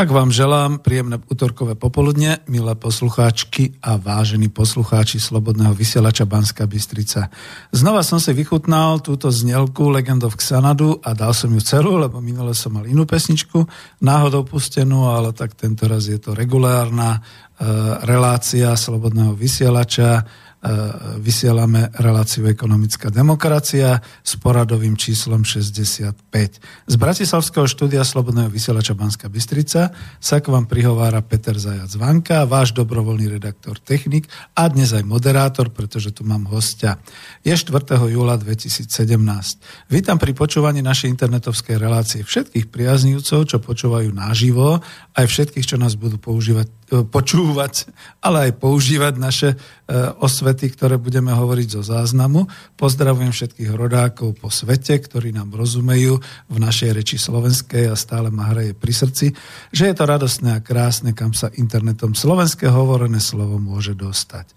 Tak 0.00 0.16
vám 0.16 0.32
želám 0.32 0.80
príjemné 0.80 1.20
útorkové 1.28 1.76
popoludne, 1.76 2.40
milé 2.48 2.72
poslucháčky 2.72 3.76
a 3.84 4.00
vážení 4.00 4.48
poslucháči 4.48 5.20
Slobodného 5.20 5.76
vysielača 5.76 6.24
Banska 6.24 6.64
Bystrica. 6.64 7.28
Znova 7.68 8.00
som 8.00 8.16
si 8.16 8.32
vychutnal 8.32 9.04
túto 9.04 9.28
znelku 9.28 9.92
Legend 9.92 10.24
of 10.24 10.40
Xanadu 10.40 11.04
a 11.04 11.12
dal 11.12 11.36
som 11.36 11.52
ju 11.52 11.60
celú, 11.60 12.00
lebo 12.00 12.16
minule 12.24 12.56
som 12.56 12.80
mal 12.80 12.88
inú 12.88 13.04
pesničku, 13.04 13.68
náhodou 14.00 14.48
pustenú, 14.48 15.04
ale 15.04 15.36
tak 15.36 15.52
tento 15.52 15.84
raz 15.84 16.08
je 16.08 16.16
to 16.16 16.32
regulárna 16.32 17.20
e, 17.20 17.68
relácia 18.00 18.72
Slobodného 18.80 19.36
vysielača 19.36 20.24
vysielame 21.24 21.88
reláciu 21.96 22.44
Ekonomická 22.44 23.08
demokracia 23.08 23.96
s 24.20 24.36
poradovým 24.36 24.92
číslom 24.92 25.40
65. 25.40 26.12
Z 26.84 26.94
Bratislavského 27.00 27.64
štúdia 27.64 28.04
Slobodného 28.04 28.52
vysielača 28.52 28.92
Banska 28.92 29.32
Bystrica 29.32 29.88
sa 30.20 30.36
k 30.36 30.52
vám 30.52 30.68
prihovára 30.68 31.24
Peter 31.24 31.56
Zajac 31.56 31.96
Vanka, 31.96 32.44
váš 32.44 32.76
dobrovoľný 32.76 33.40
redaktor 33.40 33.80
technik 33.80 34.28
a 34.52 34.68
dnes 34.68 34.92
aj 34.92 35.00
moderátor, 35.00 35.72
pretože 35.72 36.12
tu 36.12 36.28
mám 36.28 36.44
hostia. 36.52 37.00
Je 37.40 37.56
4. 37.56 37.96
júla 38.12 38.36
2017. 38.36 38.84
Vítam 39.88 40.20
pri 40.20 40.36
počúvaní 40.36 40.84
našej 40.84 41.08
internetovskej 41.08 41.80
relácie 41.80 42.20
všetkých 42.20 42.68
priaznívcov, 42.68 43.48
čo 43.48 43.64
počúvajú 43.64 44.12
naživo, 44.12 44.84
aj 45.16 45.24
všetkých, 45.24 45.64
čo 45.72 45.80
nás 45.80 45.96
budú 45.96 46.20
používať, 46.20 46.68
e, 46.68 47.00
počúvať, 47.08 47.88
ale 48.20 48.52
aj 48.52 48.60
používať 48.60 49.14
naše 49.16 49.48
E, 49.90 50.14
osvety, 50.50 50.74
ktoré 50.74 50.98
budeme 50.98 51.30
hovoriť 51.30 51.78
zo 51.78 51.82
záznamu. 51.86 52.50
Pozdravujem 52.74 53.30
všetkých 53.30 53.70
rodákov 53.70 54.34
po 54.42 54.50
svete, 54.50 54.98
ktorí 54.98 55.30
nám 55.30 55.54
rozumejú 55.54 56.18
v 56.50 56.56
našej 56.58 56.90
reči 56.90 57.22
slovenskej 57.22 57.86
a 57.86 57.94
stále 57.94 58.34
ma 58.34 58.50
hraje 58.50 58.74
pri 58.74 58.90
srdci, 58.90 59.30
že 59.70 59.86
je 59.86 59.94
to 59.94 60.10
radostné 60.10 60.58
a 60.58 60.64
krásne, 60.64 61.14
kam 61.14 61.30
sa 61.38 61.54
internetom 61.54 62.18
slovenské 62.18 62.66
hovorené 62.66 63.22
slovo 63.22 63.62
môže 63.62 63.94
dostať. 63.94 64.50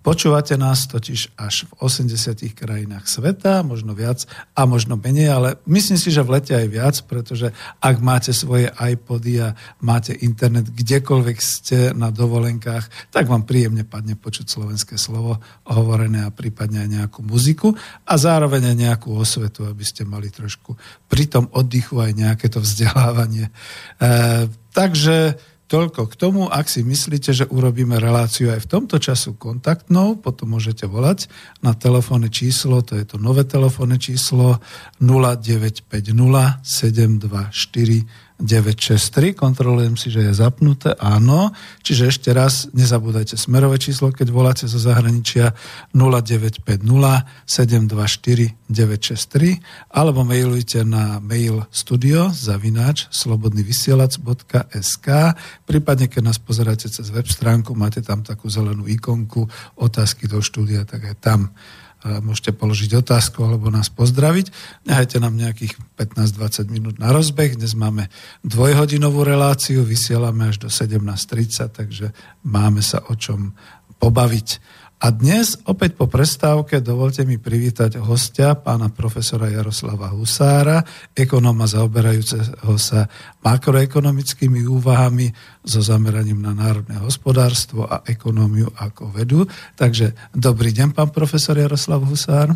Počúvate 0.00 0.56
nás 0.56 0.88
totiž 0.88 1.36
až 1.36 1.68
v 1.68 1.84
80 1.84 2.56
krajinách 2.56 3.04
sveta, 3.04 3.60
možno 3.60 3.92
viac 3.92 4.24
a 4.56 4.64
možno 4.64 4.96
menej, 4.96 5.28
ale 5.28 5.48
myslím 5.68 6.00
si, 6.00 6.08
že 6.08 6.24
v 6.24 6.40
lete 6.40 6.56
aj 6.56 6.68
viac, 6.72 6.96
pretože 7.04 7.52
ak 7.84 8.00
máte 8.00 8.32
svoje 8.32 8.72
iPody 8.72 9.44
a 9.44 9.52
máte 9.84 10.16
internet 10.16 10.72
kdekoľvek 10.72 11.38
ste 11.44 11.92
na 11.92 12.08
dovolenkách, 12.08 13.12
tak 13.12 13.28
vám 13.28 13.44
príjemne 13.44 13.84
padne 13.84 14.16
počuť 14.16 14.48
slovenské 14.48 14.96
slovo 14.96 15.36
hovorené 15.68 16.24
a 16.24 16.32
prípadne 16.32 16.80
aj 16.80 16.88
nejakú 16.88 17.20
muziku 17.20 17.76
a 18.08 18.14
zároveň 18.16 18.72
aj 18.72 18.76
nejakú 18.80 19.12
osvetu, 19.12 19.68
aby 19.68 19.84
ste 19.84 20.08
mali 20.08 20.32
trošku 20.32 20.80
pri 21.12 21.28
tom 21.28 21.44
oddychu 21.52 22.00
aj 22.00 22.16
nejaké 22.16 22.48
to 22.48 22.64
vzdelávanie. 22.64 23.52
E, 24.00 24.48
takže 24.72 25.36
Toľko 25.70 26.10
k 26.10 26.14
tomu, 26.18 26.50
ak 26.50 26.66
si 26.66 26.82
myslíte, 26.82 27.30
že 27.30 27.46
urobíme 27.46 27.94
reláciu 28.02 28.50
aj 28.50 28.66
v 28.66 28.70
tomto 28.74 28.98
času 28.98 29.38
kontaktnou, 29.38 30.18
potom 30.18 30.58
môžete 30.58 30.82
volať 30.90 31.30
na 31.62 31.78
telefónne 31.78 32.26
číslo, 32.26 32.82
to 32.82 32.98
je 32.98 33.06
to 33.06 33.22
nové 33.22 33.46
telefónne 33.46 33.94
číslo 33.94 34.58
0950 34.98 36.10
724 36.66 38.29
963, 38.40 39.36
kontrolujem 39.36 39.94
si, 40.00 40.08
že 40.08 40.26
je 40.26 40.32
zapnuté, 40.34 40.96
áno. 40.96 41.52
Čiže 41.84 42.08
ešte 42.08 42.32
raz, 42.32 42.66
nezabúdajte 42.72 43.36
smerové 43.36 43.76
číslo, 43.76 44.10
keď 44.10 44.28
voláte 44.32 44.64
zo 44.64 44.80
zahraničia 44.80 45.52
0950 45.92 46.64
724 47.46 48.56
963 48.70 49.60
alebo 49.92 50.24
mailujte 50.24 50.80
na 50.86 51.20
mail 51.20 51.66
studio 51.74 52.30
zavináč 52.32 53.10
slobodnyvysielac.sk 53.12 55.06
prípadne 55.66 56.06
keď 56.08 56.22
nás 56.22 56.38
pozeráte 56.38 56.88
cez 56.88 57.10
web 57.10 57.26
stránku, 57.26 57.74
máte 57.74 58.00
tam 58.00 58.22
takú 58.24 58.48
zelenú 58.50 58.86
ikonku 58.88 59.46
otázky 59.78 60.26
do 60.26 60.40
štúdia, 60.42 60.86
tak 60.88 61.04
aj 61.06 61.16
tam 61.20 61.40
môžete 62.04 62.56
položiť 62.56 62.96
otázku 62.96 63.44
alebo 63.44 63.68
nás 63.68 63.92
pozdraviť. 63.92 64.48
Nehajte 64.88 65.20
nám 65.20 65.36
nejakých 65.36 65.76
15-20 66.00 66.72
minút 66.72 66.96
na 66.96 67.12
rozbeh. 67.12 67.60
Dnes 67.60 67.76
máme 67.76 68.08
dvojhodinovú 68.40 69.20
reláciu, 69.20 69.84
vysielame 69.84 70.48
až 70.48 70.64
do 70.64 70.68
17.30, 70.72 71.68
takže 71.68 72.06
máme 72.40 72.80
sa 72.80 73.04
o 73.04 73.14
čom 73.16 73.52
pobaviť. 74.00 74.79
A 75.00 75.08
dnes 75.16 75.56
opäť 75.64 75.96
po 75.96 76.12
prestávke 76.12 76.84
dovolte 76.84 77.24
mi 77.24 77.40
privítať 77.40 77.96
hostia, 78.04 78.52
pána 78.52 78.92
profesora 78.92 79.48
Jaroslava 79.48 80.12
Husára, 80.12 80.84
ekonóma 81.16 81.64
zaoberajúceho 81.64 82.76
sa 82.76 83.08
makroekonomickými 83.40 84.68
úvahami 84.68 85.32
so 85.64 85.80
zameraním 85.80 86.44
na 86.44 86.52
národné 86.52 87.00
hospodárstvo 87.00 87.88
a 87.88 88.04
ekonómiu 88.04 88.68
ako 88.76 89.08
vedu. 89.16 89.48
Takže 89.80 90.12
dobrý 90.36 90.68
deň, 90.76 90.92
pán 90.92 91.08
profesor 91.16 91.56
Jaroslav 91.56 92.04
Husár. 92.04 92.52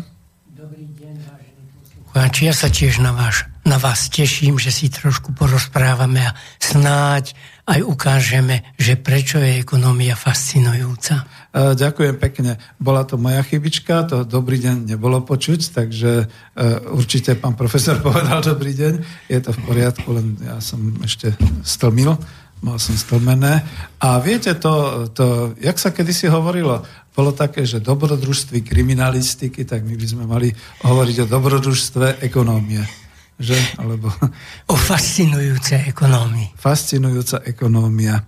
Dobrý 0.53 0.85
deň, 1.01 1.25
vážení 1.25 1.65
poslucháči. 1.81 2.45
Ja 2.45 2.53
sa 2.53 2.69
tiež 2.69 3.01
na, 3.01 3.09
váš, 3.17 3.49
na 3.65 3.81
vás 3.81 4.05
teším, 4.13 4.61
že 4.61 4.69
si 4.69 4.93
trošku 4.93 5.33
porozprávame 5.33 6.29
a 6.29 6.37
snáď 6.61 7.33
aj 7.65 7.81
ukážeme, 7.81 8.61
že 8.77 8.93
prečo 8.93 9.41
je 9.41 9.65
ekonómia 9.65 10.13
fascinujúca. 10.13 11.25
Ďakujem 11.55 12.15
pekne. 12.21 12.61
Bola 12.77 13.01
to 13.09 13.17
moja 13.17 13.41
chybička, 13.41 14.05
to 14.05 14.21
dobrý 14.21 14.61
deň 14.61 14.93
nebolo 14.93 15.25
počuť, 15.25 15.73
takže 15.73 16.11
e, 16.21 16.25
určite 16.93 17.33
pán 17.33 17.57
profesor 17.57 17.97
povedal 18.05 18.45
dobrý 18.45 18.77
deň. 18.77 18.93
Je 19.31 19.39
to 19.41 19.49
v 19.55 19.59
poriadku, 19.65 20.07
len 20.13 20.37
ja 20.45 20.61
som 20.61 20.77
ešte 21.01 21.33
stlmil, 21.65 22.13
mal 22.61 22.77
som 22.77 22.93
stlmené. 22.93 23.65
A 23.97 24.21
viete, 24.21 24.53
to, 24.61 25.07
to 25.09 25.57
jak 25.57 25.81
sa 25.81 25.89
kedysi 25.89 26.29
hovorilo, 26.29 26.85
bolo 27.17 27.33
také, 27.33 27.65
že 27.65 27.81
dobrodružství 27.81 28.61
kriminalistiky, 28.61 29.65
tak 29.65 29.87
my 29.87 29.95
by 29.97 30.05
sme 30.05 30.23
mali 30.29 30.53
hovoriť 30.85 31.25
o 31.25 31.29
dobrodružstve 31.31 32.21
ekonómie 32.21 33.04
že? 33.39 33.57
Alebo... 33.79 34.11
O 34.71 34.75
fascinujúcej 34.75 35.91
ekonómii. 35.91 36.57
Fascinujúca 36.57 37.43
ekonómia. 37.45 38.23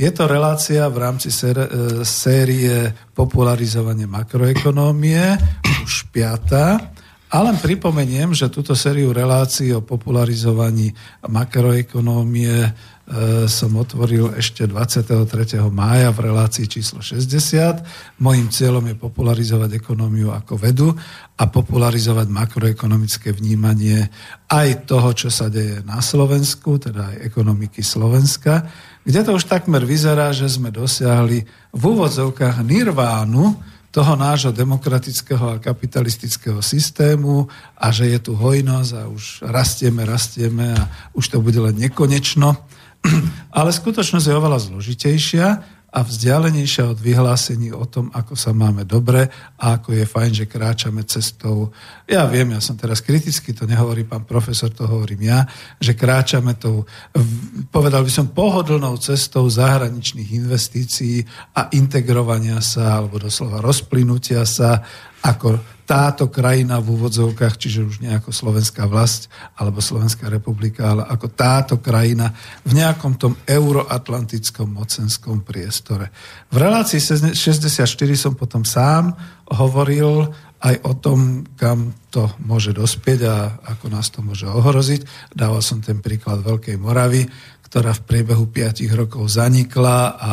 Je 0.00 0.08
to 0.16 0.24
relácia 0.24 0.88
v 0.88 0.96
rámci 0.96 1.28
e, 1.28 1.66
série 2.08 2.88
popularizovanie 3.12 4.08
makroekonómie, 4.08 5.36
už 5.84 6.08
piatá. 6.08 6.94
A 7.30 7.36
len 7.46 7.60
pripomeniem, 7.60 8.34
že 8.34 8.50
túto 8.50 8.74
sériu 8.74 9.14
relácií 9.14 9.70
o 9.70 9.84
popularizovaní 9.84 10.90
makroekonómie 11.28 12.74
som 13.50 13.74
otvoril 13.74 14.38
ešte 14.38 14.70
23. 14.70 15.58
mája 15.66 16.14
v 16.14 16.30
relácii 16.30 16.70
číslo 16.70 17.02
60. 17.02 18.22
Mojím 18.22 18.46
cieľom 18.54 18.86
je 18.86 18.94
popularizovať 18.94 19.82
ekonómiu 19.82 20.30
ako 20.30 20.54
vedu 20.54 20.94
a 21.34 21.44
popularizovať 21.50 22.30
makroekonomické 22.30 23.34
vnímanie 23.34 24.06
aj 24.46 24.86
toho, 24.86 25.10
čo 25.10 25.26
sa 25.26 25.50
deje 25.50 25.82
na 25.82 25.98
Slovensku, 25.98 26.78
teda 26.78 27.10
aj 27.10 27.16
ekonomiky 27.26 27.82
Slovenska, 27.82 28.70
kde 29.02 29.20
to 29.26 29.34
už 29.34 29.50
takmer 29.50 29.82
vyzerá, 29.82 30.30
že 30.30 30.46
sme 30.46 30.70
dosiahli 30.70 31.42
v 31.74 31.82
úvodzovkách 31.82 32.62
nirvánu 32.62 33.58
toho 33.90 34.14
nášho 34.14 34.54
demokratického 34.54 35.58
a 35.58 35.60
kapitalistického 35.62 36.62
systému 36.62 37.50
a 37.74 37.90
že 37.90 38.06
je 38.06 38.18
tu 38.22 38.38
hojnosť 38.38 38.92
a 38.94 39.02
už 39.10 39.24
rastieme, 39.50 40.06
rastieme 40.06 40.78
a 40.78 40.86
už 41.18 41.26
to 41.26 41.42
bude 41.42 41.58
len 41.58 41.74
nekonečno 41.74 42.69
Ale 43.58 43.70
skutočnosť 43.72 44.26
je 44.26 44.38
oveľa 44.38 44.58
zložitejšia 44.70 45.46
a 45.90 46.06
vzdialenejšia 46.06 46.86
od 46.86 47.02
vyhlásení 47.02 47.74
o 47.74 47.82
tom, 47.82 48.14
ako 48.14 48.38
sa 48.38 48.54
máme 48.54 48.86
dobre 48.86 49.26
a 49.58 49.74
ako 49.74 49.98
je 49.98 50.06
fajn, 50.06 50.32
že 50.38 50.46
kráčame 50.46 51.02
cestou. 51.02 51.74
Ja 52.06 52.30
viem, 52.30 52.54
ja 52.54 52.62
som 52.62 52.78
teraz 52.78 53.02
kriticky, 53.02 53.50
to 53.50 53.66
nehovorí 53.66 54.06
pán 54.06 54.22
profesor, 54.22 54.70
to 54.70 54.86
hovorím 54.86 55.26
ja, 55.26 55.42
že 55.82 55.98
kráčame 55.98 56.54
tou, 56.54 56.86
povedal 57.74 58.06
by 58.06 58.10
som, 58.14 58.30
pohodlnou 58.30 58.94
cestou 59.02 59.50
zahraničných 59.50 60.30
investícií 60.30 61.26
a 61.58 61.74
integrovania 61.74 62.62
sa, 62.62 63.02
alebo 63.02 63.18
doslova 63.18 63.58
rozplynutia 63.58 64.46
sa 64.46 64.86
ako 65.26 65.79
táto 65.90 66.30
krajina 66.30 66.78
v 66.78 66.94
úvodzovkách, 66.94 67.58
čiže 67.58 67.82
už 67.82 67.96
nie 67.98 68.14
ako 68.14 68.30
slovenská 68.30 68.86
vlast 68.86 69.26
alebo 69.58 69.82
Slovenská 69.82 70.30
republika, 70.30 70.94
ale 70.94 71.02
ako 71.02 71.26
táto 71.34 71.82
krajina 71.82 72.30
v 72.62 72.78
nejakom 72.78 73.18
tom 73.18 73.34
euroatlantickom 73.42 74.70
mocenskom 74.70 75.42
priestore. 75.42 76.14
V 76.46 76.62
relácii 76.62 77.02
64 77.34 77.90
som 78.14 78.38
potom 78.38 78.62
sám 78.62 79.18
hovoril 79.50 80.30
aj 80.62 80.78
o 80.86 80.92
tom, 80.94 81.42
kam 81.58 81.90
to 82.14 82.30
môže 82.46 82.70
dospieť 82.70 83.20
a 83.26 83.36
ako 83.74 83.86
nás 83.90 84.14
to 84.14 84.22
môže 84.22 84.46
ohroziť. 84.46 85.34
Dával 85.34 85.58
som 85.58 85.82
ten 85.82 85.98
príklad 85.98 86.46
Veľkej 86.46 86.78
Moravy, 86.78 87.26
ktorá 87.66 87.94
v 87.98 88.06
priebehu 88.06 88.46
5 88.46 88.82
rokov 88.94 89.26
zanikla 89.26 89.98
a 90.18 90.32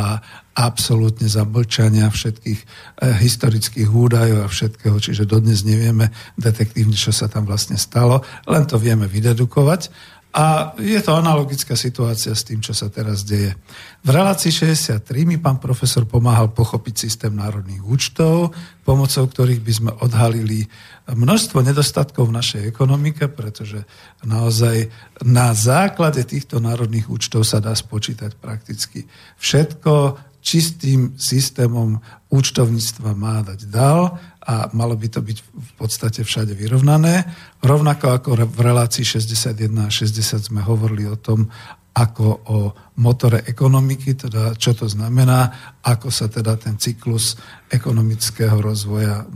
absolútne 0.58 1.30
za 1.30 1.46
mlčania 1.46 2.10
všetkých 2.10 2.60
eh, 2.60 3.14
historických 3.22 3.90
údajov 3.94 4.40
a 4.42 4.50
všetkého, 4.50 4.98
čiže 4.98 5.30
dodnes 5.30 5.62
nevieme 5.62 6.10
detektívne, 6.34 6.98
čo 6.98 7.14
sa 7.14 7.30
tam 7.30 7.46
vlastne 7.46 7.78
stalo, 7.78 8.26
len 8.50 8.66
to 8.66 8.82
vieme 8.82 9.06
vydedukovať. 9.06 9.94
A 10.38 10.78
je 10.78 11.02
to 11.02 11.18
analogická 11.18 11.74
situácia 11.74 12.30
s 12.36 12.46
tým, 12.46 12.62
čo 12.62 12.70
sa 12.70 12.94
teraz 12.94 13.26
deje. 13.26 13.58
V 14.06 14.10
relácii 14.14 14.54
63 14.54 15.26
mi 15.26 15.42
pán 15.42 15.58
profesor 15.58 16.06
pomáhal 16.06 16.54
pochopiť 16.54 16.94
systém 16.94 17.34
národných 17.34 17.82
účtov, 17.82 18.54
pomocou 18.86 19.26
ktorých 19.26 19.62
by 19.66 19.74
sme 19.74 19.92
odhalili 19.98 20.70
množstvo 21.10 21.64
nedostatkov 21.66 22.30
v 22.30 22.38
našej 22.38 22.62
ekonomike, 22.70 23.26
pretože 23.34 23.82
naozaj 24.28 24.94
na 25.26 25.58
základe 25.58 26.22
týchto 26.28 26.62
národných 26.62 27.10
účtov 27.10 27.42
sa 27.42 27.58
dá 27.58 27.74
spočítať 27.74 28.38
prakticky 28.38 29.10
všetko, 29.42 30.22
čistým 30.48 31.20
systémom 31.20 32.00
účtovníctva 32.32 33.12
má 33.20 33.44
dať 33.44 33.68
dal 33.68 34.16
a 34.48 34.72
malo 34.72 34.96
by 34.96 35.12
to 35.12 35.20
byť 35.20 35.38
v 35.44 35.72
podstate 35.76 36.24
všade 36.24 36.56
vyrovnané. 36.56 37.28
Rovnako 37.60 38.16
ako 38.16 38.30
v 38.48 38.60
relácii 38.64 39.04
61 39.04 39.52
a 39.84 39.92
60 39.92 40.48
sme 40.48 40.64
hovorili 40.64 41.04
o 41.04 41.20
tom, 41.20 41.52
ako 41.92 42.26
o 42.48 42.60
motore 43.04 43.44
ekonomiky, 43.44 44.16
teda 44.16 44.56
čo 44.56 44.72
to 44.72 44.88
znamená, 44.88 45.52
ako 45.84 46.08
sa 46.14 46.32
teda 46.32 46.56
ten 46.56 46.80
cyklus 46.80 47.36
ekonomického 47.68 48.56
rozvoja 48.64 49.28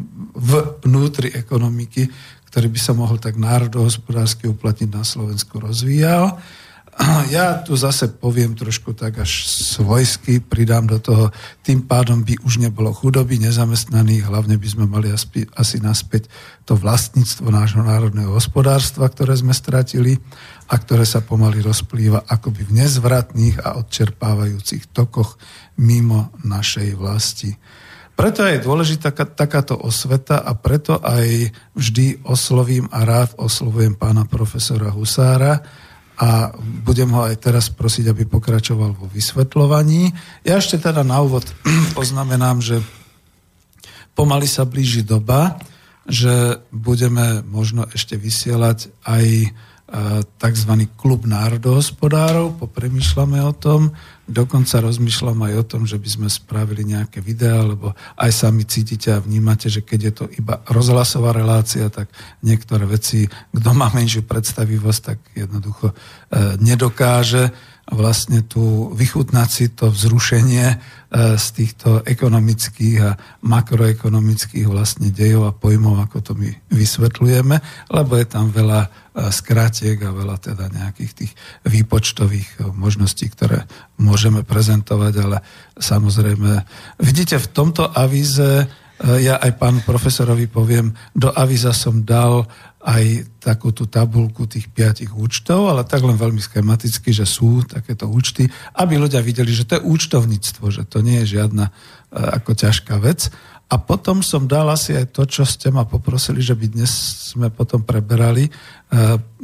vnútri 0.86 1.34
ekonomiky, 1.36 2.08
ktorý 2.54 2.68
by 2.72 2.80
sa 2.80 2.94
mohol 2.96 3.20
tak 3.20 3.36
národohospodársky 3.36 4.48
uplatniť 4.48 4.90
na 4.94 5.04
Slovensku, 5.04 5.60
rozvíjal. 5.60 6.40
Ja 7.32 7.64
tu 7.64 7.80
zase 7.80 8.12
poviem 8.12 8.56
trošku 8.58 8.92
tak 8.92 9.24
až 9.24 9.48
svojsky, 9.48 10.44
pridám 10.44 10.88
do 10.88 11.00
toho, 11.00 11.32
tým 11.64 11.88
pádom 11.88 12.28
by 12.28 12.36
už 12.44 12.60
nebolo 12.60 12.92
chudoby 12.92 13.40
nezamestnaných, 13.40 14.28
hlavne 14.28 14.60
by 14.60 14.68
sme 14.68 14.86
mali 14.88 15.08
asi, 15.12 15.48
asi 15.56 15.80
naspäť 15.80 16.28
to 16.68 16.76
vlastníctvo 16.76 17.48
nášho 17.48 17.84
národného 17.84 18.36
hospodárstva, 18.36 19.08
ktoré 19.08 19.40
sme 19.40 19.56
stratili 19.56 20.20
a 20.68 20.76
ktoré 20.76 21.08
sa 21.08 21.24
pomaly 21.24 21.64
rozplýva 21.64 22.28
akoby 22.28 22.68
v 22.68 22.84
nezvratných 22.84 23.64
a 23.64 23.80
odčerpávajúcich 23.80 24.92
tokoch 24.92 25.40
mimo 25.80 26.36
našej 26.44 26.96
vlasti. 27.00 27.56
Preto 28.12 28.44
je 28.46 28.62
dôležitá 28.62 29.16
takáto 29.16 29.80
osveta 29.80 30.44
a 30.44 30.54
preto 30.54 31.00
aj 31.00 31.50
vždy 31.74 32.22
oslovím 32.28 32.86
a 32.92 33.08
rád 33.08 33.34
oslovujem 33.40 33.98
pána 33.98 34.28
profesora 34.28 34.94
Husára, 34.94 35.64
a 36.18 36.52
budem 36.58 37.10
ho 37.12 37.28
aj 37.28 37.36
teraz 37.40 37.70
prosiť, 37.72 38.12
aby 38.12 38.28
pokračoval 38.28 38.94
vo 38.94 39.08
vysvetľovaní. 39.10 40.12
Ja 40.46 40.60
ešte 40.60 40.82
teda 40.82 41.02
na 41.06 41.22
úvod 41.24 41.48
poznamenám, 41.98 42.60
že 42.60 42.78
pomaly 44.14 44.46
sa 44.46 44.68
blíži 44.68 45.02
doba, 45.02 45.58
že 46.06 46.60
budeme 46.74 47.46
možno 47.46 47.86
ešte 47.94 48.18
vysielať 48.18 48.90
aj 49.06 49.26
tzv. 50.40 50.74
klub 50.96 51.28
národohospodárov, 51.28 52.56
popremýšľame 52.64 53.44
o 53.44 53.52
tom, 53.52 53.92
dokonca 54.32 54.80
rozmýšľam 54.80 55.52
aj 55.52 55.54
o 55.60 55.68
tom, 55.68 55.82
že 55.84 56.00
by 56.00 56.10
sme 56.10 56.28
spravili 56.32 56.88
nejaké 56.88 57.20
videá, 57.20 57.62
lebo 57.62 57.92
aj 58.16 58.32
sami 58.32 58.64
cítite 58.64 59.12
a 59.12 59.20
vnímate, 59.20 59.68
že 59.68 59.84
keď 59.84 60.00
je 60.02 60.14
to 60.16 60.26
iba 60.40 60.64
rozhlasová 60.72 61.36
relácia, 61.36 61.92
tak 61.92 62.08
niektoré 62.42 62.88
veci, 62.88 63.28
kto 63.52 63.70
má 63.76 63.92
menšiu 63.92 64.24
predstavivosť, 64.24 65.02
tak 65.04 65.20
jednoducho 65.36 65.92
e, 65.92 65.96
nedokáže 66.64 67.52
vlastne 67.92 68.40
tu 68.42 68.90
vychutnať 68.96 69.50
si 69.52 69.66
to 69.68 69.92
vzrušenie 69.92 70.80
z 71.12 71.48
týchto 71.52 72.08
ekonomických 72.08 72.98
a 73.04 73.20
makroekonomických 73.44 74.64
vlastne 74.64 75.12
dejov 75.12 75.52
a 75.52 75.52
pojmov, 75.52 76.08
ako 76.08 76.18
to 76.24 76.32
my 76.40 76.48
vysvetľujeme, 76.72 77.56
lebo 77.92 78.12
je 78.16 78.28
tam 78.32 78.48
veľa 78.48 78.88
e, 78.88 78.90
skrátiek 79.28 80.00
a 80.08 80.16
veľa 80.16 80.40
teda 80.40 80.72
nejakých 80.72 81.12
tých 81.12 81.34
výpočtových 81.68 82.64
e, 82.64 82.72
možností, 82.72 83.28
ktoré 83.28 83.68
môžeme 84.00 84.48
prezentovať, 84.48 85.14
ale 85.20 85.38
samozrejme, 85.76 86.64
vidíte, 87.04 87.44
v 87.44 87.52
tomto 87.52 87.92
avíze 87.92 88.72
ja 89.02 89.42
aj 89.42 89.58
pánu 89.58 89.82
profesorovi 89.82 90.46
poviem, 90.46 90.94
do 91.18 91.34
avíza 91.34 91.74
som 91.74 92.06
dal 92.06 92.46
aj 92.82 93.30
takú 93.38 93.70
tú 93.70 93.86
tabulku 93.86 94.50
tých 94.50 94.66
piatich 94.74 95.14
účtov, 95.14 95.70
ale 95.70 95.86
tak 95.86 96.02
len 96.02 96.18
veľmi 96.18 96.42
schematicky, 96.42 97.14
že 97.14 97.30
sú 97.30 97.62
takéto 97.62 98.10
účty, 98.10 98.50
aby 98.74 98.98
ľudia 98.98 99.22
videli, 99.22 99.54
že 99.54 99.70
to 99.70 99.78
je 99.78 99.86
účtovníctvo, 99.86 100.66
že 100.74 100.84
to 100.90 101.06
nie 101.06 101.22
je 101.22 101.38
žiadna 101.38 101.70
e, 101.70 101.72
ako 102.42 102.58
ťažká 102.58 102.98
vec. 102.98 103.30
A 103.72 103.80
potom 103.80 104.20
som 104.26 104.50
dal 104.50 104.68
asi 104.68 104.98
aj 104.98 105.16
to, 105.16 105.24
čo 105.30 105.48
ste 105.48 105.72
ma 105.72 105.88
poprosili, 105.88 106.44
že 106.44 106.58
by 106.58 106.66
dnes 106.74 106.92
sme 107.32 107.54
potom 107.54 107.86
preberali 107.86 108.50
e, 108.50 108.52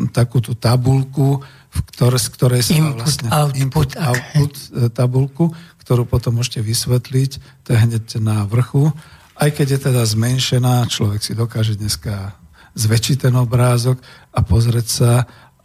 takú 0.09 0.41
tú 0.41 0.57
tabulku, 0.57 1.39
v 1.69 1.79
ktoré, 1.93 2.17
z 2.17 2.27
ktorej 2.33 2.61
sa 2.65 2.73
input, 2.73 3.05
vlastne 3.05 3.29
output, 3.29 3.61
input, 3.61 3.89
okay. 3.93 4.03
output 4.03 4.53
e, 4.57 4.65
tabulku, 4.89 5.45
ktorú 5.85 6.09
potom 6.09 6.41
môžete 6.41 6.65
vysvetliť, 6.65 7.31
to 7.63 7.67
je 7.71 7.77
hneď 7.77 8.03
na 8.17 8.49
vrchu. 8.49 8.89
Aj 9.37 9.53
keď 9.53 9.77
je 9.77 9.79
teda 9.93 10.01
zmenšená, 10.01 10.89
človek 10.89 11.21
si 11.21 11.37
dokáže 11.37 11.77
dneska 11.77 12.33
zväčšiť 12.77 13.25
ten 13.25 13.33
obrázok 13.33 13.97
a 14.37 14.39
pozrieť 14.45 14.87
sa. 14.87 15.11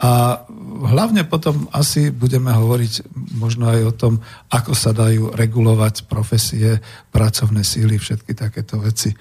A 0.02 0.42
hlavne 0.88 1.23
potom 1.28 1.71
asi 1.71 2.11
budeme 2.11 2.50
hovoriť 2.50 3.12
možno 3.38 3.71
aj 3.71 3.81
o 3.87 3.92
tom, 3.95 4.19
ako 4.50 4.73
sa 4.75 4.90
dajú 4.90 5.31
regulovať 5.31 6.11
profesie, 6.11 6.83
pracovné 7.14 7.62
síly, 7.62 8.02
všetky 8.02 8.35
takéto 8.35 8.83
veci. 8.83 9.14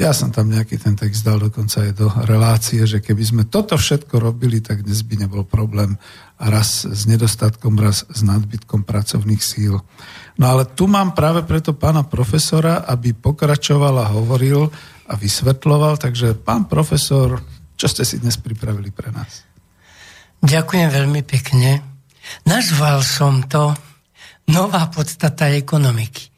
Ja 0.00 0.16
som 0.16 0.32
tam 0.32 0.48
nejaký 0.48 0.80
ten 0.80 0.96
text 0.96 1.22
dal 1.22 1.38
dokonca 1.38 1.84
aj 1.84 1.92
do 1.92 2.08
relácie, 2.24 2.82
že 2.88 3.04
keby 3.04 3.22
sme 3.22 3.42
toto 3.46 3.76
všetko 3.76 4.16
robili, 4.16 4.64
tak 4.64 4.80
dnes 4.80 5.04
by 5.04 5.28
nebol 5.28 5.44
problém 5.44 6.00
raz 6.40 6.88
s 6.88 7.04
nedostatkom, 7.04 7.76
raz 7.76 8.08
s 8.08 8.24
nadbytkom 8.24 8.82
pracovných 8.82 9.44
síl. 9.44 9.76
No 10.40 10.44
ale 10.56 10.66
tu 10.66 10.88
mám 10.88 11.12
práve 11.12 11.44
preto 11.44 11.76
pána 11.76 12.02
profesora, 12.02 12.82
aby 12.88 13.12
pokračoval 13.12 14.02
a 14.02 14.10
hovoril 14.10 14.72
a 15.12 15.14
vysvetloval. 15.14 16.00
Takže 16.00 16.40
pán 16.40 16.64
profesor, 16.64 17.36
čo 17.76 17.86
ste 17.86 18.08
si 18.08 18.16
dnes 18.16 18.40
pripravili 18.40 18.88
pre 18.88 19.12
nás? 19.12 19.44
Ďakujem 20.40 20.88
veľmi 20.88 21.22
pekne. 21.22 21.84
Nazval 22.48 23.04
som 23.04 23.44
to 23.44 23.76
Nová 24.50 24.90
podstata 24.90 25.54
ekonomiky. 25.54 26.34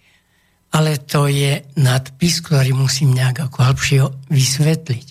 Ale 0.75 1.01
to 1.07 1.31
je 1.31 1.65
nadpis, 1.81 2.43
ktorý 2.45 2.75
musím 2.75 3.15
nejak 3.15 3.49
ako 3.49 3.59
hĺbšie 3.63 3.99
vysvetliť. 4.29 5.07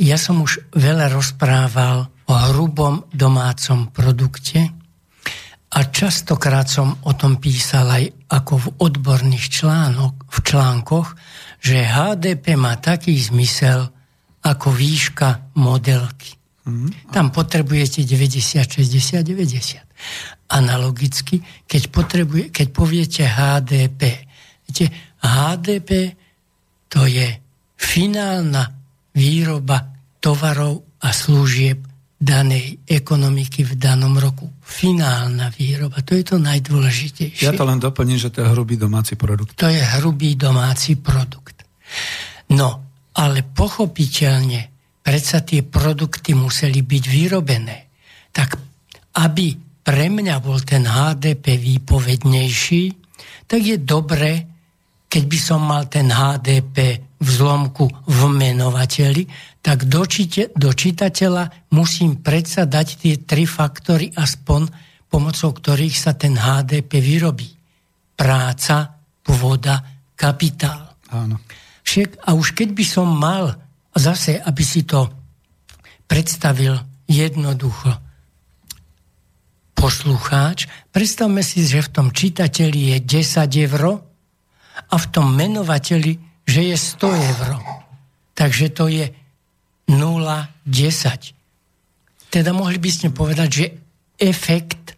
Ja 0.00 0.16
som 0.16 0.40
už 0.42 0.72
veľa 0.74 1.12
rozprával 1.12 2.08
o 2.26 2.34
hrubom 2.50 3.06
domácom 3.12 3.92
produkte 3.92 4.72
a 5.68 5.78
častokrát 5.92 6.66
som 6.66 6.96
o 7.04 7.12
tom 7.12 7.36
písal 7.36 7.86
aj 7.92 8.04
ako 8.32 8.52
v 8.56 8.66
odborných 8.88 9.46
článok, 9.60 10.24
v 10.24 10.38
článkoch, 10.40 11.08
že 11.58 11.82
HDP 11.82 12.54
má 12.54 12.78
taký 12.78 13.18
zmysel 13.18 13.90
ako 14.44 14.70
výška 14.70 15.54
modelky. 15.58 16.38
Mm. 16.68 16.92
Tam 17.10 17.32
potrebujete 17.32 18.04
90, 18.04 18.64
60, 18.64 19.24
90. 19.24 20.52
Analogicky, 20.52 21.40
keď, 21.64 21.82
potrebuje, 21.88 22.44
keď 22.52 22.66
poviete 22.72 23.22
HDP, 23.24 24.28
viete, 24.68 24.86
HDP 25.24 26.14
to 26.88 27.04
je 27.04 27.28
finálna 27.76 28.68
výroba 29.16 29.92
tovarov 30.20 31.00
a 31.02 31.08
služieb 31.10 31.87
danej 32.18 32.82
ekonomiky 32.82 33.62
v 33.62 33.72
danom 33.78 34.18
roku. 34.18 34.50
Finálna 34.58 35.54
výroba, 35.54 36.02
to 36.02 36.18
je 36.18 36.26
to 36.26 36.36
najdôležitejšie. 36.42 37.46
Ja 37.46 37.54
to 37.54 37.62
len 37.62 37.78
doplním, 37.78 38.18
že 38.18 38.34
to 38.34 38.42
je 38.42 38.50
hrubý 38.50 38.74
domáci 38.74 39.14
produkt. 39.14 39.54
To 39.54 39.70
je 39.70 39.78
hrubý 39.78 40.34
domáci 40.34 40.98
produkt. 40.98 41.62
No, 42.50 42.68
ale 43.14 43.46
pochopiteľne, 43.46 44.60
predsa 44.98 45.46
tie 45.46 45.62
produkty 45.62 46.34
museli 46.34 46.82
byť 46.82 47.04
vyrobené. 47.06 47.78
Tak 48.34 48.48
aby 49.22 49.46
pre 49.86 50.06
mňa 50.10 50.36
bol 50.42 50.58
ten 50.66 50.84
HDP 50.84 51.54
výpovednejší, 51.54 52.82
tak 53.48 53.60
je 53.62 53.78
dobré, 53.80 54.44
keď 55.08 55.22
by 55.24 55.38
som 55.38 55.64
mal 55.64 55.88
ten 55.88 56.12
HDP 56.12 57.07
v 57.18 57.28
zlomku 57.28 57.90
v 58.06 58.20
menovateli, 58.30 59.26
tak 59.58 59.90
do, 59.90 60.06
čite, 60.06 60.54
do 60.54 60.70
čitateľa 60.70 61.70
musím 61.74 62.22
predsa 62.22 62.64
dať 62.64 62.88
tie 62.98 63.14
tri 63.26 63.42
faktory 63.44 64.14
aspoň, 64.14 64.70
pomocou 65.10 65.50
ktorých 65.50 65.96
sa 65.98 66.14
ten 66.14 66.38
HDP 66.38 67.02
vyrobí. 67.02 67.48
Práca, 68.14 69.02
pôvoda, 69.26 69.82
kapitál. 70.14 70.94
Áno. 71.10 71.42
Však, 71.82 72.22
a 72.22 72.36
už 72.38 72.54
keď 72.54 72.68
by 72.76 72.84
som 72.86 73.08
mal, 73.10 73.56
zase, 73.98 74.38
aby 74.38 74.62
si 74.62 74.86
to 74.86 75.10
predstavil 76.06 76.78
jednoducho, 77.10 77.98
poslucháč, 79.74 80.66
predstavme 80.90 81.42
si, 81.42 81.62
že 81.62 81.86
v 81.86 81.92
tom 81.94 82.08
čitateľi 82.10 82.94
je 82.94 82.98
10 83.22 83.64
eur 83.70 84.02
a 84.78 84.94
v 84.94 85.06
tom 85.10 85.34
menovateli 85.34 86.27
že 86.48 86.64
je 86.64 86.76
100 86.80 87.12
eur. 87.12 87.60
Takže 88.32 88.72
to 88.72 88.88
je 88.88 89.12
0,10. 89.92 92.32
Teda 92.32 92.56
mohli 92.56 92.80
by 92.80 92.88
ste 92.88 93.12
povedať, 93.12 93.48
že 93.52 93.76
efekt 94.16 94.96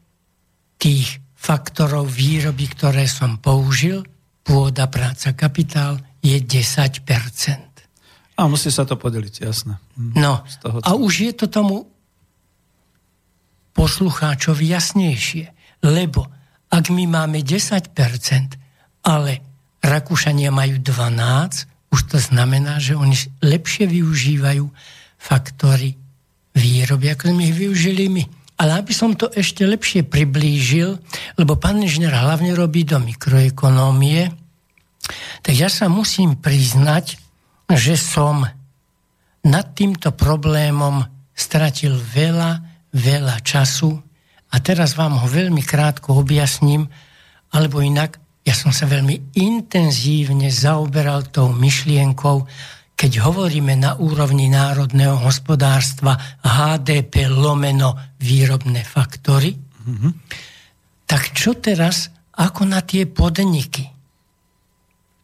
tých 0.79 1.19
faktorov 1.35 2.07
výroby, 2.07 2.71
ktoré 2.71 3.11
som 3.11 3.43
použil, 3.43 4.07
pôda, 4.47 4.87
práca, 4.87 5.35
kapitál, 5.35 5.99
je 6.23 6.39
10%. 6.39 7.03
A 8.39 8.47
musí 8.49 8.73
sa 8.73 8.89
to 8.89 8.97
podeliť, 8.97 9.45
jasné. 9.45 9.77
Hm. 9.99 10.17
No, 10.17 10.41
toho, 10.63 10.79
a 10.81 10.97
už 10.97 11.13
je 11.29 11.33
to 11.35 11.51
tomu 11.51 11.91
poslucháčovi 13.75 14.71
jasnejšie. 14.71 15.51
Lebo 15.85 16.29
ak 16.71 16.93
my 16.93 17.05
máme 17.09 17.41
10%, 17.41 17.91
ale 19.05 19.50
Rakúšania 19.81 20.53
majú 20.53 20.77
12, 20.79 21.91
už 21.91 22.01
to 22.07 22.19
znamená, 22.21 22.79
že 22.79 22.95
oni 22.95 23.17
lepšie 23.41 23.89
využívajú 23.89 24.69
faktory 25.17 25.97
výroby, 26.55 27.13
ako 27.13 27.33
sme 27.33 27.49
ich 27.49 27.57
využili 27.57 28.07
my. 28.09 28.25
Ale 28.61 28.77
aby 28.77 28.93
som 28.93 29.17
to 29.17 29.33
ešte 29.33 29.65
lepšie 29.65 30.05
priblížil, 30.05 31.01
lebo 31.41 31.57
pán 31.57 31.81
inžinier 31.81 32.13
hlavne 32.13 32.53
robí 32.53 32.85
do 32.85 33.01
mikroekonómie, 33.01 34.29
tak 35.41 35.55
ja 35.57 35.73
sa 35.73 35.89
musím 35.89 36.37
priznať, 36.37 37.17
že 37.73 37.97
som 37.97 38.45
nad 39.41 39.67
týmto 39.73 40.13
problémom 40.13 41.01
stratil 41.33 41.97
veľa, 41.97 42.61
veľa 42.93 43.41
času 43.41 43.97
a 44.53 44.57
teraz 44.61 44.93
vám 44.93 45.17
ho 45.17 45.25
veľmi 45.25 45.65
krátko 45.65 46.21
objasním, 46.21 46.85
alebo 47.49 47.81
inak 47.81 48.21
ja 48.41 48.55
som 48.57 48.73
sa 48.73 48.89
veľmi 48.89 49.37
intenzívne 49.37 50.49
zaoberal 50.49 51.29
tou 51.29 51.53
myšlienkou, 51.53 52.49
keď 52.97 53.13
hovoríme 53.25 53.77
na 53.81 53.97
úrovni 53.97 54.49
národného 54.53 55.17
hospodárstva 55.25 56.17
HDP 56.45 57.29
lomeno 57.33 57.97
výrobné 58.21 58.85
faktory, 58.85 59.57
mm-hmm. 59.57 60.13
tak 61.09 61.33
čo 61.33 61.57
teraz, 61.57 62.13
ako 62.37 62.69
na 62.69 62.85
tie 62.85 63.09
podniky? 63.09 63.89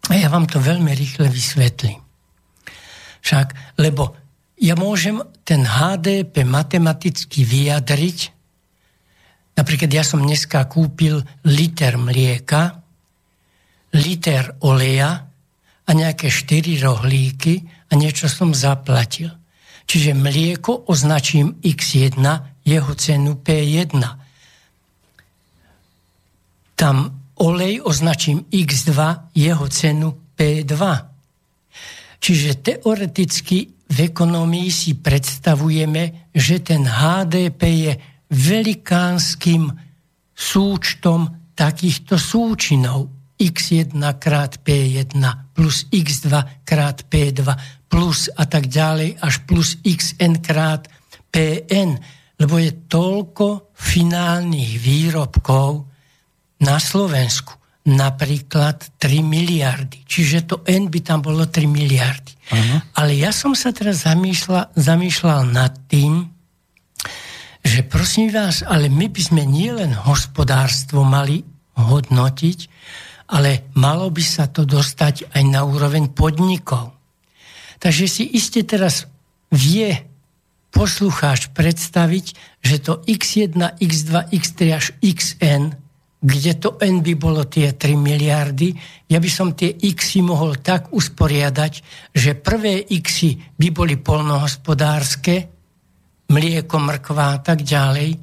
A 0.09 0.13
ja 0.17 0.33
vám 0.33 0.49
to 0.49 0.63
veľmi 0.63 0.93
rýchle 0.93 1.29
vysvetlím. 1.29 2.01
Však, 3.21 3.77
lebo 3.83 4.15
ja 4.57 4.79
môžem 4.79 5.21
ten 5.45 5.67
HDP 5.67 6.47
matematicky 6.49 7.45
vyjadriť, 7.45 8.19
napríklad 9.59 9.91
ja 9.93 10.05
som 10.07 10.25
dneska 10.25 10.65
kúpil 10.71 11.21
liter 11.45 12.01
mlieka, 12.01 12.86
liter 13.97 14.61
oleja 14.61 15.27
a 15.87 15.91
nejaké 15.91 16.29
štyri 16.29 16.77
rohlíky 16.77 17.65
a 17.89 17.93
niečo 17.97 18.29
som 18.29 18.53
zaplatil. 18.53 19.33
Čiže 19.87 20.19
mlieko 20.19 20.91
označím 20.91 21.63
X1, 21.63 22.21
jeho 22.67 22.93
cenu 22.99 23.39
P1. 23.39 24.03
Tam 26.75 26.97
olej 27.39 27.81
označím 27.87 28.51
X2, 28.51 28.99
jeho 29.39 29.67
cenu 29.71 30.09
P2. 30.35 30.75
Čiže 32.19 32.51
teoreticky 32.59 33.71
v 33.87 33.99
ekonomii 34.11 34.71
si 34.75 34.99
predstavujeme, 34.99 36.35
že 36.35 36.59
ten 36.59 36.83
HDP 36.83 37.63
je 37.87 37.93
velikánskym 38.35 39.71
súčtom 40.35 41.55
takýchto 41.55 42.19
súčinov 42.19 43.16
x1 43.37 44.01
krát 44.17 44.61
p1 44.65 45.17
plus 45.53 45.85
x2 45.93 46.33
krát 46.65 47.05
p2 47.09 47.41
plus 47.87 48.33
a 48.35 48.45
tak 48.49 48.69
ďalej 48.69 49.21
až 49.21 49.35
plus 49.45 49.79
xn 49.85 50.41
krát 50.43 50.89
pn, 51.31 52.01
lebo 52.41 52.55
je 52.57 52.73
toľko 52.89 53.73
finálnych 53.77 54.81
výrobkov 54.81 55.85
na 56.65 56.81
Slovensku. 56.81 57.53
Napríklad 57.87 58.99
3 58.99 59.23
miliardy. 59.23 60.03
Čiže 60.03 60.39
to 60.43 60.57
N 60.67 60.91
by 60.91 61.01
tam 61.07 61.23
bolo 61.23 61.47
3 61.47 61.71
miliardy. 61.71 62.35
Aha. 62.51 62.77
Ale 62.99 63.15
ja 63.15 63.31
som 63.31 63.55
sa 63.55 63.71
teraz 63.71 64.03
zamýšľal, 64.03 64.75
zamýšľal 64.75 65.47
nad 65.55 65.71
tým, 65.87 66.27
že 67.63 67.87
prosím 67.87 68.35
vás, 68.35 68.67
ale 68.67 68.91
my 68.91 69.07
by 69.07 69.23
sme 69.23 69.43
nielen 69.47 69.95
hospodárstvo 69.95 71.07
mali 71.07 71.47
hodnotiť, 71.79 72.59
ale 73.27 73.71
malo 73.75 74.11
by 74.11 74.23
sa 74.23 74.47
to 74.47 74.63
dostať 74.63 75.35
aj 75.35 75.43
na 75.47 75.67
úroveň 75.67 76.15
podnikov. 76.15 76.95
Takže 77.83 78.07
si 78.07 78.25
iste 78.33 78.63
teraz 78.63 79.11
vie 79.51 79.95
poslucháč 80.71 81.51
predstaviť, 81.57 82.27
že 82.61 82.77
to 82.85 83.01
x1, 83.09 83.81
x2, 83.81 84.13
x3 84.29 84.59
až 84.77 84.87
xn, 85.01 85.73
kde 86.21 86.53
to 86.59 86.77
n 86.83 87.01
by 87.01 87.15
bolo 87.17 87.47
tie 87.49 87.73
3 87.73 87.97
miliardy, 87.97 88.77
ja 89.09 89.19
by 89.23 89.31
som 89.31 89.57
tie 89.57 89.73
x 89.73 90.19
mohol 90.21 90.59
tak 90.61 90.93
usporiadať, 90.93 91.73
že 92.13 92.37
prvé 92.37 92.83
x 92.83 93.37
by 93.57 93.69
boli 93.73 93.97
polnohospodárske, 93.97 95.35
mlieko, 96.29 96.77
mrkva 96.83 97.27
a 97.37 97.39
tak 97.39 97.63
ďalej, 97.63 98.19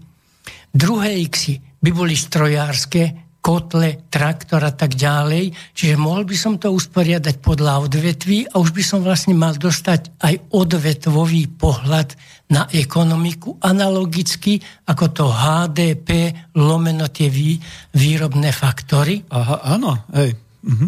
druhé 0.74 1.10
x 1.24 1.58
by 1.80 1.90
boli 1.96 2.14
strojárske, 2.18 3.23
kotle, 3.44 4.08
traktor 4.08 4.64
a 4.64 4.72
tak 4.72 4.96
ďalej. 4.96 5.52
Čiže 5.76 6.00
mohol 6.00 6.24
by 6.24 6.36
som 6.40 6.56
to 6.56 6.72
usporiadať 6.72 7.44
podľa 7.44 7.92
odvetví 7.92 8.48
a 8.48 8.56
už 8.56 8.72
by 8.72 8.80
som 8.80 9.04
vlastne 9.04 9.36
mal 9.36 9.60
dostať 9.60 10.24
aj 10.24 10.56
odvetvový 10.56 11.52
pohľad 11.60 12.16
na 12.56 12.72
ekonomiku 12.72 13.60
analogicky 13.60 14.64
ako 14.88 15.06
to 15.12 15.26
HDP 15.28 16.32
lomeno 16.56 17.12
tie 17.12 17.28
vý, 17.28 17.60
výrobné 17.92 18.56
faktory. 18.56 19.28
Aha, 19.28 19.76
áno, 19.76 20.08
hej. 20.16 20.32
Mhm. 20.64 20.88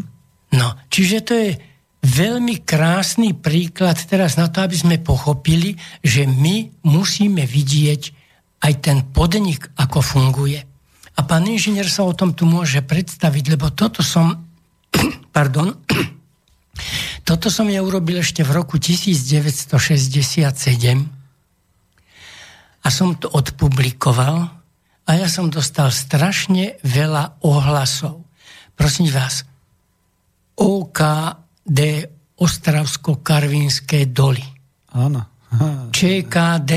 No, 0.56 0.68
čiže 0.88 1.18
to 1.28 1.34
je 1.36 1.52
veľmi 2.06 2.64
krásny 2.64 3.36
príklad 3.36 4.00
teraz 4.08 4.40
na 4.40 4.48
to, 4.48 4.64
aby 4.64 4.78
sme 4.78 5.04
pochopili, 5.04 5.76
že 6.00 6.24
my 6.24 6.86
musíme 6.88 7.44
vidieť 7.44 8.02
aj 8.64 8.74
ten 8.80 9.04
podnik, 9.12 9.68
ako 9.76 10.00
funguje. 10.00 10.75
A 11.15 11.24
pán 11.24 11.48
inžinier 11.48 11.88
sa 11.88 12.03
o 12.03 12.12
tom 12.12 12.36
tu 12.36 12.43
môže 12.43 12.84
predstaviť, 12.84 13.55
lebo 13.55 13.72
toto 13.72 14.03
som, 14.03 14.36
pardon, 15.36 15.72
toto 17.27 17.48
som 17.48 17.72
ja 17.72 17.79
urobil 17.79 18.19
ešte 18.19 18.43
v 18.43 18.51
roku 18.51 18.75
1967 18.75 19.72
a 22.86 22.88
som 22.91 23.15
to 23.15 23.31
odpublikoval 23.31 24.51
a 25.05 25.12
ja 25.15 25.27
som 25.31 25.50
dostal 25.50 25.89
strašne 25.89 26.77
veľa 26.84 27.41
ohlasov. 27.47 28.21
Prosím 28.75 29.10
vás, 29.10 29.47
OKD 30.60 31.80
Ostravsko-Karvinské 32.36 34.12
doly. 34.12 34.43
Áno. 34.91 35.23
ČKD 35.95 36.71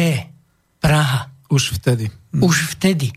Praha. 0.79 1.27
Už 1.51 1.81
vtedy. 1.81 2.07
Hm. 2.07 2.45
Už 2.45 2.77
vtedy 2.77 3.11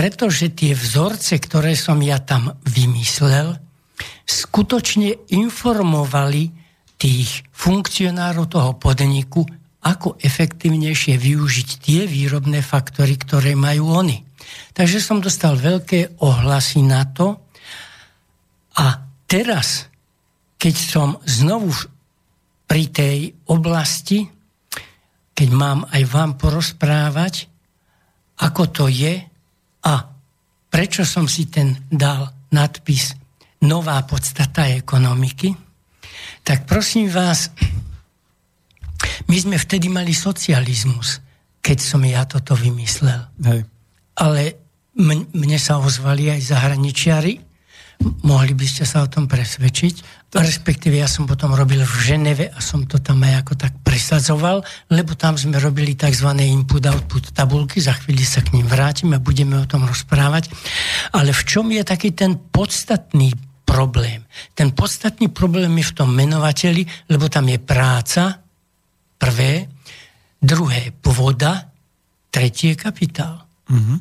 pretože 0.00 0.48
tie 0.56 0.72
vzorce, 0.72 1.36
ktoré 1.36 1.76
som 1.76 2.00
ja 2.00 2.16
tam 2.24 2.56
vymyslel, 2.64 3.52
skutočne 4.24 5.28
informovali 5.28 6.48
tých 6.96 7.44
funkcionárov 7.52 8.48
toho 8.48 8.80
podniku, 8.80 9.44
ako 9.84 10.16
efektívnejšie 10.16 11.20
využiť 11.20 11.68
tie 11.84 12.00
výrobné 12.08 12.64
faktory, 12.64 13.20
ktoré 13.20 13.52
majú 13.52 13.92
oni. 13.92 14.24
Takže 14.72 15.04
som 15.04 15.20
dostal 15.20 15.60
veľké 15.60 16.16
ohlasy 16.24 16.80
na 16.80 17.04
to 17.04 17.36
a 18.80 19.04
teraz, 19.28 19.84
keď 20.56 20.74
som 20.80 21.20
znovu 21.28 21.76
pri 22.64 22.88
tej 22.88 23.36
oblasti, 23.52 24.24
keď 25.36 25.48
mám 25.52 25.84
aj 25.92 26.02
vám 26.08 26.40
porozprávať, 26.40 27.52
ako 28.40 28.64
to 28.72 28.88
je, 28.88 29.28
a 29.84 29.92
prečo 30.68 31.02
som 31.02 31.26
si 31.26 31.48
ten 31.48 31.76
dal 31.88 32.30
nadpis 32.52 33.16
Nová 33.60 34.00
podstata 34.08 34.64
ekonomiky? 34.72 35.52
Tak 36.40 36.64
prosím 36.64 37.12
vás, 37.12 37.52
my 39.28 39.36
sme 39.36 39.56
vtedy 39.60 39.92
mali 39.92 40.16
socializmus, 40.16 41.20
keď 41.60 41.78
som 41.80 42.00
ja 42.04 42.24
toto 42.24 42.56
vymyslel. 42.56 43.20
Hej. 43.44 43.68
Ale 44.16 44.42
mne 44.96 45.58
sa 45.60 45.76
ozvali 45.76 46.32
aj 46.32 46.40
zahraničiari, 46.56 47.49
mohli 48.24 48.56
by 48.56 48.66
ste 48.66 48.88
sa 48.88 49.04
o 49.04 49.12
tom 49.12 49.28
presvedčiť. 49.28 50.28
A 50.30 50.46
respektíve 50.46 50.94
ja 50.94 51.10
som 51.10 51.26
potom 51.26 51.50
robil 51.52 51.82
v 51.82 51.94
Ženeve 52.06 52.54
a 52.54 52.58
som 52.62 52.86
to 52.86 53.02
tam 53.02 53.18
aj 53.26 53.42
ako 53.42 53.52
tak 53.66 53.72
presadzoval, 53.82 54.62
lebo 54.94 55.18
tam 55.18 55.34
sme 55.34 55.58
robili 55.58 55.98
tzv. 55.98 56.30
input-output 56.30 57.34
tabulky, 57.34 57.82
za 57.82 57.98
chvíli 57.98 58.22
sa 58.22 58.38
k 58.38 58.54
ním 58.54 58.70
vrátim 58.70 59.10
a 59.10 59.18
budeme 59.18 59.58
o 59.58 59.66
tom 59.66 59.82
rozprávať. 59.82 60.54
Ale 61.18 61.34
v 61.34 61.42
čom 61.42 61.66
je 61.74 61.82
taký 61.82 62.14
ten 62.14 62.38
podstatný 62.38 63.34
problém? 63.66 64.22
Ten 64.54 64.70
podstatný 64.70 65.34
problém 65.34 65.74
je 65.82 65.90
v 65.90 65.96
tom 65.98 66.14
menovateli, 66.14 66.86
lebo 67.10 67.26
tam 67.26 67.50
je 67.50 67.58
práca, 67.58 68.38
prvé, 69.18 69.66
druhé 70.38 70.94
pôvoda, 70.94 71.74
tretie 72.30 72.78
kapitál. 72.78 73.42
Mm-hmm. 73.66 73.98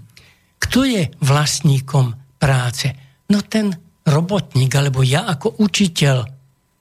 Kto 0.61 0.85
je 0.85 1.09
vlastníkom 1.25 2.37
práce? 2.37 2.93
No 3.33 3.41
ten 3.41 3.88
robotník, 4.09 4.73
alebo 4.73 5.05
ja 5.05 5.29
ako 5.29 5.61
učiteľ, 5.61 6.25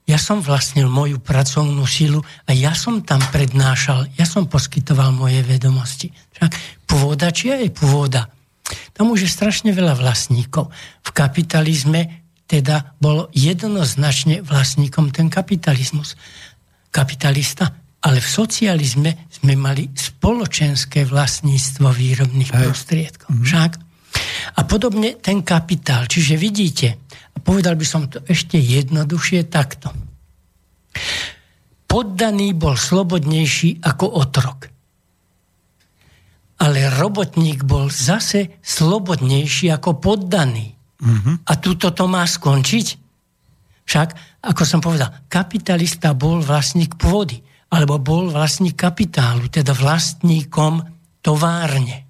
ja 0.09 0.17
som 0.17 0.41
vlastnil 0.41 0.89
moju 0.89 1.21
pracovnú 1.21 1.85
silu 1.85 2.25
a 2.49 2.51
ja 2.51 2.73
som 2.73 3.05
tam 3.05 3.21
prednášal, 3.29 4.09
ja 4.17 4.25
som 4.25 4.49
poskytoval 4.49 5.13
moje 5.13 5.45
vedomosti. 5.45 6.09
Však 6.33 6.51
pôvoda, 6.89 7.29
či 7.29 7.53
je 7.53 7.69
pôvoda? 7.69 8.25
Tam 8.97 9.13
už 9.13 9.29
je 9.29 9.29
strašne 9.29 9.69
veľa 9.69 9.93
vlastníkov. 10.01 10.73
V 11.05 11.09
kapitalizme 11.13 12.25
teda 12.49 12.97
bol 12.97 13.29
jednoznačne 13.37 14.41
vlastníkom 14.41 15.13
ten 15.13 15.29
kapitalizmus. 15.29 16.17
Kapitalista. 16.89 17.69
Ale 17.99 18.23
v 18.23 18.29
socializme 18.31 19.29
sme 19.29 19.53
mali 19.59 19.91
spoločenské 19.91 21.05
vlastníctvo 21.05 21.91
výrobných 21.93 22.49
prostriedkov. 22.49 23.29
Mhm. 23.29 23.43
Však? 23.45 23.71
A 24.57 24.65
podobne 24.65 25.19
ten 25.19 25.45
kapitál. 25.45 26.09
Čiže 26.09 26.39
vidíte, 26.39 26.87
povedal 27.45 27.77
by 27.77 27.85
som 27.85 28.09
to 28.09 28.21
ešte 28.25 28.57
jednoduchšie 28.57 29.47
takto. 29.49 29.93
Poddaný 31.89 32.53
bol 32.53 32.77
slobodnejší 32.77 33.81
ako 33.81 34.05
otrok. 34.21 34.69
Ale 36.59 36.91
robotník 36.99 37.63
bol 37.63 37.87
zase 37.87 38.59
slobodnejší 38.61 39.71
ako 39.73 39.97
poddaný. 39.97 40.75
Mm-hmm. 40.99 41.35
A 41.47 41.51
tuto 41.55 41.95
to 41.95 42.05
má 42.05 42.27
skončiť? 42.27 42.87
Však, 43.87 44.09
ako 44.43 44.63
som 44.67 44.83
povedal, 44.83 45.25
kapitalista 45.31 46.13
bol 46.13 46.43
vlastník 46.43 46.99
pôdy, 46.99 47.41
alebo 47.71 47.97
bol 47.97 48.29
vlastník 48.29 48.75
kapitálu, 48.75 49.47
teda 49.49 49.73
vlastníkom 49.73 50.83
továrne. 51.23 52.08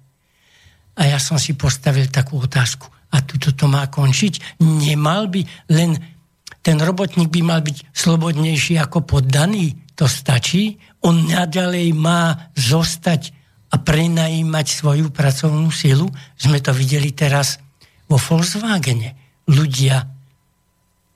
A 0.98 1.06
ja 1.06 1.18
som 1.22 1.38
si 1.38 1.54
postavil 1.54 2.10
takú 2.10 2.40
otázku 2.40 2.90
a 3.10 3.22
tuto 3.22 3.54
to 3.54 3.66
má 3.66 3.86
končiť. 3.90 4.62
Nemal 4.62 5.30
by 5.30 5.42
len 5.74 5.98
ten 6.60 6.76
robotník 6.76 7.32
by 7.32 7.40
mal 7.40 7.60
byť 7.64 7.94
slobodnejší 7.94 8.76
ako 8.78 9.04
poddaný. 9.06 9.76
To 9.96 10.08
stačí. 10.08 10.80
On 11.04 11.16
naďalej 11.28 11.92
má 11.96 12.52
zostať 12.56 13.32
a 13.70 13.78
prenajímať 13.78 14.66
svoju 14.66 15.08
pracovnú 15.14 15.70
silu. 15.70 16.10
Sme 16.36 16.58
to 16.60 16.74
videli 16.74 17.14
teraz 17.14 17.62
vo 18.10 18.18
Volkswagene. 18.18 19.42
Ľudia 19.46 20.04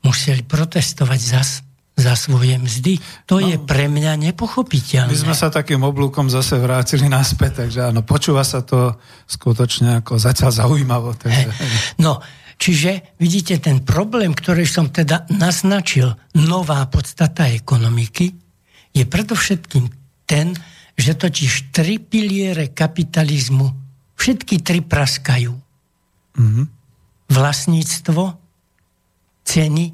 museli 0.05 0.45
protestovať 0.45 1.21
za 1.21 1.43
za 1.95 2.19
svoje 2.19 2.59
mzdy. 2.59 2.99
To 3.31 3.39
no, 3.39 3.47
je 3.47 3.57
pre 3.63 3.87
mňa 3.87 4.19
nepochopiteľné. 4.31 5.15
My 5.15 5.19
sme 5.31 5.37
sa 5.39 5.47
takým 5.47 5.79
oblúkom 5.87 6.27
zase 6.27 6.59
vrátili 6.59 7.07
naspäť, 7.07 7.67
takže 7.67 7.95
áno, 7.95 8.03
počúva 8.03 8.43
sa 8.43 8.67
to 8.67 8.99
skutočne 9.31 10.03
ako 10.03 10.19
zatiaľ 10.19 10.51
zaujímavo. 10.51 11.15
Takže... 11.15 11.49
No, 12.03 12.19
čiže 12.59 13.15
vidíte 13.23 13.63
ten 13.63 13.87
problém, 13.87 14.35
ktorý 14.35 14.67
som 14.67 14.91
teda 14.91 15.31
naznačil, 15.31 16.11
nová 16.35 16.83
podstata 16.91 17.47
ekonomiky, 17.47 18.35
je 18.95 19.05
predovšetkým 19.07 19.87
ten, 20.27 20.55
že 20.99 21.15
totiž 21.15 21.75
tri 21.75 22.03
piliere 22.03 22.71
kapitalizmu, 22.75 23.71
všetky 24.19 24.63
tri 24.63 24.83
praskajú. 24.83 25.55
Mm-hmm. 26.35 26.67
Vlastníctvo, 27.31 28.23
ceny 29.47 29.85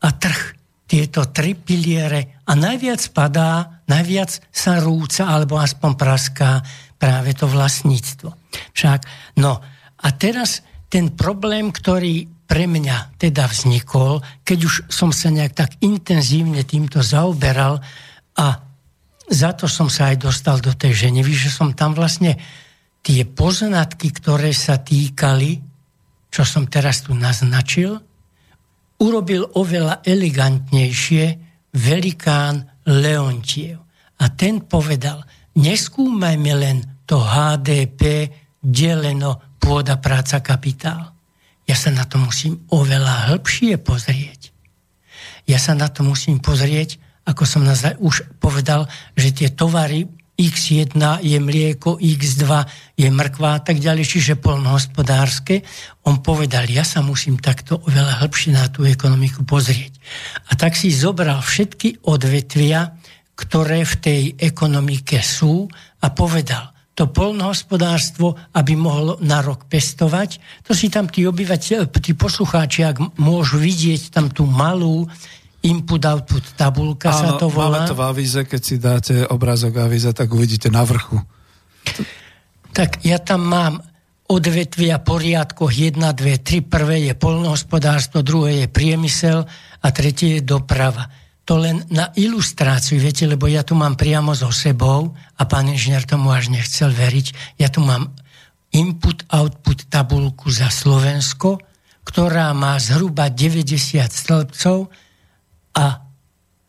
a 0.00 0.08
trh. 0.16 0.59
Tieto 0.90 1.30
tri 1.30 1.54
piliere 1.54 2.42
a 2.50 2.58
najviac 2.58 3.14
padá, 3.14 3.78
najviac 3.86 4.50
sa 4.50 4.82
rúca 4.82 5.30
alebo 5.30 5.54
aspoň 5.62 5.90
praská 5.94 6.66
práve 6.98 7.30
to 7.38 7.46
vlastníctvo. 7.46 8.34
Však, 8.74 9.00
no 9.38 9.62
a 10.02 10.08
teraz 10.18 10.66
ten 10.90 11.14
problém, 11.14 11.70
ktorý 11.70 12.26
pre 12.50 12.66
mňa 12.66 13.14
teda 13.22 13.46
vznikol, 13.46 14.18
keď 14.42 14.58
už 14.66 14.74
som 14.90 15.14
sa 15.14 15.30
nejak 15.30 15.54
tak 15.54 15.78
intenzívne 15.78 16.66
týmto 16.66 16.98
zaoberal 16.98 17.78
a 18.34 18.46
za 19.30 19.54
to 19.54 19.70
som 19.70 19.86
sa 19.86 20.10
aj 20.10 20.26
dostal 20.26 20.58
do 20.58 20.74
tej 20.74 21.06
Ženevy, 21.06 21.30
že 21.30 21.54
som 21.54 21.70
tam 21.70 21.94
vlastne 21.94 22.34
tie 23.06 23.22
poznatky, 23.22 24.10
ktoré 24.10 24.50
sa 24.50 24.82
týkali, 24.82 25.62
čo 26.34 26.42
som 26.42 26.66
teraz 26.66 27.06
tu 27.06 27.14
naznačil, 27.14 28.02
urobil 29.00 29.48
oveľa 29.56 30.04
elegantnejšie 30.04 31.24
velikán 31.74 32.68
Leontiev. 32.86 33.80
A 34.20 34.28
ten 34.36 34.68
povedal, 34.68 35.24
neskúmajme 35.56 36.52
len 36.52 36.76
to 37.08 37.16
HDP 37.16 38.28
deleno 38.60 39.56
pôda, 39.56 39.96
práca, 39.96 40.44
kapitál. 40.44 41.16
Ja 41.64 41.76
sa 41.76 41.88
na 41.88 42.04
to 42.04 42.20
musím 42.20 42.60
oveľa 42.68 43.32
hĺbšie 43.32 43.80
pozrieť. 43.80 44.52
Ja 45.48 45.56
sa 45.56 45.72
na 45.72 45.88
to 45.88 46.04
musím 46.04 46.42
pozrieť, 46.42 47.00
ako 47.24 47.42
som 47.48 47.64
už 48.00 48.38
povedal, 48.42 48.90
že 49.16 49.32
tie 49.32 49.48
tovary 49.52 50.08
X1 50.40 50.96
je 51.20 51.36
mlieko, 51.36 52.00
X2 52.00 52.44
je 52.96 53.08
mrkva 53.12 53.50
a 53.56 53.60
tak 53.60 53.76
ďalej, 53.76 54.08
čiže 54.08 54.40
polnohospodárske. 54.40 55.60
On 56.08 56.24
povedal, 56.24 56.64
ja 56.72 56.80
sa 56.80 57.04
musím 57.04 57.36
takto 57.36 57.84
oveľa 57.84 58.24
hĺbšie 58.24 58.56
na 58.56 58.72
tú 58.72 58.88
ekonomiku 58.88 59.44
pozrieť. 59.44 59.92
A 60.48 60.56
tak 60.56 60.80
si 60.80 60.88
zobral 60.88 61.44
všetky 61.44 62.08
odvetvia, 62.08 62.96
ktoré 63.36 63.84
v 63.84 63.94
tej 64.00 64.22
ekonomike 64.40 65.20
sú 65.20 65.68
a 66.00 66.06
povedal, 66.12 66.72
to 67.00 67.08
polnohospodárstvo, 67.08 68.36
aby 68.52 68.76
mohlo 68.76 69.16
na 69.24 69.40
rok 69.40 69.64
pestovať, 69.72 70.36
to 70.68 70.76
si 70.76 70.92
tam 70.92 71.08
tí 71.08 71.24
obyvateľ, 71.24 71.88
tí 71.96 72.12
poslucháči, 72.12 72.84
ak 72.84 73.16
môžu 73.16 73.56
vidieť 73.56 74.12
tam 74.12 74.28
tú 74.28 74.44
malú 74.44 75.08
input-output 75.60 76.56
tabulka 76.56 77.12
Áno, 77.12 77.20
sa 77.20 77.30
to 77.36 77.52
volá. 77.52 77.84
Máme 77.84 77.92
to 77.92 77.98
v 77.98 78.04
avíze, 78.04 78.40
keď 78.48 78.60
si 78.64 78.76
dáte 78.80 79.14
obrázok 79.28 79.76
avíze, 79.76 80.08
tak 80.16 80.32
uvidíte 80.32 80.72
na 80.72 80.84
vrchu. 80.84 81.20
Tak 82.72 83.04
ja 83.04 83.20
tam 83.20 83.44
mám 83.44 83.74
odvetvia 84.30 85.02
poriadkoch 85.02 85.74
1, 85.74 85.98
2, 85.98 86.14
3. 86.14 86.70
Prvé 86.70 87.10
je 87.10 87.14
polnohospodárstvo, 87.18 88.22
druhé 88.22 88.64
je 88.64 88.66
priemysel 88.70 89.42
a 89.82 89.86
tretie 89.90 90.38
je 90.38 90.46
doprava. 90.46 91.10
To 91.50 91.58
len 91.58 91.82
na 91.90 92.14
ilustráciu, 92.14 93.02
viete, 93.02 93.26
lebo 93.26 93.50
ja 93.50 93.66
tu 93.66 93.74
mám 93.74 93.98
priamo 93.98 94.30
so 94.38 94.54
sebou 94.54 95.18
a 95.34 95.42
pán 95.50 95.66
inžinier 95.66 96.06
tomu 96.06 96.30
až 96.30 96.46
nechcel 96.46 96.94
veriť. 96.94 97.58
Ja 97.58 97.66
tu 97.66 97.82
mám 97.82 98.14
input-output 98.70 99.90
tabulku 99.90 100.46
za 100.46 100.70
Slovensko, 100.70 101.58
ktorá 102.06 102.54
má 102.54 102.78
zhruba 102.78 103.26
90 103.34 103.98
stĺpcov, 104.06 104.94
a 105.80 106.10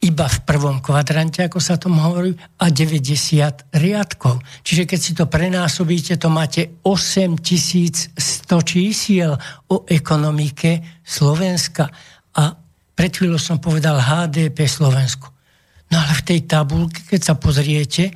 iba 0.02 0.26
v 0.26 0.40
prvom 0.42 0.82
kvadrante, 0.82 1.46
ako 1.46 1.62
sa 1.62 1.78
tomu 1.78 2.02
hovorí, 2.02 2.34
a 2.58 2.74
90 2.74 3.70
riadkov. 3.78 4.42
Čiže 4.66 4.90
keď 4.90 5.00
si 5.00 5.12
to 5.14 5.30
prenásobíte, 5.30 6.18
to 6.18 6.26
máte 6.34 6.82
8100 6.82 8.18
čísiel 8.66 9.38
o 9.70 9.86
ekonomike 9.86 11.04
Slovenska. 11.06 11.86
A 12.34 12.50
pred 12.98 13.14
chvíľou 13.14 13.38
som 13.38 13.62
povedal 13.62 14.02
HDP 14.02 14.66
Slovensku. 14.66 15.30
No 15.94 16.02
ale 16.02 16.18
v 16.18 16.26
tej 16.34 16.40
tabulke, 16.50 17.06
keď 17.06 17.22
sa 17.22 17.36
pozriete, 17.38 18.10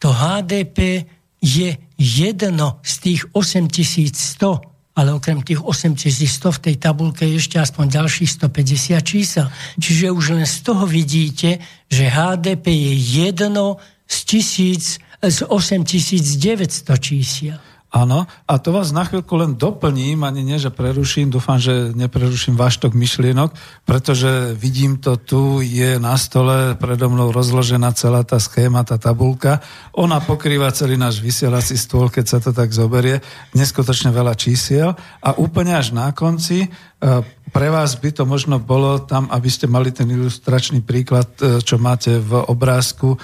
to 0.00 0.08
HDP 0.08 1.04
je 1.42 1.76
jedno 2.00 2.80
z 2.80 2.92
tých 3.02 3.20
8100 3.36 4.75
ale 4.96 5.12
okrem 5.12 5.44
tých 5.44 5.60
8100 5.60 6.56
v 6.56 6.58
tej 6.58 6.76
tabulke 6.80 7.28
je 7.28 7.36
ešte 7.36 7.60
aspoň 7.60 8.00
ďalších 8.00 8.30
150 8.40 8.96
čísel. 9.04 9.46
Čiže 9.76 10.08
už 10.08 10.40
len 10.40 10.48
z 10.48 10.56
toho 10.64 10.88
vidíte, 10.88 11.60
že 11.92 12.08
HDP 12.08 12.72
je 12.72 12.94
jedno 12.96 13.76
z, 14.08 14.16
tisíc, 14.24 14.84
z 15.20 15.38
8900 15.44 16.96
čísiel. 16.96 17.60
Áno, 17.96 18.28
a 18.44 18.60
to 18.60 18.76
vás 18.76 18.92
na 18.92 19.08
chvíľku 19.08 19.40
len 19.40 19.56
doplním, 19.56 20.20
ani 20.20 20.44
nie, 20.44 20.60
že 20.60 20.68
preruším, 20.68 21.32
dúfam, 21.32 21.56
že 21.56 21.96
nepreruším 21.96 22.52
váš 22.52 22.76
tok 22.76 22.92
myšlienok, 22.92 23.56
pretože 23.88 24.52
vidím 24.52 25.00
to 25.00 25.16
tu, 25.16 25.64
je 25.64 25.96
na 25.96 26.12
stole 26.20 26.76
predo 26.76 27.08
mnou 27.08 27.32
rozložená 27.32 27.96
celá 27.96 28.20
tá 28.20 28.36
schéma, 28.36 28.84
tá 28.84 29.00
tabulka. 29.00 29.64
Ona 29.96 30.20
pokrýva 30.20 30.76
celý 30.76 31.00
náš 31.00 31.24
vysielací 31.24 31.72
stôl, 31.80 32.12
keď 32.12 32.24
sa 32.28 32.38
to 32.44 32.52
tak 32.52 32.68
zoberie, 32.68 33.24
neskutočne 33.56 34.12
veľa 34.12 34.36
čísiel 34.36 34.92
a 35.24 35.32
úplne 35.40 35.72
až 35.72 35.96
na 35.96 36.12
konci 36.12 36.68
E, 36.96 37.20
pre 37.52 37.68
vás 37.68 37.92
by 38.00 38.08
to 38.08 38.24
možno 38.24 38.56
bolo 38.56 39.04
tam, 39.04 39.28
aby 39.28 39.52
ste 39.52 39.68
mali 39.68 39.92
ten 39.92 40.08
ilustračný 40.08 40.80
príklad, 40.80 41.28
e, 41.44 41.60
čo 41.60 41.76
máte 41.76 42.16
v 42.16 42.40
obrázku. 42.48 43.14
E, 43.14 43.18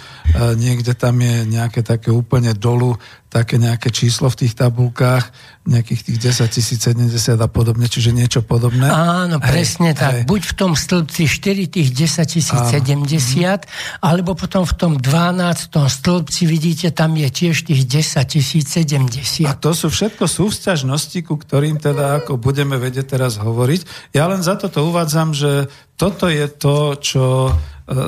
niekde 0.60 0.92
tam 0.92 1.16
je 1.16 1.48
nejaké 1.48 1.80
také 1.80 2.12
úplne 2.12 2.52
dolu, 2.52 3.00
také 3.32 3.56
nejaké 3.56 3.88
číslo 3.88 4.28
v 4.28 4.44
tých 4.44 4.52
tabulkách, 4.52 5.32
nejakých 5.64 6.00
tých 6.04 6.18
10 6.36 6.52
tisíc, 6.52 6.78
70 6.84 7.40
a 7.40 7.48
podobne, 7.48 7.88
čiže 7.88 8.12
niečo 8.12 8.44
podobné. 8.44 8.84
Áno, 8.84 9.40
presne 9.40 9.96
hej, 9.96 9.98
tak. 9.98 10.12
Hej. 10.12 10.22
Buď 10.28 10.42
v 10.52 10.54
tom 10.54 10.72
stĺpci 10.76 11.24
4 11.24 11.72
tých 11.72 11.88
10 11.96 12.28
tisíc 12.28 12.60
70, 12.60 14.04
alebo 14.04 14.36
potom 14.36 14.68
v 14.68 14.74
tom 14.76 14.92
12 15.00 15.72
stĺpci 15.72 16.42
vidíte, 16.44 16.92
tam 16.92 17.16
je 17.16 17.28
tiež 17.32 17.64
tých 17.64 17.88
10 17.88 18.20
tisíc 18.28 18.68
70. 18.68 19.48
A 19.48 19.56
to 19.56 19.72
sú 19.72 19.88
všetko 19.88 20.28
súvzťažnosti, 20.28 21.18
ku 21.24 21.40
ktorým 21.40 21.80
teda 21.80 22.20
ako 22.20 22.36
budeme 22.36 22.76
vedieť 22.76 23.16
teraz 23.16 23.40
hovoriť. 23.40 24.12
Ja 24.12 24.28
len 24.28 24.44
za 24.44 24.60
toto 24.60 24.84
uvádzam, 24.84 25.32
že 25.32 25.72
toto 25.96 26.28
je 26.28 26.50
to, 26.52 27.00
čo 27.00 27.24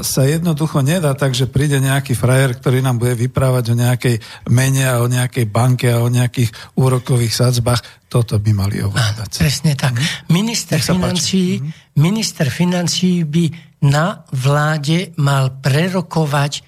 sa 0.06 0.22
jednoducho 0.22 0.80
nedá 0.86 1.12
tak, 1.18 1.34
že 1.34 1.50
príde 1.50 1.82
nejaký 1.82 2.14
frajer, 2.14 2.54
ktorý 2.56 2.78
nám 2.78 3.02
bude 3.02 3.18
vyprávať 3.18 3.74
o 3.74 3.78
nejakej 3.78 4.16
mene 4.46 4.86
a 4.86 5.02
o 5.02 5.10
nejakej 5.10 5.50
banke 5.50 5.90
a 5.90 6.02
o 6.02 6.08
nejakých 6.08 6.54
úrokových 6.78 7.34
sadzbách. 7.34 7.82
Toto 8.06 8.38
by 8.38 8.50
mali 8.54 8.78
ovládať. 8.78 9.42
Presne 9.42 9.74
tak. 9.74 9.98
Mm. 9.98 10.06
Minister, 10.30 10.78
financí, 10.78 11.58
mm. 11.58 11.98
minister 11.98 12.46
financí 12.46 13.26
by 13.26 13.44
na 13.84 14.22
vláde 14.30 15.12
mal 15.18 15.58
prerokovať 15.58 16.62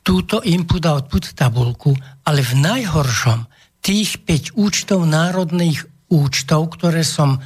túto 0.00 0.40
input-output 0.40 1.36
tabulku, 1.36 1.92
ale 2.24 2.40
v 2.40 2.52
najhoršom 2.58 3.44
tých 3.84 4.24
5 4.24 4.56
účtov 4.56 5.04
národných 5.04 5.84
účtov, 6.10 6.74
ktoré 6.80 7.04
som 7.04 7.38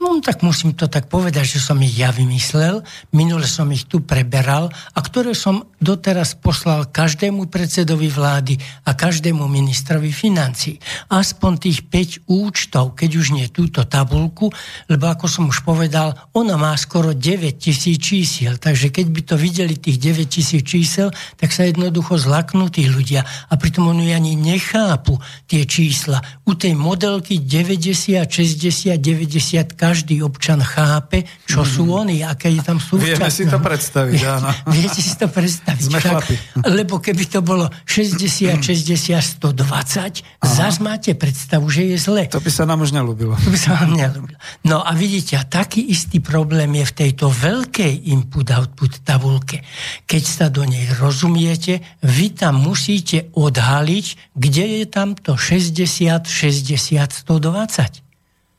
No 0.00 0.16
tak 0.24 0.40
musím 0.40 0.72
to 0.72 0.88
tak 0.88 1.12
povedať, 1.12 1.44
že 1.44 1.60
som 1.60 1.76
ich 1.84 1.92
ja 1.92 2.08
vymyslel, 2.08 2.80
minule 3.12 3.44
som 3.44 3.68
ich 3.68 3.84
tu 3.84 4.00
preberal 4.00 4.72
a 4.96 4.98
ktoré 5.04 5.36
som 5.36 5.68
doteraz 5.76 6.40
poslal 6.40 6.88
každému 6.88 7.52
predsedovi 7.52 8.08
vlády 8.08 8.56
a 8.88 8.96
každému 8.96 9.44
ministrovi 9.44 10.08
financí. 10.08 10.80
Aspoň 11.12 11.52
tých 11.60 11.84
5 12.24 12.32
účtov, 12.32 12.96
keď 12.96 13.10
už 13.12 13.26
nie 13.36 13.52
túto 13.52 13.84
tabulku, 13.84 14.48
lebo 14.88 15.04
ako 15.04 15.28
som 15.28 15.44
už 15.52 15.68
povedal, 15.68 16.16
ona 16.32 16.56
má 16.56 16.72
skoro 16.80 17.12
9 17.12 17.60
tisíc 17.60 18.00
čísiel, 18.00 18.56
takže 18.56 18.88
keď 18.88 19.06
by 19.12 19.20
to 19.20 19.36
videli 19.36 19.76
tých 19.76 20.00
9 20.00 20.32
tisíc 20.32 20.64
čísel, 20.64 21.12
tak 21.36 21.52
sa 21.52 21.68
jednoducho 21.68 22.16
zlaknú 22.16 22.72
tí 22.72 22.88
ľudia 22.88 23.20
a 23.24 23.52
pritom 23.60 23.92
oni 23.92 24.16
ani 24.16 24.32
nechápu 24.32 25.20
tie 25.44 25.68
čísla. 25.68 26.24
U 26.48 26.56
tej 26.56 26.72
modelky 26.72 27.44
90, 27.44 28.24
60, 28.24 28.96
90 28.96 29.76
každý 29.90 30.22
občan 30.22 30.62
chápe, 30.62 31.26
čo 31.50 31.66
sú 31.66 31.82
mhm. 31.90 31.94
oni, 31.98 32.16
aké 32.22 32.46
je 32.54 32.62
tam 32.62 32.78
súčasné. 32.78 33.18
Vieme 33.18 33.30
si 33.34 33.44
to 33.50 33.58
predstaviť, 33.58 34.20
áno. 34.38 34.48
Viete 34.70 35.00
si 35.02 35.14
to 35.18 35.26
predstaviť. 35.26 35.82
Sme 35.90 35.98
však, 35.98 36.22
lebo 36.70 37.02
keby 37.02 37.26
to 37.26 37.42
bolo 37.42 37.66
60, 37.90 38.62
60, 38.62 39.18
120, 39.18 40.22
zás 40.46 40.78
máte 40.78 41.18
predstavu, 41.18 41.66
že 41.66 41.90
je 41.90 41.96
zle. 41.98 42.30
To 42.30 42.38
by 42.38 42.52
sa 42.54 42.70
nám 42.70 42.86
už 42.86 42.94
nelúbilo. 42.94 43.34
To 43.34 43.50
by 43.50 43.58
sa 43.58 43.82
nám 43.82 43.98
nelúbilo. 43.98 44.38
No 44.62 44.78
a 44.86 44.94
vidíte, 44.94 45.34
a 45.34 45.42
taký 45.42 45.82
istý 45.90 46.22
problém 46.22 46.70
je 46.78 46.86
v 46.86 46.94
tejto 46.94 47.26
veľkej 47.26 48.14
input-output 48.14 49.02
tabulke. 49.02 49.66
Keď 50.06 50.22
sa 50.22 50.46
do 50.54 50.62
nej 50.62 50.86
rozumiete, 51.02 51.82
vy 52.06 52.30
tam 52.30 52.62
musíte 52.62 53.34
odhaliť, 53.34 54.38
kde 54.38 54.64
je 54.78 54.84
tam 54.86 55.18
to 55.18 55.34
60, 55.34 56.30
60, 56.30 57.26
120. 57.26 58.09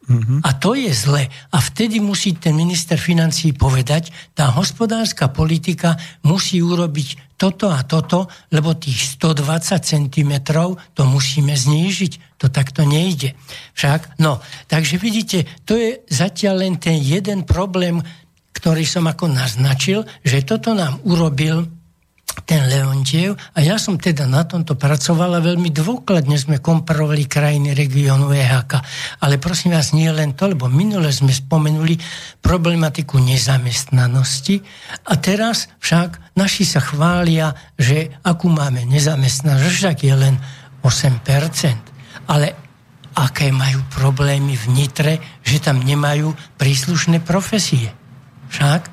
Mm-hmm. 0.01 0.39
A 0.41 0.49
to 0.57 0.73
je 0.73 0.89
zle. 0.89 1.29
A 1.29 1.57
vtedy 1.61 2.01
musí 2.01 2.33
ten 2.33 2.57
minister 2.57 2.97
financí 2.97 3.53
povedať, 3.53 4.09
tá 4.33 4.49
hospodárska 4.49 5.29
politika 5.29 5.93
musí 6.25 6.57
urobiť 6.57 7.37
toto 7.37 7.69
a 7.69 7.85
toto, 7.85 8.29
lebo 8.53 8.77
tých 8.77 9.17
120 9.21 9.77
cm 9.81 10.33
to 10.93 11.01
musíme 11.05 11.53
znížiť. 11.53 12.37
To 12.41 12.49
takto 12.49 12.81
nejde. 12.81 13.37
Však, 13.77 14.17
no, 14.17 14.41
takže 14.65 14.97
vidíte, 14.97 15.45
to 15.65 15.77
je 15.77 16.01
zatiaľ 16.09 16.65
len 16.65 16.81
ten 16.81 16.97
jeden 16.97 17.45
problém, 17.45 18.01
ktorý 18.57 18.81
som 18.85 19.05
ako 19.05 19.29
naznačil, 19.29 20.05
že 20.25 20.41
toto 20.41 20.73
nám 20.73 20.97
urobil 21.05 21.69
ten 22.47 22.67
Leontiev 22.67 23.35
a 23.55 23.59
ja 23.59 23.75
som 23.75 23.99
teda 23.99 24.27
na 24.27 24.47
tomto 24.47 24.79
pracovala 24.79 25.43
veľmi 25.43 25.71
dôkladne 25.71 26.35
sme 26.39 26.63
komparovali 26.63 27.27
krajiny 27.27 27.75
regiónu 27.75 28.31
EHK. 28.31 28.71
Ale 29.23 29.35
prosím 29.37 29.75
vás, 29.75 29.91
nie 29.91 30.07
len 30.11 30.35
to, 30.35 30.51
lebo 30.51 30.71
minule 30.71 31.11
sme 31.11 31.31
spomenuli 31.31 31.99
problematiku 32.39 33.19
nezamestnanosti 33.19 34.63
a 35.07 35.13
teraz 35.19 35.71
však 35.83 36.35
naši 36.39 36.63
sa 36.63 36.79
chvália, 36.79 37.51
že 37.75 38.15
akú 38.23 38.47
máme 38.47 38.87
nezamestnanosť, 38.87 39.75
však 39.75 39.97
je 40.07 40.15
len 40.15 40.35
8%. 40.83 42.31
Ale 42.31 42.55
aké 43.11 43.51
majú 43.51 43.83
problémy 43.91 44.55
v 44.55 44.65
že 45.43 45.59
tam 45.59 45.83
nemajú 45.83 46.31
príslušné 46.55 47.19
profesie. 47.19 47.91
Však, 48.51 48.87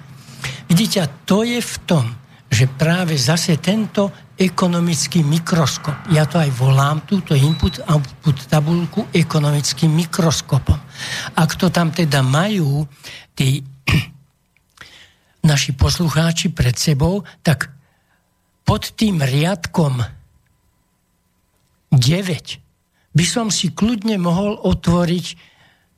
vidíte, 0.66 1.06
to 1.22 1.46
je 1.46 1.62
v 1.62 1.76
tom, 1.86 2.17
že 2.48 2.64
práve 2.64 3.14
zase 3.20 3.60
tento 3.60 4.08
ekonomický 4.38 5.20
mikroskop, 5.20 6.08
ja 6.14 6.24
to 6.24 6.40
aj 6.40 6.48
volám, 6.56 7.04
túto 7.04 7.36
input-output 7.36 8.36
tabulku 8.48 9.00
ekonomickým 9.12 9.92
mikroskopom. 9.92 10.78
Ak 11.36 11.58
to 11.60 11.68
tam 11.68 11.92
teda 11.92 12.24
majú 12.24 12.88
tí 13.36 13.60
naši 15.50 15.76
poslucháči 15.76 16.54
pred 16.54 16.74
sebou, 16.78 17.26
tak 17.44 17.68
pod 18.64 18.94
tým 18.96 19.20
riadkom 19.20 20.00
9 21.92 23.16
by 23.16 23.24
som 23.24 23.48
si 23.48 23.72
kľudne 23.72 24.20
mohol 24.20 24.60
otvoriť 24.60 25.26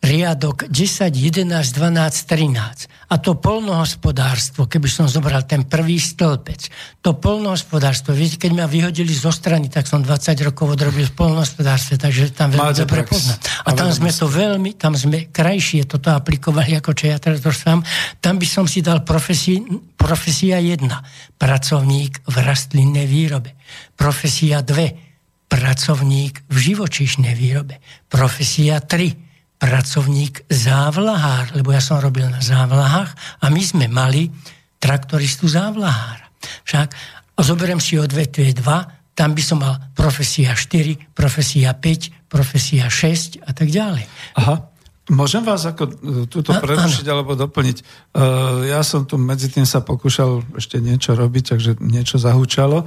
riadok 0.00 0.64
10, 0.72 1.12
11, 1.12 1.76
12, 1.76 2.24
13. 2.24 2.88
A 3.12 3.14
to 3.20 3.36
polnohospodárstvo, 3.36 4.64
keby 4.64 4.88
som 4.88 5.04
zobral 5.04 5.44
ten 5.44 5.68
prvý 5.68 6.00
stĺpec, 6.00 6.72
to 7.04 7.12
polnohospodárstvo, 7.20 8.16
viete, 8.16 8.40
keď 8.40 8.64
ma 8.64 8.64
vyhodili 8.64 9.12
zo 9.12 9.28
strany, 9.28 9.68
tak 9.68 9.84
som 9.84 10.00
20 10.00 10.32
rokov 10.40 10.72
odrobil 10.72 11.04
v 11.04 11.14
polnohospodárstve, 11.14 12.00
takže 12.00 12.32
tam 12.32 12.56
veľmi 12.56 12.64
Máte 12.64 12.88
dobre 12.88 13.04
poznám. 13.04 13.38
A 13.68 13.68
tam 13.76 13.92
sme 13.92 14.08
to 14.08 14.24
veľmi, 14.24 14.70
tam 14.80 14.96
sme 14.96 15.28
krajšie 15.28 15.84
toto 15.84 16.08
aplikovali, 16.16 16.80
ako 16.80 16.96
čo 16.96 17.04
ja 17.12 17.20
teraz 17.20 17.44
sám. 17.44 17.84
Tam 18.24 18.40
by 18.40 18.46
som 18.48 18.64
si 18.64 18.80
dal 18.80 19.04
profesi, 19.04 19.60
profesia 20.00 20.64
1, 20.64 20.80
pracovník 21.36 22.24
v 22.24 22.36
rastlinnej 22.40 23.04
výrobe. 23.04 23.52
Profesia 24.00 24.64
2, 24.64 25.50
pracovník 25.52 26.48
v 26.48 26.56
živočíšnej 26.56 27.36
výrobe. 27.36 27.84
Profesia 28.08 28.80
3, 28.80 29.29
pracovník 29.60 30.48
závlahár, 30.48 31.52
lebo 31.52 31.76
ja 31.76 31.84
som 31.84 32.00
robil 32.00 32.24
na 32.32 32.40
závlahách 32.40 33.44
a 33.44 33.46
my 33.52 33.60
sme 33.60 33.86
mali 33.92 34.32
traktoristu 34.80 35.44
závlahára. 35.44 36.32
Však 36.64 36.88
zoberiem 37.36 37.76
si 37.76 38.00
odvetvie 38.00 38.56
2, 38.56 39.12
tam 39.12 39.36
by 39.36 39.42
som 39.44 39.60
mal 39.60 39.76
profesia 39.92 40.56
4, 40.56 41.12
profesia 41.12 41.76
5, 41.76 42.32
profesia 42.32 42.88
6 42.88 43.44
a 43.44 43.52
tak 43.52 43.68
ďalej. 43.68 44.08
Aha. 44.40 44.79
Môžem 45.10 45.42
vás 45.42 45.66
ako 45.66 45.84
e, 45.90 45.92
túto 46.30 46.54
prerušiť 46.54 47.02
alebo 47.10 47.34
doplniť? 47.34 47.76
E, 47.76 47.84
ja 48.70 48.78
som 48.86 49.02
tu 49.02 49.18
medzi 49.18 49.50
tým 49.50 49.66
sa 49.66 49.82
pokúšal 49.82 50.46
ešte 50.54 50.78
niečo 50.78 51.18
robiť, 51.18 51.44
takže 51.58 51.70
niečo 51.82 52.22
zahúčalo. 52.22 52.86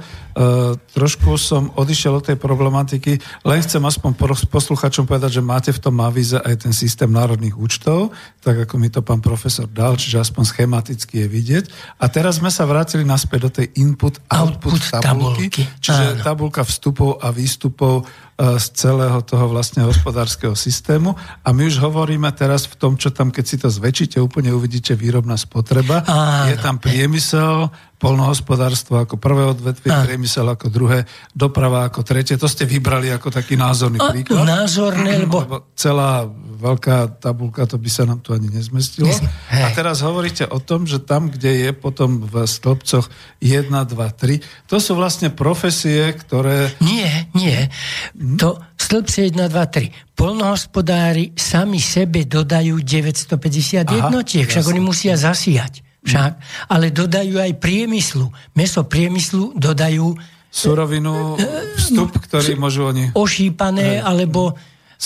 trošku 0.96 1.36
som 1.36 1.68
odišiel 1.76 2.16
od 2.16 2.24
tej 2.24 2.40
problematiky, 2.40 3.20
len 3.44 3.58
chcem 3.60 3.84
aspoň 3.84 4.16
posluchačom 4.48 5.04
povedať, 5.04 5.36
že 5.36 5.42
máte 5.44 5.70
v 5.76 5.84
tom 5.84 6.00
avize 6.00 6.40
aj 6.40 6.64
ten 6.64 6.72
systém 6.72 7.12
národných 7.12 7.60
účtov, 7.60 8.16
tak 8.40 8.64
ako 8.64 8.74
mi 8.80 8.88
to 8.88 9.04
pán 9.04 9.20
profesor 9.20 9.68
dal, 9.68 10.00
čiže 10.00 10.24
aspoň 10.24 10.48
schematicky 10.48 11.24
je 11.24 11.28
vidieť. 11.28 11.64
A 12.00 12.08
teraz 12.08 12.40
sme 12.40 12.48
sa 12.48 12.64
vrátili 12.64 13.04
naspäť 13.04 13.40
do 13.44 13.50
tej 13.52 13.66
input-output 13.84 14.96
tabulky, 14.96 15.04
tabulky, 15.04 15.62
čiže 15.76 16.24
tabulka 16.24 16.64
vstupov 16.64 17.20
a 17.20 17.28
výstupov 17.28 18.08
z 18.34 18.66
celého 18.74 19.22
toho 19.22 19.46
vlastne 19.46 19.86
hospodárskeho 19.86 20.58
systému. 20.58 21.14
A 21.46 21.48
my 21.54 21.70
už 21.70 21.78
hovoríme 21.78 22.26
teraz 22.34 22.66
v 22.66 22.74
tom, 22.74 22.98
čo 22.98 23.14
tam, 23.14 23.30
keď 23.30 23.44
si 23.46 23.56
to 23.62 23.70
zväčšíte, 23.70 24.18
úplne 24.18 24.50
uvidíte 24.50 24.98
výrobná 24.98 25.38
spotreba. 25.38 26.02
Áno. 26.02 26.50
Je 26.50 26.58
tam 26.58 26.82
priemysel, 26.82 27.70
polnohospodárstvo 28.04 29.00
ako 29.00 29.16
prvé 29.16 29.48
odvetvie, 29.48 29.88
a. 29.88 30.04
priemysel 30.04 30.44
ako 30.44 30.68
druhé, 30.68 31.08
doprava 31.32 31.88
ako 31.88 32.04
tretie. 32.04 32.36
To 32.36 32.44
ste 32.44 32.68
vybrali 32.68 33.08
ako 33.08 33.32
taký 33.32 33.56
názorný 33.56 33.96
a, 33.96 34.12
príklad. 34.12 34.44
Názorné, 34.44 35.16
lebo... 35.24 35.40
lebo... 35.40 35.56
Celá 35.72 36.28
veľká 36.54 37.20
tabulka, 37.20 37.64
to 37.64 37.80
by 37.80 37.88
sa 37.88 38.04
nám 38.04 38.20
tu 38.20 38.36
ani 38.36 38.52
nezmestilo. 38.52 39.08
A 39.52 39.68
teraz 39.72 40.04
hovoríte 40.04 40.44
o 40.48 40.60
tom, 40.60 40.84
že 40.84 41.00
tam, 41.00 41.32
kde 41.32 41.68
je 41.68 41.70
potom 41.72 42.24
v 42.24 42.44
stĺpcoch 42.44 43.08
1, 43.40 43.72
2, 43.72 43.88
3, 43.88 44.68
to 44.68 44.76
sú 44.80 44.92
vlastne 44.96 45.32
profesie, 45.32 46.12
ktoré... 46.12 46.72
Nie, 46.84 47.28
nie. 47.32 47.68
Hm? 48.16 48.36
To 48.40 48.60
stĺpce 48.76 49.32
1, 49.32 49.36
2, 49.36 49.48
3. 49.48 50.16
Polnohospodári 50.16 51.32
sami 51.36 51.80
sebe 51.80 52.28
dodajú 52.28 52.80
950 52.80 53.88
Aha, 53.88 53.88
jednotiek, 53.88 54.44
však 54.44 54.64
oni 54.68 54.80
musia 54.80 55.16
zasíjať 55.16 55.93
však, 56.04 56.32
ale 56.68 56.92
dodajú 56.92 57.40
aj 57.40 57.56
priemyslu. 57.56 58.28
Meso 58.52 58.84
priemyslu 58.84 59.56
dodajú 59.56 60.12
surovinu, 60.54 61.34
vstup, 61.74 62.14
ktorý 62.14 62.54
môžu 62.54 62.92
oni... 62.94 63.10
Ošípané, 63.16 63.98
hej, 63.98 64.06
alebo, 64.06 64.54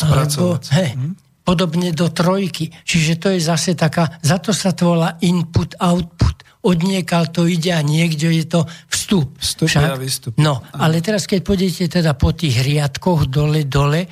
alebo 0.05 0.61
hej, 0.77 0.93
hm? 0.93 1.13
podobne 1.47 1.97
do 1.97 2.13
trojky. 2.13 2.69
Čiže 2.85 3.13
to 3.17 3.29
je 3.33 3.41
zase 3.41 3.73
taká, 3.73 4.21
za 4.21 4.37
to 4.37 4.53
sa 4.53 4.77
to 4.77 4.93
volá 4.93 5.17
input-output. 5.25 6.37
Odniekal 6.59 7.33
to 7.33 7.49
ide 7.49 7.73
a 7.73 7.81
niekde 7.81 8.29
je 8.29 8.45
to 8.45 8.67
vstup. 8.93 9.33
Vstup 9.41 9.71
Však? 9.73 9.89
a 9.89 9.97
výstup. 9.97 10.33
No, 10.37 10.61
ale 10.75 11.01
teraz 11.01 11.25
keď 11.25 11.41
pôjdete 11.47 11.89
teda 11.89 12.13
po 12.13 12.35
tých 12.37 12.61
riadkoch 12.61 13.31
dole, 13.31 13.65
dole, 13.65 14.05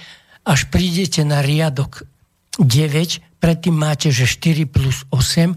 až 0.47 0.71
prídete 0.73 1.27
na 1.27 1.43
riadok 1.43 2.07
9, 2.57 3.43
predtým 3.43 3.77
máte, 3.77 4.09
že 4.09 4.25
4 4.25 4.65
plus 4.65 5.05
8 5.13 5.53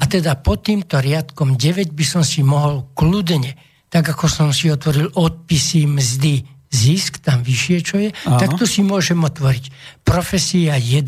a 0.00 0.04
teda 0.08 0.32
pod 0.40 0.64
týmto 0.64 0.96
riadkom 0.96 1.60
9 1.60 1.92
by 1.92 2.04
som 2.08 2.24
si 2.24 2.40
mohol 2.40 2.88
kľudne, 2.96 3.52
tak 3.92 4.08
ako 4.08 4.26
som 4.26 4.48
si 4.50 4.72
otvoril 4.72 5.12
odpisy 5.12 5.84
mzdy, 5.84 6.40
zisk 6.72 7.20
tam 7.20 7.44
vyššie, 7.44 7.76
čo 7.84 7.96
je, 8.00 8.08
Aha. 8.10 8.40
tak 8.40 8.56
tu 8.56 8.64
si 8.64 8.80
môžem 8.80 9.20
otvoriť 9.20 9.68
profesia 10.06 10.78
1, 10.80 11.04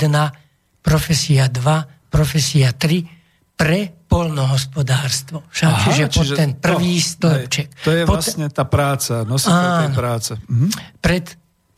profesia 0.85 1.49
2, 1.49 2.13
profesia 2.13 2.75
3 2.75 3.57
pre 3.57 3.95
polnohospodárstvo. 4.11 5.47
Však, 5.49 5.71
Aha, 5.71 5.85
čiže, 5.89 6.05
pod 6.11 6.27
ten 6.35 6.51
prvý 6.59 6.99
to, 7.01 7.07
stĺpček. 7.17 7.69
Hej, 7.73 7.85
to 7.87 7.91
je 7.95 8.03
pod, 8.05 8.19
vlastne 8.21 8.47
tá 8.51 8.65
práca, 8.67 9.25
nositeľ 9.25 9.69
tej 9.87 9.91
práce. 9.97 10.33
Mhm. 10.51 10.69
Pred, 11.01 11.25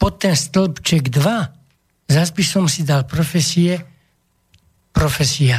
pod 0.01 0.13
ten 0.19 0.35
stĺpček 0.35 1.13
2 1.13 2.11
zase 2.11 2.33
by 2.35 2.45
som 2.45 2.65
si 2.67 2.83
dal 2.85 3.07
profesie 3.07 3.81
profesia 4.95 5.59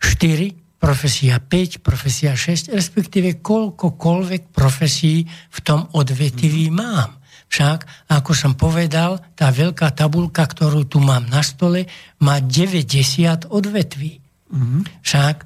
4, 0.00 0.78
profesia 0.78 1.42
5, 1.42 1.82
profesia 1.82 2.32
6, 2.38 2.70
respektíve 2.70 3.42
koľkokoľvek 3.42 4.54
profesí 4.54 5.26
v 5.26 5.58
tom 5.62 5.90
odvetví 5.92 6.70
mm-hmm. 6.70 6.78
mám. 6.78 7.18
Však, 7.48 8.12
ako 8.12 8.32
som 8.36 8.52
povedal, 8.54 9.18
tá 9.32 9.48
veľká 9.48 9.96
tabulka, 9.96 10.44
ktorú 10.44 10.84
tu 10.84 11.00
mám 11.00 11.26
na 11.32 11.40
stole, 11.40 11.88
má 12.20 12.44
90 12.44 13.48
odvetví. 13.48 14.20
Mm-hmm. 14.52 14.82
Však, 15.00 15.36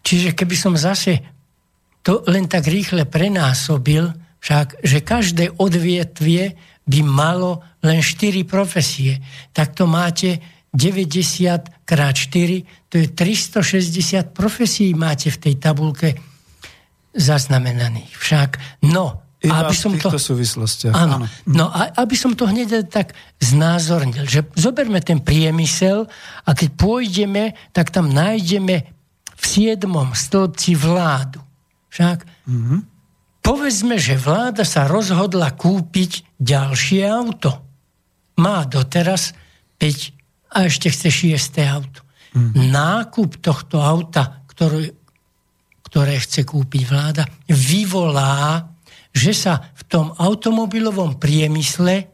čiže 0.00 0.32
keby 0.32 0.56
som 0.56 0.74
zase 0.74 1.20
to 2.00 2.24
len 2.26 2.48
tak 2.48 2.64
rýchle 2.64 3.04
prenásobil, 3.04 4.08
však, 4.40 4.80
že 4.80 5.04
každé 5.04 5.60
odvetvie 5.60 6.56
by 6.88 7.00
malo 7.04 7.60
len 7.84 8.00
4 8.00 8.40
profesie, 8.48 9.20
tak 9.52 9.76
to 9.76 9.84
máte 9.84 10.40
90 10.70 11.84
krát 11.84 12.14
4, 12.14 12.62
to 12.86 12.94
je 12.98 13.06
360 13.10 14.30
profesí 14.30 14.94
máte 14.94 15.30
v 15.30 15.38
tej 15.38 15.54
tabulke 15.58 16.14
zaznamenaných. 17.10 18.14
Však, 18.14 18.50
no, 18.86 19.26
Iba 19.40 19.64
aby 19.66 19.74
som 19.74 19.96
v 19.96 19.96
týchto 19.96 20.20
to, 20.20 20.26
súvislostiach. 20.36 20.92
Áno, 20.92 21.24
áno. 21.24 21.26
No 21.48 21.72
a 21.72 21.88
aby 21.96 22.12
som 22.12 22.36
to 22.36 22.44
hneď 22.44 22.92
tak 22.92 23.16
znázornil, 23.40 24.28
že 24.28 24.44
zoberme 24.52 25.00
ten 25.00 25.24
priemysel 25.24 26.04
a 26.44 26.50
keď 26.52 26.68
pôjdeme, 26.76 27.56
tak 27.72 27.88
tam 27.88 28.12
nájdeme 28.12 28.84
v 29.32 29.44
siedmom 29.48 30.12
stĺpci 30.12 30.76
vládu. 30.76 31.40
Však 31.88 32.18
mm-hmm. 32.46 32.80
povedzme, 33.40 33.96
že 33.96 34.20
vláda 34.20 34.68
sa 34.68 34.84
rozhodla 34.84 35.56
kúpiť 35.56 36.36
ďalšie 36.36 37.08
auto. 37.08 37.64
Má 38.36 38.68
doteraz 38.68 39.32
5 39.80 40.19
a 40.50 40.66
ešte 40.66 40.90
chce 40.90 41.08
6. 41.32 41.62
auto. 41.70 42.00
Mm-hmm. 42.34 42.70
Nákup 42.70 43.42
tohto 43.42 43.82
auta, 43.82 44.42
ktoré, 44.50 44.94
ktoré 45.82 46.18
chce 46.18 46.46
kúpiť 46.46 46.82
vláda, 46.86 47.26
vyvolá 47.50 48.70
že 49.10 49.34
sa 49.34 49.58
v 49.74 49.82
tom 49.90 50.06
automobilovom 50.14 51.18
priemysle 51.18 52.06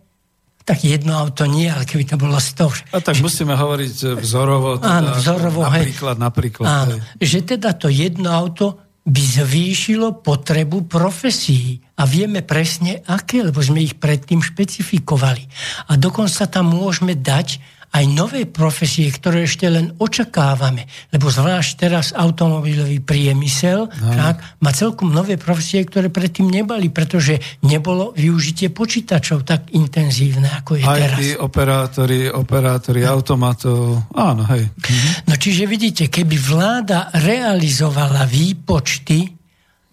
tak 0.66 0.82
jedno 0.82 1.14
auto 1.14 1.46
nie, 1.46 1.70
ale 1.70 1.86
keby 1.86 2.02
to 2.10 2.18
bolo 2.18 2.42
100. 2.42 2.90
A 2.90 2.98
tak 2.98 3.14
že... 3.14 3.22
musíme 3.22 3.54
hovoriť 3.54 4.18
vzorovo. 4.18 4.82
Teda, 4.82 4.98
áno, 4.98 5.10
vzorovo. 5.14 5.62
Napríklad, 5.62 6.16
hej. 6.18 6.24
napríklad. 6.26 6.66
Áno, 6.66 6.94
že 7.22 7.38
teda 7.46 7.70
to 7.78 7.86
jedno 7.86 8.34
auto 8.34 8.82
by 9.06 9.22
zvýšilo 9.22 10.26
potrebu 10.26 10.90
profesí. 10.90 11.78
A 11.94 12.02
vieme 12.02 12.42
presne 12.42 12.98
aké, 13.06 13.46
lebo 13.46 13.62
sme 13.62 13.78
ich 13.78 13.94
predtým 13.94 14.42
špecifikovali. 14.42 15.46
A 15.86 15.94
dokonca 15.94 16.50
tam 16.50 16.74
môžeme 16.74 17.14
dať 17.14 17.62
aj 17.96 18.04
nové 18.12 18.44
profesie, 18.44 19.08
ktoré 19.08 19.48
ešte 19.48 19.64
len 19.72 19.96
očakávame, 19.96 20.84
lebo 21.16 21.32
zvlášť 21.32 21.70
teraz 21.80 22.06
automobilový 22.12 23.00
priemysel 23.00 23.88
no. 23.88 24.12
tak, 24.12 24.60
má 24.60 24.70
celkom 24.76 25.08
nové 25.08 25.40
profesie, 25.40 25.80
ktoré 25.88 26.12
predtým 26.12 26.52
nebali, 26.52 26.92
pretože 26.92 27.40
nebolo 27.64 28.12
využitie 28.12 28.68
počítačov 28.68 29.48
tak 29.48 29.72
intenzívne, 29.72 30.52
ako 30.60 30.76
je 30.76 30.84
aj 30.84 30.98
teraz. 31.00 31.18
Aj 31.18 31.28
operátori, 31.40 32.20
operátori 32.28 33.00
no. 33.00 33.08
automatov, 33.16 34.12
áno, 34.12 34.44
hej. 34.52 34.68
No 35.24 35.34
čiže 35.40 35.64
vidíte, 35.64 36.12
keby 36.12 36.36
vláda 36.36 37.08
realizovala 37.16 38.28
výpočty 38.28 39.32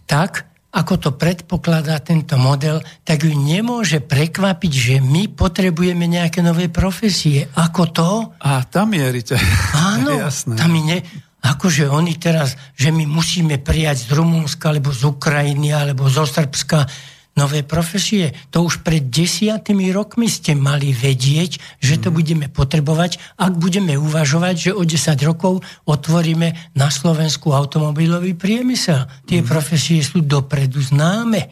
tak, 0.03 0.52
ako 0.73 0.93
to 0.97 1.09
predpokladá 1.13 2.01
tento 2.01 2.33
model, 2.41 2.81
tak 3.05 3.29
ju 3.29 3.33
nemôže 3.37 4.01
prekvapiť, 4.01 4.71
že 4.73 4.95
my 5.05 5.29
potrebujeme 5.29 6.09
nejaké 6.09 6.41
nové 6.41 6.65
profesie. 6.65 7.45
Ako 7.53 7.93
to? 7.93 8.09
A 8.41 8.65
tam 8.65 8.97
mierite. 8.97 9.37
Áno, 9.77 10.17
Jasné. 10.25 10.57
tam 10.57 10.73
ne, 10.73 11.05
akože 11.45 11.85
oni 11.85 12.17
teraz, 12.17 12.57
že 12.73 12.89
my 12.89 13.05
musíme 13.05 13.61
prijať 13.61 14.09
z 14.09 14.17
Rumúnska, 14.17 14.73
alebo 14.73 14.89
z 14.89 15.05
Ukrajiny, 15.05 15.69
alebo 15.69 16.09
zo 16.09 16.25
Srbska 16.25 17.12
nové 17.33 17.65
profesie. 17.65 18.33
To 18.53 18.65
už 18.65 18.85
pred 18.85 19.09
desiatými 19.09 19.89
rokmi 19.89 20.29
ste 20.29 20.53
mali 20.53 20.93
vedieť, 20.93 21.81
že 21.81 21.97
to 21.97 22.09
mhm. 22.09 22.15
budeme 22.15 22.47
potrebovať, 22.49 23.17
ak 23.37 23.53
budeme 23.57 23.97
uvažovať, 23.97 24.55
že 24.69 24.71
o 24.71 24.81
10 24.85 25.17
rokov 25.25 25.65
otvoríme 25.89 26.77
na 26.77 26.87
Slovensku 26.93 27.53
automobilový 27.53 28.37
priemysel. 28.37 29.09
Tie 29.25 29.41
mm. 29.41 29.47
profesie 29.49 29.99
sú 30.05 30.21
dopredu 30.21 30.79
známe. 30.81 31.49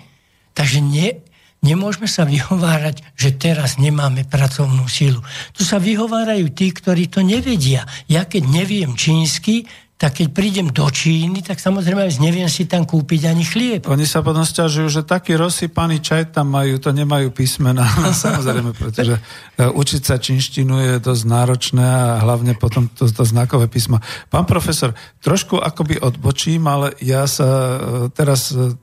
Takže 0.52 0.84
nie, 0.84 1.18
nemôžeme 1.64 2.10
sa 2.10 2.26
vyhovárať, 2.26 3.02
že 3.16 3.34
teraz 3.34 3.78
nemáme 3.78 4.26
pracovnú 4.28 4.86
sílu. 4.90 5.22
Tu 5.56 5.64
sa 5.64 5.78
vyhovárajú 5.78 6.52
tí, 6.52 6.74
ktorí 6.74 7.08
to 7.08 7.22
nevedia. 7.24 7.86
Ja 8.10 8.26
keď 8.26 8.44
neviem 8.50 8.98
čínsky, 8.98 9.70
tak 10.02 10.18
keď 10.18 10.28
prídem 10.34 10.68
do 10.74 10.90
Číny, 10.90 11.46
tak 11.46 11.62
samozrejme 11.62 12.10
neviem 12.18 12.50
si 12.50 12.66
tam 12.66 12.90
kúpiť 12.90 13.30
ani 13.30 13.46
chlieb. 13.46 13.86
Oni 13.86 14.10
sa 14.10 14.26
potom 14.26 14.42
stiažujú, 14.42 14.90
že 14.90 15.02
taký 15.06 15.38
rozsypaný 15.38 16.02
čaj 16.02 16.34
tam 16.34 16.50
majú, 16.50 16.82
to 16.82 16.90
nemajú 16.90 17.30
písmena. 17.30 17.86
samozrejme, 18.26 18.74
pretože 18.74 19.22
e, 19.22 19.70
učiť 19.70 20.02
sa 20.02 20.18
čínštinu 20.18 20.74
je 20.82 20.94
dosť 20.98 21.24
náročné 21.30 21.86
a 21.86 22.18
hlavne 22.18 22.58
potom 22.58 22.90
to, 22.90 23.06
to 23.14 23.22
znakové 23.22 23.70
písmo. 23.70 24.02
Pán 24.34 24.50
profesor, 24.50 24.98
trošku 25.22 25.62
akoby 25.62 26.02
odbočím, 26.02 26.66
ale 26.66 26.98
ja 26.98 27.30
sa 27.30 27.46
e, 27.46 27.78
teraz 28.10 28.50
e, 28.58 28.74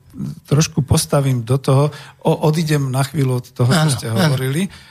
trošku 0.47 0.87
postavím 0.87 1.43
do 1.43 1.59
toho, 1.59 1.91
o, 2.23 2.31
odídem 2.47 2.87
na 2.87 3.03
chvíľu 3.03 3.43
od 3.43 3.45
toho, 3.51 3.71
čo 3.75 3.89
ste 3.91 4.07
hovorili. 4.07 4.71
Eh, 4.71 4.88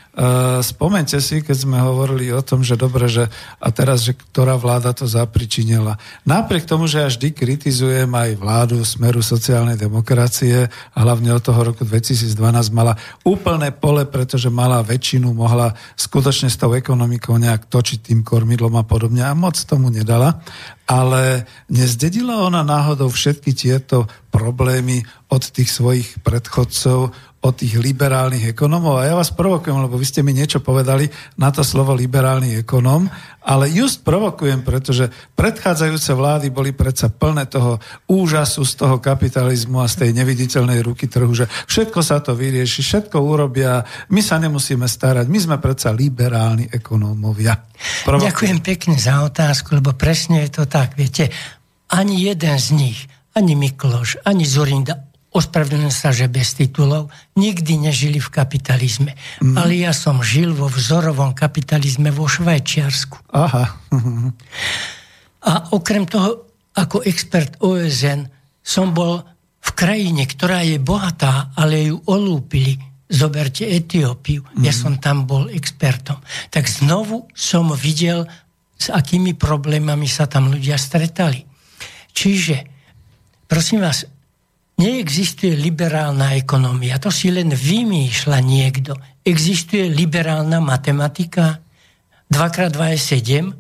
spomente 0.66 1.14
si, 1.22 1.46
keď 1.46 1.57
sme 1.62 1.78
hovorili 1.78 2.35
o 2.35 2.42
tom, 2.42 2.66
že 2.66 2.74
dobre, 2.74 3.07
že 3.07 3.31
a 3.62 3.68
teraz, 3.70 4.02
že 4.02 4.18
ktorá 4.18 4.59
vláda 4.59 4.90
to 4.90 5.07
zapričinila. 5.07 5.94
Napriek 6.26 6.66
tomu, 6.66 6.90
že 6.90 7.07
ja 7.07 7.09
vždy 7.09 7.31
kritizujem 7.31 8.11
aj 8.11 8.35
vládu 8.35 8.83
Smeru 8.83 9.22
sociálnej 9.22 9.78
demokracie 9.78 10.66
a 10.66 10.98
hlavne 10.98 11.31
od 11.31 11.42
toho 11.42 11.70
roku 11.70 11.87
2012 11.87 12.35
mala 12.74 12.98
úplné 13.22 13.70
pole, 13.70 14.11
pretože 14.11 14.50
mala 14.50 14.83
väčšinu, 14.83 15.31
mohla 15.31 15.78
skutočne 15.94 16.50
s 16.50 16.59
tou 16.59 16.74
ekonomikou 16.74 17.38
nejak 17.38 17.70
točiť 17.70 18.11
tým 18.11 18.26
kormidlom 18.26 18.74
a 18.74 18.83
podobne 18.83 19.22
a 19.22 19.38
moc 19.38 19.54
tomu 19.54 19.87
nedala. 19.94 20.42
Ale 20.88 21.44
nezdedila 21.68 22.48
ona 22.48 22.64
náhodou 22.64 23.12
všetky 23.12 23.52
tieto 23.52 24.09
problémy 24.33 25.04
od 25.28 25.44
tých 25.52 25.68
svojich 25.68 26.24
predchodcov, 26.24 27.12
od 27.38 27.55
tých 27.55 27.79
liberálnych 27.79 28.51
ekonomov. 28.51 28.98
A 28.98 29.07
ja 29.07 29.14
vás 29.14 29.31
provokujem, 29.31 29.79
lebo 29.79 29.94
vy 29.94 30.07
ste 30.07 30.27
mi 30.27 30.35
niečo 30.35 30.59
povedali 30.59 31.07
na 31.38 31.55
to 31.55 31.62
slovo 31.62 31.94
liberálny 31.94 32.59
ekonom, 32.59 33.07
ale 33.46 33.70
just 33.70 34.03
provokujem, 34.03 34.66
pretože 34.66 35.07
predchádzajúce 35.38 36.12
vlády 36.18 36.51
boli 36.51 36.74
predsa 36.74 37.07
plné 37.09 37.46
toho 37.46 37.79
úžasu 38.11 38.66
z 38.66 38.74
toho 38.83 38.98
kapitalizmu 38.98 39.79
a 39.79 39.87
z 39.87 40.05
tej 40.05 40.11
neviditeľnej 40.18 40.83
ruky 40.83 41.07
trhu, 41.07 41.31
že 41.31 41.46
všetko 41.70 42.03
sa 42.03 42.18
to 42.18 42.35
vyrieši, 42.35 42.83
všetko 42.83 43.22
urobia, 43.22 43.87
my 44.11 44.18
sa 44.18 44.42
nemusíme 44.42 44.85
starať, 44.85 45.31
my 45.31 45.38
sme 45.38 45.57
predsa 45.62 45.94
liberálni 45.94 46.66
ekonómovia. 46.68 47.55
Provokujem. 48.05 48.29
Ďakujem 48.35 48.59
pekne 48.66 48.96
za 48.98 49.22
otázku, 49.22 49.79
lebo 49.79 49.94
presne 49.94 50.42
je 50.44 50.59
to 50.59 50.64
tak, 50.66 50.98
viete, 50.98 51.31
ani 51.88 52.29
jeden 52.29 52.59
z 52.61 52.68
nich, 52.74 52.98
ani 53.33 53.57
Mikloš, 53.57 54.20
ani 54.27 54.44
Zurinda, 54.44 55.08
ospravedlňujem 55.33 55.93
sa, 55.93 56.09
že 56.11 56.31
bez 56.31 56.57
titulov, 56.57 57.12
nikdy 57.37 57.77
nežili 57.77 58.19
v 58.19 58.33
kapitalizme. 58.33 59.12
Mm. 59.45 59.57
Ale 59.61 59.73
ja 59.77 59.93
som 59.93 60.25
žil 60.25 60.57
vo 60.57 60.73
vzorovom 60.73 61.37
kapitalizme 61.37 62.09
vo 62.09 62.25
Švajčiarsku. 62.25 63.33
Aha. 63.37 63.64
A 65.38 65.53
okrem 65.77 66.09
toho, 66.09 66.49
ako 66.75 67.05
expert 67.05 67.61
OSN, 67.61 68.27
som 68.64 68.93
bol 68.93 69.21
v 69.59 69.71
krajine, 69.77 70.25
ktorá 70.25 70.64
je 70.64 70.81
bohatá, 70.81 71.53
ale 71.57 71.93
ju 71.93 71.97
olúpili. 72.09 72.77
Zoberte 73.09 73.64
Etiópiu. 73.64 74.45
Mm. 74.45 74.69
Ja 74.69 74.73
som 74.77 75.01
tam 75.01 75.25
bol 75.25 75.49
expertom. 75.49 76.21
Tak 76.53 76.69
znovu 76.69 77.25
som 77.33 77.73
videl, 77.73 78.29
s 78.79 78.93
akými 78.93 79.33
problémami 79.33 80.05
sa 80.05 80.29
tam 80.29 80.53
ľudia 80.53 80.77
stretali. 80.77 81.43
Čiže, 82.12 82.69
prosím 83.49 83.81
vás, 83.83 84.05
Neexistuje 84.79 85.59
liberálna 85.59 86.38
ekonomia, 86.38 87.03
to 87.03 87.11
si 87.11 87.35
len 87.35 87.51
vymýšľa 87.51 88.38
niekto. 88.38 88.95
Existuje 89.27 89.91
liberálna 89.91 90.62
matematika, 90.62 91.59
2x2 92.31 92.79
je 92.95 92.99
7, 93.43 93.59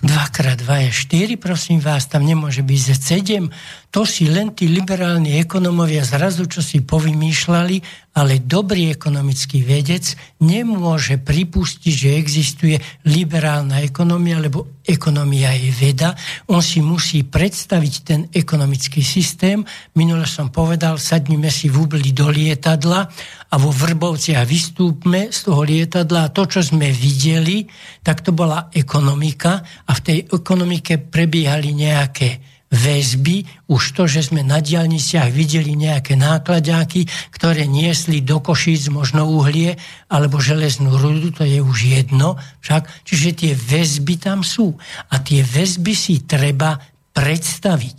2x2 0.00 0.64
je 0.88 0.90
4, 1.36 1.36
prosím 1.36 1.84
vás, 1.84 2.08
tam 2.08 2.24
nemôže 2.24 2.64
byť 2.64 2.80
7. 2.96 3.92
To 3.92 4.08
si 4.08 4.32
len 4.32 4.56
tí 4.56 4.64
liberálni 4.64 5.36
ekonomovia 5.36 6.08
zrazu, 6.08 6.48
čo 6.48 6.64
si 6.64 6.80
povymýšľali, 6.80 8.08
ale 8.10 8.42
dobrý 8.42 8.90
ekonomický 8.90 9.62
vedec 9.62 10.18
nemôže 10.42 11.22
pripustiť, 11.22 11.94
že 11.94 12.18
existuje 12.18 12.76
liberálna 13.06 13.86
ekonomia, 13.86 14.42
lebo 14.42 14.82
ekonomia 14.82 15.54
je 15.54 15.70
veda. 15.70 16.18
On 16.50 16.58
si 16.58 16.82
musí 16.82 17.22
predstaviť 17.22 17.94
ten 18.02 18.20
ekonomický 18.34 18.98
systém. 19.06 19.62
Minule 19.94 20.26
som 20.26 20.50
povedal, 20.50 20.98
sadnime 20.98 21.54
si 21.54 21.70
v 21.70 21.86
úbli 21.86 22.10
do 22.10 22.26
lietadla 22.26 23.06
a 23.50 23.54
vo 23.54 23.70
Vrbovciach 23.70 24.42
vystúpme 24.42 25.30
z 25.30 25.46
toho 25.46 25.62
lietadla 25.62 26.26
a 26.26 26.32
to, 26.34 26.50
čo 26.50 26.66
sme 26.66 26.90
videli, 26.90 27.62
tak 28.02 28.26
to 28.26 28.34
bola 28.34 28.74
ekonomika 28.74 29.62
a 29.86 29.94
v 29.94 30.00
tej 30.02 30.18
ekonomike 30.34 30.98
prebiehali 30.98 31.70
nejaké 31.78 32.49
väzby, 32.70 33.66
už 33.66 33.98
to, 33.98 34.06
že 34.06 34.30
sme 34.30 34.46
na 34.46 34.62
diálniciach 34.62 35.26
videli 35.34 35.74
nejaké 35.74 36.14
nákladáky, 36.14 37.10
ktoré 37.34 37.66
niesli 37.66 38.22
do 38.22 38.38
košíc 38.38 38.86
možno 38.94 39.26
uhlie 39.26 39.74
alebo 40.06 40.38
železnú 40.38 40.94
rudu, 40.94 41.34
to 41.34 41.42
je 41.42 41.58
už 41.58 41.78
jedno, 41.82 42.38
však, 42.62 42.86
čiže 43.02 43.30
tie 43.34 43.52
väzby 43.58 44.22
tam 44.22 44.46
sú. 44.46 44.78
A 45.10 45.18
tie 45.18 45.42
väzby 45.42 45.92
si 45.98 46.22
treba 46.22 46.78
predstaviť. 47.10 47.98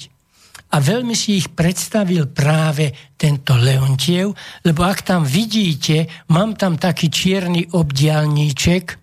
A 0.72 0.80
veľmi 0.80 1.12
si 1.20 1.36
ich 1.36 1.52
predstavil 1.52 2.32
práve 2.32 2.96
tento 3.20 3.60
Leontiev, 3.60 4.32
lebo 4.64 4.88
ak 4.88 5.04
tam 5.04 5.28
vidíte, 5.28 6.08
mám 6.32 6.56
tam 6.56 6.80
taký 6.80 7.12
čierny 7.12 7.76
obdialníček, 7.76 9.01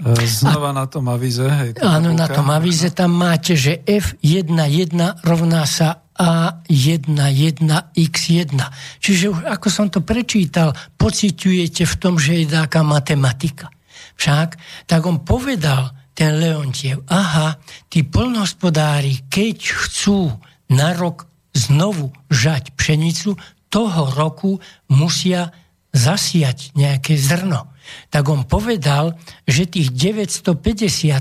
Znova 0.00 0.72
a, 0.72 0.76
na 0.76 0.88
tom 0.88 1.12
avize. 1.12 1.44
Hej, 1.44 1.76
áno, 1.84 2.16
na 2.16 2.24
tom 2.24 2.48
avize 2.48 2.88
tam 2.96 3.12
máte, 3.12 3.52
že 3.56 3.84
F11 3.84 5.24
rovná 5.24 5.66
sa 5.68 6.00
A11X1. 6.16 8.60
Čiže 9.00 9.28
už 9.32 9.44
ako 9.48 9.70
som 9.72 9.90
to 9.92 10.00
prečítal, 10.04 10.72
pociťujete 10.96 11.84
v 11.84 11.96
tom, 12.00 12.18
že 12.20 12.34
je 12.44 12.48
taká 12.48 12.82
matematika. 12.84 13.70
Však, 14.16 14.56
tak 14.84 15.06
on 15.08 15.24
povedal, 15.24 15.90
ten 16.12 16.36
Leontiev, 16.36 17.00
aha, 17.08 17.56
tí 17.88 18.04
polnohospodári, 18.04 19.24
keď 19.32 19.72
chcú 19.72 20.28
na 20.68 20.92
rok 20.92 21.24
znovu 21.56 22.12
žať 22.28 22.76
pšenicu, 22.76 23.40
toho 23.72 24.12
roku 24.12 24.60
musia 24.92 25.48
zasiať 25.96 26.76
nejaké 26.76 27.16
zrno. 27.16 27.72
Tak 28.08 28.24
on 28.28 28.46
povedal, 28.46 29.18
že 29.46 29.66
tých 29.66 29.94
950, 29.94 30.56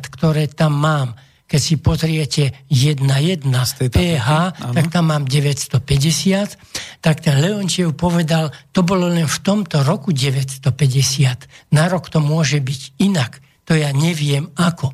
ktoré 0.09 0.49
tam 0.49 0.77
mám, 0.77 1.09
keď 1.49 1.61
si 1.61 1.75
pozriete 1.81 2.43
1.1 2.69 3.49
pH, 3.89 4.27
tak 4.53 4.85
tam 4.93 5.09
mám 5.09 5.25
950, 5.25 7.01
tak 7.01 7.25
ten 7.25 7.35
Leontiev 7.41 7.97
povedal, 7.97 8.53
to 8.69 8.85
bolo 8.85 9.09
len 9.09 9.25
v 9.25 9.39
tomto 9.41 9.81
roku 9.81 10.13
950. 10.13 11.73
Na 11.73 11.89
rok 11.89 12.13
to 12.13 12.21
môže 12.21 12.61
byť 12.61 12.81
inak. 13.01 13.41
To 13.65 13.73
ja 13.73 13.89
neviem 13.89 14.53
ako 14.57 14.93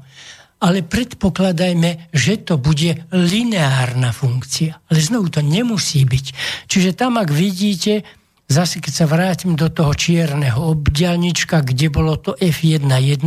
ale 0.66 0.82
predpokladajme, 0.82 2.10
že 2.16 2.42
to 2.42 2.58
bude 2.58 3.06
lineárna 3.14 4.16
funkcia. 4.16 4.82
Ale 4.90 5.00
znovu 5.04 5.30
to 5.30 5.46
nemusí 5.46 6.02
byť. 6.08 6.26
Čiže 6.66 6.98
tam, 6.98 7.22
ak 7.22 7.30
vidíte, 7.30 8.02
zase 8.46 8.78
keď 8.82 8.94
sa 8.94 9.06
vrátim 9.10 9.58
do 9.58 9.70
toho 9.70 9.94
čierneho 9.94 10.74
obdialnička, 10.74 11.66
kde 11.66 11.88
bolo 11.90 12.18
to 12.22 12.38
F11, 12.38 13.26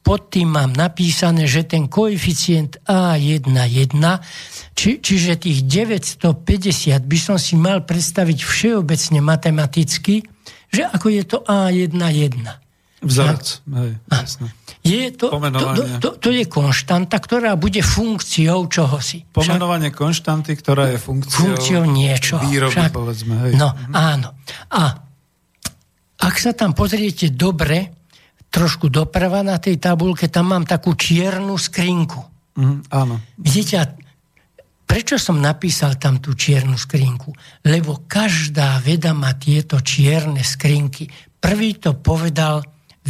pod 0.00 0.32
tým 0.32 0.56
mám 0.56 0.72
napísané, 0.72 1.44
že 1.44 1.68
ten 1.68 1.86
koeficient 1.86 2.80
A11, 2.88 3.92
či, 4.72 4.98
čiže 4.98 5.36
tých 5.36 5.68
950 5.68 6.32
by 7.04 7.18
som 7.20 7.36
si 7.36 7.54
mal 7.54 7.84
predstaviť 7.84 8.38
všeobecne 8.40 9.20
matematicky, 9.20 10.24
že 10.72 10.82
ako 10.88 11.06
je 11.12 11.22
to 11.26 11.38
A11. 11.44 12.69
Vzorec, 13.00 13.64
hej, 13.64 13.92
jasné. 14.12 14.48
Je 14.84 15.12
to, 15.12 15.28
to, 15.32 15.68
to, 16.00 16.08
to 16.20 16.28
je 16.32 16.44
konštanta, 16.48 17.16
ktorá 17.16 17.56
bude 17.56 17.80
funkciou 17.80 18.68
čohosi. 18.68 19.28
Pomenovanie 19.28 19.92
Však, 19.92 20.00
konštanty, 20.00 20.52
ktorá 20.56 20.88
je 20.92 20.98
funkciou, 21.00 21.52
funkciou 21.52 21.84
niečo. 21.84 22.40
Výroby, 22.40 22.76
Však, 22.76 22.92
povedzme. 22.92 23.34
Hej. 23.44 23.52
No, 23.60 23.72
mhm. 23.72 23.92
áno. 23.92 24.28
A 24.72 24.82
ak 26.20 26.34
sa 26.36 26.52
tam 26.52 26.76
pozriete 26.76 27.32
dobre, 27.32 27.92
trošku 28.52 28.92
doprava 28.92 29.40
na 29.40 29.56
tej 29.56 29.80
tabulke, 29.80 30.28
tam 30.28 30.52
mám 30.52 30.64
takú 30.68 30.92
čiernu 30.92 31.56
skrinku. 31.56 32.20
Mm, 32.60 32.84
áno. 32.92 33.16
Vidíte, 33.40 33.96
prečo 34.84 35.16
som 35.16 35.40
napísal 35.40 35.96
tam 35.96 36.20
tú 36.20 36.36
čiernu 36.36 36.76
skrinku? 36.76 37.32
Lebo 37.64 38.04
každá 38.04 38.76
veda 38.82 39.16
má 39.16 39.32
tieto 39.38 39.80
čierne 39.80 40.44
skrinky. 40.44 41.08
Prvý 41.40 41.80
to 41.80 41.96
povedal 41.96 42.60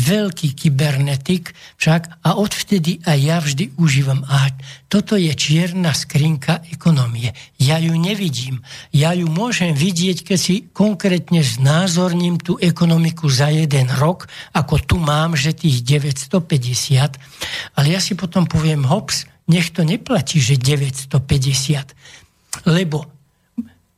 veľký 0.00 0.56
kybernetik 0.56 1.52
však 1.76 2.24
a 2.24 2.40
odvtedy 2.40 3.04
aj 3.04 3.18
ja 3.20 3.36
vždy 3.38 3.76
užívam. 3.76 4.24
A 4.24 4.48
toto 4.88 5.20
je 5.20 5.28
čierna 5.36 5.92
skrinka 5.92 6.64
ekonomie. 6.72 7.36
Ja 7.60 7.76
ju 7.76 7.92
nevidím. 7.94 8.64
Ja 8.90 9.12
ju 9.12 9.28
môžem 9.28 9.76
vidieť, 9.76 10.24
keď 10.24 10.38
si 10.40 10.64
konkrétne 10.72 11.44
znázorním 11.44 12.40
tú 12.40 12.56
ekonomiku 12.56 13.28
za 13.28 13.52
jeden 13.52 13.92
rok, 14.00 14.26
ako 14.56 14.80
tu 14.80 14.96
mám, 14.96 15.36
že 15.36 15.52
tých 15.52 15.84
950. 15.84 17.20
Ale 17.76 17.86
ja 17.86 18.00
si 18.00 18.16
potom 18.16 18.48
poviem, 18.48 18.88
hops, 18.88 19.28
nech 19.46 19.70
to 19.70 19.84
neplatí, 19.84 20.40
že 20.40 20.56
950. 20.56 21.20
Lebo 22.66 23.04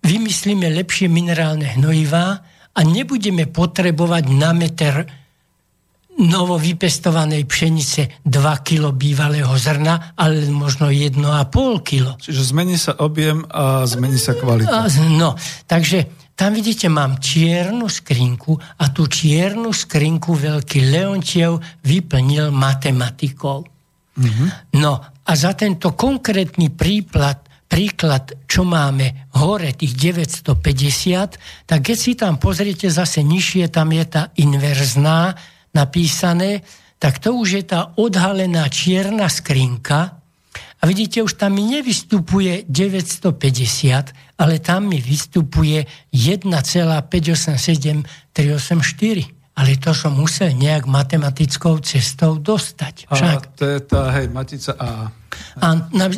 vymyslíme 0.02 0.66
lepšie 0.82 1.06
minerálne 1.06 1.78
hnojivá 1.78 2.42
a 2.72 2.80
nebudeme 2.82 3.46
potrebovať 3.46 4.24
na 4.32 4.50
meter 4.56 5.21
novo 6.20 6.60
vypestovanej 6.60 7.48
pšenice 7.48 8.20
2 8.24 8.66
kg 8.66 8.92
bývalého 8.92 9.52
zrna, 9.56 10.12
ale 10.12 10.44
možno 10.52 10.92
1,5 10.92 11.16
kg. 11.80 12.20
Čiže 12.20 12.52
zmení 12.52 12.76
sa 12.76 12.92
objem 13.00 13.48
a 13.48 13.88
zmení 13.88 14.20
sa 14.20 14.36
kvalita. 14.36 14.92
No, 15.16 15.32
takže 15.64 16.12
tam 16.36 16.52
vidíte, 16.56 16.88
mám 16.92 17.20
čiernu 17.20 17.88
skrinku 17.88 18.56
a 18.56 18.84
tú 18.92 19.08
čiernu 19.08 19.72
skrinku 19.72 20.36
veľký 20.36 20.80
Leontiev 20.90 21.60
vyplnil 21.84 22.52
matematikou. 22.52 23.64
Mm-hmm. 24.12 24.48
No 24.80 25.00
a 25.00 25.32
za 25.32 25.56
tento 25.56 25.96
konkrétny 25.96 26.68
príklad, 26.72 27.40
príklad, 27.68 28.36
čo 28.44 28.68
máme 28.68 29.32
hore, 29.38 29.72
tých 29.72 29.96
950, 29.96 31.64
tak 31.64 31.80
keď 31.80 31.96
si 31.96 32.12
tam 32.12 32.36
pozriete 32.36 32.92
zase 32.92 33.24
nižšie, 33.24 33.72
tam 33.72 33.92
je 33.96 34.04
tá 34.04 34.28
inverzná, 34.36 35.32
napísané, 35.74 36.62
tak 37.02 37.18
to 37.18 37.34
už 37.34 37.50
je 37.50 37.62
tá 37.66 37.90
odhalená 37.98 38.68
čierna 38.68 39.26
skrinka 39.26 40.22
a 40.82 40.86
vidíte, 40.86 41.22
už 41.22 41.34
tam 41.38 41.54
mi 41.54 41.62
nevystupuje 41.62 42.64
950, 42.66 44.10
ale 44.38 44.58
tam 44.58 44.90
mi 44.90 44.98
vystupuje 44.98 45.86
1,587384. 46.10 48.02
Ale 49.52 49.76
to 49.76 49.92
som 49.94 50.16
musel 50.16 50.56
nejak 50.56 50.88
matematickou 50.88 51.76
cestou 51.84 52.40
dostať. 52.40 53.04
Však. 53.06 53.46
A 53.46 53.48
to 53.54 53.64
je 53.68 53.80
tá, 53.84 54.10
hej, 54.16 54.28
matica 54.32 54.72
A. 54.80 55.12
A 55.60 55.66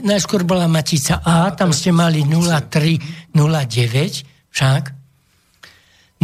najskôr 0.00 0.46
bola 0.48 0.70
matica 0.70 1.18
A, 1.20 1.50
tam 1.52 1.72
ste 1.74 1.92
mali 1.92 2.24
0309, 2.24 4.24
však. 4.48 4.94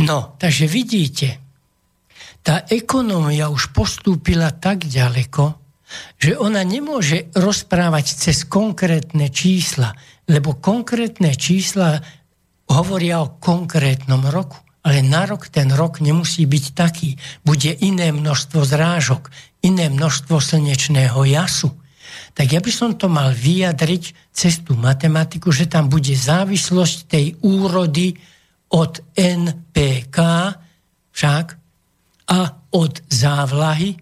No, 0.00 0.32
takže 0.38 0.70
vidíte, 0.70 1.49
tá 2.40 2.64
ekonómia 2.68 3.52
už 3.52 3.72
postúpila 3.76 4.50
tak 4.56 4.88
ďaleko, 4.88 5.60
že 6.16 6.38
ona 6.38 6.62
nemôže 6.62 7.28
rozprávať 7.34 8.06
cez 8.16 8.46
konkrétne 8.46 9.28
čísla, 9.28 9.92
lebo 10.30 10.56
konkrétne 10.62 11.34
čísla 11.34 11.98
hovoria 12.70 13.20
o 13.20 13.36
konkrétnom 13.42 14.22
roku. 14.30 14.56
Ale 14.80 15.04
na 15.04 15.28
rok 15.28 15.52
ten 15.52 15.68
rok 15.68 16.00
nemusí 16.00 16.48
byť 16.48 16.64
taký. 16.72 17.20
Bude 17.44 17.76
iné 17.84 18.16
množstvo 18.16 18.64
zrážok, 18.64 19.28
iné 19.60 19.92
množstvo 19.92 20.40
slnečného 20.40 21.20
jasu. 21.28 21.68
Tak 22.32 22.46
ja 22.48 22.64
by 22.64 22.72
som 22.72 22.96
to 22.96 23.12
mal 23.12 23.28
vyjadriť 23.36 24.32
cez 24.32 24.64
tú 24.64 24.78
matematiku, 24.80 25.52
že 25.52 25.68
tam 25.68 25.92
bude 25.92 26.16
závislosť 26.16 26.96
tej 27.10 27.26
úrody 27.44 28.16
od 28.72 29.04
NPK, 29.12 30.16
však 31.12 31.59
a 32.30 32.62
od 32.70 33.02
závlahy 33.10 33.98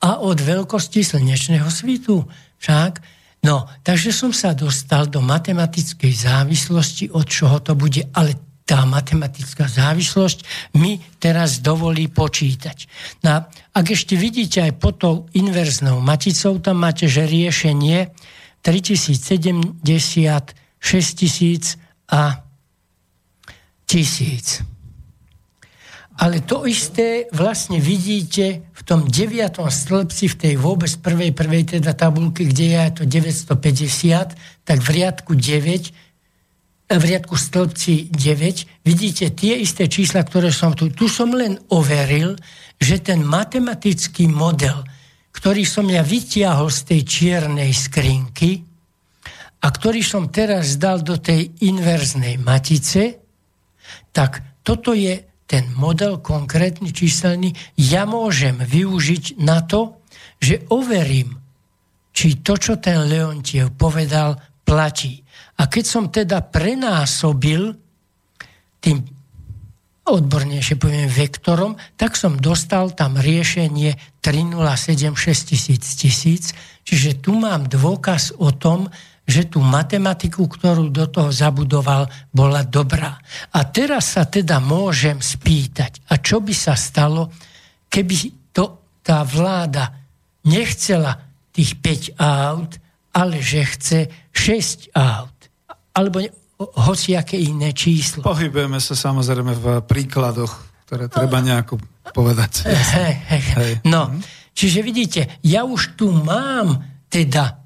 a 0.00 0.24
od 0.24 0.40
veľkosti 0.40 1.04
slnečného 1.04 1.68
svitu. 1.68 2.24
Však, 2.56 2.92
no, 3.44 3.68
takže 3.84 4.16
som 4.16 4.32
sa 4.32 4.56
dostal 4.56 5.04
do 5.12 5.20
matematickej 5.20 6.12
závislosti, 6.24 7.12
od 7.12 7.28
čoho 7.28 7.60
to 7.60 7.76
bude, 7.76 8.08
ale 8.16 8.32
tá 8.64 8.86
matematická 8.86 9.66
závislosť 9.66 10.70
mi 10.78 11.02
teraz 11.18 11.58
dovolí 11.58 12.06
počítať. 12.06 12.86
No, 13.26 13.44
ak 13.74 13.86
ešte 13.90 14.14
vidíte 14.14 14.62
aj 14.62 14.72
pod 14.78 14.94
tou 15.02 15.14
inverznou 15.34 15.98
maticou, 15.98 16.56
tam 16.62 16.86
máte, 16.86 17.10
že 17.10 17.26
riešenie 17.26 18.14
3070, 18.62 19.82
6000 19.82 21.76
a 22.14 22.46
1000. 23.90 24.79
Ale 26.20 26.44
to 26.44 26.68
isté 26.68 27.32
vlastne 27.32 27.80
vidíte 27.80 28.68
v 28.76 28.82
tom 28.84 29.08
deviatom 29.08 29.72
stĺpci, 29.72 30.28
v 30.28 30.36
tej 30.36 30.54
vôbec 30.60 30.92
prvej, 31.00 31.32
prvej 31.32 31.80
teda 31.80 31.96
tabulke, 31.96 32.44
kde 32.44 32.76
je 32.76 32.92
to 32.92 33.02
950, 33.08 34.36
tak 34.68 34.78
v 34.84 34.88
riadku 35.00 35.32
9, 35.32 36.92
v 36.92 37.04
riadku 37.08 37.40
stĺpci 37.40 38.12
9, 38.12 38.84
vidíte 38.84 39.32
tie 39.32 39.64
isté 39.64 39.88
čísla, 39.88 40.20
ktoré 40.20 40.52
som 40.52 40.76
tu. 40.76 40.92
Tu 40.92 41.08
som 41.08 41.32
len 41.32 41.56
overil, 41.72 42.36
že 42.76 43.00
ten 43.00 43.24
matematický 43.24 44.28
model, 44.28 44.76
ktorý 45.32 45.64
som 45.64 45.88
ja 45.88 46.04
vytiahol 46.04 46.68
z 46.68 46.80
tej 46.84 47.00
čiernej 47.08 47.72
skrinky 47.72 48.60
a 49.64 49.66
ktorý 49.72 50.04
som 50.04 50.28
teraz 50.28 50.76
dal 50.76 51.00
do 51.00 51.16
tej 51.16 51.48
inverznej 51.64 52.36
matice, 52.36 53.24
tak 54.12 54.60
toto 54.60 54.92
je 54.92 55.29
ten 55.50 55.66
model 55.74 56.22
konkrétny 56.22 56.94
číselný 56.94 57.50
ja 57.74 58.06
môžem 58.06 58.62
využiť 58.62 59.42
na 59.42 59.66
to, 59.66 59.98
že 60.38 60.62
overím, 60.70 61.34
či 62.14 62.38
to, 62.38 62.54
čo 62.54 62.78
ten 62.78 63.10
Leontiev 63.10 63.74
povedal, 63.74 64.38
platí. 64.62 65.26
A 65.58 65.66
keď 65.66 65.84
som 65.84 66.06
teda 66.06 66.46
prenásobil 66.46 67.74
tým 68.78 69.02
odbornejšie 70.06 70.78
poviem 70.78 71.10
vektorom, 71.10 71.74
tak 71.98 72.14
som 72.14 72.38
dostal 72.38 72.94
tam 72.94 73.18
riešenie 73.18 73.98
3076 74.22 75.98
tisíc 75.98 76.54
čiže 76.90 77.22
tu 77.22 77.38
mám 77.38 77.70
dôkaz 77.70 78.34
o 78.42 78.50
tom, 78.50 78.90
že 79.30 79.46
tú 79.46 79.62
matematiku, 79.62 80.50
ktorú 80.50 80.90
do 80.90 81.06
toho 81.06 81.30
zabudoval, 81.30 82.10
bola 82.34 82.66
dobrá. 82.66 83.14
A 83.54 83.62
teraz 83.70 84.18
sa 84.18 84.26
teda 84.26 84.58
môžem 84.58 85.22
spýtať, 85.22 86.02
a 86.10 86.18
čo 86.18 86.42
by 86.42 86.50
sa 86.50 86.74
stalo, 86.74 87.30
keby 87.86 88.50
to 88.50 88.98
tá 89.06 89.22
vláda 89.22 89.94
nechcela 90.44 91.14
tých 91.54 91.78
5 91.78 92.18
aut, 92.18 92.72
ale 93.14 93.38
že 93.38 93.62
chce 93.66 93.98
6 94.34 94.98
aut. 94.98 95.38
Alebo 95.94 96.22
hociaké 96.60 97.40
iné 97.40 97.72
číslo. 97.72 98.20
Pohybujeme 98.20 98.82
sa 98.82 98.92
samozrejme 98.92 99.52
v 99.56 99.66
príkladoch, 99.86 100.84
ktoré 100.84 101.08
treba 101.08 101.40
nejako 101.40 101.80
povedať. 102.12 102.66
Hej, 102.68 103.14
hej. 103.30 103.42
hej. 103.56 103.74
No, 103.86 104.12
čiže 104.52 104.84
vidíte, 104.84 105.40
ja 105.40 105.64
už 105.64 105.96
tu 105.96 106.12
mám 106.12 106.82
teda 107.08 107.59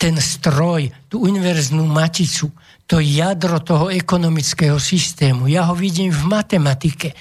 ten 0.00 0.16
stroj, 0.16 0.88
tú 1.12 1.28
univerznú 1.28 1.84
maticu, 1.84 2.48
to 2.88 2.98
jadro 2.98 3.60
toho 3.60 3.92
ekonomického 3.92 4.80
systému. 4.80 5.46
Ja 5.46 5.68
ho 5.68 5.76
vidím 5.76 6.10
v 6.10 6.24
matematike. 6.26 7.14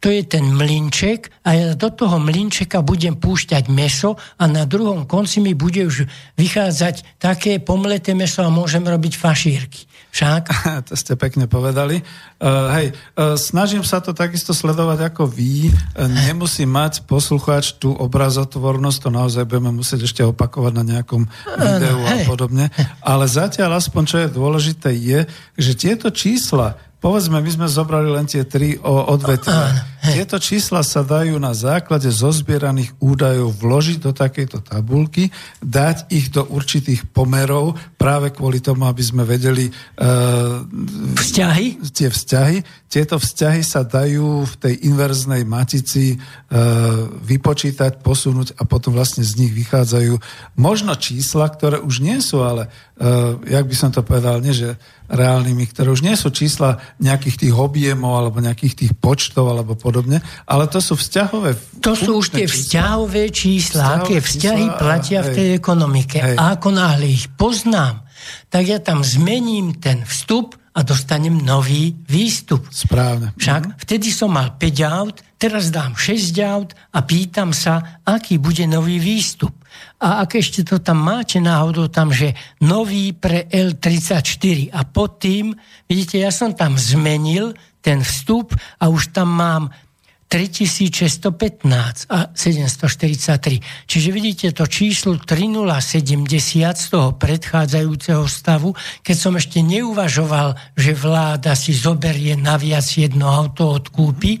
To 0.00 0.08
je 0.10 0.24
ten 0.24 0.42
mlinček 0.48 1.30
a 1.44 1.54
ja 1.54 1.66
do 1.76 1.92
toho 1.92 2.16
mlinčeka 2.18 2.80
budem 2.80 3.20
púšťať 3.20 3.68
meso 3.68 4.18
a 4.40 4.48
na 4.48 4.64
druhom 4.64 5.06
konci 5.06 5.44
mi 5.44 5.52
bude 5.54 5.84
už 5.86 6.08
vychádzať 6.40 7.20
také 7.22 7.60
pomleté 7.60 8.16
meso 8.18 8.42
a 8.42 8.50
môžem 8.50 8.82
robiť 8.82 9.12
fašírky. 9.14 9.91
Však? 10.12 10.42
to 10.88 10.94
ste 10.94 11.16
pekne 11.16 11.48
povedali. 11.48 12.04
Uh, 12.36 12.68
hej, 12.76 12.86
uh, 12.92 13.34
snažím 13.40 13.80
sa 13.80 14.04
to 14.04 14.12
takisto 14.12 14.52
sledovať 14.52 15.08
ako 15.08 15.24
vy. 15.24 15.72
Uh, 15.72 16.04
nemusí 16.28 16.68
mať 16.68 17.08
poslucháč 17.08 17.80
tú 17.80 17.96
obrazotvornosť, 17.96 18.98
to 19.00 19.10
naozaj 19.10 19.48
budeme 19.48 19.72
musieť 19.72 20.04
ešte 20.04 20.20
opakovať 20.28 20.72
na 20.76 20.84
nejakom 20.84 21.24
videu 21.56 21.96
uh, 21.96 22.08
a 22.12 22.14
podobne. 22.28 22.68
Ale 23.00 23.24
zatiaľ 23.24 23.80
aspoň, 23.80 24.02
čo 24.04 24.16
je 24.20 24.28
dôležité, 24.28 24.92
je, 24.92 25.24
že 25.56 25.72
tieto 25.72 26.12
čísla 26.12 26.76
Povedzme, 27.02 27.42
my 27.42 27.50
sme 27.50 27.66
zobrali 27.66 28.06
len 28.06 28.30
tie 28.30 28.46
tri 28.46 28.78
odvetvia. 28.78 29.90
Tieto 30.14 30.38
čísla 30.38 30.86
sa 30.86 31.02
dajú 31.02 31.34
na 31.34 31.50
základe 31.50 32.06
zozbieraných 32.06 32.94
údajov 33.02 33.58
vložiť 33.58 33.98
do 33.98 34.14
takejto 34.14 34.62
tabulky, 34.62 35.34
dať 35.58 36.06
ich 36.14 36.30
do 36.30 36.46
určitých 36.46 37.10
pomerov, 37.10 37.74
práve 37.98 38.30
kvôli 38.30 38.62
tomu, 38.62 38.86
aby 38.86 39.02
sme 39.02 39.26
vedeli 39.26 39.66
uh, 39.66 40.62
vzťahy? 41.18 41.82
tie 41.90 42.06
vzťahy. 42.06 42.81
Tieto 42.92 43.16
vzťahy 43.16 43.64
sa 43.64 43.88
dajú 43.88 44.44
v 44.44 44.54
tej 44.60 44.74
inverznej 44.84 45.48
matici 45.48 46.20
uh, 46.20 47.08
vypočítať, 47.24 48.04
posunúť 48.04 48.60
a 48.60 48.68
potom 48.68 48.92
vlastne 48.92 49.24
z 49.24 49.40
nich 49.40 49.52
vychádzajú 49.56 50.20
možno 50.60 50.92
čísla, 51.00 51.48
ktoré 51.48 51.80
už 51.80 52.04
nie 52.04 52.20
sú, 52.20 52.44
ale 52.44 52.68
uh, 52.68 53.40
jak 53.48 53.64
by 53.64 53.72
som 53.72 53.96
to 53.96 54.04
povedal, 54.04 54.44
nie 54.44 54.52
že 54.52 54.76
reálnymi, 55.08 55.72
ktoré 55.72 55.88
už 55.88 56.04
nie 56.04 56.12
sú 56.20 56.28
čísla 56.36 56.84
nejakých 57.00 57.48
tých 57.48 57.54
objemov 57.56 58.12
alebo 58.12 58.44
nejakých 58.44 58.84
tých 58.84 58.92
počtov 59.00 59.48
alebo 59.48 59.72
podobne, 59.72 60.20
ale 60.44 60.68
to 60.68 60.84
sú 60.84 60.92
vzťahové. 60.92 61.56
To 61.80 61.96
sú 61.96 62.20
už 62.20 62.36
tie 62.36 62.44
vzťahové 62.44 63.32
čísla, 63.32 64.04
vzťahové 64.04 64.04
aké 64.04 64.16
vzťahy 64.20 64.66
čísla, 64.68 64.80
platia 64.80 65.20
hej, 65.20 65.24
v 65.24 65.30
tej 65.32 65.48
ekonomike. 65.56 66.18
Hej. 66.20 66.36
A 66.36 66.60
ako 66.60 66.68
náhle 66.76 67.08
ich 67.08 67.32
poznám, 67.40 68.04
tak 68.52 68.68
ja 68.68 68.84
tam 68.84 69.00
zmením 69.00 69.80
ten 69.80 70.04
vstup 70.04 70.60
a 70.72 70.80
dostanem 70.80 71.36
nový 71.36 71.92
výstup. 72.08 72.64
Správne. 72.72 73.36
Však 73.36 73.62
mm-hmm. 73.62 73.80
vtedy 73.84 74.08
som 74.08 74.32
mal 74.32 74.56
5 74.56 74.88
aut, 74.88 75.16
teraz 75.36 75.68
dám 75.68 75.92
6 75.92 76.32
aut 76.48 76.72
a 76.72 76.98
pýtam 77.04 77.52
sa, 77.52 78.00
aký 78.08 78.40
bude 78.40 78.64
nový 78.64 78.96
výstup. 78.96 79.52
A 80.00 80.24
ak 80.24 80.40
ešte 80.40 80.64
to 80.64 80.80
tam 80.80 81.04
máte 81.04 81.38
náhodou 81.38 81.88
tam, 81.92 82.12
že 82.12 82.32
nový 82.64 83.12
pre 83.12 83.46
L34 83.48 84.72
a 84.72 84.80
pod 84.88 85.20
tým, 85.20 85.52
vidíte, 85.86 86.20
ja 86.20 86.32
som 86.32 86.56
tam 86.56 86.80
zmenil 86.80 87.52
ten 87.84 88.00
vstup 88.00 88.56
a 88.80 88.88
už 88.88 89.12
tam 89.12 89.28
mám 89.28 89.62
3615 90.32 92.08
a 92.08 92.32
743. 92.32 93.60
Čiže 93.84 94.08
vidíte 94.08 94.48
to 94.56 94.64
číslo 94.64 95.20
3070 95.20 96.72
z 96.72 96.86
toho 96.88 97.12
predchádzajúceho 97.20 98.24
stavu, 98.24 98.72
keď 99.04 99.16
som 99.20 99.36
ešte 99.36 99.60
neuvažoval, 99.60 100.56
že 100.72 100.96
vláda 100.96 101.52
si 101.52 101.76
zoberie 101.76 102.32
naviac 102.32 102.88
jedno 102.88 103.28
auto 103.28 103.76
odkúpi. 103.76 104.40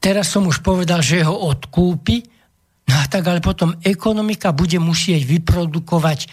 Teraz 0.00 0.32
som 0.32 0.48
už 0.48 0.64
povedal, 0.64 1.04
že 1.04 1.20
ho 1.28 1.44
odkúpi 1.44 2.32
No 2.86 2.94
a 3.02 3.04
tak 3.10 3.26
ale 3.26 3.42
potom 3.42 3.74
ekonomika 3.82 4.54
bude 4.54 4.78
musieť 4.78 5.26
vyprodukovať 5.26 6.30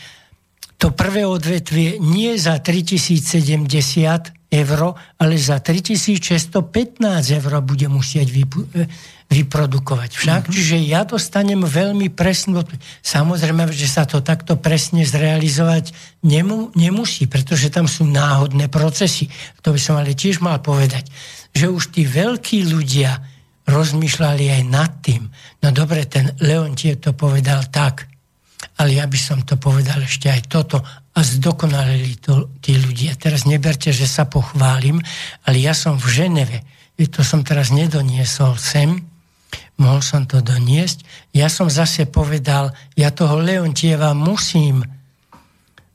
to 0.77 0.93
prvé 0.93 1.25
odvetvie 1.25 1.97
nie 1.97 2.37
za 2.37 2.61
3070 2.61 4.42
eur, 4.53 4.93
ale 5.17 5.33
za 5.41 5.57
3615 5.57 7.01
eur 7.41 7.53
bude 7.65 7.89
musieť 7.89 8.29
vyprodukovať. 9.33 10.09
Však, 10.13 10.41
mm-hmm. 10.45 10.53
čiže 10.53 10.77
ja 10.85 11.01
dostanem 11.09 11.65
veľmi 11.65 12.13
presnú 12.13 12.61
Samozrejme, 13.01 13.65
že 13.73 13.89
sa 13.89 14.05
to 14.05 14.21
takto 14.21 14.61
presne 14.61 15.01
zrealizovať 15.01 15.89
nemu, 16.21 16.77
nemusí, 16.77 17.25
pretože 17.25 17.73
tam 17.73 17.89
sú 17.89 18.05
náhodné 18.05 18.69
procesy. 18.69 19.25
To 19.65 19.73
by 19.73 19.79
som 19.81 19.97
ale 19.97 20.13
tiež 20.13 20.37
mal 20.37 20.61
povedať, 20.61 21.09
že 21.49 21.73
už 21.73 21.89
tí 21.89 22.05
veľkí 22.05 22.69
ľudia, 22.69 23.33
rozmýšľali 23.63 24.59
aj 24.59 24.63
nad 24.67 24.91
tým. 24.99 25.23
No 25.63 25.71
dobre, 25.71 26.03
ten 26.03 26.35
Leontie 26.43 26.99
to 26.99 27.15
povedal 27.15 27.63
tak, 27.71 28.11
ale 28.79 28.99
ja 28.99 29.07
by 29.07 29.19
som 29.19 29.39
to 29.47 29.55
povedal 29.55 30.03
ešte 30.03 30.27
aj 30.27 30.41
toto 30.51 30.83
a 31.13 31.19
zdokonalili 31.21 32.17
to 32.17 32.49
tí 32.57 32.73
ľudia. 32.77 33.13
Teraz 33.13 33.45
neberte, 33.45 33.93
že 33.93 34.09
sa 34.09 34.25
pochválim, 34.25 34.97
ale 35.45 35.57
ja 35.61 35.77
som 35.77 36.01
v 36.01 36.09
Ženeve, 36.09 36.59
to 37.13 37.21
som 37.21 37.45
teraz 37.45 37.69
nedoniesol 37.69 38.57
sem, 38.57 39.05
mohol 39.77 40.01
som 40.01 40.25
to 40.25 40.41
doniesť. 40.41 41.05
Ja 41.35 41.49
som 41.49 41.69
zase 41.69 42.09
povedal, 42.09 42.73
ja 42.97 43.13
toho 43.13 43.37
Leontieva 43.37 44.13
musím 44.17 44.81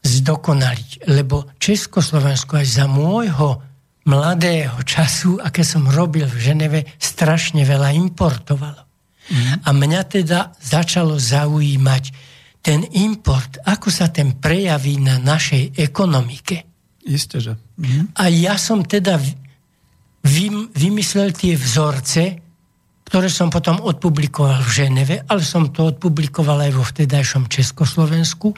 zdokonaliť, 0.06 1.10
lebo 1.10 1.50
Československo 1.58 2.62
aj 2.62 2.66
za 2.66 2.86
môjho 2.86 3.58
mladého 4.06 4.78
času, 4.86 5.42
aké 5.42 5.66
som 5.66 5.84
robil 5.90 6.24
v 6.24 6.38
Ženeve, 6.38 6.80
strašne 6.96 7.66
veľa 7.66 7.92
importovalo. 7.92 8.82
Mm. 9.28 9.66
A 9.66 9.68
mňa 9.74 10.00
teda 10.08 10.56
začalo 10.56 11.20
zaujímať 11.20 12.27
ten 12.62 12.84
import, 12.98 13.62
ako 13.64 13.88
sa 13.88 14.10
ten 14.10 14.36
prejaví 14.36 14.98
na 15.00 15.16
našej 15.16 15.78
ekonomike. 15.78 16.66
Isté, 17.08 17.40
že. 17.40 17.52
Mm. 17.80 18.12
A 18.18 18.28
ja 18.28 18.58
som 18.60 18.84
teda 18.84 19.16
vymyslel 20.76 21.32
tie 21.32 21.56
vzorce, 21.56 22.44
ktoré 23.08 23.32
som 23.32 23.48
potom 23.48 23.80
odpublikoval 23.80 24.60
v 24.60 24.70
Ženeve, 24.70 25.16
ale 25.24 25.40
som 25.40 25.72
to 25.72 25.96
odpublikoval 25.96 26.60
aj 26.68 26.72
vo 26.76 26.84
vtedajšom 26.84 27.48
Československu. 27.48 28.52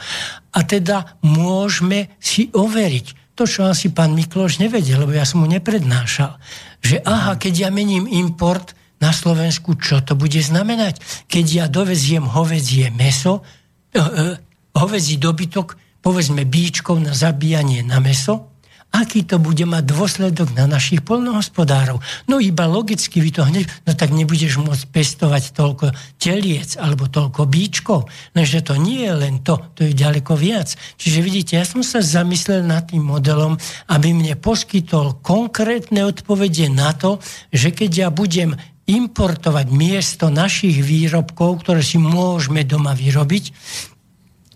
A 0.51 0.67
teda 0.67 1.15
môžeme 1.23 2.11
si 2.19 2.51
overiť, 2.51 3.39
to, 3.39 3.47
čo 3.47 3.71
asi 3.71 3.95
pán 3.95 4.13
Mikloš 4.13 4.59
nevedel, 4.59 5.07
lebo 5.07 5.15
ja 5.15 5.23
som 5.23 5.41
mu 5.41 5.47
neprednášal, 5.47 6.35
že 6.83 6.99
aha, 7.07 7.39
keď 7.39 7.55
ja 7.65 7.71
mením 7.71 8.11
import 8.11 8.75
na 9.01 9.15
Slovensku, 9.15 9.79
čo 9.81 10.03
to 10.03 10.19
bude 10.19 10.37
znamenať? 10.43 11.01
Keď 11.31 11.47
ja 11.47 11.65
doveziem 11.71 12.27
hovedzie 12.27 12.93
meso, 12.93 13.47
eh, 13.95 14.01
eh, 14.01 14.35
hovedzí 14.75 15.19
dobytok, 15.19 15.77
povedzme 16.01 16.47
bíčkov 16.49 17.03
na 17.03 17.13
zabíjanie 17.13 17.85
na 17.85 18.01
meso, 18.01 18.51
aký 18.91 19.23
to 19.23 19.39
bude 19.39 19.63
mať 19.63 19.87
dôsledok 19.87 20.51
na 20.59 20.67
našich 20.67 21.07
polnohospodárov. 21.07 22.03
No 22.27 22.43
iba 22.43 22.67
logicky 22.67 23.23
vy 23.23 23.31
to 23.31 23.47
hneď, 23.47 23.71
no 23.87 23.95
tak 23.95 24.11
nebudeš 24.11 24.59
môcť 24.59 24.91
pestovať 24.91 25.55
toľko 25.55 25.95
teliec 26.19 26.75
alebo 26.75 27.07
toľko 27.07 27.47
bíčkov. 27.47 28.11
Lenže 28.35 28.67
to 28.67 28.75
nie 28.75 29.07
je 29.07 29.15
len 29.15 29.35
to, 29.47 29.63
to 29.79 29.87
je 29.87 29.95
ďaleko 29.95 30.35
viac. 30.35 30.75
Čiže 30.99 31.23
vidíte, 31.23 31.53
ja 31.55 31.65
som 31.67 31.87
sa 31.87 32.03
zamyslel 32.03 32.67
nad 32.67 32.91
tým 32.91 33.07
modelom, 33.07 33.55
aby 33.87 34.11
mne 34.11 34.35
poskytol 34.43 35.23
konkrétne 35.23 36.03
odpovede 36.03 36.67
na 36.67 36.91
to, 36.91 37.23
že 37.55 37.71
keď 37.71 37.91
ja 37.95 38.09
budem 38.11 38.59
importovať 38.91 39.67
miesto 39.71 40.27
našich 40.33 40.83
výrobkov, 40.83 41.63
ktoré 41.63 41.81
si 41.85 42.01
môžeme 42.01 42.67
doma 42.67 42.97
vyrobiť, 42.97 43.45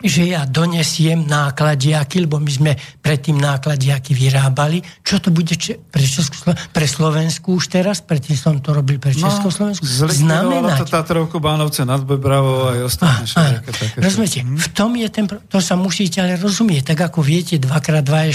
že 0.04 0.36
ja 0.36 0.44
donesiem 0.44 1.24
nákladiaky, 1.24 2.28
lebo 2.28 2.36
my 2.36 2.52
sme 2.52 2.72
predtým 3.00 3.40
nákladiaky 3.40 4.12
vyrábali. 4.12 4.84
Čo 5.00 5.16
to 5.16 5.28
bude 5.32 5.56
pre, 5.88 6.04
Českoslo- 6.04 6.52
pre 6.52 6.84
Slovensku 6.84 7.56
už 7.56 7.72
teraz? 7.72 8.04
Predtým 8.04 8.36
som 8.36 8.60
to 8.60 8.76
robil 8.76 9.00
pre 9.00 9.16
no, 9.16 9.24
Československu. 9.24 9.80
No, 9.80 10.12
Znamenať. 10.12 10.84
to 10.84 10.86
Tatrovku, 10.92 11.40
Bánovce, 11.40 11.88
nad 11.88 12.04
Bebravo 12.04 12.68
a 12.68 12.76
aj 12.76 12.80
ostatné. 12.84 13.24
A, 13.32 13.42
a, 13.64 14.02
Rozumiete, 14.04 14.44
hm? 14.44 14.60
v 14.60 14.68
tom 14.76 14.92
je 14.92 15.08
ten... 15.08 15.24
To 15.24 15.58
sa 15.64 15.72
musíte 15.72 16.20
ale 16.20 16.36
rozumieť. 16.36 16.92
Tak 16.92 17.08
ako 17.08 17.24
viete, 17.24 17.56
2x2 17.56 18.12
je 18.28 18.34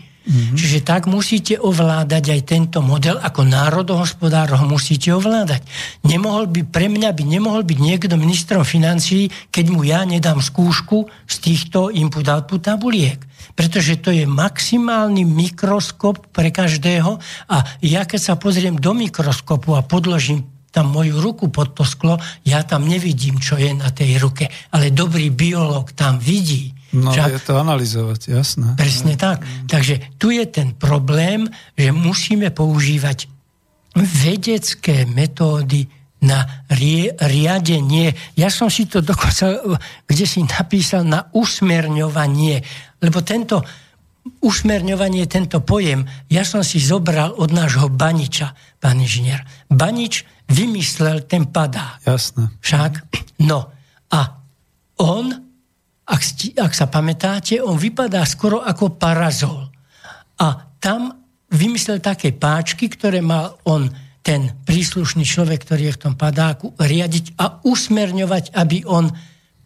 4. 0.00 0.09
Mm-hmm. 0.30 0.54
Čiže 0.54 0.78
tak 0.86 1.10
musíte 1.10 1.58
ovládať 1.58 2.38
aj 2.38 2.40
tento 2.46 2.78
model, 2.78 3.18
ako 3.18 3.42
národohospodár 3.42 4.54
ho 4.54 4.62
musíte 4.62 5.10
ovládať. 5.10 5.66
Nemohol 6.06 6.46
by, 6.46 6.70
pre 6.70 6.86
mňa 6.86 7.10
by 7.10 7.22
nemohol 7.26 7.66
byť 7.66 7.78
niekto 7.82 8.14
ministrom 8.14 8.62
financií, 8.62 9.26
keď 9.50 9.66
mu 9.74 9.82
ja 9.82 10.06
nedám 10.06 10.38
skúšku 10.38 11.10
z 11.26 11.36
týchto 11.42 11.90
input-output 11.90 12.62
tabuliek. 12.62 13.18
Pretože 13.58 13.98
to 13.98 14.14
je 14.14 14.22
maximálny 14.22 15.26
mikroskop 15.26 16.30
pre 16.30 16.54
každého 16.54 17.18
a 17.50 17.56
ja 17.82 18.06
keď 18.06 18.20
sa 18.22 18.34
pozriem 18.38 18.78
do 18.78 18.94
mikroskopu 18.94 19.74
a 19.74 19.82
podložím 19.82 20.46
tam 20.70 20.94
moju 20.94 21.18
ruku 21.18 21.50
pod 21.50 21.74
to 21.74 21.82
sklo, 21.82 22.22
ja 22.46 22.62
tam 22.62 22.86
nevidím, 22.86 23.42
čo 23.42 23.58
je 23.58 23.74
na 23.74 23.90
tej 23.90 24.22
ruke. 24.22 24.46
Ale 24.70 24.94
dobrý 24.94 25.26
biológ 25.34 25.90
tam 25.98 26.22
vidí. 26.22 26.70
No, 26.90 27.14
Však, 27.14 27.30
je 27.30 27.42
to 27.46 27.54
analyzovať, 27.54 28.20
jasné. 28.34 28.74
Presne 28.74 29.14
tak. 29.14 29.46
Takže 29.70 30.18
tu 30.18 30.34
je 30.34 30.42
ten 30.50 30.74
problém, 30.74 31.46
že 31.78 31.94
musíme 31.94 32.50
používať 32.50 33.30
vedecké 33.94 35.06
metódy 35.06 35.86
na 36.20 36.66
rie, 36.68 37.14
riadenie. 37.16 38.12
Ja 38.36 38.52
som 38.52 38.68
si 38.68 38.90
to 38.90 39.00
dokonca, 39.00 39.56
kde 40.04 40.24
si 40.26 40.44
napísal 40.44 41.06
na 41.06 41.30
usmerňovanie, 41.32 42.60
lebo 43.00 43.24
tento 43.24 43.64
usmerňovanie, 44.44 45.24
tento 45.24 45.64
pojem, 45.64 46.04
ja 46.28 46.44
som 46.44 46.60
si 46.60 46.76
zobral 46.76 47.32
od 47.40 47.50
nášho 47.56 47.88
Baniča, 47.88 48.52
pán 48.76 49.00
inžinier. 49.00 49.40
Banič 49.72 50.28
vymyslel 50.50 51.24
ten 51.24 51.48
padák. 51.48 52.04
Jasné. 52.04 52.52
Však? 52.60 52.92
No. 53.40 53.72
A 54.12 54.20
on, 55.00 55.49
ak, 56.10 56.22
ak 56.58 56.72
sa 56.74 56.90
pamätáte, 56.90 57.62
on 57.62 57.78
vypadá 57.78 58.26
skoro 58.26 58.58
ako 58.58 58.98
parazol. 58.98 59.70
A 60.42 60.74
tam 60.82 61.14
vymyslel 61.50 62.02
také 62.02 62.34
páčky, 62.34 62.90
ktoré 62.90 63.22
mal 63.22 63.54
on, 63.62 63.86
ten 64.20 64.52
príslušný 64.68 65.24
človek, 65.24 65.64
ktorý 65.64 65.82
je 65.90 65.96
v 65.96 66.02
tom 66.02 66.14
padáku, 66.18 66.76
riadiť 66.76 67.40
a 67.40 67.64
usmerňovať, 67.64 68.52
aby 68.52 68.84
on 68.84 69.08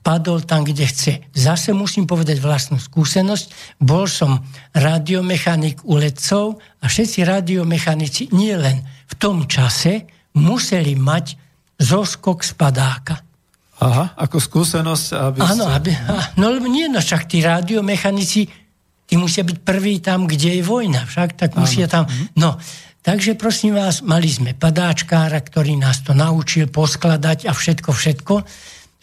padol 0.04 0.44
tam, 0.44 0.68
kde 0.68 0.84
chce. 0.84 1.12
Zase 1.32 1.72
musím 1.72 2.04
povedať 2.04 2.36
vlastnú 2.38 2.76
skúsenosť. 2.76 3.76
Bol 3.80 4.04
som 4.04 4.44
radiomechanik 4.76 5.80
u 5.88 5.96
letcov 5.96 6.60
a 6.60 6.84
všetci 6.86 7.24
radiomechanici 7.24 8.36
nie 8.36 8.52
len 8.52 8.84
v 8.84 9.14
tom 9.16 9.48
čase 9.48 10.04
museli 10.36 10.92
mať 10.92 11.40
zoskok 11.80 12.44
z 12.44 12.52
padáka. 12.52 13.23
Aha, 13.84 14.16
ako 14.16 14.40
skúsenosť, 14.40 15.06
aby 15.12 15.38
Áno, 15.44 15.68
aby, 15.68 15.92
no 16.40 16.48
lebo 16.48 16.64
nie, 16.64 16.88
no 16.88 17.04
však 17.04 17.28
tí 17.28 17.44
radiomechanici, 17.44 18.48
tí 19.04 19.14
musia 19.20 19.44
byť 19.44 19.58
prví 19.60 20.00
tam, 20.00 20.24
kde 20.24 20.60
je 20.60 20.62
vojna, 20.64 21.04
však? 21.04 21.36
Tak 21.36 21.60
musia 21.60 21.84
tam, 21.84 22.08
mhm. 22.08 22.32
no, 22.40 22.56
takže 23.04 23.36
prosím 23.36 23.76
vás, 23.76 24.00
mali 24.00 24.32
sme 24.32 24.56
padáčkára, 24.56 25.36
ktorý 25.44 25.76
nás 25.76 26.00
to 26.00 26.16
naučil 26.16 26.72
poskladať 26.72 27.44
a 27.44 27.52
všetko, 27.52 27.90
všetko, 27.92 28.34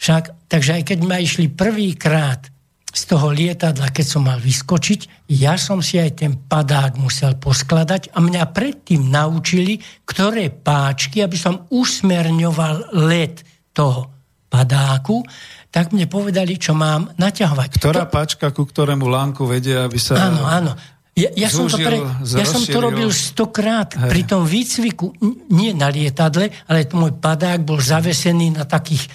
však, 0.02 0.50
takže 0.50 0.82
aj 0.82 0.82
keď 0.90 0.98
ma 1.06 1.22
išli 1.22 1.46
prvýkrát 1.46 2.50
z 2.92 3.02
toho 3.08 3.32
lietadla, 3.32 3.88
keď 3.88 4.06
som 4.06 4.28
mal 4.28 4.36
vyskočiť, 4.36 5.32
ja 5.32 5.56
som 5.56 5.80
si 5.80 5.96
aj 5.96 6.26
ten 6.26 6.36
padák 6.36 7.00
musel 7.00 7.40
poskladať 7.40 8.12
a 8.12 8.20
mňa 8.20 8.52
predtým 8.52 9.08
naučili, 9.08 9.80
ktoré 10.04 10.52
páčky, 10.52 11.24
aby 11.24 11.38
som 11.40 11.64
usmerňoval 11.72 12.92
let 13.08 13.40
toho 13.72 14.12
padáku, 14.52 15.24
tak 15.72 15.96
mne 15.96 16.04
povedali, 16.04 16.60
čo 16.60 16.76
mám 16.76 17.08
naťahovať. 17.16 17.80
Ktorá 17.80 18.04
to... 18.04 18.12
páčka, 18.12 18.52
ku 18.52 18.68
ktorému 18.68 19.08
lánku 19.08 19.48
vedia, 19.48 19.88
aby 19.88 19.96
sa... 19.96 20.28
Áno, 20.28 20.44
áno. 20.44 20.72
Ja, 21.12 21.28
ja, 21.36 21.52
som 21.52 21.68
to 21.68 21.76
pre, 21.76 22.00
ja 22.24 22.44
som 22.48 22.64
to 22.64 22.80
robil 22.80 23.12
stokrát 23.12 23.92
Hej. 23.92 24.08
pri 24.08 24.22
tom 24.24 24.48
výcviku, 24.48 25.12
nie 25.52 25.76
na 25.76 25.92
lietadle, 25.92 26.48
ale 26.64 26.88
môj 26.88 27.20
padák 27.20 27.60
bol 27.68 27.76
zavesený 27.76 28.56
na 28.56 28.64
takých 28.64 29.12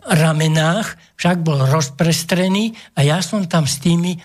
ramenách, 0.00 0.96
však 1.20 1.44
bol 1.44 1.60
rozprestrený 1.68 2.72
a 2.96 3.04
ja 3.04 3.20
som 3.20 3.44
tam 3.44 3.68
s 3.68 3.84
tými 3.84 4.16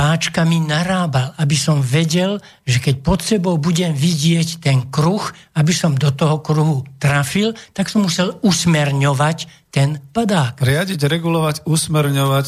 páčkami 0.00 0.64
narábal, 0.64 1.36
aby 1.36 1.52
som 1.52 1.84
vedel, 1.84 2.40
že 2.64 2.80
keď 2.80 2.94
pod 3.04 3.20
sebou 3.20 3.60
budem 3.60 3.92
vidieť 3.92 4.64
ten 4.64 4.88
kruh, 4.88 5.20
aby 5.52 5.76
som 5.76 5.92
do 5.92 6.08
toho 6.08 6.40
kruhu 6.40 6.88
trafil, 6.96 7.52
tak 7.76 7.92
som 7.92 8.08
musel 8.08 8.40
usmerňovať 8.40 9.68
ten 9.68 10.00
padák. 10.00 10.56
Riadiť, 10.56 11.04
regulovať, 11.04 11.68
usmerňovať 11.68 12.46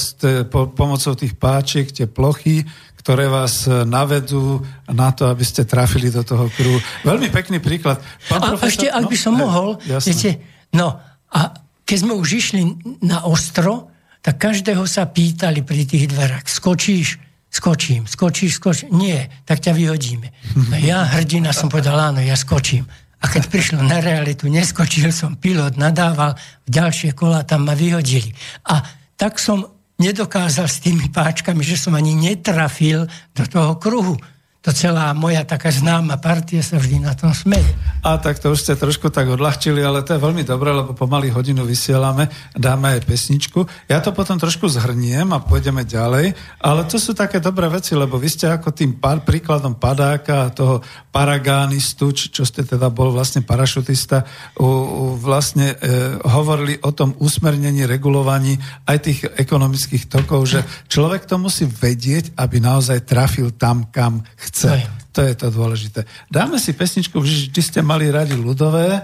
po, 0.48 0.72
pomocou 0.72 1.12
tých 1.12 1.36
páčiek, 1.36 1.92
tie 1.92 2.08
plochy, 2.08 2.64
ktoré 3.04 3.28
vás 3.28 3.68
e, 3.68 3.84
navedú 3.84 4.64
na 4.88 5.12
to, 5.12 5.28
aby 5.28 5.44
ste 5.44 5.68
trafili 5.68 6.08
do 6.08 6.24
toho 6.24 6.48
kruhu. 6.56 6.80
Veľmi 7.04 7.28
pekný 7.28 7.60
príklad. 7.60 8.00
Pán 8.32 8.40
a 8.40 8.56
profesor, 8.56 8.72
ešte, 8.72 8.86
ak 8.88 9.04
by 9.12 9.18
som 9.20 9.36
no, 9.36 9.44
mohol, 9.44 9.68
viete, 9.84 10.40
no 10.72 10.96
a 11.28 11.52
keď 11.84 11.96
sme 12.00 12.16
už 12.16 12.28
išli 12.32 12.62
na 13.04 13.28
ostro, 13.28 13.92
tak 14.24 14.40
každého 14.40 14.88
sa 14.88 15.04
pýtali 15.04 15.60
pri 15.60 15.84
tých 15.84 16.08
dverách, 16.08 16.48
skočíš? 16.48 17.31
Skočím, 17.52 18.08
skočíš, 18.08 18.56
skočíš? 18.56 18.88
Nie, 18.88 19.28
tak 19.44 19.60
ťa 19.60 19.76
vyhodíme. 19.76 20.32
No 20.72 20.76
ja, 20.80 21.04
hrdina, 21.04 21.52
som 21.52 21.68
povedal, 21.68 22.00
áno, 22.00 22.24
ja 22.24 22.32
skočím. 22.32 22.88
A 23.20 23.28
keď 23.28 23.52
prišlo 23.52 23.84
na 23.84 24.00
realitu, 24.00 24.48
neskočil 24.48 25.12
som, 25.12 25.36
pilot 25.36 25.76
nadával, 25.76 26.32
v 26.64 26.68
ďalšie 26.72 27.12
kola 27.12 27.44
tam 27.44 27.68
ma 27.68 27.76
vyhodili. 27.76 28.32
A 28.66 28.80
tak 29.20 29.36
som 29.36 29.68
nedokázal 30.00 30.64
s 30.66 30.80
tými 30.80 31.12
páčkami, 31.12 31.60
že 31.60 31.76
som 31.76 31.92
ani 31.92 32.16
netrafil 32.16 33.04
do 33.36 33.44
toho 33.44 33.76
kruhu 33.76 34.16
to 34.62 34.70
celá 34.70 35.10
moja 35.10 35.42
taká 35.42 35.74
známa 35.74 36.22
partia 36.22 36.62
sa 36.62 36.78
vždy 36.78 37.02
na 37.02 37.18
tom 37.18 37.34
smeje. 37.34 37.66
A 38.06 38.14
tak 38.22 38.38
to 38.38 38.54
už 38.54 38.62
ste 38.62 38.78
trošku 38.78 39.10
tak 39.10 39.26
odľahčili, 39.26 39.82
ale 39.82 40.06
to 40.06 40.14
je 40.14 40.22
veľmi 40.22 40.46
dobré, 40.46 40.70
lebo 40.70 40.94
pomaly 40.94 41.34
hodinu 41.34 41.66
vysielame, 41.66 42.30
dáme 42.54 42.94
aj 42.94 43.02
pesničku. 43.02 43.66
Ja 43.90 43.98
to 43.98 44.14
potom 44.14 44.38
trošku 44.38 44.70
zhrniem 44.70 45.34
a 45.34 45.42
pôjdeme 45.42 45.82
ďalej, 45.82 46.38
ale 46.62 46.80
to 46.86 46.94
sú 47.02 47.10
také 47.10 47.42
dobré 47.42 47.66
veci, 47.66 47.98
lebo 47.98 48.22
vy 48.22 48.30
ste 48.30 48.54
ako 48.54 48.70
tým 48.70 49.02
pár, 49.02 49.26
príkladom 49.26 49.74
padáka 49.74 50.46
a 50.46 50.54
toho 50.54 50.78
paragánistu, 51.10 52.14
čo 52.14 52.46
ste 52.46 52.62
teda 52.62 52.86
bol 52.86 53.10
vlastne 53.10 53.42
parašutista, 53.42 54.22
u, 54.62 54.66
u, 54.66 55.04
vlastne 55.18 55.74
e, 55.74 56.22
hovorili 56.22 56.78
o 56.86 56.94
tom 56.94 57.18
usmernení, 57.18 57.82
regulovaní 57.82 58.62
aj 58.86 58.98
tých 59.02 59.20
ekonomických 59.26 60.06
tokov, 60.06 60.46
že 60.46 60.62
človek 60.86 61.26
to 61.26 61.34
musí 61.38 61.66
vedieť, 61.66 62.38
aby 62.38 62.62
naozaj 62.62 63.06
trafil 63.06 63.50
tam, 63.54 63.90
kam 63.90 64.22
chce 64.38 64.51
chce. 64.52 64.68
Aj. 64.68 64.84
To 65.12 65.20
je 65.20 65.34
to 65.36 65.52
dôležité. 65.52 66.08
Dáme 66.32 66.56
si 66.56 66.72
pesničku, 66.72 67.20
vždy 67.20 67.60
ste 67.60 67.84
mali 67.84 68.08
radi 68.08 68.32
ľudové. 68.32 68.96
E, 68.96 69.00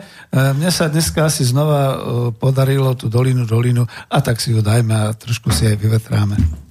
mne 0.56 0.72
sa 0.72 0.88
dneska 0.88 1.28
asi 1.28 1.44
znova 1.44 1.80
e, 1.84 1.96
podarilo 2.32 2.96
tú 2.96 3.12
dolinu, 3.12 3.44
dolinu 3.44 3.84
a 4.08 4.18
tak 4.24 4.40
si 4.40 4.56
ju 4.56 4.64
dajme 4.64 4.92
a 4.92 5.12
trošku 5.12 5.52
si 5.52 5.68
aj 5.68 5.76
vyvetráme. 5.76 6.67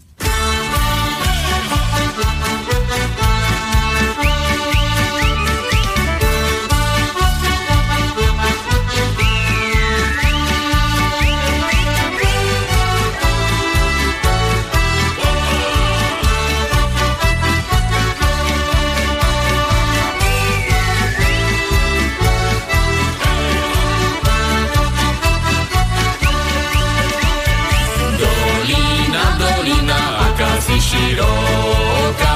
i 30.77 30.81
široka, 30.81 32.35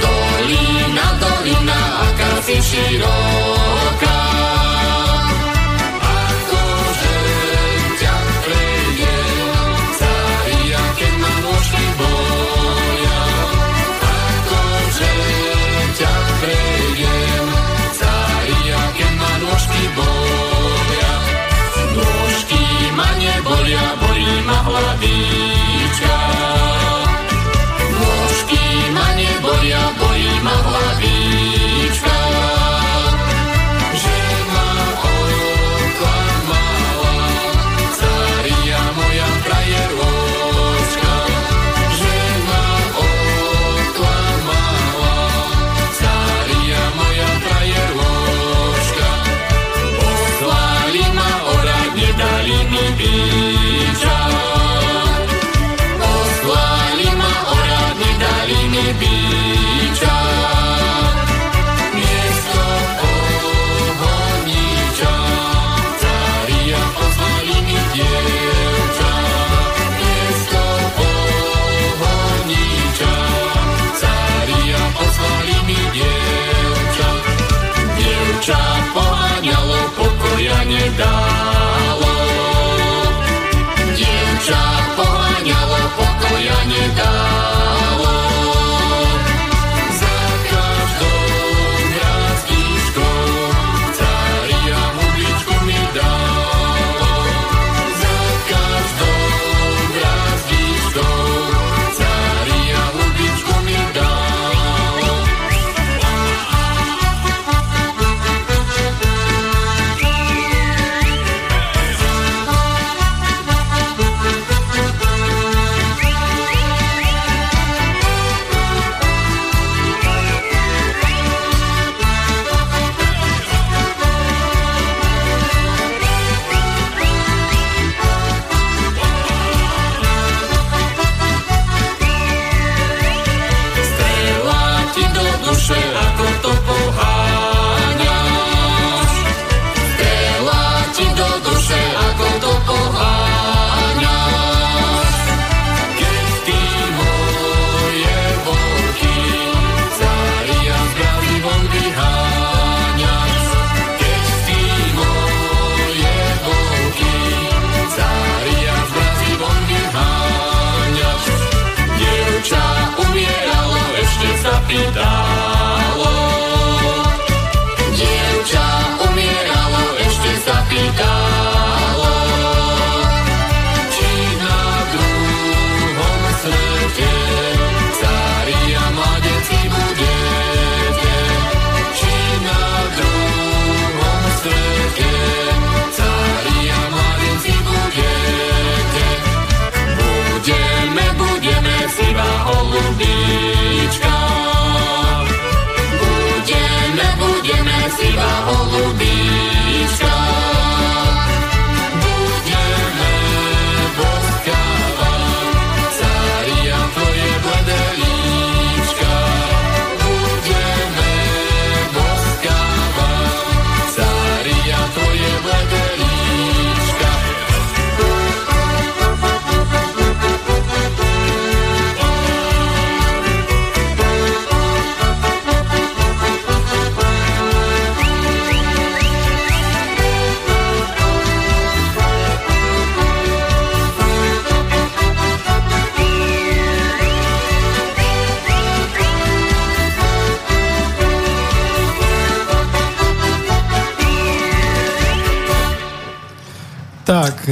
dolina, 0.00 1.06
dolina, 1.20 1.80
a 2.02 2.42
si 2.42 2.62
široka. 2.62 3.27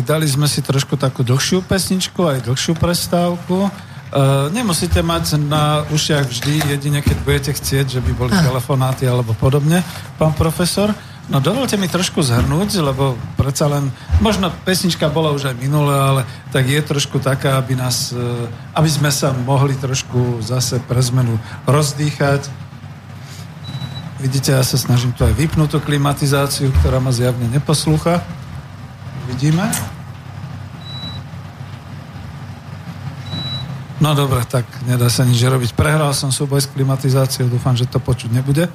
Dali 0.02 0.26
sme 0.28 0.48
si 0.48 0.64
trošku 0.64 0.96
takú 0.96 1.22
dlhšiu 1.22 1.64
pesničku, 1.64 2.20
aj 2.26 2.48
dlhšiu 2.48 2.74
prestávku. 2.76 3.68
Uh, 4.06 4.48
nemusíte 4.54 5.02
mať 5.02 5.34
na 5.36 5.82
ušiach 5.90 6.30
vždy, 6.30 6.78
jedine 6.78 7.02
keď 7.02 7.16
budete 7.26 7.50
chcieť, 7.52 7.98
že 7.98 8.00
by 8.00 8.12
boli 8.14 8.32
telefonáty 8.32 9.02
alebo 9.04 9.34
podobne, 9.34 9.82
pán 10.16 10.32
profesor. 10.32 10.94
No 11.26 11.42
dovolte 11.42 11.74
mi 11.74 11.90
trošku 11.90 12.22
zhrnúť, 12.22 12.78
lebo 12.78 13.18
predsa 13.34 13.66
len, 13.66 13.90
možno 14.22 14.54
pesnička 14.62 15.10
bola 15.10 15.34
už 15.34 15.50
aj 15.50 15.56
minulé, 15.58 15.90
ale 15.98 16.22
tak 16.54 16.70
je 16.70 16.78
trošku 16.78 17.18
taká, 17.18 17.58
aby 17.58 17.74
nás, 17.74 18.14
e, 18.14 18.46
aby 18.78 18.86
sme 18.86 19.10
sa 19.10 19.34
mohli 19.34 19.74
trošku 19.74 20.38
zase 20.38 20.78
pre 20.86 21.02
zmenu 21.02 21.34
rozdýchať. 21.66 22.46
Vidíte, 24.22 24.54
ja 24.54 24.62
sa 24.62 24.78
snažím 24.78 25.10
tu 25.18 25.26
aj 25.26 25.34
vypnúť 25.34 25.74
tú 25.74 25.78
klimatizáciu, 25.82 26.70
ktorá 26.78 27.02
ma 27.02 27.10
zjavne 27.10 27.50
neposlúcha. 27.50 28.22
Vidíme? 29.26 29.66
No 33.96 34.12
dobre, 34.12 34.44
tak 34.44 34.68
nedá 34.84 35.08
sa 35.08 35.24
nič 35.24 35.40
robiť. 35.40 35.72
Prehral 35.72 36.12
som 36.12 36.28
súboj 36.28 36.60
s 36.60 36.68
klimatizáciou, 36.68 37.48
dúfam, 37.48 37.72
že 37.72 37.88
to 37.88 37.96
počuť 37.96 38.28
nebude. 38.28 38.68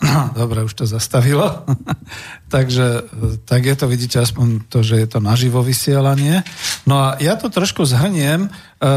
Dobre, 0.40 0.66
už 0.66 0.74
to 0.74 0.84
zastavilo. 0.90 1.62
Takže 2.54 3.06
tak 3.46 3.62
je 3.62 3.74
to, 3.78 3.86
vidíte 3.86 4.18
aspoň 4.18 4.66
to, 4.66 4.82
že 4.82 5.04
je 5.04 5.08
to 5.08 5.22
naživo 5.22 5.62
vysielanie. 5.62 6.42
No 6.88 6.98
a 6.98 7.08
ja 7.22 7.38
to 7.38 7.46
trošku 7.46 7.86
zhrniem, 7.86 8.46
e, 8.46 8.48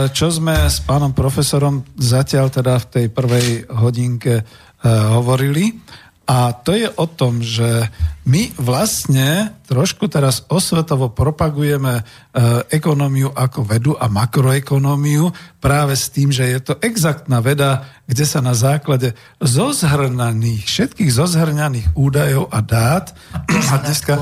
čo 0.09 0.33
sme 0.33 0.57
s 0.57 0.81
pánom 0.81 1.13
profesorom 1.13 1.85
zatiaľ 1.95 2.49
teda 2.49 2.81
v 2.81 2.85
tej 2.89 3.05
prvej 3.13 3.47
hodinke 3.69 4.41
e, 4.41 4.43
hovorili. 4.87 5.77
A 6.27 6.51
to 6.51 6.75
je 6.75 6.91
o 6.91 7.07
tom, 7.07 7.39
že 7.39 7.87
my 8.27 8.51
vlastne 8.59 9.55
trošku 9.63 10.11
teraz 10.11 10.43
osvetovo 10.51 11.07
propagujeme 11.07 11.99
e, 11.99 12.03
ekonómiu 12.67 13.31
ako 13.31 13.63
vedu 13.63 13.93
a 13.95 14.11
makroekonómiu 14.11 15.31
práve 15.63 15.95
s 15.95 16.11
tým, 16.11 16.35
že 16.35 16.43
je 16.51 16.59
to 16.59 16.73
exaktná 16.83 17.39
veda, 17.39 17.87
kde 18.03 18.27
sa 18.27 18.43
na 18.43 18.51
základe 18.51 19.15
zozhrnaných, 19.39 20.67
všetkých 20.67 21.11
zozhrňaných 21.15 21.95
údajov 21.95 22.51
a 22.51 22.59
dát 22.59 23.15
a 23.47 23.73
dneska 23.79 24.19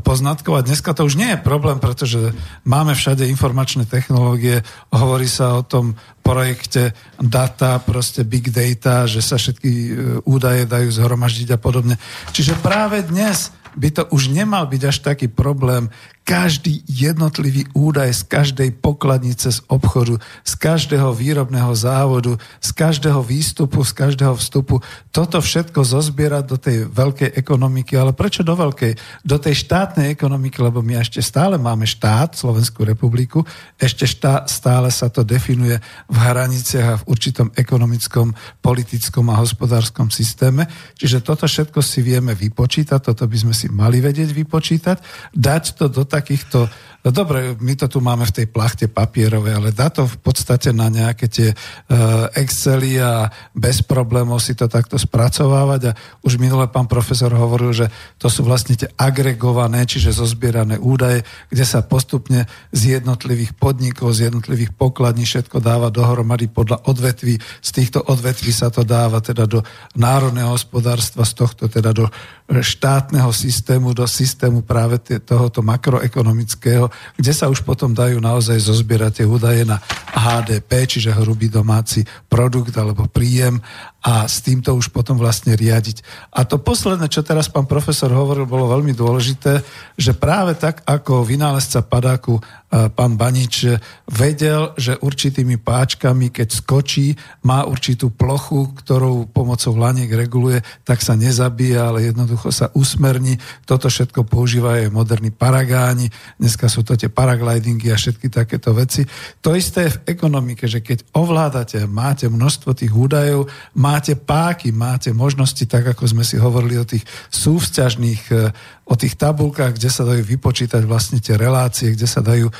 poznatkov 0.00 0.60
a 0.60 0.66
dneska 0.66 0.92
to 0.92 1.08
už 1.08 1.16
nie 1.16 1.32
je 1.32 1.40
problém, 1.40 1.80
pretože 1.80 2.32
máme 2.68 2.92
všade 2.92 3.24
informačné 3.28 3.88
technológie, 3.88 4.60
hovorí 4.92 5.28
sa 5.28 5.56
o 5.56 5.64
tom 5.64 5.96
projekte 6.20 6.92
data, 7.16 7.78
proste 7.80 8.26
big 8.26 8.50
data, 8.50 9.06
že 9.06 9.22
sa 9.22 9.38
všetky 9.38 9.70
e, 9.70 9.90
údaje 10.26 10.66
dajú 10.66 10.90
zhromaždiť 10.90 11.48
a 11.54 11.58
podobne. 11.60 11.94
Čiže 12.34 12.58
práve 12.60 13.00
dnes 13.06 13.54
by 13.76 13.88
to 13.92 14.02
už 14.08 14.32
nemal 14.32 14.64
byť 14.66 14.82
až 14.88 14.96
taký 15.04 15.28
problém. 15.28 15.92
Každý 16.26 16.82
jednotlivý 16.90 17.70
údaj 17.70 18.10
z 18.10 18.22
každej 18.26 18.82
pokladnice 18.82 19.46
z 19.54 19.62
obchodu, 19.70 20.18
z 20.42 20.52
každého 20.58 21.14
výrobného 21.14 21.70
závodu, 21.70 22.34
z 22.58 22.74
každého 22.74 23.22
výstupu, 23.22 23.86
z 23.86 23.94
každého 23.94 24.34
vstupu, 24.34 24.82
toto 25.14 25.38
všetko 25.38 25.86
zozbierať 25.86 26.44
do 26.50 26.58
tej 26.58 26.90
veľkej 26.90 27.30
ekonomiky. 27.30 27.94
Ale 27.94 28.10
prečo 28.10 28.42
do 28.42 28.58
veľkej? 28.58 29.22
Do 29.22 29.38
tej 29.38 29.54
štátnej 29.54 30.10
ekonomiky, 30.10 30.58
lebo 30.58 30.82
my 30.82 30.98
ešte 30.98 31.22
stále 31.22 31.62
máme 31.62 31.86
štát, 31.86 32.34
Slovenskú 32.34 32.82
republiku, 32.82 33.46
ešte 33.78 34.10
štá, 34.10 34.50
stále 34.50 34.90
sa 34.90 35.06
to 35.06 35.22
definuje 35.22 35.78
v 36.10 36.16
hraniciach 36.18 36.88
a 36.90 36.98
v 37.06 37.06
určitom 37.06 37.54
ekonomickom, 37.54 38.34
politickom 38.66 39.30
a 39.30 39.38
hospodárskom 39.38 40.10
systéme. 40.10 40.66
Čiže 40.98 41.22
toto 41.22 41.46
všetko 41.46 41.78
si 41.86 42.02
vieme 42.02 42.34
vypočítať, 42.34 42.98
toto 42.98 43.30
by 43.30 43.38
sme 43.46 43.54
si 43.54 43.70
mali 43.70 44.02
vedieť 44.02 44.34
vypočítať, 44.34 45.30
dať 45.30 45.78
to 45.78 45.86
do 45.86 46.02
takýchto 46.16 46.68
No 47.06 47.14
dobre, 47.14 47.54
my 47.62 47.78
to 47.78 47.86
tu 47.86 48.02
máme 48.02 48.26
v 48.26 48.34
tej 48.42 48.46
plachte 48.50 48.90
papierovej, 48.90 49.54
ale 49.54 49.70
dá 49.70 49.94
to 49.94 50.10
v 50.10 50.18
podstate 50.26 50.74
na 50.74 50.90
nejaké 50.90 51.30
tie 51.30 51.54
uh, 51.54 52.26
Excely 52.34 52.98
a 52.98 53.30
bez 53.54 53.78
problémov 53.86 54.42
si 54.42 54.58
to 54.58 54.66
takto 54.66 54.98
spracovávať 54.98 55.80
a 55.86 55.96
už 56.26 56.42
minule 56.42 56.66
pán 56.66 56.90
profesor 56.90 57.30
hovoril, 57.30 57.70
že 57.70 57.86
to 58.18 58.26
sú 58.26 58.42
vlastne 58.42 58.74
tie 58.74 58.90
agregované, 58.98 59.86
čiže 59.86 60.18
zozbierané 60.18 60.82
údaje, 60.82 61.22
kde 61.46 61.62
sa 61.62 61.86
postupne 61.86 62.50
z 62.74 62.98
jednotlivých 62.98 63.54
podnikov, 63.54 64.10
z 64.10 64.26
jednotlivých 64.26 64.74
pokladní 64.74 65.22
všetko 65.30 65.62
dáva 65.62 65.94
dohromady 65.94 66.50
podľa 66.50 66.90
odvetví. 66.90 67.38
Z 67.62 67.70
týchto 67.70 68.02
odvetví 68.02 68.50
sa 68.50 68.66
to 68.66 68.82
dáva 68.82 69.22
teda 69.22 69.46
do 69.46 69.62
národného 69.94 70.50
hospodárstva, 70.50 71.22
z 71.22 71.38
tohto 71.38 71.70
teda 71.70 71.94
do 71.94 72.10
štátneho 72.50 73.30
systému, 73.30 73.94
do 73.94 74.10
systému 74.10 74.66
práve 74.66 74.98
tohoto 75.22 75.62
makroekonomického, 75.62 76.95
kde 77.16 77.32
sa 77.32 77.48
už 77.48 77.62
potom 77.62 77.96
dajú 77.96 78.20
naozaj 78.20 78.60
zozbierať 78.60 79.22
tie 79.22 79.26
údaje 79.26 79.62
na 79.64 79.80
HDP, 80.12 80.86
čiže 80.86 81.16
hrubý 81.16 81.48
domáci 81.48 82.04
produkt 82.28 82.72
alebo 82.76 83.08
príjem 83.08 83.60
a 84.06 84.30
s 84.30 84.38
týmto 84.38 84.70
už 84.78 84.94
potom 84.94 85.18
vlastne 85.18 85.58
riadiť. 85.58 86.30
A 86.30 86.46
to 86.46 86.62
posledné, 86.62 87.10
čo 87.10 87.26
teraz 87.26 87.50
pán 87.50 87.66
profesor 87.66 88.06
hovoril, 88.14 88.46
bolo 88.46 88.70
veľmi 88.70 88.94
dôležité, 88.94 89.66
že 89.98 90.14
práve 90.14 90.54
tak 90.54 90.86
ako 90.86 91.26
vynálezca 91.26 91.82
padáku 91.82 92.38
e, 92.38 92.42
pán 92.86 93.18
Banič 93.18 93.66
vedel, 94.06 94.70
že 94.78 94.94
určitými 95.02 95.58
páčkami, 95.58 96.30
keď 96.30 96.48
skočí, 96.54 97.18
má 97.42 97.66
určitú 97.66 98.14
plochu, 98.14 98.70
ktorou 98.78 99.26
pomocou 99.26 99.74
laniek 99.74 100.14
reguluje, 100.14 100.62
tak 100.86 101.02
sa 101.02 101.18
nezabíja, 101.18 101.90
ale 101.90 102.06
jednoducho 102.06 102.54
sa 102.54 102.70
usmerní. 102.78 103.42
Toto 103.66 103.90
všetko 103.90 104.22
používajú 104.22 104.86
aj 104.86 104.94
moderní 104.94 105.34
paragáni. 105.34 106.14
Dneska 106.38 106.70
sú 106.70 106.86
to 106.86 106.94
tie 106.94 107.10
paraglidingy 107.10 107.90
a 107.90 107.98
všetky 107.98 108.30
takéto 108.30 108.70
veci. 108.70 109.02
To 109.42 109.58
isté 109.58 109.90
je 109.90 109.98
v 109.98 110.14
ekonomike, 110.14 110.70
že 110.70 110.78
keď 110.78 111.10
ovládate, 111.10 111.90
máte 111.90 112.30
množstvo 112.30 112.70
tých 112.70 112.94
údajov, 112.94 113.50
máte 113.96 114.12
páky, 114.12 114.76
máte 114.76 115.08
možnosti, 115.16 115.64
tak 115.64 115.96
ako 115.96 116.04
sme 116.04 116.20
si 116.20 116.36
hovorili 116.36 116.76
o 116.76 116.84
tých 116.84 117.00
súvzťažných, 117.32 118.22
e, 118.28 118.52
o 118.84 118.92
tých 118.92 119.16
tabulkách, 119.16 119.80
kde 119.80 119.88
sa 119.88 120.04
dajú 120.04 120.20
vypočítať 120.20 120.84
vlastne 120.84 121.16
tie 121.16 121.40
relácie, 121.40 121.96
kde 121.96 122.04
sa 122.04 122.20
dajú 122.20 122.52
e, 122.52 122.54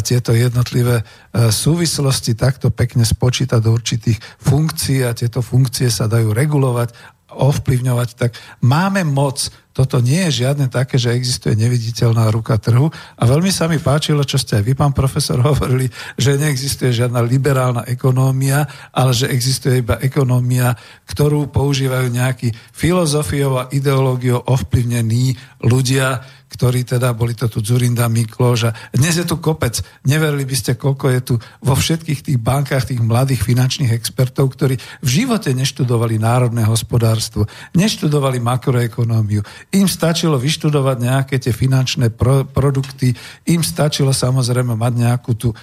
tieto 0.00 0.32
jednotlivé 0.32 1.04
e, 1.04 1.52
súvislosti 1.52 2.32
takto 2.40 2.72
pekne 2.72 3.04
spočítať 3.04 3.60
do 3.60 3.76
určitých 3.76 4.16
funkcií 4.40 5.04
a 5.04 5.12
tieto 5.12 5.44
funkcie 5.44 5.92
sa 5.92 6.08
dajú 6.08 6.32
regulovať 6.32 7.17
ovplyvňovať, 7.38 8.08
tak 8.18 8.30
máme 8.60 9.06
moc. 9.06 9.46
Toto 9.70 10.02
nie 10.02 10.26
je 10.26 10.42
žiadne 10.42 10.66
také, 10.66 10.98
že 10.98 11.14
existuje 11.14 11.54
neviditeľná 11.54 12.34
ruka 12.34 12.58
trhu. 12.58 12.90
A 13.14 13.22
veľmi 13.30 13.54
sa 13.54 13.70
mi 13.70 13.78
páčilo, 13.78 14.26
čo 14.26 14.34
ste 14.34 14.58
aj 14.58 14.66
vy, 14.66 14.74
pán 14.74 14.90
profesor, 14.90 15.38
hovorili, 15.54 15.86
že 16.18 16.34
neexistuje 16.34 16.90
žiadna 16.90 17.22
liberálna 17.22 17.86
ekonómia, 17.86 18.66
ale 18.90 19.14
že 19.14 19.30
existuje 19.30 19.86
iba 19.86 20.02
ekonómia, 20.02 20.74
ktorú 21.06 21.54
používajú 21.54 22.10
nejakí 22.10 22.50
filozofiou 22.74 23.54
a 23.62 23.68
ideológiou 23.70 24.42
ovplyvnení 24.42 25.38
ľudia, 25.62 26.26
ktorí 26.48 26.84
teda 26.84 27.12
boli 27.12 27.36
to 27.36 27.48
tu 27.48 27.60
Zurinda, 27.60 28.08
Mikloš 28.08 28.60
a 28.68 28.74
dnes 28.94 29.16
je 29.16 29.24
tu 29.24 29.36
kopec. 29.36 29.80
Neverili 30.08 30.48
by 30.48 30.56
ste, 30.56 30.72
koľko 30.78 31.06
je 31.12 31.20
tu 31.20 31.34
vo 31.60 31.74
všetkých 31.76 32.20
tých 32.24 32.38
bankách 32.40 32.94
tých 32.94 33.02
mladých 33.02 33.44
finančných 33.44 33.92
expertov, 33.92 34.56
ktorí 34.56 34.80
v 35.04 35.08
živote 35.08 35.52
neštudovali 35.52 36.16
národné 36.16 36.64
hospodárstvo, 36.64 37.44
neštudovali 37.76 38.40
makroekonómiu. 38.40 39.44
Im 39.76 39.86
stačilo 39.90 40.40
vyštudovať 40.40 40.96
nejaké 41.02 41.36
tie 41.36 41.52
finančné 41.52 42.12
pro, 42.12 42.48
produkty, 42.48 43.12
im 43.52 43.60
stačilo 43.60 44.14
samozrejme 44.14 44.72
mať 44.72 44.92
nejakú 44.94 45.32
tú 45.36 45.52
e, 45.52 45.56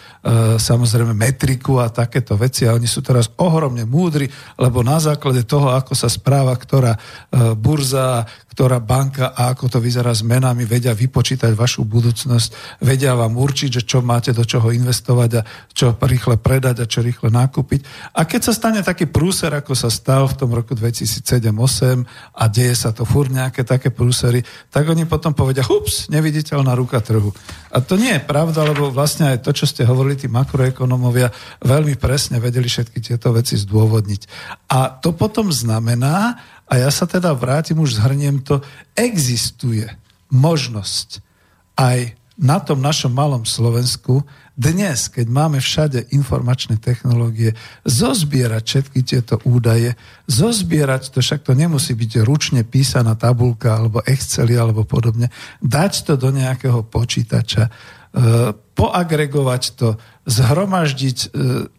samozrejme 0.61 1.17
metriku 1.17 1.81
a 1.81 1.89
takéto 1.89 2.37
veci 2.37 2.69
a 2.69 2.75
oni 2.75 2.85
sú 2.85 3.01
teraz 3.01 3.33
ohromne 3.41 3.87
múdri, 3.87 4.29
lebo 4.61 4.85
na 4.85 5.01
základe 5.01 5.47
toho, 5.47 5.73
ako 5.73 5.97
sa 5.97 6.07
správa 6.11 6.53
ktorá 6.55 6.93
e, 6.95 6.99
burza, 7.57 8.25
ktorá 8.55 8.79
banka 8.79 9.35
a 9.35 9.51
ako 9.51 9.67
to 9.67 9.83
vyzerá 9.83 10.15
s 10.15 10.23
menami, 10.23 10.63
vedia 10.63 10.95
vypočítať 10.95 11.51
vašu 11.51 11.83
budúcnosť, 11.83 12.79
vedia 12.79 13.11
vám 13.11 13.35
určiť, 13.35 13.69
že 13.69 13.81
čo 13.83 13.99
máte 13.99 14.31
do 14.31 14.47
čoho 14.47 14.71
investovať 14.71 15.29
a 15.35 15.41
čo 15.75 15.91
rýchle 15.99 16.39
predať 16.39 16.79
a 16.79 16.87
čo 16.87 17.03
rýchle 17.03 17.35
nakúpiť. 17.35 17.83
A 18.15 18.23
keď 18.23 18.47
sa 18.47 18.53
stane 18.55 18.79
taký 18.79 19.11
prúser, 19.11 19.51
ako 19.51 19.75
sa 19.75 19.91
stal 19.91 20.31
v 20.31 20.39
tom 20.39 20.55
roku 20.55 20.71
2007-2008 20.71 22.07
a 22.31 22.43
deje 22.47 22.75
sa 22.79 22.95
to 22.95 23.03
fur 23.03 23.27
nejaké 23.27 23.67
také 23.67 23.91
prúsery, 23.91 24.39
tak 24.71 24.87
oni 24.87 25.03
potom 25.03 25.35
povedia, 25.35 25.67
hups, 25.67 26.07
neviditeľná 26.07 26.79
ruka 26.79 27.03
trhu. 27.03 27.35
A 27.75 27.83
to 27.83 27.99
nie 27.99 28.15
je 28.15 28.23
pravda, 28.23 28.63
lebo 28.63 28.87
vlastne 28.87 29.35
aj 29.35 29.43
to, 29.43 29.51
čo 29.51 29.67
ste 29.67 29.83
hovorili, 29.83 30.15
tí 30.15 30.31
makroekonomovia 30.31 31.27
veľmi 31.59 31.99
presne 31.99 32.39
vedeli 32.39 32.71
všetky 32.71 33.03
tieto 33.03 33.35
veci 33.35 33.59
zdôvodniť. 33.59 34.21
A 34.71 34.95
to 34.95 35.11
potom 35.11 35.51
znamená, 35.51 36.39
a 36.65 36.73
ja 36.81 36.89
sa 36.89 37.05
teda 37.05 37.33
vrátim, 37.37 37.77
už 37.77 38.01
zhrniem 38.01 38.41
to, 38.41 38.61
existuje 38.97 39.85
možnosť 40.33 41.21
aj 41.77 42.17
na 42.35 42.59
tom 42.59 42.83
našom 42.83 43.15
malom 43.15 43.47
Slovensku 43.47 44.27
dnes, 44.55 45.07
keď 45.11 45.27
máme 45.27 45.59
všade 45.59 46.11
informačné 46.15 46.79
technológie, 46.79 47.55
zozbierať 47.87 48.63
všetky 48.63 48.99
tieto 49.03 49.35
údaje, 49.43 49.95
zozbierať 50.27 51.11
to, 51.11 51.19
však 51.19 51.43
to 51.43 51.55
nemusí 51.55 51.91
byť 51.95 52.11
ručne 52.23 52.63
písaná 52.63 53.15
tabulka 53.15 53.75
alebo 53.75 54.03
Excel 54.03 54.51
alebo 54.55 54.83
podobne, 54.87 55.31
dať 55.63 56.07
to 56.07 56.13
do 56.15 56.31
nejakého 56.31 56.87
počítača, 56.87 57.71
E, 58.15 58.53
poagregovať 58.75 59.63
to, 59.79 59.95
zhromaždiť, 60.27 61.17
e, 61.23 61.27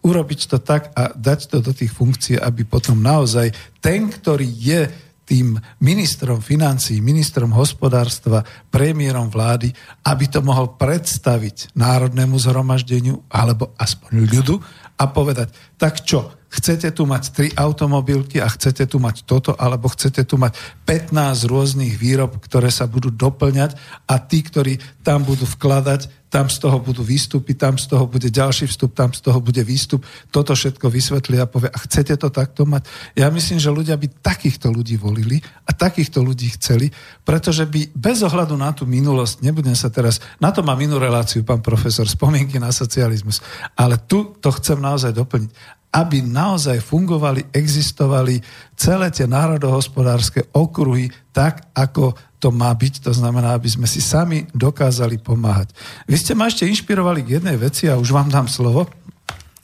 urobiť 0.01 0.41
to 0.49 0.57
tak 0.57 0.89
a 0.97 1.13
dať 1.13 1.39
to 1.53 1.57
do 1.61 1.71
tých 1.71 1.93
funkcií, 1.93 2.35
aby 2.41 2.65
potom 2.65 2.97
naozaj 2.97 3.53
ten, 3.77 4.09
ktorý 4.09 4.49
je 4.49 4.81
tým 5.27 5.59
ministrom 5.83 6.39
financí, 6.39 7.03
ministrom 7.03 7.51
hospodárstva, 7.51 8.47
premiérom 8.71 9.27
vlády, 9.27 9.75
aby 10.07 10.25
to 10.31 10.39
mohol 10.39 10.79
predstaviť 10.79 11.75
národnému 11.75 12.39
zhromaždeniu 12.39 13.27
alebo 13.27 13.75
aspoň 13.75 14.23
ľudu 14.23 14.55
a 14.95 15.03
povedať, 15.11 15.51
tak 15.75 16.07
čo, 16.07 16.31
chcete 16.47 16.89
tu 16.95 17.03
mať 17.03 17.23
tri 17.35 17.47
automobilky 17.55 18.39
a 18.39 18.47
chcete 18.47 18.87
tu 18.87 18.97
mať 18.97 19.27
toto, 19.27 19.51
alebo 19.55 19.91
chcete 19.91 20.23
tu 20.23 20.39
mať 20.39 20.55
15 20.87 21.47
rôznych 21.47 21.99
výrob, 21.99 22.39
ktoré 22.39 22.71
sa 22.71 22.87
budú 22.87 23.11
doplňať 23.11 23.75
a 24.07 24.15
tí, 24.23 24.43
ktorí 24.43 24.79
tam 25.03 25.27
budú 25.27 25.43
vkladať, 25.43 26.27
tam 26.27 26.51
z 26.51 26.59
toho 26.59 26.83
budú 26.83 27.07
výstupy, 27.07 27.55
tam 27.55 27.79
z 27.79 27.87
toho 27.87 28.03
bude 28.03 28.27
ďalší 28.27 28.67
vstup, 28.67 28.91
tam 28.91 29.15
z 29.15 29.23
toho 29.23 29.39
bude 29.39 29.63
výstup. 29.63 30.03
Toto 30.27 30.51
všetko 30.51 30.91
vysvetlí 30.91 31.39
a 31.39 31.47
povie, 31.47 31.71
a 31.71 31.79
chcete 31.79 32.19
to 32.19 32.27
takto 32.27 32.67
mať? 32.67 32.83
Ja 33.15 33.31
myslím, 33.31 33.63
že 33.63 33.71
ľudia 33.71 33.95
by 33.95 34.19
takýchto 34.19 34.67
ľudí 34.67 34.99
volili 34.99 35.39
a 35.63 35.71
takýchto 35.71 36.19
ľudí 36.19 36.51
chceli, 36.59 36.91
pretože 37.23 37.63
by 37.63 37.95
bez 37.95 38.27
ohľadu 38.27 38.59
na 38.59 38.75
tú 38.75 38.83
minulosť, 38.83 39.39
nebudem 39.39 39.75
sa 39.75 39.87
teraz, 39.87 40.19
na 40.43 40.51
to 40.51 40.59
má 40.67 40.75
inú 40.75 40.99
reláciu, 40.99 41.47
pán 41.47 41.63
profesor, 41.63 42.03
spomienky 42.03 42.59
na 42.59 42.75
socializmus, 42.75 43.39
ale 43.79 43.95
tu 43.95 44.35
to 44.43 44.51
chcem 44.51 44.83
naozaj 44.83 45.15
doplniť 45.15 45.76
aby 45.93 46.19
naozaj 46.21 46.83
fungovali, 46.83 47.49
existovali 47.55 48.43
celé 48.75 49.07
tie 49.09 49.25
národohospodárske 49.25 50.51
okruhy 50.51 51.09
tak, 51.31 51.71
ako 51.73 52.13
to 52.37 52.53
má 52.53 52.69
byť, 52.69 53.01
to 53.01 53.11
znamená, 53.15 53.57
aby 53.57 53.65
sme 53.65 53.89
si 53.89 53.97
sami 53.97 54.45
dokázali 54.53 55.17
pomáhať. 55.17 55.73
Vy 56.05 56.15
ste 56.21 56.33
ma 56.37 56.51
ešte 56.51 56.69
inšpirovali 56.69 57.25
k 57.25 57.41
jednej 57.41 57.57
veci 57.57 57.89
a 57.89 57.97
už 57.97 58.13
vám 58.13 58.29
dám 58.29 58.45
slovo. 58.45 58.85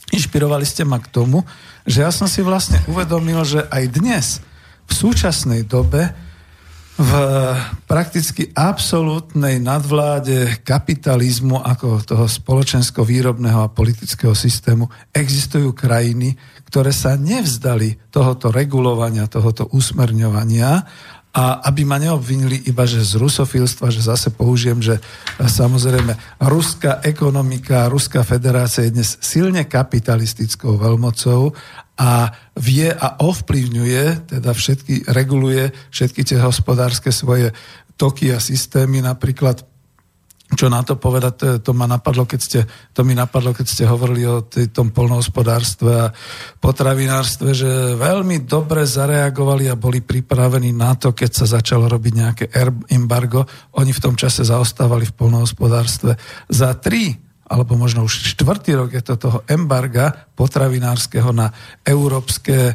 Inšpirovali 0.09 0.65
ste 0.65 0.81
ma 0.81 0.97
k 0.97 1.11
tomu, 1.11 1.45
že 1.85 2.01
ja 2.01 2.09
som 2.09 2.25
si 2.25 2.41
vlastne 2.41 2.81
uvedomil, 2.89 3.45
že 3.45 3.65
aj 3.69 3.83
dnes, 3.93 4.25
v 4.89 4.91
súčasnej 4.93 5.67
dobe, 5.69 6.13
v 6.93 7.11
prakticky 7.89 8.53
absolútnej 8.53 9.57
nadvláde 9.57 10.61
kapitalizmu 10.61 11.57
ako 11.57 12.05
toho 12.05 12.25
spoločensko-výrobného 12.29 13.65
a 13.65 13.73
politického 13.73 14.37
systému 14.37 14.85
existujú 15.09 15.73
krajiny, 15.73 16.37
ktoré 16.69 16.93
sa 16.93 17.17
nevzdali 17.17 17.97
tohoto 18.13 18.53
regulovania, 18.53 19.25
tohoto 19.25 19.73
usmerňovania 19.73 20.85
a 21.33 21.65
aby 21.65 21.81
ma 21.81 21.97
neobvinili 21.97 22.69
iba, 22.69 22.85
že 22.85 23.01
z 23.01 23.17
rusofilstva, 23.17 23.89
že 23.89 24.05
zase 24.05 24.29
použijem, 24.29 24.85
že 24.85 25.01
samozrejme 25.41 26.13
ruská 26.45 27.01
ekonomika, 27.01 27.89
ruská 27.89 28.21
federácia 28.21 28.85
je 28.85 29.01
dnes 29.01 29.17
silne 29.17 29.65
kapitalistickou 29.65 30.77
veľmocou 30.77 31.57
a 31.93 32.33
vie 32.57 32.89
a 32.89 33.21
ovplyvňuje, 33.21 34.33
teda 34.33 34.51
všetky, 34.51 35.13
reguluje 35.13 35.69
všetky 35.93 36.25
tie 36.25 36.41
hospodárske 36.41 37.13
svoje 37.13 37.53
toky 37.97 38.33
a 38.33 38.41
systémy, 38.41 39.05
napríklad 39.05 39.61
čo 40.53 40.69
na 40.69 40.85
to 40.85 41.01
povedať, 41.01 41.33
to, 41.33 41.47
to 41.59 41.71
ma 41.73 41.89
napadlo, 41.89 42.29
keď 42.29 42.39
ste, 42.39 42.59
to 42.93 43.01
mi 43.01 43.17
napadlo, 43.17 43.57
keď 43.57 43.65
ste 43.65 43.89
hovorili 43.89 44.21
o 44.29 44.45
tej, 44.45 44.69
tom 44.69 44.93
polnohospodárstve 44.93 45.91
a 45.91 46.13
potravinárstve, 46.61 47.57
že 47.57 47.97
veľmi 47.97 48.45
dobre 48.45 48.85
zareagovali 48.85 49.65
a 49.69 49.79
boli 49.79 50.05
pripravení 50.05 50.69
na 50.69 50.93
to, 50.93 51.11
keď 51.17 51.31
sa 51.33 51.45
začalo 51.57 51.89
robiť 51.89 52.13
nejaké 52.13 52.45
embargo. 52.93 53.49
Oni 53.81 53.89
v 53.89 54.03
tom 54.03 54.13
čase 54.13 54.45
zaostávali 54.45 55.09
v 55.09 55.17
polnohospodárstve. 55.17 56.21
Za 56.53 56.77
tri 56.77 57.22
alebo 57.43 57.75
možno 57.75 58.07
už 58.07 58.33
štvrtý 58.33 58.71
rok 58.79 58.89
je 58.95 59.03
to 59.03 59.19
toho 59.19 59.39
embarga 59.51 60.31
potravinárskeho 60.33 61.35
na 61.35 61.51
európske 61.83 62.57
e, 62.71 62.73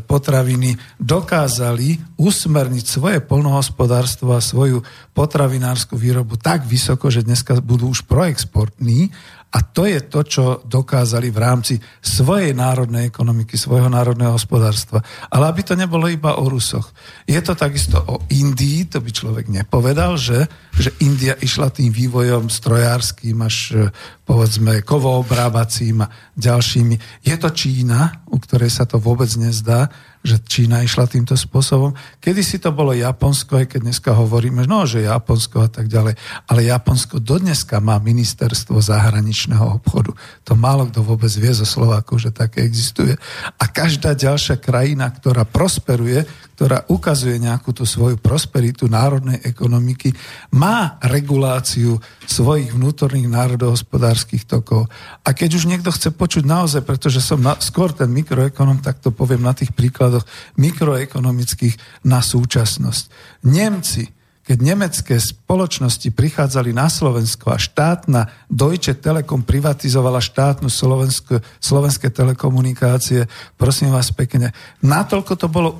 potraviny, 0.00 0.74
dokázali 0.96 2.16
usmerniť 2.16 2.84
svoje 2.88 3.18
polnohospodárstvo 3.20 4.32
a 4.32 4.40
svoju 4.40 4.80
potravinárskú 5.12 5.94
výrobu 6.00 6.40
tak 6.40 6.64
vysoko, 6.64 7.12
že 7.12 7.22
dneska 7.22 7.60
budú 7.60 7.92
už 7.92 8.08
proexportní 8.08 9.12
a 9.52 9.58
to 9.60 9.84
je 9.84 10.00
to, 10.08 10.20
čo 10.24 10.44
dokázali 10.64 11.28
v 11.28 11.38
rámci 11.38 11.74
svojej 12.00 12.56
národnej 12.56 13.12
ekonomiky, 13.12 13.60
svojho 13.60 13.92
národného 13.92 14.32
hospodárstva. 14.32 15.04
Ale 15.28 15.44
aby 15.44 15.60
to 15.60 15.76
nebolo 15.76 16.08
iba 16.08 16.40
o 16.40 16.48
Rusoch. 16.48 16.96
Je 17.28 17.36
to 17.44 17.52
takisto 17.52 18.00
o 18.00 18.24
Indii, 18.32 18.88
to 18.88 19.04
by 19.04 19.12
človek 19.12 19.52
nepovedal, 19.52 20.16
že, 20.16 20.48
že 20.72 20.96
India 21.04 21.36
išla 21.36 21.68
tým 21.68 21.92
vývojom 21.92 22.48
strojárským 22.48 23.36
až 23.44 23.92
povedzme 24.24 24.80
kovoobrábacím 24.80 26.08
a 26.08 26.12
ďalšími. 26.32 27.20
Je 27.20 27.36
to 27.36 27.52
Čína, 27.52 28.24
u 28.32 28.40
ktorej 28.40 28.72
sa 28.72 28.88
to 28.88 28.96
vôbec 28.96 29.28
nezdá, 29.36 29.92
že 30.22 30.38
Čína 30.38 30.86
išla 30.86 31.10
týmto 31.10 31.34
spôsobom. 31.34 31.94
Kedy 32.22 32.42
si 32.46 32.62
to 32.62 32.70
bolo 32.70 32.94
Japonsko, 32.94 33.58
aj 33.58 33.74
keď 33.74 33.80
dneska 33.90 34.10
hovoríme, 34.14 34.66
no, 34.70 34.86
že 34.86 35.06
Japonsko 35.06 35.66
a 35.66 35.70
tak 35.70 35.90
ďalej. 35.90 36.14
Ale 36.46 36.60
Japonsko 36.66 37.18
dodneska 37.18 37.82
má 37.82 37.98
ministerstvo 37.98 38.78
zahraničného 38.78 39.82
obchodu. 39.82 40.14
To 40.46 40.52
málo 40.54 40.86
kto 40.90 41.02
vôbec 41.02 41.30
vie 41.34 41.50
zo 41.50 41.64
Slovákov, 41.64 42.22
že 42.22 42.30
také 42.30 42.62
existuje. 42.62 43.18
A 43.58 43.64
každá 43.64 44.12
ďalšia 44.12 44.62
krajina, 44.62 45.08
ktorá 45.08 45.42
prosperuje, 45.42 46.22
ktorá 46.52 46.84
ukazuje 46.92 47.42
nejakú 47.42 47.72
tú 47.74 47.82
svoju 47.82 48.20
prosperitu 48.20 48.86
národnej 48.86 49.40
ekonomiky, 49.42 50.12
má 50.52 51.00
reguláciu 51.02 51.96
svojich 52.28 52.76
vnútorných 52.76 53.26
národohospodárskych 53.26 54.44
tokov. 54.44 54.86
A 55.24 55.32
keď 55.32 55.58
už 55.58 55.64
niekto 55.66 55.88
chce 55.88 56.12
počuť 56.12 56.44
naozaj, 56.44 56.84
pretože 56.84 57.24
som 57.24 57.40
na, 57.40 57.56
skôr 57.58 57.90
ten 57.96 58.12
mikroekonom, 58.12 58.84
tak 58.84 59.00
to 59.00 59.08
poviem 59.10 59.42
na 59.42 59.56
tých 59.56 59.72
príkladoch 59.72 60.11
mikroekonomických 60.58 62.04
na 62.04 62.20
súčasnosť. 62.20 63.04
Nemci, 63.48 64.04
keď 64.42 64.58
nemecké 64.58 65.14
spoločnosti 65.22 66.10
prichádzali 66.10 66.74
na 66.74 66.90
Slovensko 66.90 67.54
a 67.54 67.62
štátna 67.62 68.26
Deutsche 68.50 68.98
Telekom 68.98 69.46
privatizovala 69.46 70.18
štátnu 70.18 70.66
Slovensko, 70.66 71.38
slovenské 71.62 72.10
telekomunikácie, 72.10 73.30
prosím 73.54 73.94
vás 73.94 74.10
pekne, 74.10 74.50
natoľko 74.82 75.32
to 75.38 75.46
bolo 75.46 75.78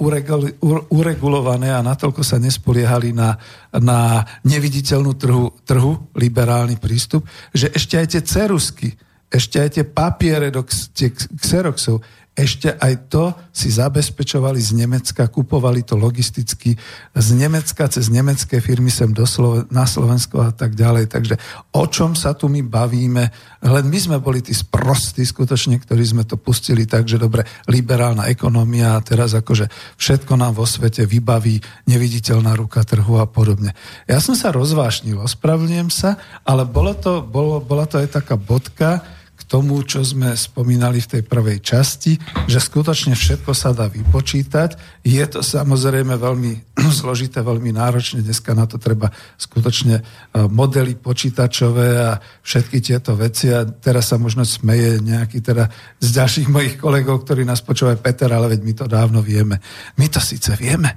uregulované 0.95 1.75
a 1.75 1.83
natoľko 1.83 2.23
sa 2.23 2.39
nespoliehali 2.39 3.11
na, 3.11 3.35
na 3.83 4.23
neviditeľnú 4.47 5.11
trhu, 5.19 5.51
trhu, 5.67 6.15
liberálny 6.15 6.79
prístup, 6.79 7.27
že 7.51 7.67
ešte 7.75 7.99
aj 7.99 8.07
tie 8.15 8.23
cerusky, 8.23 8.89
ešte 9.27 9.59
aj 9.59 9.71
tie 9.75 9.85
papiere 9.89 10.55
do 10.55 10.63
tie 10.95 11.11
Xeroxov 11.41 11.99
ešte 12.33 12.73
aj 12.81 13.13
to 13.13 13.37
si 13.53 13.69
zabezpečovali 13.69 14.57
z 14.57 14.73
Nemecka, 14.73 15.29
kupovali 15.29 15.85
to 15.85 16.01
logisticky 16.01 16.73
z 17.13 17.29
Nemecka 17.37 17.85
cez 17.93 18.09
nemecké 18.09 18.57
firmy 18.65 18.89
sem 18.89 19.13
do 19.13 19.29
Slo- 19.29 19.69
na 19.69 19.85
Slovensko 19.85 20.41
a 20.41 20.49
tak 20.49 20.73
ďalej. 20.73 21.13
Takže 21.13 21.37
o 21.77 21.85
čom 21.85 22.17
sa 22.17 22.33
tu 22.33 22.49
my 22.49 22.65
bavíme? 22.65 23.29
Len 23.61 23.85
my 23.85 23.99
sme 24.01 24.17
boli 24.17 24.41
tí 24.41 24.57
sprostí 24.57 25.29
skutočne, 25.29 25.77
ktorí 25.77 26.01
sme 26.09 26.25
to 26.25 26.41
pustili 26.41 26.89
tak, 26.89 27.05
že 27.05 27.21
dobre, 27.21 27.45
liberálna 27.69 28.25
ekonomia 28.33 28.97
a 28.97 29.05
teraz 29.05 29.37
akože 29.37 29.69
všetko 30.01 30.33
nám 30.33 30.57
vo 30.57 30.65
svete 30.65 31.05
vybaví 31.05 31.61
neviditeľná 31.85 32.57
ruka 32.57 32.81
trhu 32.81 33.21
a 33.21 33.29
podobne. 33.29 33.77
Ja 34.09 34.25
som 34.25 34.33
sa 34.33 34.57
rozvášnil, 34.57 35.21
ospravedlňujem 35.21 35.91
sa, 35.93 36.17
ale 36.49 36.65
bolo 36.65 36.97
to, 36.97 37.21
bolo, 37.21 37.61
bola 37.61 37.85
to 37.85 38.01
aj 38.01 38.09
taká 38.09 38.41
bodka, 38.41 39.05
tomu, 39.53 39.85
čo 39.85 40.01
sme 40.01 40.33
spomínali 40.33 41.05
v 41.05 41.11
tej 41.13 41.23
prvej 41.29 41.61
časti, 41.61 42.17
že 42.49 42.57
skutočne 42.57 43.13
všetko 43.13 43.53
sa 43.53 43.77
dá 43.77 43.85
vypočítať. 43.85 44.81
Je 45.05 45.21
to 45.29 45.45
samozrejme 45.45 46.17
veľmi 46.17 46.73
zložité, 47.05 47.45
veľmi 47.45 47.77
náročné. 47.77 48.25
Dneska 48.25 48.57
na 48.57 48.65
to 48.65 48.81
treba 48.81 49.13
skutočne 49.37 50.01
e, 50.01 50.03
modely 50.49 50.97
počítačové 50.97 52.01
a 52.01 52.17
všetky 52.41 52.81
tieto 52.81 53.13
veci. 53.13 53.53
A 53.53 53.69
teraz 53.69 54.09
sa 54.09 54.17
možno 54.17 54.49
smeje 54.49 55.05
nejaký 55.05 55.45
teda 55.45 55.69
z 56.01 56.09
ďalších 56.09 56.49
mojich 56.49 56.81
kolegov, 56.81 57.29
ktorí 57.29 57.45
nás 57.45 57.61
počúvajú, 57.61 58.01
Peter, 58.01 58.33
ale 58.33 58.57
veď 58.57 58.61
my 58.65 58.73
to 58.73 58.87
dávno 58.89 59.21
vieme. 59.21 59.61
My 60.01 60.09
to 60.09 60.25
síce 60.25 60.49
vieme, 60.57 60.89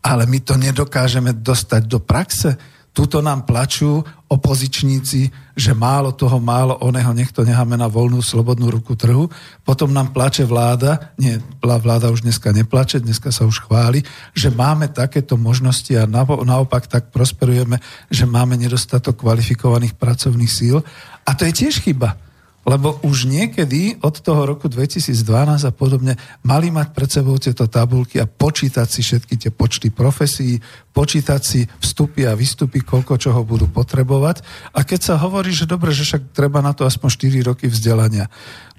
ale 0.00 0.24
my 0.24 0.40
to 0.40 0.56
nedokážeme 0.56 1.44
dostať 1.44 1.82
do 1.84 2.00
praxe 2.00 2.77
Tuto 2.98 3.22
nám 3.22 3.46
plačú 3.46 4.02
opozičníci, 4.26 5.30
že 5.54 5.70
málo 5.70 6.18
toho, 6.18 6.42
málo 6.42 6.82
oného, 6.82 7.14
nech 7.14 7.30
to 7.30 7.46
necháme 7.46 7.78
na 7.78 7.86
voľnú, 7.86 8.18
slobodnú 8.18 8.74
ruku 8.74 8.98
trhu. 8.98 9.30
Potom 9.62 9.94
nám 9.94 10.10
plače 10.10 10.42
vláda, 10.42 11.14
nie, 11.14 11.38
vláda 11.62 12.10
už 12.10 12.26
dneska 12.26 12.50
neplače, 12.50 12.98
dneska 12.98 13.30
sa 13.30 13.46
už 13.46 13.70
chváli, 13.70 14.02
že 14.34 14.50
máme 14.50 14.90
takéto 14.90 15.38
možnosti 15.38 15.94
a 15.94 16.10
naopak 16.42 16.90
tak 16.90 17.14
prosperujeme, 17.14 17.78
že 18.10 18.26
máme 18.26 18.58
nedostatok 18.58 19.22
kvalifikovaných 19.22 19.94
pracovných 19.94 20.50
síl. 20.50 20.82
A 21.22 21.38
to 21.38 21.46
je 21.46 21.54
tiež 21.54 21.78
chyba 21.78 22.18
lebo 22.68 23.00
už 23.00 23.24
niekedy 23.24 23.96
od 24.04 24.20
toho 24.20 24.44
roku 24.44 24.68
2012 24.68 25.16
a 25.64 25.72
podobne 25.72 26.20
mali 26.44 26.68
mať 26.68 26.92
pred 26.92 27.08
sebou 27.08 27.40
tieto 27.40 27.64
tabulky 27.64 28.20
a 28.20 28.28
počítať 28.28 28.84
si 28.84 29.00
všetky 29.00 29.40
tie 29.40 29.48
počty 29.48 29.88
profesí, 29.88 30.60
počítať 30.92 31.40
si 31.40 31.64
vstupy 31.64 32.28
a 32.28 32.36
výstupy, 32.36 32.84
koľko 32.84 33.16
čoho 33.16 33.40
budú 33.40 33.72
potrebovať. 33.72 34.44
A 34.76 34.84
keď 34.84 35.00
sa 35.00 35.14
hovorí, 35.16 35.56
že 35.56 35.64
dobre, 35.64 35.96
že 35.96 36.04
však 36.04 36.36
treba 36.36 36.60
na 36.60 36.76
to 36.76 36.84
aspoň 36.84 37.08
4 37.40 37.48
roky 37.48 37.72
vzdelania. 37.72 38.28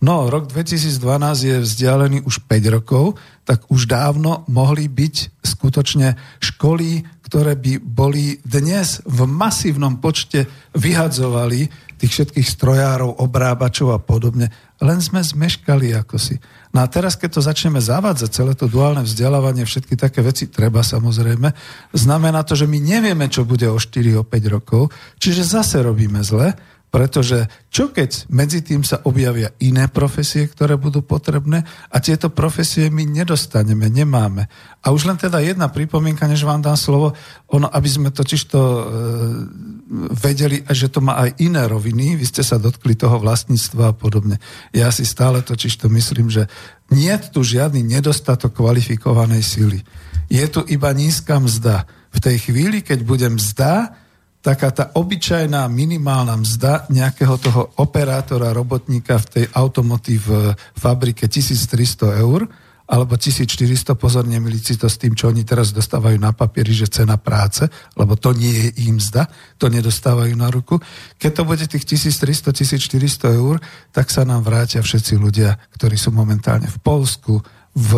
No, 0.05 0.29
rok 0.29 0.45
2012 0.45 1.49
je 1.49 1.57
vzdialený 1.65 2.29
už 2.29 2.45
5 2.45 2.75
rokov, 2.77 3.17
tak 3.41 3.65
už 3.73 3.89
dávno 3.89 4.45
mohli 4.45 4.85
byť 4.85 5.41
skutočne 5.41 6.13
školy, 6.37 7.09
ktoré 7.25 7.57
by 7.57 7.81
boli 7.81 8.37
dnes 8.45 9.01
v 9.03 9.25
masívnom 9.25 9.97
počte 9.97 10.45
vyhadzovali 10.77 11.88
tých 11.99 12.15
všetkých 12.15 12.47
strojárov, 12.47 13.19
obrábačov 13.19 13.91
a 13.91 13.99
podobne. 13.99 14.47
Len 14.79 15.03
sme 15.03 15.19
zmeškali 15.19 15.91
ako 15.99 16.15
si. 16.15 16.39
No 16.71 16.81
a 16.81 16.87
teraz, 16.87 17.19
keď 17.19 17.35
to 17.35 17.41
začneme 17.43 17.83
zavádzať, 17.83 18.29
celé 18.31 18.53
to 18.55 18.71
duálne 18.71 19.03
vzdelávanie, 19.03 19.67
všetky 19.67 19.99
také 19.99 20.23
veci 20.23 20.47
treba 20.47 20.79
samozrejme, 20.79 21.51
znamená 21.91 22.47
to, 22.47 22.55
že 22.55 22.69
my 22.69 22.79
nevieme, 22.79 23.27
čo 23.27 23.43
bude 23.43 23.67
o 23.67 23.75
4, 23.75 24.15
o 24.15 24.23
5 24.23 24.55
rokov, 24.55 24.95
čiže 25.19 25.43
zase 25.43 25.83
robíme 25.83 26.23
zle, 26.23 26.55
pretože 26.89 27.45
čo 27.69 27.93
keď 27.93 28.25
medzi 28.33 28.65
tým 28.65 28.81
sa 28.81 28.97
objavia 29.05 29.53
iné 29.61 29.85
profesie, 29.85 30.49
ktoré 30.49 30.73
budú 30.73 31.05
potrebné 31.05 31.61
a 31.93 31.97
tieto 32.01 32.33
profesie 32.33 32.89
my 32.89 33.05
nedostaneme, 33.05 33.93
nemáme. 33.93 34.49
A 34.81 34.89
už 34.89 35.05
len 35.05 35.17
teda 35.21 35.37
jedna 35.37 35.69
pripomienka, 35.69 36.25
než 36.25 36.41
vám 36.41 36.65
dám 36.65 36.77
slovo, 36.77 37.13
ono, 37.45 37.69
aby 37.69 37.89
sme 37.89 38.09
totiž 38.09 38.41
to 38.49 38.61
e, 38.61 38.83
vedeli, 40.13 40.61
že 40.69 40.87
to 40.93 41.01
má 41.01 41.17
aj 41.17 41.41
iné 41.41 41.65
roviny, 41.65 42.13
vy 42.13 42.25
ste 42.29 42.45
sa 42.45 42.61
dotkli 42.61 42.93
toho 42.93 43.17
vlastníctva 43.17 43.89
a 43.89 43.97
podobne. 43.97 44.37
Ja 44.69 44.93
si 44.93 45.01
stále 45.01 45.41
totiž 45.41 45.81
to 45.81 45.89
myslím, 45.89 46.29
že 46.29 46.45
nie 46.93 47.09
je 47.09 47.29
tu 47.33 47.41
žiadny 47.41 47.81
nedostatok 47.81 48.53
kvalifikovanej 48.53 49.41
sily. 49.41 49.79
Je 50.29 50.45
tu 50.45 50.61
iba 50.69 50.93
nízka 50.93 51.41
mzda. 51.41 51.89
V 52.13 52.19
tej 52.21 52.37
chvíli, 52.37 52.85
keď 52.85 53.01
budem 53.01 53.33
mzda, 53.37 53.97
taká 54.39 54.69
tá 54.69 54.93
obyčajná 54.93 55.65
minimálna 55.67 56.37
mzda 56.37 56.85
nejakého 56.93 57.35
toho 57.41 57.61
operátora, 57.81 58.53
robotníka 58.53 59.17
v 59.17 59.25
tej 59.25 59.45
automotív 59.57 60.21
e, 60.29 60.53
fabrike 60.77 61.25
1300 61.27 62.23
eur, 62.23 62.45
alebo 62.89 63.13
1400, 63.13 63.93
pozorne 63.93 64.41
milíci 64.41 64.73
to 64.73 64.89
s 64.89 64.97
tým, 64.97 65.13
čo 65.13 65.29
oni 65.29 65.45
teraz 65.45 65.69
dostávajú 65.69 66.17
na 66.17 66.33
papieri, 66.33 66.73
že 66.73 66.89
cena 66.89 67.21
práce, 67.21 67.69
lebo 67.93 68.17
to 68.17 68.33
nie 68.33 68.49
je 68.49 68.89
im 68.89 68.97
mzda, 68.97 69.29
to 69.61 69.69
nedostávajú 69.69 70.33
na 70.33 70.49
ruku. 70.49 70.81
Keď 71.21 71.31
to 71.37 71.43
bude 71.45 71.63
tých 71.69 71.85
1300, 71.85 72.49
1400 72.49 73.37
eur, 73.37 73.61
tak 73.93 74.09
sa 74.09 74.25
nám 74.25 74.41
vrátia 74.41 74.81
všetci 74.81 75.21
ľudia, 75.21 75.53
ktorí 75.77 76.01
sú 76.01 76.09
momentálne 76.09 76.65
v 76.65 76.81
Polsku, 76.81 77.37
v, 77.69 77.91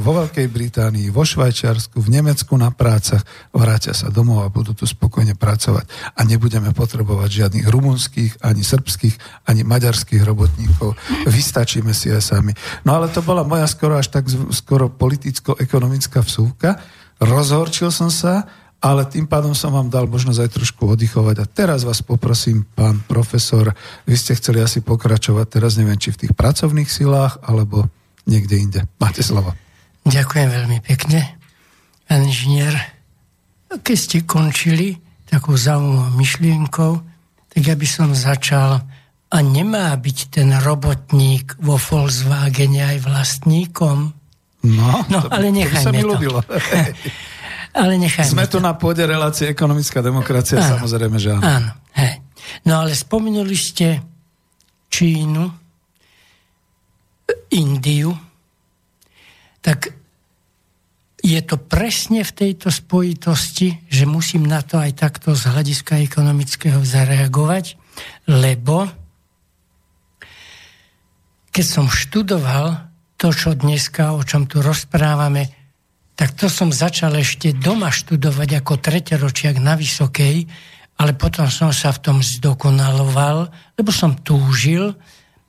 vo 0.00 0.12
Veľkej 0.24 0.48
Británii, 0.48 1.12
vo 1.12 1.20
Švajčiarsku, 1.22 2.00
v 2.00 2.08
Nemecku 2.08 2.56
na 2.56 2.72
prácach, 2.72 3.22
vrátia 3.52 3.92
sa 3.92 4.08
domov 4.08 4.42
a 4.42 4.48
budú 4.48 4.72
tu 4.72 4.88
spokojne 4.88 5.36
pracovať. 5.36 5.84
A 6.16 6.24
nebudeme 6.24 6.72
potrebovať 6.72 7.28
žiadnych 7.44 7.66
rumunských, 7.68 8.40
ani 8.40 8.64
srbských, 8.64 9.44
ani 9.44 9.62
maďarských 9.68 10.24
robotníkov. 10.24 10.96
Vystačíme 11.28 11.92
si 11.92 12.08
aj 12.08 12.22
sami. 12.24 12.52
No 12.88 12.96
ale 12.96 13.12
to 13.12 13.20
bola 13.20 13.44
moja 13.44 13.68
skoro 13.68 14.00
až 14.00 14.08
tak 14.08 14.26
skoro 14.50 14.88
politicko-ekonomická 14.88 16.24
vsúvka. 16.24 16.80
Rozhorčil 17.20 17.92
som 17.92 18.08
sa, 18.08 18.48
ale 18.78 19.02
tým 19.10 19.26
pádom 19.26 19.58
som 19.58 19.74
vám 19.74 19.90
dal 19.90 20.06
možnosť 20.06 20.40
aj 20.40 20.50
trošku 20.54 20.82
oddychovať. 20.86 21.36
A 21.42 21.50
teraz 21.50 21.82
vás 21.82 21.98
poprosím, 21.98 22.62
pán 22.78 23.02
profesor, 23.04 23.74
vy 24.06 24.14
ste 24.14 24.38
chceli 24.38 24.62
asi 24.62 24.80
pokračovať, 24.80 25.58
teraz 25.58 25.74
neviem, 25.76 25.98
či 25.98 26.14
v 26.14 26.26
tých 26.26 26.32
pracovných 26.32 26.86
silách, 26.86 27.42
alebo 27.42 27.90
niekde 28.28 28.54
inde. 28.60 28.80
Máte 29.00 29.24
slovo. 29.24 29.56
Ďakujem 30.04 30.48
veľmi 30.48 30.78
pekne, 30.84 31.40
pán 32.04 32.28
inžinier. 32.28 32.76
Keď 33.68 33.96
ste 33.96 34.18
končili 34.24 35.00
takou 35.28 35.56
zaujímavou 35.56 36.16
myšlienkou, 36.16 36.92
tak 37.52 37.62
ja 37.64 37.76
by 37.76 37.88
som 37.88 38.12
začal 38.12 38.80
a 39.28 39.36
nemá 39.44 39.92
byť 39.92 40.18
ten 40.32 40.48
robotník 40.56 41.60
vo 41.60 41.76
Volkswagene 41.76 42.96
aj 42.96 42.98
vlastníkom? 43.04 43.98
No, 44.64 44.90
no 45.12 45.18
to, 45.20 45.28
ale 45.28 45.52
nechajme 45.52 46.00
to. 46.00 46.16
to. 46.16 46.40
ale 47.84 47.94
nechajme 48.00 48.32
Sme 48.32 48.44
tu 48.48 48.58
to. 48.58 48.64
na 48.64 48.72
pôde 48.74 49.04
relácie 49.04 49.52
ekonomická 49.52 50.00
demokracia, 50.00 50.56
áno, 50.58 50.80
samozrejme, 50.80 51.16
že 51.20 51.36
áno. 51.36 51.42
Áno, 51.44 51.70
hej. 52.00 52.14
No 52.64 52.80
ale 52.80 52.96
spomenuli 52.96 53.54
ste 53.54 54.00
Čínu, 54.88 55.67
Indiu, 57.52 58.12
tak 59.64 59.92
je 61.18 61.40
to 61.42 61.58
presne 61.58 62.22
v 62.22 62.32
tejto 62.32 62.70
spojitosti, 62.70 63.82
že 63.90 64.06
musím 64.06 64.46
na 64.46 64.62
to 64.62 64.78
aj 64.78 64.94
takto 64.96 65.34
z 65.34 65.50
hľadiska 65.50 65.98
ekonomického 66.06 66.78
zareagovať, 66.86 67.74
lebo 68.30 68.86
keď 71.50 71.64
som 71.66 71.90
študoval 71.90 72.86
to, 73.18 73.34
čo 73.34 73.58
dneska, 73.58 74.14
o 74.14 74.22
čom 74.22 74.46
tu 74.46 74.62
rozprávame, 74.62 75.50
tak 76.14 76.38
to 76.38 76.46
som 76.46 76.70
začal 76.70 77.18
ešte 77.18 77.50
doma 77.50 77.90
študovať 77.90 78.62
ako 78.62 78.78
treteročiak 78.78 79.58
na 79.58 79.74
Vysokej, 79.74 80.46
ale 80.98 81.12
potom 81.14 81.50
som 81.50 81.74
sa 81.74 81.90
v 81.94 82.02
tom 82.02 82.18
zdokonaloval, 82.22 83.50
lebo 83.74 83.90
som 83.90 84.18
túžil 84.18 84.94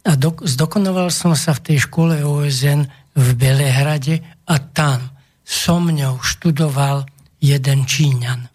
a 0.10 0.18
do, 0.18 0.34
zdokonaloval 0.42 1.14
som 1.14 1.38
sa 1.38 1.54
v 1.54 1.62
tej 1.70 1.86
škole 1.86 2.26
OSN 2.26 2.90
v 3.14 3.28
Belehrade 3.38 4.26
a 4.50 4.58
tam 4.58 5.14
so 5.46 5.78
mňou 5.78 6.18
študoval 6.18 7.06
jeden 7.38 7.86
Číňan. 7.86 8.50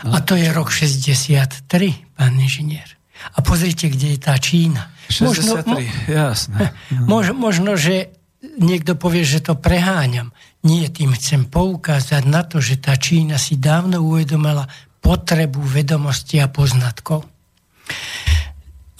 A 0.00 0.16
to 0.22 0.38
je 0.38 0.48
rok 0.54 0.70
63, 0.70 2.16
pán 2.16 2.38
inžinier. 2.38 2.88
A 3.36 3.44
pozrite, 3.44 3.92
kde 3.92 4.16
je 4.16 4.18
tá 4.22 4.38
Čína. 4.38 4.88
63, 5.10 5.50
možno, 5.50 5.76
jasné. 6.06 6.72
Možno, 7.10 7.34
možno, 7.34 7.70
že 7.74 8.14
niekto 8.40 8.94
povie, 8.94 9.26
že 9.26 9.42
to 9.42 9.58
preháňam. 9.58 10.30
Nie, 10.62 10.86
tým 10.88 11.12
chcem 11.18 11.50
poukázať 11.50 12.22
na 12.30 12.46
to, 12.46 12.62
že 12.62 12.78
tá 12.78 12.94
Čína 12.94 13.36
si 13.36 13.58
dávno 13.58 14.00
uvedomila 14.00 14.70
potrebu 15.02 15.60
vedomosti 15.60 16.38
a 16.38 16.46
poznatkov. 16.46 17.26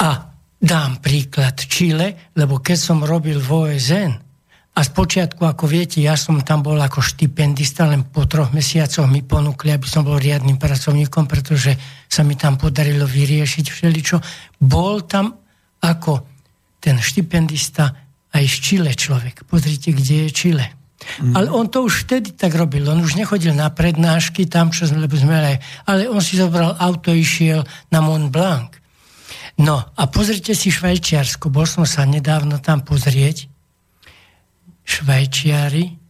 A 0.03 0.30
dám 0.61 1.01
príklad 1.01 1.57
Čile, 1.57 2.31
lebo 2.37 2.61
keď 2.61 2.79
som 2.79 2.99
robil 3.01 3.41
v 3.41 3.49
OSN, 3.49 4.13
a 4.71 4.87
spočiatku, 4.87 5.43
ako 5.43 5.67
viete, 5.67 5.99
ja 5.99 6.15
som 6.15 6.39
tam 6.47 6.63
bol 6.63 6.79
ako 6.79 7.03
štipendista, 7.03 7.91
len 7.91 8.07
po 8.07 8.25
troch 8.31 8.55
mesiacoch 8.55 9.11
mi 9.11 9.21
ponúkli, 9.21 9.75
aby 9.75 9.85
som 9.85 10.07
bol 10.07 10.17
riadnym 10.17 10.63
pracovníkom, 10.63 11.27
pretože 11.27 11.75
sa 12.07 12.23
mi 12.23 12.39
tam 12.39 12.55
podarilo 12.55 13.05
vyriešiť 13.05 13.67
všeličo. 13.67 14.17
Bol 14.63 15.05
tam 15.11 15.37
ako 15.83 16.25
ten 16.79 17.03
štipendista 17.03 17.93
aj 18.31 18.45
z 18.47 18.57
Čile 18.63 18.93
človek. 18.95 19.43
Pozrite, 19.45 19.91
kde 19.91 20.25
je 20.25 20.31
Čile. 20.31 20.67
Mm. 21.21 21.35
Ale 21.37 21.49
on 21.53 21.67
to 21.67 21.85
už 21.85 22.09
vtedy 22.09 22.33
tak 22.33 22.57
robil. 22.57 22.87
On 22.89 23.05
už 23.05 23.19
nechodil 23.19 23.53
na 23.53 23.69
prednášky 23.69 24.47
tam, 24.49 24.73
čo 24.73 24.89
sme, 24.89 25.05
lebo 25.05 25.19
sme 25.19 25.61
ale 25.85 26.03
on 26.09 26.25
si 26.25 26.41
zobral 26.41 26.79
auto, 26.79 27.13
išiel 27.13 27.67
na 27.93 28.01
Mont 28.01 28.33
Blanc. 28.33 28.80
No 29.61 29.85
a 29.85 30.03
pozrite 30.09 30.57
si 30.57 30.73
Švajčiarsko. 30.73 31.53
Bol 31.53 31.69
som 31.69 31.85
sa 31.85 32.09
nedávno 32.09 32.57
tam 32.65 32.81
pozrieť. 32.81 33.47
Švajčiari 34.83 36.01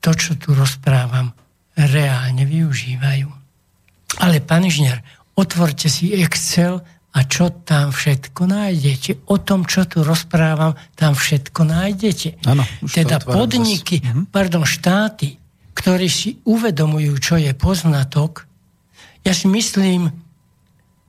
to, 0.00 0.10
čo 0.16 0.36
tu 0.40 0.56
rozprávam, 0.56 1.32
reálne 1.76 2.44
využívajú. 2.44 3.28
Ale, 4.20 4.40
pán 4.44 4.64
inžinier, 4.64 5.00
otvorte 5.36 5.88
si 5.88 6.12
Excel 6.16 6.80
a 7.14 7.18
čo 7.24 7.50
tam 7.62 7.94
všetko 7.94 8.42
nájdete? 8.48 9.30
O 9.30 9.38
tom, 9.38 9.64
čo 9.64 9.86
tu 9.86 10.02
rozprávam, 10.02 10.74
tam 10.98 11.14
všetko 11.14 11.60
nájdete. 11.62 12.42
Ano, 12.48 12.66
teda 12.90 13.22
podniky, 13.22 14.02
zase. 14.02 14.10
Mhm. 14.10 14.22
pardon, 14.28 14.64
štáty, 14.66 15.38
ktorí 15.74 16.08
si 16.10 16.38
uvedomujú, 16.46 17.12
čo 17.18 17.34
je 17.38 17.50
poznatok, 17.54 18.46
ja 19.24 19.32
si 19.32 19.48
myslím, 19.48 20.12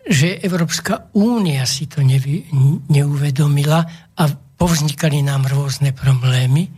že 0.05 0.37
Európska 0.45 1.09
únia 1.17 1.65
si 1.65 1.89
to 1.89 2.05
nevy, 2.05 2.45
neuvedomila 2.89 3.81
a 4.13 4.23
povznikali 4.55 5.25
nám 5.25 5.49
rôzne 5.49 5.91
problémy. 5.91 6.69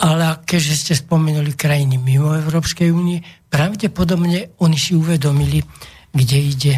Ale 0.00 0.40
keďže 0.48 0.74
ste 0.74 0.94
spomenuli 0.96 1.52
krajiny 1.52 2.00
mimo 2.00 2.32
Európskej 2.32 2.88
únie, 2.88 3.20
pravdepodobne 3.52 4.56
oni 4.64 4.78
si 4.80 4.96
uvedomili, 4.96 5.60
kde 6.14 6.38
ide 6.40 6.74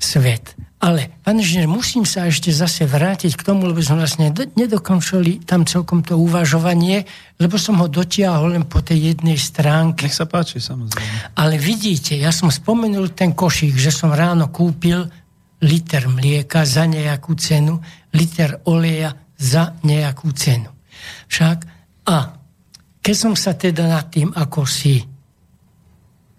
svet. 0.00 0.56
Ale, 0.84 1.08
pán 1.24 1.40
inžinier, 1.40 1.64
musím 1.64 2.04
sa 2.04 2.28
ešte 2.28 2.52
zase 2.52 2.84
vrátiť 2.84 3.40
k 3.40 3.46
tomu, 3.46 3.64
lebo 3.64 3.80
sme 3.80 4.04
vlastne 4.04 4.28
nedokončili 4.28 5.40
tam 5.40 5.64
celkom 5.64 6.04
to 6.04 6.20
uvažovanie, 6.20 7.08
lebo 7.40 7.56
som 7.56 7.80
ho 7.80 7.88
dotiahol 7.88 8.52
len 8.52 8.68
po 8.68 8.84
tej 8.84 9.16
jednej 9.16 9.40
stránke. 9.40 10.04
Nech 10.04 10.12
sa 10.12 10.28
páči, 10.28 10.60
samozrejme. 10.60 11.40
Ale 11.40 11.56
vidíte, 11.56 12.20
ja 12.20 12.28
som 12.28 12.52
spomenul 12.52 13.16
ten 13.16 13.32
košík, 13.32 13.72
že 13.80 13.88
som 13.88 14.12
ráno 14.12 14.52
kúpil 14.52 15.08
liter 15.64 16.04
mlieka 16.04 16.68
za 16.68 16.84
nejakú 16.84 17.32
cenu, 17.32 17.80
liter 18.12 18.60
oleja 18.68 19.16
za 19.40 19.80
nejakú 19.80 20.36
cenu. 20.36 20.68
Však 21.32 21.58
a 22.12 22.16
keď 23.00 23.16
som 23.16 23.32
sa 23.32 23.56
teda 23.56 23.88
nad 23.88 24.12
tým 24.12 24.28
ako 24.36 24.68
si 24.68 25.00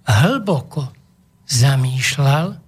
hlboko 0.05 0.93
zamýšľal, 1.49 2.64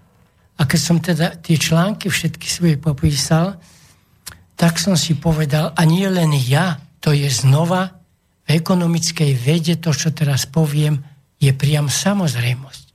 a 0.58 0.62
keď 0.66 0.80
som 0.82 0.98
teda 0.98 1.38
tie 1.38 1.58
články 1.58 2.10
všetky 2.10 2.48
svoje 2.50 2.76
popísal, 2.82 3.62
tak 4.58 4.82
som 4.82 4.98
si 4.98 5.14
povedal, 5.14 5.70
a 5.78 5.82
nie 5.86 6.10
len 6.10 6.34
ja, 6.34 6.82
to 6.98 7.14
je 7.14 7.30
znova 7.30 7.94
v 8.50 8.58
ekonomickej 8.58 9.32
vede, 9.38 9.78
to, 9.78 9.94
čo 9.94 10.10
teraz 10.10 10.50
poviem, 10.50 10.98
je 11.38 11.54
priam 11.54 11.86
samozrejmosť. 11.86 12.86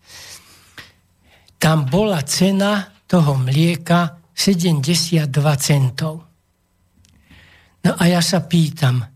Tam 1.62 1.86
bola 1.86 2.18
cena 2.26 2.90
toho 3.06 3.38
mlieka 3.38 4.18
72 4.34 5.30
centov. 5.62 6.14
No 7.86 7.92
a 7.94 8.02
ja 8.10 8.18
sa 8.18 8.42
pýtam, 8.42 9.06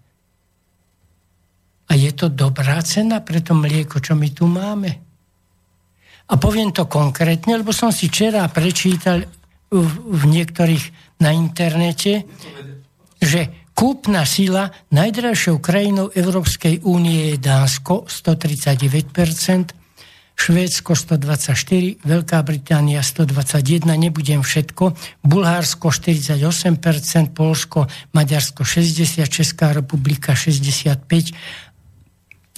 a 1.87 1.93
je 1.95 2.11
to 2.15 2.31
dobrá 2.31 2.83
cena 2.83 3.23
pre 3.23 3.43
to 3.43 3.55
mlieko, 3.55 4.03
čo 4.03 4.19
my 4.19 4.29
tu 4.35 4.47
máme? 4.51 5.06
A 6.27 6.35
poviem 6.35 6.75
to 6.75 6.91
konkrétne, 6.91 7.63
lebo 7.63 7.71
som 7.71 7.95
si 7.95 8.11
včera 8.11 8.43
prečítal 8.51 9.23
v, 9.71 9.93
v 10.11 10.23
niektorých 10.27 10.85
na 11.23 11.31
internete, 11.31 12.27
že 13.23 13.71
kúpna 13.77 14.25
sila 14.27 14.73
najdražšou 14.91 15.63
krajinou 15.63 16.11
Európskej 16.11 16.83
únie 16.83 17.35
je 17.35 17.37
Dánsko 17.39 18.09
139%, 18.09 19.77
Švédsko 20.37 20.93
124, 20.93 22.05
Veľká 22.05 22.45
Británia 22.45 23.01
121, 23.01 23.89
nebudem 23.97 24.45
všetko, 24.45 24.93
Bulhársko 25.25 25.89
48%, 25.89 27.33
Polsko, 27.33 27.89
Maďarsko 28.13 28.61
60, 28.61 29.25
Česká 29.33 29.73
republika 29.73 30.37
65, 30.37 31.33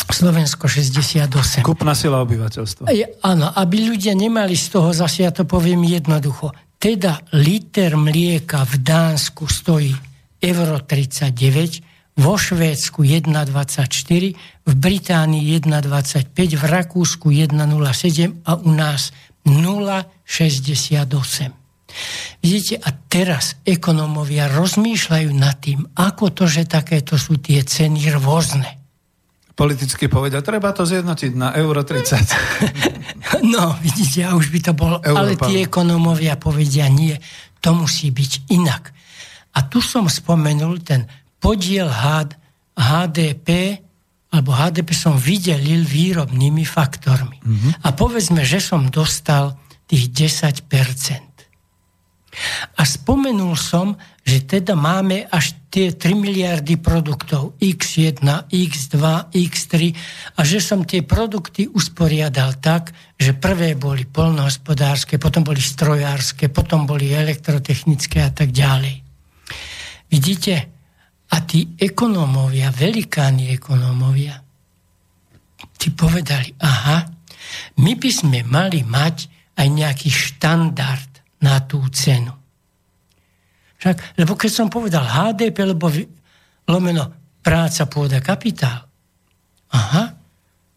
Slovensko 0.06 0.70
68. 0.70 1.66
Kúpna 1.66 1.92
sila 1.92 2.22
obyvateľstva. 2.22 2.88
Je, 2.94 3.04
áno, 3.20 3.50
aby 3.50 3.92
ľudia 3.92 4.14
nemali 4.14 4.54
z 4.54 4.72
toho, 4.72 4.94
zase 4.94 5.26
ja 5.26 5.34
to 5.34 5.44
poviem 5.44 5.84
jednoducho, 5.84 6.54
teda 6.78 7.26
liter 7.34 7.98
mlieka 7.98 8.62
v 8.62 8.78
Dánsku 8.78 9.50
stojí 9.50 9.90
euro 10.38 10.78
39, 10.78 11.82
vo 12.18 12.34
Švédsku 12.38 13.02
1,24, 13.02 14.66
v 14.66 14.72
Británii 14.74 15.54
1,25, 15.58 16.34
v 16.34 16.64
Rakúsku 16.66 17.30
1,07 17.34 18.46
a 18.46 18.54
u 18.58 18.70
nás 18.70 19.10
0,68. 19.42 21.50
Vidíte, 22.38 22.78
a 22.78 22.94
teraz 23.10 23.58
ekonómovia 23.66 24.46
rozmýšľajú 24.54 25.30
nad 25.34 25.58
tým, 25.58 25.82
ako 25.98 26.30
to, 26.30 26.46
že 26.46 26.70
takéto 26.70 27.18
sú 27.18 27.42
tie 27.42 27.66
ceny 27.66 28.14
rôzne 28.14 28.77
politicky 29.58 30.06
povedať, 30.06 30.46
treba 30.46 30.70
to 30.70 30.86
zjednotiť 30.86 31.34
na 31.34 31.50
euro 31.58 31.82
30. 31.82 31.98
No, 33.44 33.76
vidíte, 33.84 34.24
a 34.24 34.32
už 34.32 34.48
by 34.48 34.60
to 34.62 34.72
bolo, 34.72 34.96
Európa. 35.04 35.20
ale 35.20 35.32
tie 35.36 35.68
ekonómovia 35.68 36.40
povedia 36.40 36.88
nie, 36.88 37.12
to 37.60 37.76
musí 37.76 38.08
byť 38.08 38.48
inak. 38.54 38.94
A 39.52 39.68
tu 39.68 39.84
som 39.84 40.08
spomenul 40.08 40.80
ten 40.80 41.04
podiel 41.36 41.90
HDP, 42.78 43.48
alebo 44.32 44.50
HDP 44.54 44.90
som 44.96 45.18
vydelil 45.18 45.84
výrobnými 45.84 46.64
faktormi. 46.64 47.38
Mm-hmm. 47.42 47.72
A 47.84 47.88
povedzme, 47.92 48.42
že 48.48 48.64
som 48.64 48.88
dostal 48.88 49.60
tých 49.84 50.08
10%. 50.08 50.64
A 52.78 52.82
spomenul 52.86 53.58
som, 53.58 53.98
že 54.28 54.44
teda 54.44 54.76
máme 54.76 55.24
až 55.32 55.56
tie 55.72 55.96
3 55.96 56.12
miliardy 56.12 56.76
produktov 56.76 57.56
X1, 57.56 58.20
X2, 58.52 59.00
X3 59.32 59.74
a 60.36 60.40
že 60.44 60.60
som 60.60 60.84
tie 60.84 61.00
produkty 61.00 61.64
usporiadal 61.64 62.60
tak, 62.60 62.92
že 63.16 63.32
prvé 63.32 63.72
boli 63.72 64.04
polnohospodárske, 64.04 65.16
potom 65.16 65.48
boli 65.48 65.64
strojárske, 65.64 66.52
potom 66.52 66.84
boli 66.84 67.08
elektrotechnické 67.08 68.20
a 68.20 68.28
tak 68.28 68.52
ďalej. 68.52 69.00
Vidíte? 70.12 70.54
A 71.32 71.36
tí 71.44 71.76
ekonómovia, 71.80 72.68
velikáni 72.68 73.56
ekonómovia, 73.56 74.36
ti 75.80 75.88
povedali, 75.92 76.52
aha, 76.60 77.04
my 77.80 77.92
by 77.96 78.10
sme 78.12 78.44
mali 78.44 78.84
mať 78.84 79.16
aj 79.56 79.66
nejaký 79.72 80.08
štandard 80.12 81.08
na 81.40 81.64
tú 81.64 81.80
cenu. 81.92 82.37
Však, 83.78 84.18
lebo 84.18 84.34
keď 84.34 84.50
som 84.50 84.66
povedal 84.66 85.06
HDP, 85.06 85.62
lebo 85.62 85.86
lomeno 86.66 87.04
práca, 87.40 87.86
pôda, 87.86 88.18
kapitál. 88.18 88.84
Aha, 89.70 90.04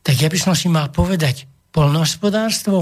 tak 0.05 0.15
ja 0.15 0.29
by 0.29 0.37
som 0.37 0.53
si 0.53 0.69
mal 0.69 0.93
povedať 0.93 1.49
polnohospodárstvo. 1.73 2.79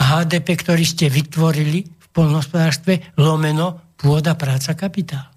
HDP, 0.00 0.48
ktorý 0.58 0.84
ste 0.88 1.06
vytvorili 1.12 1.84
v 1.84 2.06
polnohospodárstve, 2.10 3.14
lomeno, 3.20 3.94
pôda, 4.00 4.34
práca, 4.34 4.74
kapitál. 4.74 5.28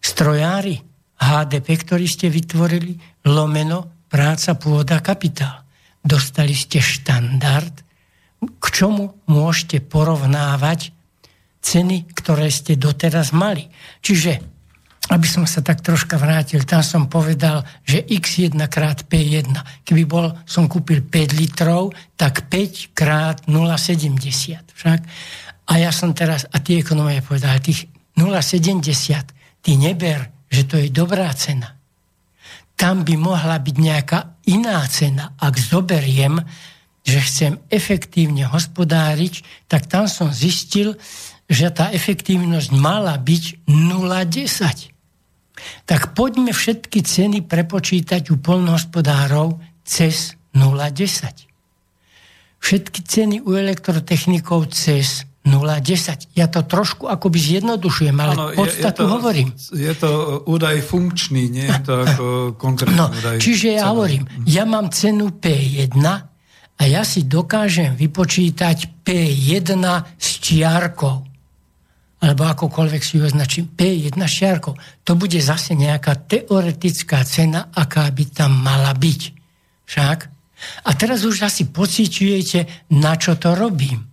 Strojári, 0.00 0.76
HDP, 1.20 1.68
ktorý 1.86 2.06
ste 2.08 2.28
vytvorili, 2.32 2.96
lomeno, 3.28 4.08
práca, 4.10 4.58
pôda, 4.58 4.98
kapitál. 5.00 5.62
Dostali 6.00 6.56
ste 6.56 6.80
štandard, 6.80 7.72
k 8.40 8.64
čomu 8.72 9.20
môžete 9.28 9.84
porovnávať 9.84 10.99
ceny, 11.60 12.10
ktoré 12.16 12.48
ste 12.48 12.80
doteraz 12.80 13.36
mali. 13.36 13.68
Čiže, 14.00 14.40
aby 15.10 15.26
som 15.26 15.44
sa 15.44 15.60
tak 15.60 15.82
troška 15.82 16.16
vrátil, 16.16 16.62
tam 16.62 16.86
som 16.86 17.10
povedal, 17.10 17.66
že 17.82 18.06
x1 18.06 18.54
krát 18.70 19.04
P1, 19.10 19.50
keby 19.82 20.02
bol, 20.06 20.30
som 20.46 20.70
kúpil 20.70 21.02
5 21.02 21.40
litrov, 21.40 21.90
tak 22.14 22.46
5 22.46 22.94
krát 22.94 23.36
0,70. 23.50 24.70
Však? 24.70 25.00
A 25.70 25.72
ja 25.78 25.90
som 25.90 26.14
teraz, 26.14 26.46
a 26.50 26.62
tie 26.62 26.78
ekonomie 26.78 27.22
povedali, 27.22 27.58
tých 27.58 27.90
0,70, 28.14 29.62
ty 29.62 29.72
neber, 29.74 30.30
že 30.50 30.66
to 30.66 30.78
je 30.78 30.90
dobrá 30.90 31.30
cena. 31.34 31.74
Tam 32.78 33.04
by 33.04 33.14
mohla 33.18 33.60
byť 33.60 33.76
nejaká 33.76 34.18
iná 34.48 34.80
cena. 34.88 35.36
Ak 35.36 35.58
zoberiem, 35.60 36.40
že 37.04 37.18
chcem 37.20 37.52
efektívne 37.68 38.48
hospodáriť, 38.48 39.66
tak 39.66 39.90
tam 39.90 40.08
som 40.08 40.32
zistil, 40.32 40.96
že 41.50 41.66
tá 41.74 41.90
efektívnosť 41.90 42.70
mala 42.78 43.18
byť 43.18 43.66
0,10. 43.66 44.94
Tak 45.84 46.14
poďme 46.14 46.54
všetky 46.54 47.02
ceny 47.02 47.42
prepočítať 47.44 48.30
u 48.30 48.38
polnohospodárov 48.38 49.58
cez 49.82 50.38
0,10. 50.54 51.50
Všetky 52.62 53.00
ceny 53.02 53.36
u 53.42 53.58
elektrotechnikov 53.58 54.70
cez 54.70 55.26
0,10. 55.42 56.36
Ja 56.38 56.46
to 56.46 56.62
trošku 56.62 57.08
akoby 57.08 57.40
zjednodušujem, 57.40 58.14
ale 58.14 58.32
ano, 58.36 58.52
podstatu 58.52 59.02
je, 59.02 59.08
je 59.08 59.08
to, 59.08 59.14
hovorím. 59.16 59.48
Je 59.72 59.94
to 59.96 60.10
údaj 60.46 60.76
funkčný, 60.84 61.48
nie 61.48 61.66
je 61.66 61.80
to 61.82 61.94
ako 62.04 62.24
konkrétny 62.60 62.94
no, 62.94 63.08
údaj. 63.08 63.40
Čiže 63.40 63.80
ja 63.80 63.88
hovorím, 63.90 64.28
ja 64.44 64.68
mám 64.68 64.92
cenu 64.92 65.32
P1 65.32 65.96
a 66.76 66.82
ja 66.84 67.02
si 67.02 67.24
dokážem 67.24 67.96
vypočítať 67.96 69.00
P1 69.00 69.84
s 70.20 70.28
čiarkou. 70.44 71.29
Alebo 72.20 72.44
akokoľvek 72.44 73.02
si 73.02 73.16
ju 73.16 73.24
označím. 73.24 73.72
P1 73.72 74.12
s 74.20 74.32
čiarkou. 74.36 74.76
To 75.08 75.12
bude 75.16 75.40
zase 75.40 75.72
nejaká 75.72 76.28
teoretická 76.28 77.24
cena, 77.24 77.72
aká 77.72 78.04
by 78.12 78.24
tam 78.28 78.60
mala 78.60 78.92
byť. 78.92 79.20
Však? 79.88 80.18
A 80.84 80.90
teraz 80.92 81.24
už 81.24 81.48
asi 81.48 81.72
pociťujete, 81.72 82.92
na 82.92 83.16
čo 83.16 83.40
to 83.40 83.56
robím 83.56 84.10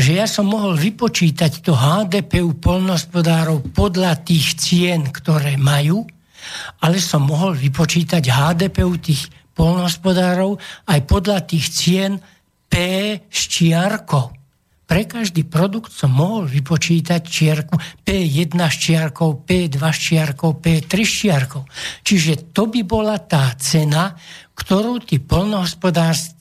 že 0.00 0.16
ja 0.16 0.24
som 0.24 0.48
mohol 0.48 0.80
vypočítať 0.80 1.60
to 1.60 1.76
HDP 1.76 2.40
u 2.40 2.56
polnospodárov 2.56 3.74
podľa 3.76 4.24
tých 4.24 4.56
cien, 4.56 5.12
ktoré 5.12 5.60
majú, 5.60 6.08
ale 6.80 6.96
som 7.02 7.28
mohol 7.28 7.52
vypočítať 7.52 8.24
HDP 8.24 8.80
u 8.80 8.96
tých 8.96 9.28
polnospodárov 9.52 10.56
aj 10.88 11.00
podľa 11.04 11.44
tých 11.44 11.66
cien 11.68 12.16
P 12.70 12.74
s 13.28 13.40
čiarkou. 13.50 14.39
Pre 14.90 15.02
každý 15.06 15.46
produkt 15.46 15.94
som 15.94 16.10
mohol 16.10 16.50
vypočítať 16.50 17.22
čiarku 17.22 17.78
P1 18.02 18.58
s 18.58 18.74
čiarkou, 18.74 19.46
P2 19.46 19.78
s 19.78 19.98
čiarkou, 20.02 20.58
P3 20.58 20.92
s 21.06 21.12
čiarkou. 21.22 21.62
Čiže 22.02 22.50
to 22.50 22.66
by 22.66 22.82
bola 22.82 23.22
tá 23.22 23.54
cena, 23.54 24.18
ktorú 24.58 24.98
tí 25.06 25.22
polnohospodárství 25.22 26.40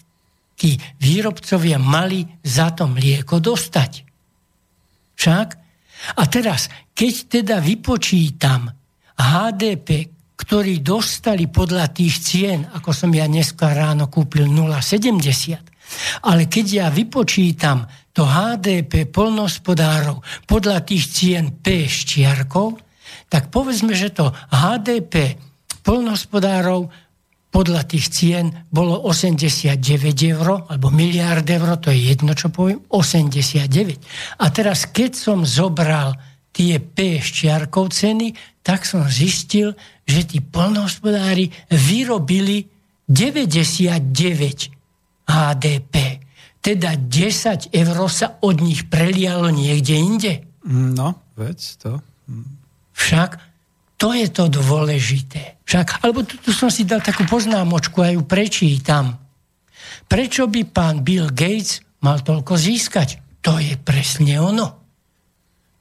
tí 0.60 0.76
výrobcovia 1.00 1.80
mali 1.80 2.28
za 2.44 2.76
to 2.76 2.92
mlieko 2.92 3.40
dostať. 3.40 4.04
Však? 5.16 5.48
A 6.20 6.24
teraz, 6.28 6.68
keď 6.92 7.14
teda 7.40 7.56
vypočítam 7.64 8.68
HDP, 9.16 10.12
ktorý 10.36 10.84
dostali 10.84 11.48
podľa 11.48 11.92
tých 11.96 12.16
cien, 12.20 12.60
ako 12.76 12.92
som 12.92 13.12
ja 13.16 13.28
dneska 13.28 13.72
ráno 13.72 14.12
kúpil 14.12 14.48
0,70, 14.48 15.79
ale 16.26 16.46
keď 16.46 16.66
ja 16.68 16.88
vypočítam 16.92 17.88
to 18.14 18.26
HDP 18.26 19.08
polnospodárov 19.08 20.22
podľa 20.46 20.84
tých 20.84 21.06
cien 21.10 21.56
P 21.62 21.88
s 21.88 22.04
čiarkou, 22.04 22.76
tak 23.30 23.54
povedzme, 23.54 23.94
že 23.94 24.12
to 24.12 24.34
HDP 24.50 25.38
polnospodárov 25.86 26.90
podľa 27.50 27.82
tých 27.90 28.14
cien 28.14 28.46
bolo 28.70 29.02
89 29.10 29.82
eur, 30.30 30.70
alebo 30.70 30.94
miliard 30.94 31.46
eur, 31.46 31.82
to 31.82 31.90
je 31.90 32.14
jedno, 32.14 32.38
čo 32.38 32.54
poviem, 32.54 32.78
89. 32.94 34.38
A 34.38 34.46
teraz, 34.54 34.86
keď 34.86 35.12
som 35.18 35.42
zobral 35.42 36.14
tie 36.54 36.78
P 36.78 37.18
ščiarkov 37.18 37.90
ceny, 37.90 38.38
tak 38.62 38.86
som 38.86 39.10
zistil, 39.10 39.74
že 40.06 40.30
tí 40.30 40.46
polnohospodári 40.46 41.50
vyrobili 41.74 42.70
99 43.10 44.79
HDP. 45.30 46.26
Teda 46.60 46.98
10 46.98 47.72
eur 47.72 47.98
sa 48.10 48.42
od 48.42 48.60
nich 48.60 48.90
prelialo 48.90 49.54
niekde 49.54 49.96
inde. 49.96 50.34
No, 50.68 51.22
veď 51.38 51.60
to. 51.80 51.92
Však 52.98 53.40
to 54.00 54.16
je 54.16 54.28
to 54.32 54.48
dôležité. 54.48 55.60
Však, 55.68 56.04
alebo 56.04 56.24
tu, 56.24 56.40
tu 56.40 56.56
som 56.56 56.72
si 56.72 56.88
dal 56.88 57.04
takú 57.04 57.28
poznámočku 57.28 58.00
a 58.00 58.16
ju 58.16 58.24
prečítam. 58.24 59.20
Prečo 60.08 60.48
by 60.48 60.62
pán 60.72 61.06
Bill 61.06 61.30
Gates 61.30 61.84
mal 62.02 62.24
toľko 62.24 62.56
získať? 62.56 63.20
To 63.44 63.60
je 63.60 63.76
presne 63.80 64.40
ono. 64.40 64.68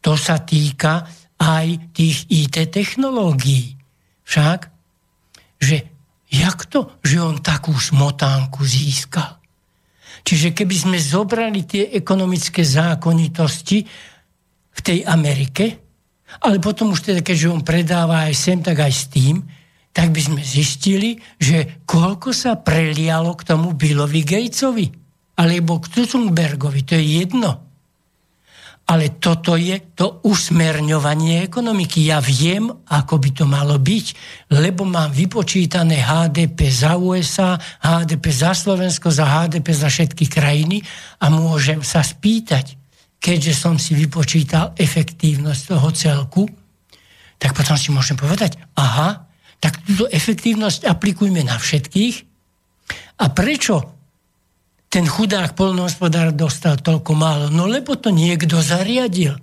To 0.02 0.14
sa 0.14 0.42
týka 0.42 1.06
aj 1.38 1.94
tých 1.94 2.26
IT 2.26 2.74
technológií. 2.74 3.78
Však, 4.26 4.60
že 5.62 5.76
jak 6.28 6.58
to, 6.66 6.98
že 7.02 7.22
on 7.22 7.38
takú 7.38 7.74
smotánku 7.74 8.66
získal? 8.66 9.37
Čiže 10.28 10.52
keby 10.52 10.76
sme 10.76 10.98
zobrali 11.00 11.64
tie 11.64 11.88
ekonomické 11.88 12.60
zákonitosti 12.60 13.80
v 14.68 14.80
tej 14.84 15.00
Amerike, 15.08 15.80
ale 16.44 16.60
potom 16.60 16.92
už 16.92 17.00
teda, 17.08 17.24
keďže 17.24 17.48
on 17.48 17.64
predáva 17.64 18.28
aj 18.28 18.34
sem, 18.36 18.60
tak 18.60 18.84
aj 18.84 18.92
s 18.92 19.08
tým, 19.08 19.40
tak 19.88 20.12
by 20.12 20.20
sme 20.20 20.40
zistili, 20.44 21.16
že 21.40 21.80
koľko 21.88 22.36
sa 22.36 22.60
prelialo 22.60 23.32
k 23.40 23.46
tomu 23.48 23.72
Billovi 23.72 24.20
Gatesovi 24.20 24.92
alebo 25.40 25.80
k 25.80 26.04
Zuckerbergovi, 26.04 26.84
to 26.84 27.00
je 27.00 27.24
jedno. 27.24 27.67
Ale 28.88 29.20
toto 29.20 29.52
je 29.60 29.92
to 29.92 30.24
usmerňovanie 30.24 31.44
ekonomiky. 31.44 32.08
Ja 32.08 32.24
viem, 32.24 32.72
ako 32.88 33.20
by 33.20 33.30
to 33.36 33.44
malo 33.44 33.76
byť, 33.76 34.06
lebo 34.56 34.88
mám 34.88 35.12
vypočítané 35.12 36.00
HDP 36.00 36.72
za 36.72 36.96
USA, 36.96 37.60
HDP 37.84 38.32
za 38.32 38.56
Slovensko, 38.56 39.12
za 39.12 39.28
HDP 39.28 39.76
za 39.76 39.92
všetky 39.92 40.32
krajiny 40.32 40.80
a 41.20 41.28
môžem 41.28 41.84
sa 41.84 42.00
spýtať, 42.00 42.80
keďže 43.20 43.52
som 43.52 43.76
si 43.76 43.92
vypočítal 43.92 44.72
efektívnosť 44.72 45.62
toho 45.68 45.88
celku, 45.92 46.44
tak 47.36 47.52
potom 47.52 47.76
si 47.76 47.92
môžem 47.92 48.16
povedať, 48.16 48.56
aha, 48.72 49.28
tak 49.60 49.84
túto 49.84 50.08
efektívnosť 50.08 50.88
aplikujme 50.88 51.44
na 51.44 51.60
všetkých. 51.60 52.24
A 53.20 53.24
prečo 53.36 53.97
ten 54.88 55.04
chudák 55.04 55.52
polnohospodár 55.52 56.32
dostal 56.32 56.80
toľko 56.80 57.12
málo? 57.12 57.46
No 57.52 57.68
lebo 57.68 57.96
to 57.96 58.08
niekto 58.08 58.60
zariadil. 58.64 59.36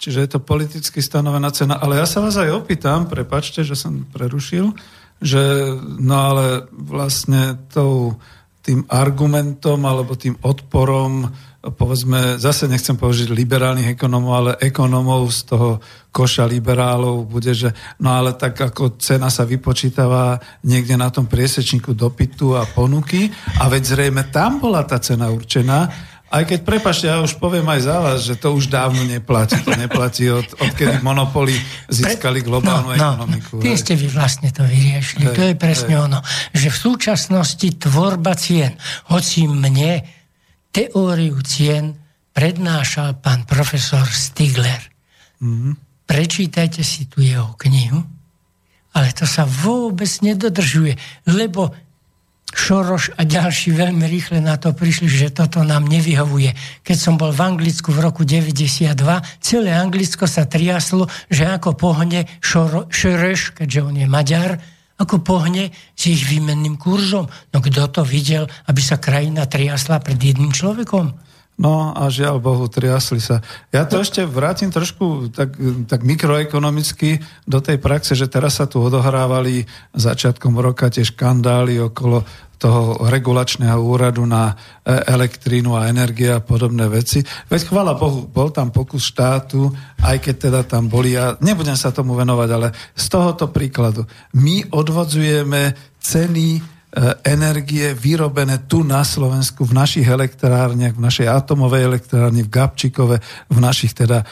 Čiže 0.00 0.18
je 0.24 0.30
to 0.32 0.40
politicky 0.42 0.98
stanovená 0.98 1.52
cena. 1.54 1.78
Ale 1.78 2.00
ja 2.00 2.06
sa 2.08 2.24
vás 2.24 2.34
aj 2.34 2.50
opýtam, 2.50 3.06
prepačte, 3.06 3.62
že 3.62 3.78
som 3.78 4.08
prerušil, 4.08 4.72
že 5.20 5.42
no 6.00 6.16
ale 6.16 6.64
vlastne 6.72 7.60
tou, 7.68 8.16
tým 8.64 8.88
argumentom 8.88 9.78
alebo 9.84 10.16
tým 10.16 10.40
odporom 10.40 11.28
povedzme, 11.60 12.40
zase 12.40 12.64
nechcem 12.64 12.96
použiť 12.96 13.28
liberálnych 13.28 13.92
ekonomov, 13.92 14.32
ale 14.32 14.52
ekonomov 14.64 15.28
z 15.28 15.40
toho 15.52 15.70
koša 16.08 16.48
liberálov 16.48 17.28
bude, 17.28 17.52
že 17.52 17.76
no 18.00 18.16
ale 18.16 18.32
tak 18.32 18.56
ako 18.56 18.96
cena 18.96 19.28
sa 19.28 19.44
vypočítava 19.44 20.40
niekde 20.64 20.96
na 20.96 21.12
tom 21.12 21.28
priesečníku 21.28 21.92
dopytu 21.92 22.56
a 22.56 22.64
ponuky 22.64 23.28
a 23.60 23.68
veď 23.68 23.82
zrejme 23.84 24.32
tam 24.32 24.56
bola 24.56 24.88
tá 24.88 24.96
cena 24.96 25.28
určená, 25.28 25.92
aj 26.30 26.46
keď, 26.46 26.60
prepašte, 26.62 27.10
ja 27.10 27.18
už 27.18 27.42
poviem 27.42 27.66
aj 27.66 27.80
za 27.90 27.96
vás, 27.98 28.18
že 28.22 28.38
to 28.38 28.54
už 28.54 28.70
dávno 28.70 29.02
neplatí. 29.02 29.58
To 29.66 29.74
neplatí 29.74 30.30
od, 30.30 30.46
odkedy 30.62 31.02
monopoly 31.02 31.50
získali 31.90 32.46
globálnu 32.46 32.94
no, 32.94 32.94
no, 32.94 33.26
ekonomiku. 33.26 33.58
Tým 33.58 33.74
ste 33.74 33.98
vy 33.98 34.06
vlastne 34.06 34.54
to 34.54 34.62
vyriešili. 34.62 35.26
Hej, 35.26 35.34
to 35.34 35.42
je 35.42 35.54
presne 35.58 35.98
hej. 35.98 36.06
ono. 36.06 36.22
Že 36.54 36.68
v 36.70 36.78
súčasnosti 36.78 37.68
tvorba 37.82 38.38
cien, 38.38 38.78
hoci 39.10 39.50
mne 39.50 40.19
teóriu 40.70 41.38
cien 41.42 41.98
prednášal 42.32 43.18
pán 43.18 43.44
profesor 43.46 44.06
Stigler. 44.06 44.80
Mm-hmm. 45.42 45.74
Prečítajte 46.06 46.82
si 46.82 47.06
tu 47.06 47.22
jeho 47.22 47.54
knihu, 47.58 48.02
ale 48.94 49.14
to 49.14 49.26
sa 49.26 49.46
vôbec 49.46 50.10
nedodržuje, 50.22 50.98
lebo 51.30 51.70
Šoroš 52.50 53.14
a 53.14 53.22
ďalší 53.22 53.70
veľmi 53.70 54.02
rýchle 54.10 54.42
na 54.42 54.58
to 54.58 54.74
prišli, 54.74 55.06
že 55.06 55.30
toto 55.30 55.62
nám 55.62 55.86
nevyhovuje. 55.86 56.82
Keď 56.82 56.96
som 56.98 57.14
bol 57.14 57.30
v 57.30 57.46
Anglicku 57.46 57.94
v 57.94 58.02
roku 58.02 58.26
92, 58.26 58.90
celé 59.38 59.70
Anglicko 59.70 60.26
sa 60.26 60.50
triaslo, 60.50 61.06
že 61.30 61.46
ako 61.46 61.78
pohne 61.78 62.26
Šoroš, 62.42 63.54
keďže 63.54 63.80
on 63.86 63.94
je 63.94 64.06
Maďar, 64.10 64.58
ako 65.00 65.24
pohne 65.24 65.72
s 65.96 66.02
ich 66.12 66.28
výmenným 66.28 66.76
kurzom. 66.76 67.24
No 67.24 67.58
kto 67.64 67.88
to 67.88 68.02
videl, 68.04 68.44
aby 68.68 68.84
sa 68.84 69.00
krajina 69.00 69.48
triasla 69.48 70.04
pred 70.04 70.20
jedným 70.20 70.52
človekom? 70.52 71.29
No 71.60 71.92
a 71.92 72.08
žiaľ 72.08 72.40
Bohu, 72.40 72.64
triasli 72.72 73.20
sa. 73.20 73.44
Ja 73.68 73.84
to 73.84 74.00
ešte 74.00 74.24
vrátim 74.24 74.72
trošku 74.72 75.28
tak, 75.28 75.52
tak 75.84 76.00
mikroekonomicky 76.08 77.20
do 77.44 77.60
tej 77.60 77.76
praxe, 77.76 78.16
že 78.16 78.32
teraz 78.32 78.56
sa 78.56 78.64
tu 78.64 78.80
odohrávali 78.80 79.68
začiatkom 79.92 80.56
roka 80.56 80.88
tie 80.88 81.04
škandály 81.04 81.76
okolo 81.84 82.24
toho 82.60 83.08
regulačného 83.08 83.76
úradu 83.76 84.24
na 84.24 84.52
e, 84.52 84.54
elektrínu 85.04 85.76
a 85.76 85.88
energie 85.88 86.32
a 86.32 86.44
podobné 86.44 86.88
veci. 86.88 87.20
Veď 87.24 87.72
chvala 87.72 87.96
Bohu, 87.96 88.28
bol 88.28 88.52
tam 88.52 88.72
pokus 88.72 89.08
štátu, 89.12 89.68
aj 90.00 90.16
keď 90.20 90.34
teda 90.36 90.60
tam 90.64 90.88
boli, 90.88 91.16
ja 91.16 91.36
nebudem 91.40 91.76
sa 91.76 91.92
tomu 91.92 92.16
venovať, 92.16 92.48
ale 92.52 92.68
z 92.92 93.04
tohoto 93.08 93.48
príkladu. 93.48 94.04
My 94.36 94.64
odvodzujeme 94.68 95.72
ceny 96.00 96.79
energie 97.22 97.94
vyrobené 97.94 98.66
tu 98.66 98.82
na 98.82 99.06
Slovensku, 99.06 99.62
v 99.62 99.78
našich 99.78 100.06
elektrárniach, 100.06 100.98
v 100.98 101.04
našej 101.06 101.28
atomovej 101.30 101.86
elektrárni, 101.86 102.42
v 102.42 102.50
Gabčikove, 102.50 103.16
v 103.46 103.58
našich 103.62 103.94
teda 103.94 104.22
e, 104.22 104.26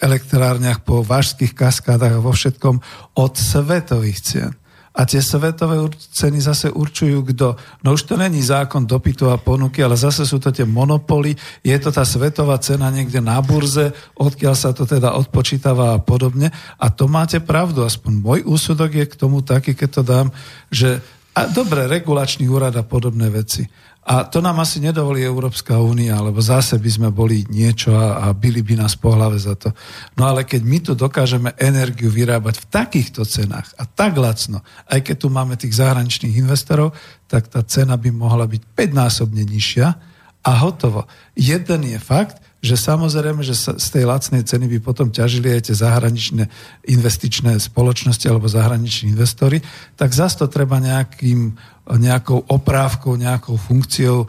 elektrárniach 0.00 0.80
po 0.80 1.04
vážských 1.04 1.52
kaskádach 1.52 2.16
a 2.16 2.24
vo 2.24 2.32
všetkom 2.32 2.80
od 3.20 3.32
svetových 3.36 4.18
cien. 4.24 4.52
A 4.92 5.08
tie 5.08 5.24
svetové 5.24 5.80
ceny 5.96 6.36
zase 6.36 6.68
určujú 6.68 7.24
kto. 7.32 7.56
No 7.80 7.96
už 7.96 8.04
to 8.04 8.20
není 8.20 8.44
zákon 8.44 8.84
dopytu 8.84 9.32
a 9.32 9.40
ponuky, 9.40 9.80
ale 9.80 9.96
zase 9.96 10.28
sú 10.28 10.36
to 10.36 10.52
tie 10.52 10.68
monopoly. 10.68 11.32
Je 11.64 11.72
to 11.80 11.88
tá 11.88 12.04
svetová 12.04 12.60
cena 12.60 12.92
niekde 12.92 13.24
na 13.24 13.40
burze, 13.40 13.96
odkiaľ 14.20 14.52
sa 14.52 14.76
to 14.76 14.84
teda 14.84 15.16
odpočítava 15.16 15.96
a 15.96 15.98
podobne. 16.00 16.52
A 16.76 16.92
to 16.92 17.08
máte 17.08 17.40
pravdu, 17.40 17.88
aspoň 17.88 18.12
môj 18.20 18.40
úsudok 18.44 18.92
je 18.92 19.06
k 19.08 19.16
tomu 19.16 19.40
taký, 19.40 19.72
keď 19.72 19.88
to 19.88 20.02
dám, 20.04 20.28
že 20.68 21.00
a 21.32 21.48
dobre, 21.48 21.88
regulačný 21.88 22.44
úrad 22.44 22.76
a 22.76 22.84
podobné 22.84 23.32
veci. 23.32 23.64
A 24.02 24.26
to 24.26 24.42
nám 24.42 24.58
asi 24.58 24.82
nedovolí 24.82 25.22
Európska 25.22 25.78
únia, 25.78 26.18
lebo 26.18 26.42
zase 26.42 26.74
by 26.74 26.90
sme 26.90 27.08
boli 27.14 27.46
niečo 27.46 27.94
a, 27.94 28.26
a 28.26 28.34
byli 28.34 28.58
by 28.58 28.82
nás 28.82 28.98
po 28.98 29.14
hlave 29.14 29.38
za 29.38 29.54
to. 29.54 29.70
No 30.18 30.26
ale 30.26 30.42
keď 30.42 30.62
my 30.66 30.78
tu 30.82 30.92
dokážeme 30.98 31.54
energiu 31.54 32.10
vyrábať 32.10 32.66
v 32.66 32.68
takýchto 32.68 33.22
cenách 33.22 33.70
a 33.78 33.86
tak 33.86 34.18
lacno, 34.18 34.58
aj 34.90 35.06
keď 35.06 35.16
tu 35.22 35.28
máme 35.30 35.54
tých 35.54 35.78
zahraničných 35.78 36.34
investorov, 36.34 36.98
tak 37.30 37.46
tá 37.46 37.62
cena 37.62 37.94
by 37.94 38.10
mohla 38.10 38.50
byť 38.50 38.62
5-násobne 38.74 39.46
nižšia 39.46 39.86
a 40.42 40.50
hotovo. 40.66 41.06
Jeden 41.38 41.86
je 41.86 41.98
fakt, 42.02 42.42
že 42.62 42.78
samozrejme, 42.78 43.42
že 43.42 43.58
z 43.58 43.88
tej 43.90 44.06
lacnej 44.06 44.46
ceny 44.46 44.70
by 44.70 44.78
potom 44.78 45.10
ťažili 45.10 45.50
aj 45.50 45.66
tie 45.66 45.76
zahraničné 45.82 46.46
investičné 46.86 47.58
spoločnosti 47.58 48.22
alebo 48.30 48.46
zahraniční 48.46 49.18
investori, 49.18 49.58
tak 49.98 50.14
zase 50.14 50.38
to 50.38 50.46
treba 50.46 50.78
nejakým, 50.78 51.58
nejakou 51.98 52.38
oprávkou, 52.46 53.18
nejakou 53.18 53.58
funkciou 53.58 54.22
e, 54.22 54.26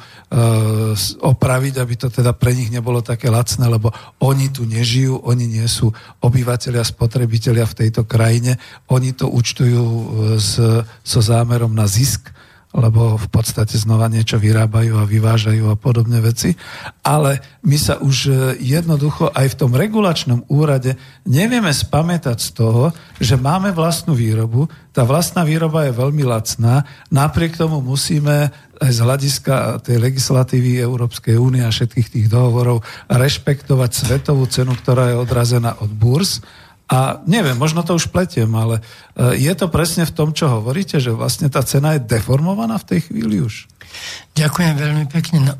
opraviť, 1.22 1.74
aby 1.78 1.94
to 1.94 2.10
teda 2.10 2.34
pre 2.34 2.58
nich 2.58 2.74
nebolo 2.74 3.06
také 3.06 3.30
lacné, 3.30 3.70
lebo 3.70 3.94
oni 4.18 4.50
tu 4.50 4.66
nežijú, 4.66 5.22
oni 5.22 5.46
nie 5.46 5.68
sú 5.70 5.94
obyvateľia, 6.26 6.82
spotrebitelia 6.82 7.70
v 7.70 7.86
tejto 7.86 8.02
krajine, 8.10 8.58
oni 8.90 9.14
to 9.14 9.30
účtujú 9.30 9.86
e, 9.86 10.06
s, 10.42 10.58
so 11.06 11.20
zámerom 11.22 11.78
na 11.78 11.86
zisk 11.86 12.34
lebo 12.74 13.22
v 13.22 13.28
podstate 13.30 13.78
znova 13.78 14.10
niečo 14.10 14.42
vyrábajú 14.42 14.98
a 14.98 15.06
vyvážajú 15.06 15.70
a 15.70 15.78
podobné 15.78 16.20
veci. 16.20 16.58
Ale 17.06 17.38
my 17.62 17.78
sa 17.78 18.02
už 18.02 18.16
e, 18.28 18.32
jednoducho 18.58 19.30
aj 19.30 19.54
v 19.54 19.58
tom 19.62 19.72
regulačnom 19.78 20.50
úrade 20.50 20.98
nevieme 21.30 21.70
spamätať 21.70 22.38
z 22.42 22.50
toho, 22.58 22.84
že 23.22 23.38
máme 23.38 23.70
vlastnú 23.78 24.18
výrobu. 24.18 24.66
Tá 24.90 25.06
vlastná 25.06 25.46
výroba 25.46 25.86
je 25.86 25.94
veľmi 25.94 26.26
lacná. 26.26 26.86
Napriek 27.14 27.62
tomu 27.62 27.78
musíme 27.80 28.50
aj 28.82 28.92
z 28.92 29.00
hľadiska 29.00 29.56
tej 29.86 30.02
legislatívy 30.02 30.82
Európskej 30.82 31.38
únie 31.38 31.62
a 31.62 31.72
všetkých 31.72 32.10
tých 32.10 32.28
dohovorov 32.28 32.82
rešpektovať 33.08 33.92
svetovú 33.94 34.50
cenu, 34.50 34.74
ktorá 34.74 35.14
je 35.14 35.22
odrazená 35.22 35.78
od 35.78 35.94
burs 35.94 36.42
a 36.94 37.26
neviem, 37.26 37.58
možno 37.58 37.82
to 37.82 37.98
už 37.98 38.14
pletiem, 38.14 38.54
ale 38.54 38.86
e, 39.18 39.42
je 39.42 39.54
to 39.58 39.66
presne 39.66 40.06
v 40.06 40.14
tom, 40.14 40.30
čo 40.30 40.46
hovoríte, 40.46 41.02
že 41.02 41.10
vlastne 41.10 41.50
tá 41.50 41.66
cena 41.66 41.98
je 41.98 42.06
deformovaná 42.06 42.78
v 42.78 42.86
tej 42.86 43.00
chvíli 43.10 43.42
už? 43.42 43.66
Ďakujem 44.38 44.74
veľmi 44.78 45.06
pekne. 45.10 45.38
No, 45.42 45.54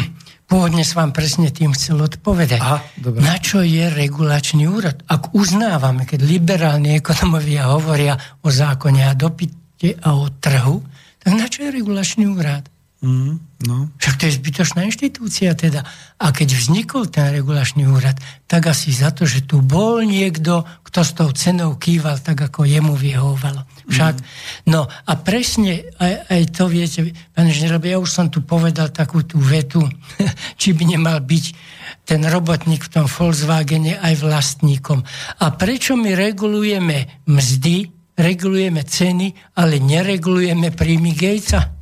pôvodne 0.50 0.82
som 0.82 1.06
vám 1.06 1.12
presne 1.14 1.54
tým 1.54 1.78
chcel 1.78 2.02
odpovedať. 2.02 2.58
Aha, 2.58 2.82
Na 3.22 3.38
čo 3.38 3.62
je 3.62 3.86
regulačný 3.86 4.66
úrad? 4.66 5.06
Ak 5.06 5.30
uznávame, 5.30 6.10
keď 6.10 6.26
liberálni 6.26 6.98
ekonomovia 6.98 7.70
hovoria 7.70 8.18
o 8.42 8.50
zákone 8.50 9.06
a 9.06 9.14
dopite 9.14 9.94
a 10.02 10.18
o 10.18 10.26
trhu, 10.42 10.82
tak 11.22 11.32
na 11.38 11.46
čo 11.46 11.70
je 11.70 11.70
regulačný 11.70 12.26
úrad? 12.26 12.66
Mm, 13.00 13.40
no. 13.64 13.88
Však 13.96 14.14
to 14.20 14.28
je 14.28 14.36
zbytočná 14.36 14.84
inštitúcia 14.84 15.56
teda. 15.56 15.88
A 16.20 16.36
keď 16.36 16.52
vznikol 16.52 17.08
ten 17.08 17.32
regulačný 17.32 17.88
úrad, 17.88 18.20
tak 18.44 18.68
asi 18.68 18.92
za 18.92 19.08
to, 19.08 19.24
že 19.24 19.48
tu 19.48 19.64
bol 19.64 20.04
niekto, 20.04 20.68
kto 20.84 21.00
s 21.00 21.16
tou 21.16 21.32
cenou 21.32 21.80
kýval 21.80 22.20
tak, 22.20 22.52
ako 22.52 22.68
jemu 22.68 22.92
vyhovovalo. 22.92 23.64
Však, 23.88 24.14
mm. 24.20 24.24
no 24.68 24.84
a 24.84 25.12
presne 25.16 25.88
aj, 25.96 26.28
aj 26.28 26.42
to 26.52 26.68
viete, 26.68 27.00
pán 27.32 27.48
inžinier, 27.48 27.80
ja 27.80 27.96
už 27.96 28.12
som 28.12 28.28
tu 28.28 28.44
povedal 28.44 28.92
takú 28.92 29.24
tú 29.24 29.40
vetu, 29.40 29.80
či 30.60 30.76
by 30.76 30.92
nemal 30.92 31.24
byť 31.24 31.44
ten 32.04 32.20
robotník 32.20 32.84
v 32.84 32.92
tom 33.00 33.06
Volkswagene 33.08 33.96
aj 33.96 34.20
vlastníkom. 34.20 35.00
A 35.40 35.56
prečo 35.56 35.96
my 35.96 36.12
regulujeme 36.12 37.24
mzdy, 37.24 37.88
regulujeme 38.20 38.84
ceny, 38.84 39.56
ale 39.56 39.80
neregulujeme 39.80 40.68
príjmy 40.68 41.16
Gatesa? 41.16 41.79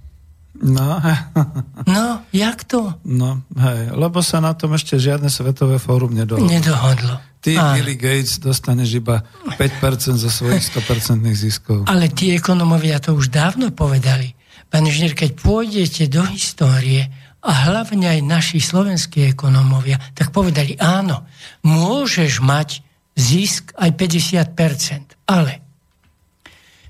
No. 0.59 0.99
no, 1.95 2.23
jak 2.35 2.67
to? 2.67 2.99
No, 3.07 3.47
hej, 3.55 3.95
lebo 3.95 4.19
sa 4.27 4.43
na 4.43 4.53
tom 4.59 4.75
ešte 4.75 4.99
žiadne 4.99 5.31
svetové 5.31 5.79
fórum 5.79 6.11
nedohodlo. 6.11 6.51
Nedohodlo. 6.51 7.15
Ty, 7.39 7.53
a... 7.55 7.65
Billy 7.79 7.95
Gates, 7.95 8.43
dostaneš 8.43 8.99
iba 8.99 9.23
5% 9.55 10.19
zo 10.19 10.31
svojich 10.31 10.63
100% 10.63 11.23
ziskov. 11.39 11.79
Ale 11.87 12.11
tí 12.11 12.35
ekonomovia 12.35 12.99
to 12.99 13.15
už 13.15 13.31
dávno 13.31 13.71
povedali. 13.71 14.35
Pán 14.67 14.85
inžinier, 14.85 15.15
keď 15.15 15.39
pôjdete 15.39 16.11
do 16.11 16.27
histórie, 16.27 17.07
a 17.39 17.71
hlavne 17.71 18.19
aj 18.19 18.21
naši 18.27 18.59
slovenskí 18.59 19.23
ekonomovia, 19.31 19.97
tak 20.13 20.35
povedali, 20.35 20.75
áno, 20.75 21.23
môžeš 21.63 22.43
mať 22.43 22.83
zisk 23.15 23.71
aj 23.79 23.95
50%, 23.95 25.31
ale 25.31 25.63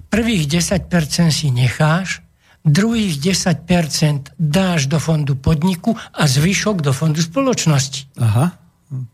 prvých 0.08 0.48
10% 0.48 0.88
si 1.28 1.52
necháš 1.52 2.24
druhých 2.68 3.18
10% 3.20 4.36
dáš 4.36 4.86
do 4.86 5.00
fondu 5.00 5.34
podniku 5.34 5.96
a 5.96 6.22
zvyšok 6.28 6.84
do 6.84 6.92
fondu 6.92 7.24
spoločnosti. 7.24 8.12
Aha. 8.20 8.54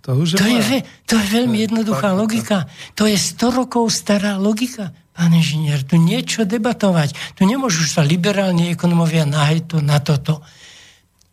To, 0.07 0.23
už 0.23 0.35
je 0.35 0.39
to, 0.39 0.47
je, 0.47 0.87
to 1.03 1.15
je 1.19 1.27
veľmi 1.35 1.67
jednoduchá 1.67 2.15
logika. 2.15 2.71
To 2.95 3.11
je 3.11 3.19
100 3.19 3.59
rokov 3.65 3.91
stará 3.91 4.39
logika. 4.39 4.95
Pán 5.15 5.35
inžinier, 5.35 5.83
tu 5.83 5.99
niečo 5.99 6.47
debatovať. 6.47 7.35
Tu 7.35 7.43
nemôžu 7.47 7.83
sa 7.87 8.03
liberálni 8.07 8.71
ekonomovia 8.71 9.27
nájsť 9.27 9.65
to 9.67 9.79
na 9.83 9.99
toto. 9.99 10.43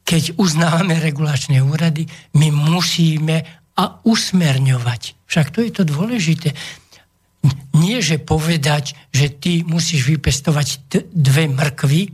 Keď 0.05 0.41
uznávame 0.41 0.97
regulačné 0.97 1.61
úrady, 1.61 2.09
my 2.33 2.49
musíme 2.49 3.61
a 3.77 3.83
usmerňovať. 4.05 5.25
Však 5.25 5.47
to 5.53 5.59
je 5.63 5.71
to 5.71 5.83
dôležité 5.87 6.53
nie 7.73 7.97
že 8.03 8.21
povedať, 8.21 8.93
že 9.09 9.33
ty 9.33 9.65
musíš 9.65 10.05
vypestovať 10.05 10.67
t- 10.89 11.05
dve 11.09 11.49
mrkvy, 11.49 12.13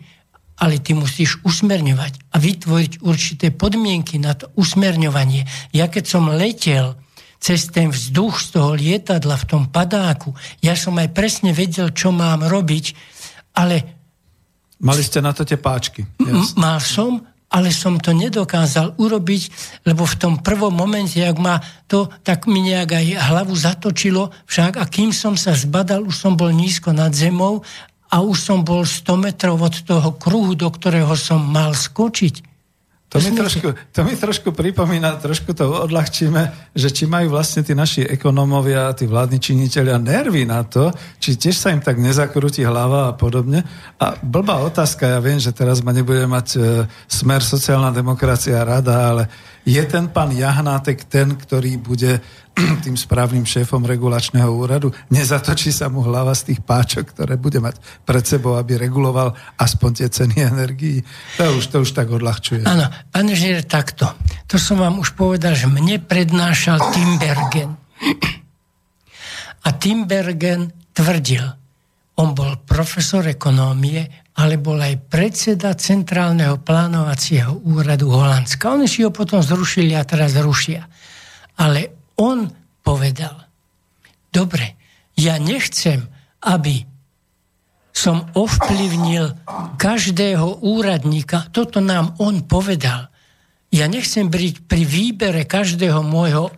ale 0.58 0.82
ty 0.82 0.98
musíš 0.98 1.38
usmerňovať 1.46 2.34
a 2.34 2.36
vytvoriť 2.42 3.06
určité 3.06 3.54
podmienky 3.54 4.18
na 4.18 4.34
to 4.34 4.50
usmerňovanie. 4.58 5.46
Ja 5.76 5.86
keď 5.86 6.06
som 6.10 6.34
letel 6.34 6.98
cez 7.38 7.70
ten 7.70 7.94
vzduch 7.94 8.42
z 8.42 8.48
toho 8.58 8.74
lietadla 8.74 9.38
v 9.38 9.46
tom 9.46 9.64
padáku, 9.70 10.34
ja 10.66 10.74
som 10.74 10.98
aj 10.98 11.14
presne 11.14 11.54
vedel, 11.54 11.94
čo 11.94 12.10
mám 12.10 12.42
robiť, 12.50 12.86
ale... 13.54 13.76
Mali 14.82 15.02
ste 15.06 15.22
na 15.22 15.34
to 15.34 15.46
tie 15.46 15.58
páčky. 15.58 16.02
M- 16.26 16.54
mal 16.58 16.82
som, 16.82 17.22
ale 17.48 17.72
som 17.72 17.96
to 17.96 18.12
nedokázal 18.12 18.96
urobiť, 19.00 19.44
lebo 19.88 20.04
v 20.04 20.16
tom 20.20 20.34
prvom 20.44 20.72
momente, 20.72 21.20
ak 21.24 21.38
ma 21.40 21.64
to, 21.88 22.12
tak 22.24 22.44
mi 22.46 22.60
nejak 22.64 22.92
aj 22.92 23.06
hlavu 23.32 23.56
zatočilo, 23.56 24.36
však 24.48 24.80
a 24.80 24.84
kým 24.88 25.16
som 25.16 25.40
sa 25.40 25.56
zbadal, 25.56 26.04
už 26.04 26.16
som 26.16 26.34
bol 26.36 26.52
nízko 26.52 26.92
nad 26.92 27.16
zemou 27.16 27.64
a 28.08 28.24
už 28.24 28.38
som 28.40 28.60
bol 28.64 28.88
100 28.88 29.20
metrov 29.20 29.60
od 29.60 29.76
toho 29.84 30.16
kruhu, 30.16 30.56
do 30.56 30.68
ktorého 30.72 31.12
som 31.20 31.44
mal 31.44 31.76
skočiť. 31.76 32.47
To 33.08 33.24
mi, 33.24 33.32
trošku, 33.32 33.72
to 33.96 34.04
mi 34.04 34.20
trošku 34.20 34.52
pripomína, 34.52 35.16
trošku 35.24 35.56
to 35.56 35.64
odľahčíme, 35.64 36.76
že 36.76 36.92
či 36.92 37.08
majú 37.08 37.32
vlastne 37.32 37.64
tí 37.64 37.72
naši 37.72 38.04
ekonómovia, 38.04 38.92
tí 39.00 39.08
vládni 39.08 39.40
činiteľia 39.40 39.96
nervy 39.96 40.44
na 40.44 40.68
to, 40.68 40.92
či 41.16 41.40
tiež 41.40 41.56
sa 41.56 41.72
im 41.72 41.80
tak 41.80 42.04
nezakrúti 42.04 42.68
hlava 42.68 43.08
a 43.08 43.16
podobne. 43.16 43.64
A 43.96 44.20
blbá 44.20 44.60
otázka, 44.60 45.08
ja 45.08 45.24
viem, 45.24 45.40
že 45.40 45.56
teraz 45.56 45.80
ma 45.80 45.96
nebude 45.96 46.28
mať 46.28 46.48
e, 46.56 46.60
smer 47.08 47.48
sociálna 47.48 47.96
demokracia 47.96 48.60
rada, 48.68 49.16
ale 49.16 49.32
je 49.64 49.80
ten 49.88 50.12
pán 50.12 50.36
Jahnátek 50.36 51.08
ten, 51.08 51.32
ktorý 51.32 51.80
bude 51.80 52.20
tým 52.86 52.98
správnym 52.98 53.46
šéfom 53.46 53.86
regulačného 53.86 54.50
úradu, 54.50 54.90
nezatočí 55.14 55.70
sa 55.70 55.88
mu 55.88 56.02
hlava 56.02 56.34
z 56.34 56.54
tých 56.54 56.60
páčok, 56.66 57.14
ktoré 57.14 57.38
bude 57.38 57.62
mať 57.62 57.78
pred 58.04 58.26
sebou, 58.26 58.58
aby 58.58 58.82
reguloval 58.82 59.34
aspoň 59.62 59.92
tie 60.04 60.08
ceny 60.10 60.36
energií. 60.42 61.00
To 61.38 61.58
už, 61.58 61.66
to 61.70 61.78
už 61.86 61.92
tak 61.94 62.10
odľahčuje. 62.10 62.66
Áno, 62.66 62.90
pán 63.14 63.30
Žier, 63.30 63.66
takto. 63.66 64.10
To 64.50 64.58
som 64.58 64.82
vám 64.82 64.98
už 64.98 65.14
povedal, 65.14 65.54
že 65.54 65.70
mne 65.70 66.02
prednášal 66.02 66.82
Timbergen. 66.94 67.78
A 69.68 69.70
Timbergen 69.76 70.72
tvrdil, 70.96 71.44
on 72.18 72.34
bol 72.34 72.58
profesor 72.66 73.22
ekonómie, 73.30 74.26
ale 74.38 74.62
bol 74.62 74.78
aj 74.78 75.10
predseda 75.10 75.74
Centrálneho 75.74 76.62
plánovacieho 76.62 77.62
úradu 77.66 78.10
Holandska. 78.14 78.74
Oni 78.74 78.86
si 78.90 79.02
ho 79.02 79.10
potom 79.10 79.42
zrušili 79.42 79.98
a 79.98 80.06
teraz 80.06 80.38
rušia. 80.38 80.86
Ale 81.58 81.97
on 82.18 82.50
povedal, 82.82 83.46
dobre, 84.34 84.78
ja 85.18 85.42
nechcem, 85.42 86.06
aby 86.46 86.86
som 87.94 88.30
ovplyvnil 88.38 89.34
každého 89.82 90.62
úradníka, 90.62 91.50
toto 91.50 91.82
nám 91.82 92.14
on 92.22 92.46
povedal. 92.46 93.10
Ja 93.74 93.90
nechcem 93.90 94.30
byť 94.30 94.70
pri 94.70 94.84
výbere 94.86 95.42
každého 95.50 96.06
môjho 96.06 96.54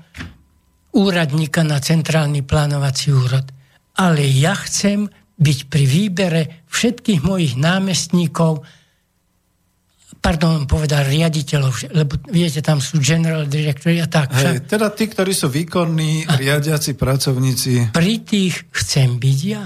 úradníka 0.91 1.63
na 1.63 1.79
centrálny 1.79 2.43
plánovací 2.43 3.15
úrad, 3.15 3.47
ale 3.95 4.27
ja 4.27 4.51
chcem 4.59 5.07
byť 5.39 5.59
pri 5.71 5.83
výbere 5.87 6.41
všetkých 6.67 7.23
mojich 7.23 7.55
námestníkov, 7.55 8.67
pardon, 10.19 10.67
povedal 10.67 11.07
riaditeľov, 11.07 11.95
lebo 11.95 12.19
viete, 12.27 12.59
tam 12.59 12.83
sú 12.83 12.99
general 12.99 13.47
directory 13.47 14.03
a 14.03 14.07
tak. 14.07 14.35
Hej, 14.35 14.67
teda 14.67 14.91
tí, 14.91 15.07
ktorí 15.07 15.31
sú 15.31 15.47
výkonní, 15.47 16.27
a 16.27 16.35
riadiaci 16.35 16.99
pracovníci. 16.99 17.95
Pri 17.95 18.13
tých 18.27 18.67
chcem 18.75 19.17
byť 19.17 19.39
ja. 19.47 19.63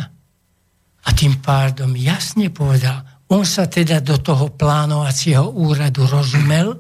A 1.03 1.09
tým 1.11 1.43
pádom 1.43 1.91
jasne 1.99 2.47
povedal, 2.53 3.03
on 3.33 3.43
sa 3.43 3.67
teda 3.67 3.99
do 3.99 4.21
toho 4.21 4.53
plánovacieho 4.53 5.51
úradu 5.51 6.05
rozumel, 6.07 6.79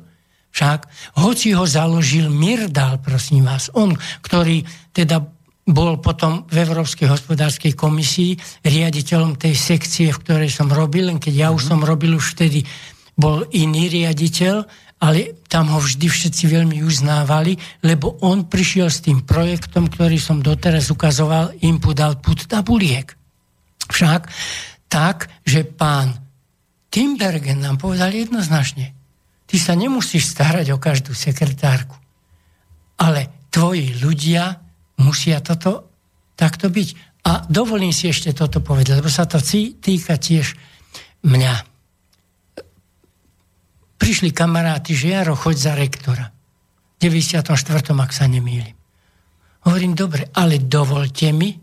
však, 0.53 0.85
hoci 1.17 1.57
ho 1.57 1.65
založil 1.65 2.29
Mirdal, 2.29 3.01
prosím 3.01 3.49
vás, 3.49 3.73
on, 3.73 3.97
ktorý 4.21 4.61
teda 4.93 5.25
bol 5.63 5.97
potom 5.97 6.43
v 6.51 6.61
Európskej 6.61 7.07
hospodárskej 7.07 7.73
komisii 7.73 8.35
riaditeľom 8.61 9.39
tej 9.39 9.55
sekcie, 9.55 10.11
v 10.11 10.21
ktorej 10.21 10.51
som 10.51 10.67
robil, 10.67 11.07
len 11.09 11.17
keď 11.17 11.33
ja 11.33 11.49
už 11.49 11.65
mhm. 11.65 11.69
som 11.73 11.79
robil 11.81 12.13
už 12.13 12.37
vtedy 12.37 12.61
bol 13.13 13.45
iný 13.53 13.89
riaditeľ, 13.89 14.65
ale 15.03 15.43
tam 15.51 15.67
ho 15.75 15.83
vždy 15.83 16.07
všetci 16.07 16.47
veľmi 16.47 16.79
uznávali, 16.79 17.59
lebo 17.83 18.23
on 18.23 18.47
prišiel 18.47 18.87
s 18.87 19.03
tým 19.03 19.27
projektom, 19.27 19.91
ktorý 19.91 20.15
som 20.15 20.39
doteraz 20.39 20.87
ukazoval, 20.87 21.51
input-output 21.59 22.47
tabuliek. 22.47 23.11
Však 23.91 24.21
tak, 24.87 25.27
že 25.43 25.67
pán 25.67 26.15
Timbergen 26.87 27.59
nám 27.59 27.81
povedal 27.81 28.15
jednoznačne, 28.15 28.95
ty 29.43 29.59
sa 29.59 29.75
nemusíš 29.75 30.31
starať 30.31 30.71
o 30.71 30.79
každú 30.79 31.11
sekretárku, 31.11 31.99
ale 33.01 33.49
tvoji 33.51 33.97
ľudia 33.99 34.61
musia 35.03 35.43
toto 35.43 35.91
takto 36.39 36.71
byť. 36.71 36.89
A 37.27 37.43
dovolím 37.47 37.91
si 37.91 38.07
ešte 38.07 38.31
toto 38.31 38.63
povedať, 38.63 38.99
lebo 38.99 39.11
sa 39.11 39.27
to 39.27 39.39
týka 39.43 40.15
tiež 40.15 40.55
mňa 41.27 41.72
prišli 44.03 44.35
kamaráti, 44.35 44.91
že 44.91 45.15
Jaro, 45.15 45.39
choď 45.39 45.55
za 45.55 45.73
rektora. 45.79 46.27
V 46.99 47.07
94. 47.07 47.55
ak 47.95 48.11
sa 48.11 48.27
nemýlim. 48.27 48.75
Hovorím, 49.63 49.95
dobre, 49.95 50.27
ale 50.35 50.59
dovolte 50.59 51.31
mi, 51.31 51.55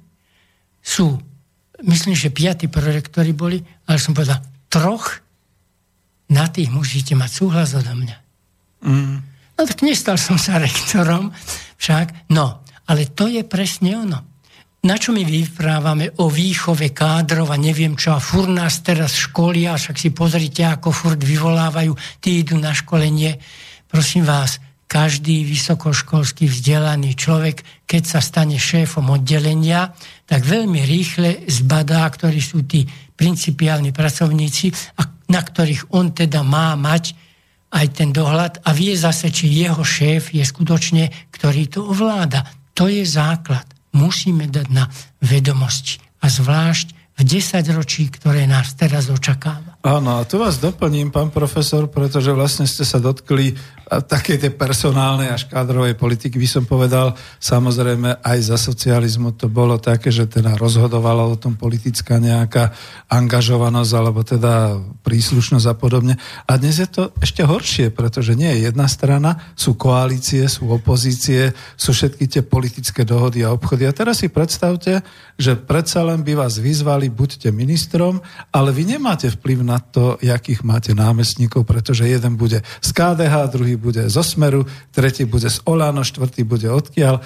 sú, 0.81 1.21
myslím, 1.85 2.17
že 2.17 2.33
piati 2.33 2.73
prorektori 2.73 3.37
boli, 3.37 3.61
ale 3.85 4.01
som 4.01 4.17
povedal, 4.17 4.41
troch 4.73 5.21
na 6.33 6.49
tých 6.49 6.73
musíte 6.73 7.13
mať 7.13 7.29
súhlas 7.29 7.77
odo 7.77 7.93
mňa. 7.93 8.17
Mm. 8.89 9.17
No 9.61 9.61
tak 9.69 9.85
nestal 9.85 10.17
som 10.17 10.41
sa 10.41 10.57
rektorom, 10.57 11.37
však, 11.77 12.33
no, 12.33 12.65
ale 12.89 13.05
to 13.13 13.29
je 13.29 13.45
presne 13.45 14.01
ono 14.01 14.30
na 14.81 14.97
čo 14.97 15.13
my 15.13 15.21
vyprávame 15.29 16.09
o 16.25 16.33
výchove 16.33 16.89
kádrov 16.97 17.53
a 17.53 17.61
neviem 17.61 18.01
čo, 18.01 18.17
a 18.17 18.21
fur 18.21 18.49
nás 18.49 18.81
teraz 18.81 19.13
školia, 19.13 19.77
však 19.77 19.97
si 20.01 20.09
pozrite, 20.09 20.65
ako 20.65 20.89
furt 20.89 21.21
vyvolávajú, 21.21 21.93
tí 22.25 22.41
idú 22.41 22.57
na 22.57 22.73
školenie. 22.73 23.37
Prosím 23.85 24.25
vás, 24.25 24.57
každý 24.91 25.45
vysokoškolský 25.47 26.49
vzdelaný 26.49 27.15
človek, 27.15 27.63
keď 27.85 28.03
sa 28.09 28.21
stane 28.25 28.57
šéfom 28.57 29.07
oddelenia, 29.13 29.93
tak 30.25 30.49
veľmi 30.49 30.81
rýchle 30.83 31.45
zbadá, 31.47 32.09
ktorí 32.09 32.41
sú 32.41 32.65
tí 32.65 32.89
principiálni 33.15 33.93
pracovníci, 33.93 34.97
a 34.97 35.07
na 35.29 35.41
ktorých 35.45 35.93
on 35.93 36.11
teda 36.17 36.41
má 36.41 36.75
mať 36.75 37.15
aj 37.71 37.87
ten 37.95 38.11
dohľad 38.11 38.67
a 38.67 38.75
vie 38.75 38.97
zase, 38.99 39.31
či 39.31 39.47
jeho 39.47 39.85
šéf 39.85 40.35
je 40.35 40.43
skutočne, 40.43 41.31
ktorý 41.31 41.71
to 41.71 41.87
ovláda. 41.87 42.43
To 42.75 42.91
je 42.91 43.07
základ 43.07 43.80
musíme 43.95 44.49
dať 44.49 44.67
na 44.73 44.89
vedomosti. 45.23 46.01
A 46.21 46.29
zvlášť 46.29 47.17
v 47.19 47.23
10 47.27 47.77
ročí, 47.77 48.09
ktoré 48.09 48.49
nás 48.49 48.75
teraz 48.75 49.13
očakáva. 49.13 49.70
Áno, 49.81 50.21
a 50.21 50.29
tu 50.29 50.37
vás 50.37 50.61
doplním, 50.61 51.09
pán 51.09 51.33
profesor, 51.33 51.89
pretože 51.89 52.37
vlastne 52.37 52.69
ste 52.69 52.85
sa 52.85 53.01
dotkli 53.01 53.57
také 53.91 54.39
tej 54.39 54.55
personálnej 54.55 55.35
až 55.35 55.51
kádrovej 55.51 55.99
politiky, 55.99 56.39
by 56.39 56.47
som 56.47 56.63
povedal, 56.69 57.17
samozrejme 57.43 58.23
aj 58.23 58.39
za 58.39 58.55
socializmu 58.55 59.35
to 59.35 59.51
bolo 59.51 59.83
také, 59.83 60.15
že 60.15 60.31
teda 60.31 60.55
rozhodovala 60.55 61.27
o 61.27 61.35
tom 61.35 61.59
politická 61.59 62.23
nejaká 62.23 62.71
angažovanosť 63.11 63.93
alebo 63.97 64.23
teda 64.23 64.79
príslušnosť 65.03 65.67
a 65.67 65.75
podobne. 65.75 66.15
A 66.47 66.55
dnes 66.55 66.79
je 66.79 66.87
to 66.87 67.11
ešte 67.19 67.43
horšie, 67.43 67.91
pretože 67.91 68.39
nie 68.39 68.53
je 68.61 68.71
jedna 68.71 68.87
strana, 68.87 69.51
sú 69.59 69.75
koalície, 69.75 70.47
sú 70.47 70.71
opozície, 70.71 71.51
sú 71.75 71.91
všetky 71.91 72.31
tie 72.31 72.43
politické 72.47 73.03
dohody 73.03 73.43
a 73.43 73.51
obchody. 73.51 73.91
A 73.91 73.97
teraz 73.97 74.23
si 74.23 74.31
predstavte, 74.31 75.03
že 75.41 75.57
predsa 75.57 76.05
len 76.05 76.21
by 76.21 76.37
vás 76.37 76.61
vyzvali, 76.61 77.09
buďte 77.09 77.49
ministrom, 77.49 78.21
ale 78.53 78.77
vy 78.77 78.95
nemáte 78.95 79.33
vplyv 79.33 79.59
na 79.65 79.81
to, 79.81 80.21
jakých 80.21 80.61
máte 80.61 80.93
námestníkov, 80.93 81.65
pretože 81.65 82.05
jeden 82.05 82.37
bude 82.37 82.61
z 82.61 82.91
KDH, 82.93 83.49
druhý 83.49 83.81
bude 83.81 84.05
zo 84.13 84.21
Smeru, 84.21 84.69
tretí 84.93 85.25
bude 85.25 85.49
z 85.49 85.65
Olano, 85.65 86.05
štvrtý 86.05 86.45
bude 86.45 86.69
odkiaľ. 86.69 87.17
E, 87.17 87.23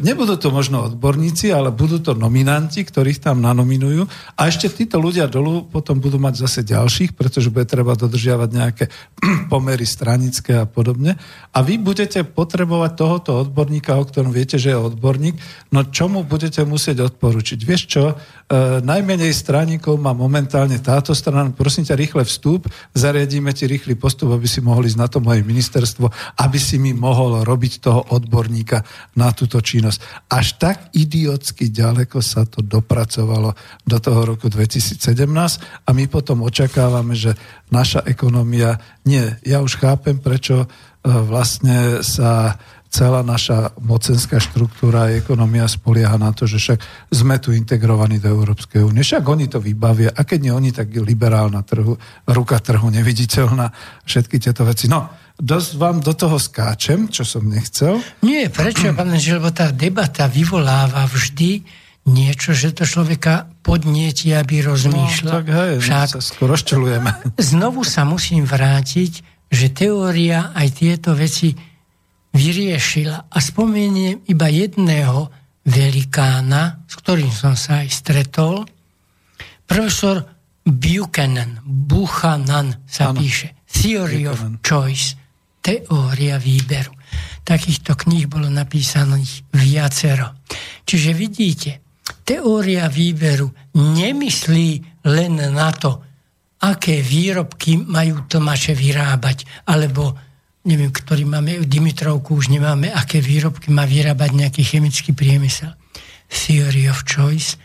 nebudú 0.00 0.40
to 0.40 0.48
možno 0.48 0.88
odborníci, 0.88 1.52
ale 1.52 1.68
budú 1.68 2.00
to 2.00 2.16
nominanti, 2.16 2.80
ktorých 2.80 3.20
tam 3.20 3.44
nanominujú 3.44 4.08
a 4.40 4.48
ešte 4.48 4.72
títo 4.72 4.96
ľudia 4.96 5.28
dolu 5.28 5.68
potom 5.68 6.00
budú 6.00 6.16
mať 6.16 6.48
zase 6.48 6.64
ďalších, 6.64 7.12
pretože 7.12 7.52
bude 7.52 7.68
treba 7.68 7.92
dodržiavať 7.92 8.48
nejaké 8.48 8.84
pomery 9.52 9.84
stranické 9.84 10.56
a 10.56 10.64
podobne. 10.64 11.20
A 11.52 11.60
vy 11.60 11.76
budete 11.76 12.24
potrebovať 12.24 12.92
tohoto 12.96 13.30
odborníka, 13.44 14.00
o 14.00 14.08
ktorom 14.08 14.32
viete, 14.32 14.56
že 14.56 14.72
je 14.72 14.80
odborník, 14.80 15.36
no 15.76 15.84
čomu 15.84 16.24
budete 16.24 16.64
musieť 16.64 17.10
odporučiť? 17.10 17.49
Vieš 17.58 17.82
čo, 17.90 18.04
e, 18.10 18.14
najmenej 18.84 19.34
straníkov 19.34 19.98
má 19.98 20.14
momentálne 20.14 20.78
táto 20.78 21.10
strana, 21.16 21.50
prosím 21.50 21.82
ťa, 21.82 21.98
rýchle 21.98 22.22
vstup, 22.22 22.70
zariadíme 22.94 23.50
ti 23.50 23.66
rýchly 23.66 23.98
postup, 23.98 24.30
aby 24.30 24.46
si 24.46 24.62
mohli 24.62 24.86
ísť 24.86 25.00
na 25.00 25.08
to 25.10 25.18
moje 25.18 25.42
ministerstvo, 25.42 26.06
aby 26.38 26.58
si 26.60 26.78
mi 26.78 26.94
mohol 26.94 27.42
robiť 27.42 27.72
toho 27.82 28.06
odborníka 28.14 28.84
na 29.18 29.34
túto 29.34 29.58
činnosť. 29.58 30.30
Až 30.30 30.46
tak 30.60 30.76
idiotsky 30.94 31.72
ďaleko 31.72 32.22
sa 32.22 32.46
to 32.46 32.62
dopracovalo 32.62 33.56
do 33.82 33.98
toho 33.98 34.36
roku 34.36 34.46
2017 34.46 35.00
a 35.86 35.90
my 35.90 36.04
potom 36.06 36.46
očakávame, 36.46 37.18
že 37.18 37.34
naša 37.70 38.04
ekonomia, 38.06 38.78
nie, 39.06 39.24
ja 39.46 39.62
už 39.62 39.78
chápem, 39.78 40.18
prečo 40.18 40.64
e, 40.64 40.66
vlastne 41.06 42.02
sa 42.06 42.58
celá 42.90 43.22
naša 43.22 43.70
mocenská 43.78 44.42
štruktúra 44.42 45.06
a 45.06 45.14
ekonomia 45.14 45.70
spolieha 45.70 46.18
na 46.18 46.34
to, 46.34 46.50
že 46.50 46.58
však 46.58 46.78
sme 47.14 47.38
tu 47.38 47.54
integrovaní 47.54 48.18
do 48.18 48.26
Európskej 48.34 48.82
únie. 48.82 49.06
Však 49.06 49.22
oni 49.22 49.46
to 49.46 49.62
vybavia. 49.62 50.10
A 50.10 50.26
keď 50.26 50.38
nie 50.50 50.52
oni, 50.52 50.70
tak 50.74 50.90
liberálna 50.90 51.62
trhu, 51.62 51.94
ruka 52.26 52.58
trhu 52.58 52.90
neviditeľná, 52.90 53.70
všetky 54.02 54.42
tieto 54.42 54.66
veci. 54.66 54.90
No, 54.90 55.06
dosť 55.38 55.70
vám 55.78 56.02
do 56.02 56.10
toho 56.18 56.34
skáčem, 56.42 57.06
čo 57.06 57.22
som 57.22 57.46
nechcel. 57.46 58.02
Nie, 58.26 58.50
prečo, 58.50 58.90
pán 58.98 59.14
lebo 59.14 59.54
tá 59.54 59.70
debata 59.70 60.26
vyvoláva 60.26 61.06
vždy 61.06 61.62
niečo, 62.10 62.50
že 62.50 62.74
to 62.74 62.82
človeka 62.82 63.46
podnieti, 63.62 64.34
aby 64.34 64.66
rozmýšľal. 64.66 65.30
No, 65.30 65.36
tak 65.38 65.46
hej, 65.46 65.72
Však, 65.78 66.08
sa 66.18 66.20
skoro 66.20 66.58
ščelujeme. 66.58 67.38
Znovu 67.38 67.86
sa 67.86 68.02
musím 68.02 68.42
vrátiť, 68.42 69.22
že 69.46 69.66
teória 69.70 70.50
aj 70.58 70.68
tieto 70.74 71.14
veci 71.14 71.69
vyriešila. 72.34 73.30
A 73.30 73.38
spomeniem 73.38 74.26
iba 74.26 74.46
jedného 74.50 75.30
velikána, 75.66 76.84
s 76.88 76.94
ktorým 76.98 77.30
som 77.30 77.54
sa 77.54 77.84
aj 77.84 77.88
stretol. 77.90 78.66
Profesor 79.66 80.22
Buchanan, 80.66 81.62
Buchanan 81.64 82.84
sa 82.86 83.10
ano. 83.10 83.22
píše. 83.22 83.64
Theory 83.70 84.26
Buchanan. 84.26 84.58
of 84.58 84.62
Choice 84.66 85.20
teória 85.60 86.40
výberu. 86.40 86.96
Takýchto 87.44 87.94
kníh 87.96 88.26
bolo 88.26 88.48
napísaných 88.48 89.52
viacero. 89.52 90.40
Čiže 90.84 91.10
vidíte, 91.12 91.70
teória 92.24 92.88
výberu 92.88 93.52
nemyslí 93.76 94.68
len 95.06 95.36
na 95.36 95.70
to, 95.76 96.00
aké 96.60 97.00
výrobky 97.00 97.80
majú 97.80 98.28
Tomáše 98.28 98.76
vyrábať, 98.76 99.64
alebo 99.68 100.12
neviem, 100.64 100.92
ktorý 100.92 101.24
máme, 101.24 101.64
Dimitrovku 101.64 102.36
už 102.36 102.52
nemáme, 102.52 102.92
aké 102.92 103.20
výrobky 103.22 103.72
má 103.72 103.88
vyrábať 103.88 104.30
nejaký 104.36 104.62
chemický 104.64 105.16
priemysel. 105.16 105.72
Theory 106.30 106.86
of 106.92 107.02
choice 107.08 107.56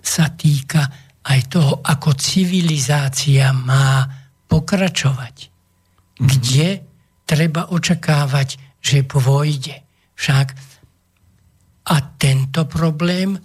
sa 0.00 0.32
týka 0.32 0.88
aj 1.20 1.40
toho, 1.52 1.84
ako 1.84 2.16
civilizácia 2.16 3.52
má 3.52 4.08
pokračovať. 4.48 5.36
Mm-hmm. 5.46 6.26
Kde 6.26 6.68
treba 7.28 7.70
očakávať, 7.70 8.58
že 8.80 9.04
pôjde. 9.04 9.84
Však 10.16 10.46
a 11.90 11.96
tento 12.16 12.64
problém 12.66 13.36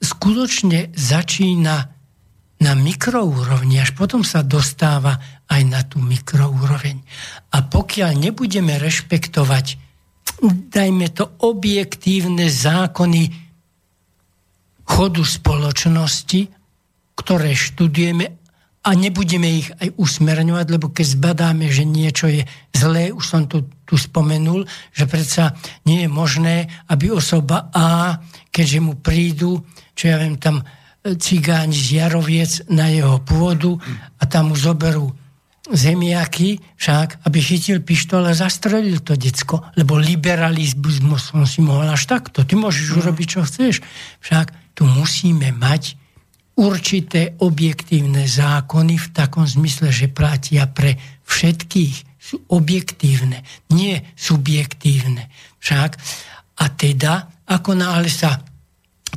skutočne 0.00 0.90
začína 0.96 1.99
na 2.60 2.76
mikroúrovni, 2.76 3.80
až 3.80 3.96
potom 3.96 4.20
sa 4.20 4.44
dostáva 4.44 5.16
aj 5.48 5.62
na 5.64 5.80
tú 5.80 5.98
mikroúroveň. 5.98 7.00
A 7.56 7.64
pokiaľ 7.64 8.20
nebudeme 8.20 8.76
rešpektovať, 8.76 9.80
dajme 10.68 11.08
to, 11.12 11.24
objektívne 11.40 12.46
zákony 12.52 13.32
chodu 14.84 15.24
spoločnosti, 15.24 16.52
ktoré 17.16 17.52
študujeme 17.56 18.26
a 18.80 18.90
nebudeme 18.96 19.60
ich 19.60 19.68
aj 19.76 19.92
usmerňovať, 20.00 20.66
lebo 20.72 20.88
keď 20.88 21.06
zbadáme, 21.16 21.68
že 21.68 21.84
niečo 21.84 22.32
je 22.32 22.48
zlé, 22.72 23.12
už 23.12 23.24
som 23.24 23.44
to 23.44 23.68
tu 23.84 24.00
spomenul, 24.00 24.64
že 24.96 25.04
predsa 25.04 25.52
nie 25.84 26.06
je 26.06 26.08
možné, 26.08 26.70
aby 26.88 27.12
osoba 27.12 27.68
A, 27.76 28.20
keďže 28.48 28.78
mu 28.80 28.96
prídu, 28.96 29.60
čo 29.92 30.08
ja 30.08 30.16
viem, 30.16 30.40
tam 30.40 30.64
cigáň 31.04 31.72
z 31.72 31.84
Jaroviec 32.00 32.68
na 32.68 32.92
jeho 32.92 33.24
pôdu 33.24 33.80
a 34.20 34.22
tam 34.28 34.52
mu 34.52 34.56
zoberú 34.56 35.16
zemiaky, 35.70 36.58
však, 36.76 37.24
aby 37.24 37.38
chytil 37.38 37.78
pištol 37.80 38.26
a 38.26 38.34
zastrelil 38.34 39.00
to 39.00 39.14
decko, 39.14 39.62
lebo 39.78 39.96
liberalizmus 39.96 41.30
som 41.30 41.46
si 41.46 41.62
mohol 41.62 41.88
až 41.94 42.10
takto. 42.10 42.42
Ty 42.42 42.58
môžeš 42.58 42.90
mm. 42.90 42.96
urobiť, 43.00 43.26
čo 43.30 43.40
chceš. 43.46 43.74
Však 44.20 44.74
tu 44.74 44.84
musíme 44.84 45.54
mať 45.54 45.94
určité 46.58 47.38
objektívne 47.38 48.26
zákony 48.26 48.94
v 48.98 49.08
takom 49.14 49.46
zmysle, 49.46 49.94
že 49.94 50.12
platia 50.12 50.66
pre 50.68 50.98
všetkých. 51.24 52.20
Sú 52.20 52.44
objektívne, 52.52 53.46
nie 53.72 53.96
subjektívne. 54.12 55.32
Však 55.62 55.90
a 56.60 56.64
teda, 56.68 57.32
ako 57.48 57.72
náhle 57.72 58.12
sa 58.12 58.44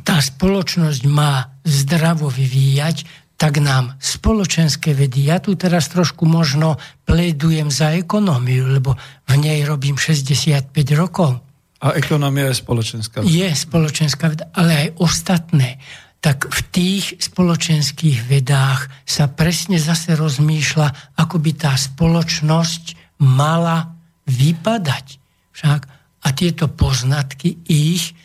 tá 0.00 0.16
spoločnosť 0.18 1.02
má 1.04 1.53
zdravo 1.64 2.28
vyvíjať, 2.28 3.24
tak 3.34 3.58
nám 3.58 3.98
spoločenské 3.98 4.94
vedy, 4.94 5.26
ja 5.26 5.42
tu 5.42 5.58
teraz 5.58 5.90
trošku 5.90 6.22
možno 6.22 6.78
pledujem 7.02 7.66
za 7.72 7.90
ekonómiu, 7.98 8.70
lebo 8.70 8.94
v 9.26 9.34
nej 9.42 9.66
robím 9.66 9.98
65 9.98 10.70
rokov. 10.94 11.42
A 11.82 11.98
ekonomia 11.98 12.48
je 12.54 12.62
spoločenská 12.62 13.20
veda. 13.20 13.28
Je 13.28 13.48
spoločenská 13.50 14.24
veda, 14.30 14.46
ale 14.54 14.72
aj 14.72 14.88
ostatné 15.02 15.82
tak 16.24 16.48
v 16.48 16.60
tých 16.72 17.20
spoločenských 17.20 18.24
vedách 18.24 18.88
sa 19.04 19.28
presne 19.28 19.76
zase 19.76 20.16
rozmýšľa, 20.16 21.20
ako 21.20 21.36
by 21.36 21.52
tá 21.52 21.76
spoločnosť 21.76 22.96
mala 23.20 23.92
vypadať. 24.24 25.20
Však 25.52 25.80
a 26.24 26.28
tieto 26.32 26.72
poznatky 26.72 27.60
ich 27.68 28.16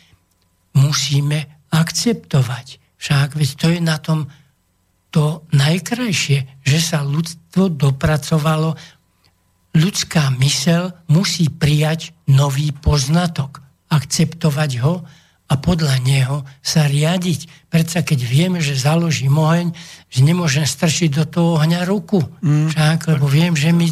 musíme 0.72 1.68
akceptovať. 1.68 2.79
Však 3.00 3.32
veď 3.32 3.50
to 3.56 3.66
je 3.72 3.80
na 3.80 3.96
tom 3.96 4.28
to 5.10 5.42
najkrajšie, 5.50 6.62
že 6.62 6.78
sa 6.78 7.02
ľudstvo 7.02 7.72
dopracovalo. 7.72 8.78
Ľudská 9.74 10.30
mysel 10.38 10.94
musí 11.10 11.50
prijať 11.50 12.14
nový 12.30 12.70
poznatok, 12.70 13.64
akceptovať 13.90 14.70
ho 14.84 15.02
a 15.50 15.54
podľa 15.58 15.98
neho 16.06 16.46
sa 16.62 16.86
riadiť. 16.86 17.72
Predsa 17.72 18.06
keď 18.06 18.20
vieme, 18.22 18.58
že 18.62 18.78
založím 18.78 19.34
oheň, 19.34 19.74
že 20.06 20.20
nemôžem 20.22 20.62
strčiť 20.62 21.10
do 21.10 21.24
toho 21.26 21.48
ohňa 21.58 21.82
ruku. 21.88 22.22
Mm. 22.42 22.70
Však, 22.70 23.18
lebo 23.18 23.26
viem, 23.26 23.58
že 23.58 23.74
mi 23.74 23.90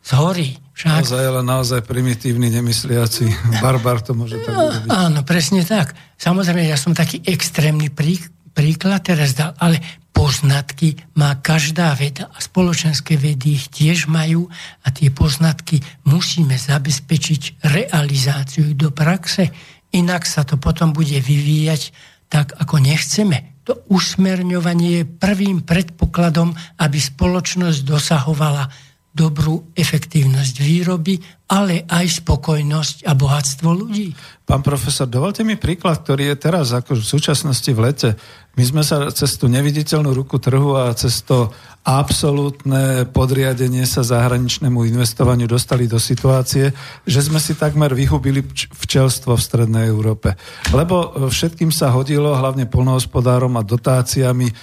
zhorí. 0.00 0.56
Však. 0.76 1.08
Naozaj, 1.08 1.24
ale 1.24 1.40
naozaj 1.44 1.80
primitívny, 1.84 2.52
nemysliaci 2.52 3.28
barbar 3.64 4.00
to 4.00 4.16
môže 4.16 4.40
tak 4.44 4.52
urobiť. 4.56 4.88
Áno, 4.92 5.20
presne 5.24 5.64
tak. 5.64 5.96
Samozrejme, 6.16 6.64
ja 6.64 6.80
som 6.80 6.96
taký 6.96 7.24
extrémny 7.24 7.92
prí, 7.92 8.20
príklad 8.56 9.04
teraz 9.04 9.36
dal, 9.36 9.52
ale 9.60 9.84
poznatky 10.16 10.96
má 11.20 11.36
každá 11.44 11.92
veda 11.92 12.32
a 12.32 12.40
spoločenské 12.40 13.20
vedy 13.20 13.60
ich 13.60 13.68
tiež 13.68 14.08
majú 14.08 14.48
a 14.80 14.88
tie 14.88 15.12
poznatky 15.12 15.84
musíme 16.08 16.56
zabezpečiť 16.56 17.60
realizáciu 17.68 18.72
do 18.72 18.88
praxe 18.88 19.52
Inak 19.94 20.26
sa 20.28 20.42
to 20.42 20.60
potom 20.60 20.90
bude 20.90 21.16
vyvíjať 21.16 21.94
tak, 22.28 22.52
ako 22.58 22.82
nechceme. 22.82 23.62
To 23.64 23.86
usmerňovanie 23.88 25.02
je 25.02 25.08
prvým 25.08 25.62
predpokladom, 25.64 26.52
aby 26.78 26.98
spoločnosť 26.98 27.80
dosahovala 27.86 28.68
dobrú 29.16 29.72
efektívnosť 29.72 30.54
výroby, 30.60 31.16
ale 31.48 31.88
aj 31.88 32.20
spokojnosť 32.20 33.08
a 33.08 33.16
bohatstvo 33.16 33.68
ľudí. 33.72 34.12
Pán 34.44 34.60
profesor, 34.60 35.08
dovolte 35.08 35.40
mi 35.40 35.56
príklad, 35.56 36.04
ktorý 36.04 36.28
je 36.28 36.36
teraz 36.36 36.76
ako 36.76 37.00
v 37.00 37.06
súčasnosti 37.16 37.70
v 37.72 37.80
lete. 37.80 38.10
My 38.56 38.64
sme 38.64 38.80
sa 38.80 39.12
cez 39.12 39.36
tú 39.36 39.52
neviditeľnú 39.52 40.16
ruku 40.16 40.40
trhu 40.40 40.80
a 40.80 40.96
cez 40.96 41.20
to 41.28 41.52
absolútne 41.86 43.06
podriadenie 43.06 43.86
sa 43.86 44.02
zahraničnému 44.02 44.82
investovaniu 44.90 45.46
dostali 45.46 45.86
do 45.86 46.02
situácie, 46.02 46.74
že 47.06 47.20
sme 47.22 47.38
si 47.38 47.54
takmer 47.54 47.94
vyhubili 47.94 48.42
včelstvo 48.74 49.38
v 49.38 49.44
Strednej 49.46 49.86
Európe. 49.86 50.34
Lebo 50.74 51.14
e, 51.14 51.30
všetkým 51.30 51.70
sa 51.70 51.94
hodilo, 51.94 52.34
hlavne 52.34 52.66
polnohospodárom 52.66 53.54
a 53.54 53.62
dotáciami, 53.62 54.50
e, 54.50 54.54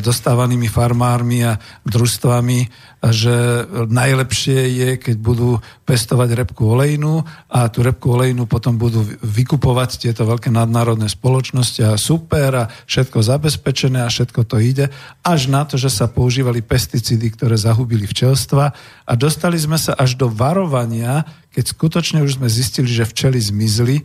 dostávanými 0.00 0.72
farmármi 0.72 1.44
a 1.44 1.60
družstvami, 1.84 2.72
že 3.02 3.66
najlepšie 3.90 4.60
je, 4.72 4.90
keď 4.96 5.16
budú 5.20 5.60
pestovať 5.82 6.38
repku 6.38 6.72
olejnú 6.72 7.26
a 7.50 7.66
tú 7.66 7.82
repku 7.82 8.14
olejnú 8.14 8.46
potom 8.46 8.78
budú 8.78 9.02
vykupovať 9.20 10.08
tieto 10.08 10.22
veľké 10.22 10.54
nadnárodné 10.54 11.10
spoločnosti 11.10 11.82
a 11.82 11.98
super 11.98 12.50
a 12.54 12.64
všetko 12.86 13.18
zabezpečené 13.20 14.06
a 14.06 14.08
všetko 14.08 14.40
to 14.46 14.56
ide, 14.62 14.86
až 15.26 15.50
na 15.50 15.66
to, 15.66 15.74
že 15.74 15.90
sa 15.90 16.06
používali 16.06 16.61
pesticídy, 16.62 17.34
ktoré 17.34 17.58
zahubili 17.58 18.06
včelstva 18.08 18.64
a 19.04 19.12
dostali 19.18 19.58
sme 19.60 19.76
sa 19.76 19.92
až 19.98 20.16
do 20.16 20.30
varovania, 20.30 21.26
keď 21.52 21.64
skutočne 21.76 22.18
už 22.24 22.40
sme 22.40 22.48
zistili, 22.48 22.88
že 22.88 23.04
včely 23.04 23.36
zmizli 23.36 23.96
e, 24.00 24.02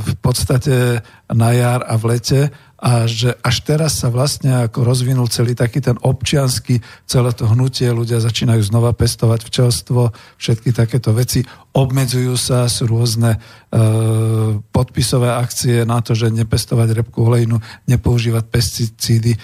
v 0.00 0.12
podstate 0.24 1.04
na 1.28 1.50
jar 1.52 1.84
a 1.84 1.94
v 2.00 2.04
lete 2.16 2.40
a 2.78 3.10
že 3.10 3.34
až 3.42 3.66
teraz 3.66 3.98
sa 3.98 4.06
vlastne 4.06 4.70
ako 4.70 4.86
rozvinul 4.86 5.26
celý 5.26 5.58
taký 5.58 5.82
ten 5.82 5.98
občiansky, 5.98 6.78
celé 7.10 7.34
to 7.34 7.50
hnutie, 7.50 7.90
ľudia 7.90 8.22
začínajú 8.22 8.62
znova 8.62 8.94
pestovať 8.94 9.42
včelstvo, 9.42 10.14
všetky 10.38 10.70
takéto 10.70 11.10
veci, 11.10 11.42
obmedzujú 11.78 12.34
sa, 12.34 12.66
sú 12.66 12.90
rôzne 12.90 13.38
e, 13.38 13.38
podpisové 14.74 15.30
akcie 15.30 15.86
na 15.86 16.02
to, 16.02 16.18
že 16.18 16.34
nepestovať 16.34 17.04
repku 17.04 17.30
olejnu, 17.30 17.62
nepoužívať 17.86 18.44
pesticídy. 18.50 19.32
E, 19.34 19.38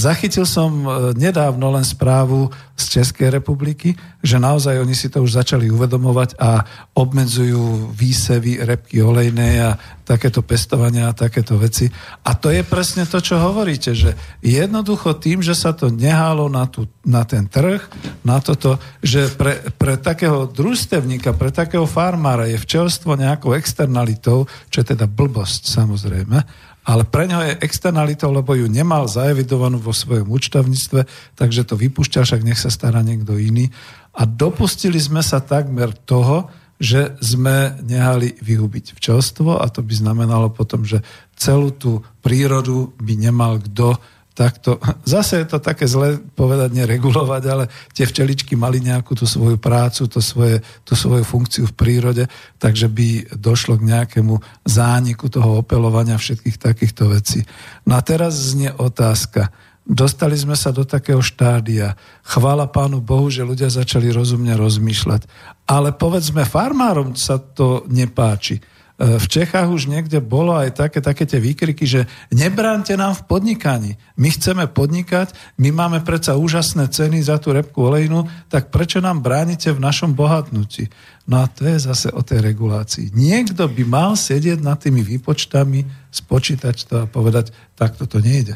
zachytil 0.00 0.48
som 0.48 0.72
e, 0.72 0.88
nedávno 1.12 1.68
len 1.76 1.84
správu 1.84 2.48
z 2.74 2.84
Českej 3.00 3.30
republiky, 3.30 3.94
že 4.24 4.40
naozaj 4.40 4.80
oni 4.80 4.96
si 4.96 5.12
to 5.12 5.22
už 5.22 5.38
začali 5.44 5.68
uvedomovať 5.70 6.40
a 6.40 6.64
obmedzujú 6.96 7.92
výsevy 7.94 8.64
repky 8.64 8.98
olejnej 9.04 9.54
a 9.62 9.70
takéto 10.04 10.44
pestovania 10.44 11.08
a 11.08 11.16
takéto 11.16 11.56
veci. 11.56 11.88
A 12.28 12.36
to 12.36 12.52
je 12.52 12.60
presne 12.66 13.08
to, 13.08 13.22
čo 13.24 13.40
hovoríte, 13.40 13.96
že 13.96 14.12
jednoducho 14.44 15.16
tým, 15.16 15.40
že 15.40 15.56
sa 15.56 15.72
to 15.72 15.88
nehálo 15.88 16.52
na, 16.52 16.68
tú, 16.68 16.84
na 17.06 17.24
ten 17.24 17.48
trh, 17.48 17.80
na 18.20 18.42
toto, 18.42 18.76
že 19.00 19.32
pre, 19.32 19.72
pre 19.80 19.96
takého 19.96 20.44
družstevníka, 20.44 21.32
pre 21.32 21.48
takého 21.74 21.90
farmára 21.90 22.46
je 22.46 22.54
včelstvo 22.54 23.18
nejakou 23.18 23.50
externalitou, 23.58 24.46
čo 24.70 24.78
je 24.78 24.94
teda 24.94 25.10
blbosť 25.10 25.66
samozrejme, 25.74 26.38
ale 26.86 27.02
pre 27.02 27.26
ňo 27.26 27.42
je 27.50 27.58
externalitou, 27.66 28.30
lebo 28.30 28.54
ju 28.54 28.70
nemal 28.70 29.10
zaevidovanú 29.10 29.82
vo 29.82 29.90
svojom 29.90 30.30
účtovníctve, 30.30 31.02
takže 31.34 31.66
to 31.66 31.74
vypúšťa, 31.74 32.22
však 32.22 32.46
nech 32.46 32.62
sa 32.62 32.70
stará 32.70 33.02
niekto 33.02 33.34
iný. 33.34 33.74
A 34.14 34.22
dopustili 34.22 35.02
sme 35.02 35.18
sa 35.18 35.42
takmer 35.42 35.90
toho, 35.90 36.46
že 36.78 37.18
sme 37.18 37.74
nehali 37.82 38.38
vyhubiť 38.38 38.94
včelstvo 38.94 39.58
a 39.58 39.66
to 39.66 39.82
by 39.82 39.98
znamenalo 39.98 40.54
potom, 40.54 40.86
že 40.86 41.02
celú 41.34 41.74
tú 41.74 42.06
prírodu 42.22 42.94
by 43.02 43.18
nemal 43.18 43.58
kto 43.58 43.98
takto, 44.34 44.82
zase 45.06 45.40
je 45.40 45.46
to 45.48 45.58
také 45.62 45.86
zle 45.86 46.20
povedať, 46.34 46.74
neregulovať, 46.74 47.42
ale 47.48 47.64
tie 47.94 48.04
včeličky 48.04 48.58
mali 48.58 48.82
nejakú 48.82 49.14
tú 49.14 49.24
svoju 49.24 49.56
prácu, 49.56 50.10
tú, 50.10 50.20
svoje, 50.20 50.60
tú 50.82 50.98
svoju 50.98 51.22
funkciu 51.22 51.70
v 51.70 51.76
prírode, 51.78 52.24
takže 52.58 52.90
by 52.90 53.38
došlo 53.38 53.78
k 53.80 53.88
nejakému 53.94 54.34
zániku 54.66 55.30
toho 55.30 55.62
opelovania 55.62 56.18
všetkých 56.18 56.58
takýchto 56.58 57.08
vecí. 57.14 57.46
No 57.86 57.96
a 57.96 58.02
teraz 58.02 58.34
znie 58.34 58.74
otázka, 58.74 59.54
Dostali 59.84 60.32
sme 60.32 60.56
sa 60.56 60.72
do 60.72 60.88
takého 60.88 61.20
štádia. 61.20 61.92
Chvála 62.24 62.72
Pánu 62.72 63.04
Bohu, 63.04 63.28
že 63.28 63.44
ľudia 63.44 63.68
začali 63.68 64.08
rozumne 64.08 64.56
rozmýšľať. 64.56 65.28
Ale 65.68 65.92
povedzme, 65.92 66.48
farmárom 66.48 67.12
sa 67.12 67.36
to 67.36 67.84
nepáči. 67.92 68.64
E, 68.94 69.18
v 69.18 69.26
Čechách 69.26 69.66
už 69.66 69.90
niekde 69.90 70.22
bolo 70.22 70.54
aj 70.54 70.78
také, 70.78 71.02
také 71.02 71.26
tie 71.26 71.42
výkriky, 71.42 71.82
že 71.82 72.06
nebránte 72.30 72.94
nám 72.94 73.18
v 73.18 73.26
podnikaní. 73.26 73.98
My 74.14 74.30
chceme 74.30 74.70
podnikať, 74.70 75.34
my 75.58 75.74
máme 75.74 75.98
predsa 76.06 76.38
úžasné 76.38 76.86
ceny 76.94 77.18
za 77.26 77.42
tú 77.42 77.50
repku 77.50 77.90
olejnu, 77.90 78.30
tak 78.46 78.70
prečo 78.70 79.02
nám 79.02 79.18
bránite 79.18 79.74
v 79.74 79.82
našom 79.82 80.14
bohatnutí? 80.14 80.94
No 81.26 81.42
a 81.42 81.50
to 81.50 81.66
je 81.66 81.82
zase 81.82 82.14
o 82.14 82.22
tej 82.22 82.38
regulácii. 82.38 83.10
Niekto 83.10 83.66
by 83.66 83.82
mal 83.82 84.14
sedieť 84.14 84.62
nad 84.62 84.78
tými 84.78 85.02
výpočtami, 85.02 85.82
spočítať 86.14 86.76
to 86.86 86.94
a 87.02 87.10
povedať, 87.10 87.50
takto 87.74 88.06
to 88.06 88.22
nejde. 88.22 88.54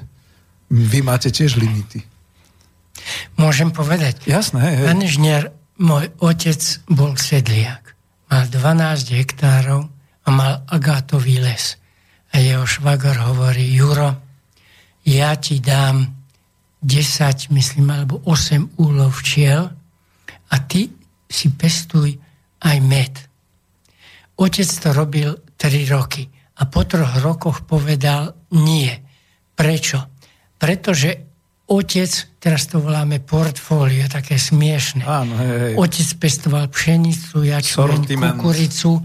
Vy 0.70 1.02
máte 1.02 1.34
tiež 1.34 1.58
limity. 1.58 2.06
Môžem 3.34 3.74
povedať. 3.74 4.22
Jasné. 4.28 4.62
Hej, 4.62 4.86
Pán 4.86 5.02
inžinier, 5.02 5.42
môj 5.82 6.14
otec 6.22 6.60
bol 6.86 7.18
sedliak. 7.18 7.98
Mal 8.30 8.46
12 8.46 9.16
hektárov 9.18 9.97
a 10.28 10.30
mal 10.30 10.60
agátový 10.68 11.40
les. 11.40 11.80
A 12.36 12.44
jeho 12.44 12.68
švagor 12.68 13.16
hovorí, 13.32 13.72
Juro, 13.72 14.12
ja 15.08 15.32
ti 15.40 15.56
dám 15.64 16.04
10, 16.84 17.48
myslím, 17.56 17.88
alebo 17.88 18.20
8 18.28 18.76
úlov 18.76 19.24
včiel 19.24 19.72
a 20.52 20.54
ty 20.68 20.92
si 21.24 21.48
pestuj 21.56 22.20
aj 22.60 22.76
med. 22.84 23.16
Otec 24.36 24.68
to 24.68 24.92
robil 24.92 25.32
3 25.56 25.96
roky 25.96 26.28
a 26.60 26.68
po 26.68 26.84
troch 26.84 27.16
rokoch 27.24 27.64
povedal 27.64 28.36
nie. 28.52 28.92
Prečo? 29.56 30.12
Pretože 30.60 31.10
otec, 31.72 32.10
teraz 32.36 32.68
to 32.68 32.84
voláme 32.84 33.24
portfólio, 33.24 34.12
také 34.12 34.36
smiešne. 34.36 35.08
Áno, 35.08 35.40
hej, 35.40 35.56
hej. 35.56 35.74
Otec 35.80 36.08
pestoval 36.20 36.68
pšenicu, 36.68 37.48
jačmeň, 37.48 38.12
kukuricu, 38.12 39.00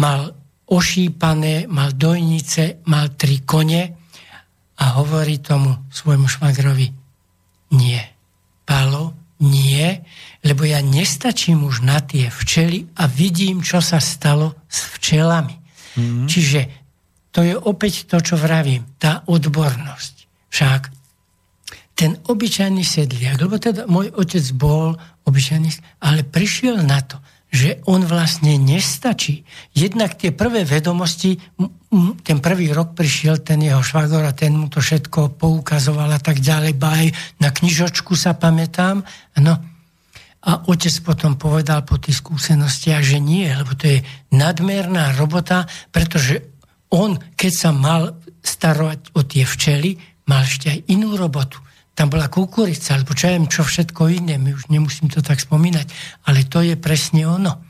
mal 0.00 0.41
ošípané, 0.72 1.68
mal 1.68 1.92
dojnice, 1.92 2.80
mal 2.88 3.12
tri 3.12 3.44
kone 3.44 3.82
a 4.80 4.84
hovorí 4.96 5.38
tomu 5.44 5.76
svojmu 5.92 6.24
švagrovi, 6.24 6.88
nie. 7.76 8.00
Palo, 8.64 9.12
nie, 9.42 10.00
lebo 10.46 10.64
ja 10.64 10.80
nestačím 10.80 11.66
už 11.66 11.84
na 11.84 12.00
tie 12.00 12.30
včely 12.32 12.88
a 12.96 13.10
vidím, 13.10 13.60
čo 13.60 13.82
sa 13.82 13.98
stalo 14.00 14.54
s 14.70 14.86
včelami. 14.96 15.58
Mm-hmm. 15.98 16.26
Čiže 16.30 16.60
to 17.34 17.42
je 17.42 17.54
opäť 17.58 18.06
to, 18.06 18.22
čo 18.22 18.38
vravím, 18.38 18.86
tá 18.96 19.26
odbornosť. 19.26 20.14
Však 20.52 20.82
ten 21.98 22.16
obyčajný 22.28 22.84
sedliak, 22.86 23.40
lebo 23.40 23.58
teda 23.58 23.84
môj 23.90 24.14
otec 24.14 24.44
bol 24.56 24.96
obyčajný, 25.26 25.68
ale 26.00 26.24
prišiel 26.24 26.80
na 26.86 27.02
to, 27.02 27.18
že 27.52 27.84
on 27.84 28.00
vlastne 28.08 28.56
nestačí. 28.56 29.44
Jednak 29.76 30.16
tie 30.16 30.32
prvé 30.32 30.64
vedomosti, 30.64 31.36
ten 32.24 32.40
prvý 32.40 32.72
rok 32.72 32.96
prišiel 32.96 33.44
ten 33.44 33.60
jeho 33.60 33.84
švagor 33.84 34.24
a 34.24 34.32
ten 34.32 34.56
mu 34.56 34.72
to 34.72 34.80
všetko 34.80 35.36
poukazoval 35.36 36.08
a 36.08 36.16
tak 36.16 36.40
ďalej, 36.40 36.80
baj, 36.80 37.12
na 37.44 37.52
knižočku 37.52 38.16
sa 38.16 38.32
pamätám. 38.32 39.04
No. 39.36 39.60
A 40.42 40.52
otec 40.66 40.96
potom 41.04 41.36
povedal 41.36 41.84
po 41.84 42.00
tých 42.00 42.24
skúsenostiach, 42.24 43.04
že 43.04 43.20
nie, 43.20 43.46
lebo 43.46 43.76
to 43.76 43.86
je 43.86 43.98
nadmerná 44.32 45.14
robota, 45.20 45.68
pretože 45.92 46.40
on, 46.88 47.20
keď 47.36 47.52
sa 47.52 47.70
mal 47.70 48.16
starovať 48.42 49.12
o 49.12 49.22
tie 49.22 49.44
včely, 49.44 50.00
mal 50.24 50.42
ešte 50.48 50.72
aj 50.72 50.78
inú 50.88 51.14
robotu 51.20 51.60
tam 52.02 52.18
bola 52.18 52.26
kukurica, 52.26 52.98
alebo 52.98 53.14
čo 53.14 53.30
viem, 53.30 53.46
čo 53.46 53.62
všetko 53.62 54.10
iné, 54.10 54.34
my 54.34 54.58
už 54.58 54.74
nemusím 54.74 55.06
to 55.06 55.22
tak 55.22 55.38
spomínať, 55.38 55.86
ale 56.26 56.50
to 56.50 56.58
je 56.58 56.74
presne 56.74 57.30
ono, 57.30 57.62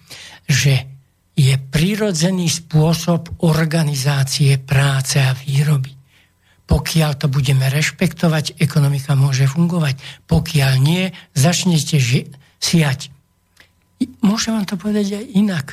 že 0.48 0.88
je 1.36 1.52
prirodzený 1.60 2.48
spôsob 2.48 3.44
organizácie 3.44 4.56
práce 4.56 5.20
a 5.20 5.36
výroby. 5.36 5.92
Pokiaľ 6.64 7.10
to 7.20 7.28
budeme 7.28 7.68
rešpektovať, 7.68 8.56
ekonomika 8.56 9.12
môže 9.12 9.44
fungovať. 9.44 10.00
Pokiaľ 10.24 10.72
nie, 10.80 11.12
začnete 11.36 12.00
ži- 12.00 12.32
siať. 12.56 13.12
Môžem 14.24 14.56
vám 14.56 14.64
to 14.64 14.80
povedať 14.80 15.20
aj 15.20 15.24
inak. 15.36 15.66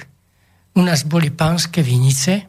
U 0.76 0.84
nás 0.84 1.08
boli 1.08 1.32
pánske 1.32 1.80
vinice 1.80 2.44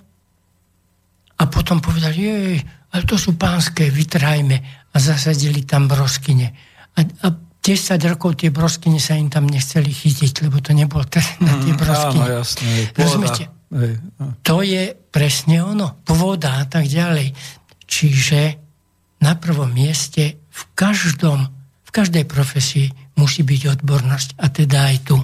a 1.38 1.46
potom 1.46 1.78
povedali, 1.78 2.18
jej, 2.18 2.58
ale 2.90 3.02
to 3.06 3.14
sú 3.14 3.38
pánske, 3.38 3.86
vytrhajme 3.94 4.79
a 4.90 4.96
zasadili 4.98 5.62
tam 5.62 5.86
broskyne. 5.86 6.52
A, 6.98 7.00
a 7.02 7.28
10 7.60 8.00
rokov 8.08 8.40
tie 8.40 8.48
broskyne 8.48 8.96
sa 8.96 9.20
im 9.20 9.28
tam 9.28 9.44
nechceli 9.44 9.92
chytiť, 9.92 10.48
lebo 10.48 10.64
to 10.64 10.72
nebol 10.72 11.04
na 11.44 11.52
tie 11.60 11.72
mm, 11.76 11.80
broskyne. 11.80 12.24
Áno, 12.24 12.36
jasné. 12.40 12.68
Rozumiete? 12.96 13.44
Hej, 13.70 13.94
no. 14.18 14.26
To 14.42 14.56
je 14.64 14.96
presne 15.12 15.62
ono. 15.62 16.00
Pôda 16.02 16.58
a 16.58 16.64
tak 16.66 16.88
ďalej. 16.88 17.36
Čiže 17.84 18.40
na 19.20 19.36
prvom 19.36 19.70
mieste 19.70 20.40
v 20.48 20.62
každom, 20.72 21.46
v 21.84 21.90
každej 21.92 22.24
profesii 22.24 22.88
musí 23.20 23.44
byť 23.44 23.78
odbornosť. 23.78 24.28
A 24.40 24.46
teda 24.48 24.90
aj 24.90 24.96
tu. 25.04 25.16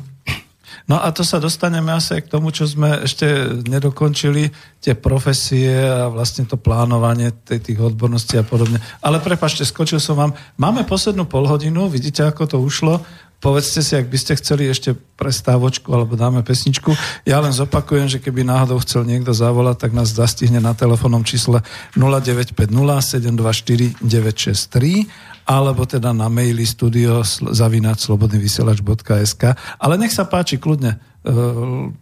No 0.86 1.02
a 1.02 1.10
to 1.10 1.26
sa 1.26 1.42
dostaneme 1.42 1.90
asi 1.90 2.22
k 2.22 2.30
tomu, 2.30 2.54
čo 2.54 2.62
sme 2.62 3.02
ešte 3.02 3.26
nedokončili, 3.66 4.54
tie 4.78 4.94
profesie 4.94 5.82
a 5.82 6.06
vlastne 6.06 6.46
to 6.46 6.54
plánovanie 6.54 7.34
tých 7.42 7.82
odborností 7.82 8.38
a 8.38 8.46
podobne. 8.46 8.78
Ale 9.02 9.18
prepašte, 9.18 9.66
skočil 9.66 9.98
som 9.98 10.14
vám. 10.14 10.32
Máme 10.54 10.86
poslednú 10.86 11.26
polhodinu, 11.26 11.90
vidíte, 11.90 12.22
ako 12.22 12.42
to 12.46 12.56
ušlo. 12.62 13.02
Povedzte 13.36 13.84
si, 13.84 13.92
ak 13.92 14.08
by 14.08 14.16
ste 14.16 14.32
chceli 14.40 14.64
ešte 14.64 14.96
prestávočku 14.96 15.92
alebo 15.92 16.16
dáme 16.16 16.40
pesničku. 16.40 16.96
Ja 17.28 17.36
len 17.44 17.52
zopakujem, 17.52 18.08
že 18.08 18.18
keby 18.18 18.48
náhodou 18.48 18.80
chcel 18.80 19.04
niekto 19.04 19.36
zavolať, 19.36 19.76
tak 19.86 19.92
nás 19.92 20.16
zastihne 20.16 20.56
na 20.56 20.72
telefónnom 20.72 21.20
čísle 21.20 21.60
0950 21.94 22.56
724 22.56 24.00
963 24.00 25.36
alebo 25.46 25.86
teda 25.86 26.10
na 26.10 26.26
maili 26.26 26.66
studio 26.66 27.22
zavinač 27.54 28.02
slobodnyvysielač.sk. 28.10 29.42
Ale 29.78 29.94
nech 29.94 30.10
sa 30.10 30.26
páči, 30.26 30.58
kľudne, 30.58 30.98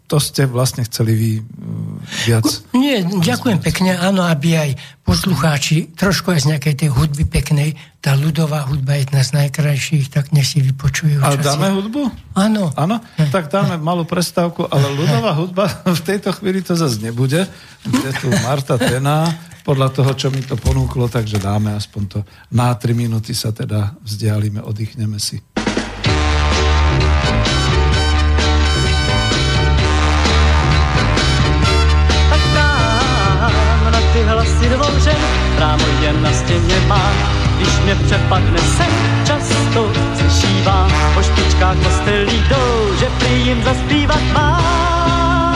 to 0.04 0.16
ste 0.20 0.44
vlastne 0.44 0.84
chceli 0.84 1.12
vy 1.16 1.30
e, 1.40 1.42
viac. 2.28 2.44
Nie, 2.76 3.00
ďakujem 3.00 3.56
pekne, 3.64 3.96
áno, 3.96 4.20
aby 4.20 4.52
aj 4.52 4.70
poslucháči 5.00 5.96
trošku 5.96 6.36
aj 6.36 6.44
z 6.44 6.46
nejakej 6.52 6.74
tej 6.84 6.90
hudby 6.92 7.24
peknej, 7.24 7.72
tá 8.04 8.12
ľudová 8.12 8.68
hudba 8.68 9.00
je 9.00 9.08
jedna 9.08 9.24
z 9.24 9.30
najkrajších, 9.40 10.12
tak 10.12 10.36
nech 10.36 10.44
si 10.44 10.60
vypočujú. 10.60 11.24
A 11.24 11.40
dáme 11.40 11.72
hudbu? 11.72 12.12
Áno. 12.36 12.68
Áno? 12.76 13.00
Tak 13.16 13.48
dáme 13.48 13.80
malú 13.80 14.04
prestávku, 14.04 14.68
ale 14.68 14.92
ľudová 14.92 15.32
hudba 15.40 15.72
v 15.88 16.02
tejto 16.04 16.36
chvíli 16.36 16.60
to 16.60 16.76
zase 16.76 17.00
nebude. 17.00 17.48
Je 17.88 18.12
tu 18.20 18.28
Marta 18.44 18.76
Tená, 18.76 19.32
podľa 19.64 19.88
toho, 19.96 20.12
čo 20.12 20.28
mi 20.28 20.44
to 20.44 20.60
ponúklo, 20.60 21.08
takže 21.08 21.40
dáme 21.40 21.72
aspoň 21.72 22.02
to. 22.04 22.18
Na 22.52 22.76
3 22.76 22.92
minúty 22.92 23.32
sa 23.32 23.48
teda 23.56 23.96
vzdialíme, 24.04 24.60
oddychneme 24.60 25.16
si. 25.16 25.40
Hlasy 34.44 34.68
dvořen, 34.68 35.16
právo 35.56 35.84
jen 36.00 36.22
na 36.22 36.32
stěně 36.32 36.80
má. 36.86 37.12
Když 37.56 37.78
mě 37.84 37.94
přepadne 37.94 38.58
sen, 38.58 38.92
často 39.24 39.92
se 40.14 40.40
šívá, 40.40 40.88
po 41.14 41.22
špičkách 41.22 41.76
kostelí 41.76 42.42
jdou, 42.48 42.96
že 43.00 43.06
prý 43.18 43.46
jim 43.46 43.62
zaspívat 43.62 44.20
mám. 44.32 45.54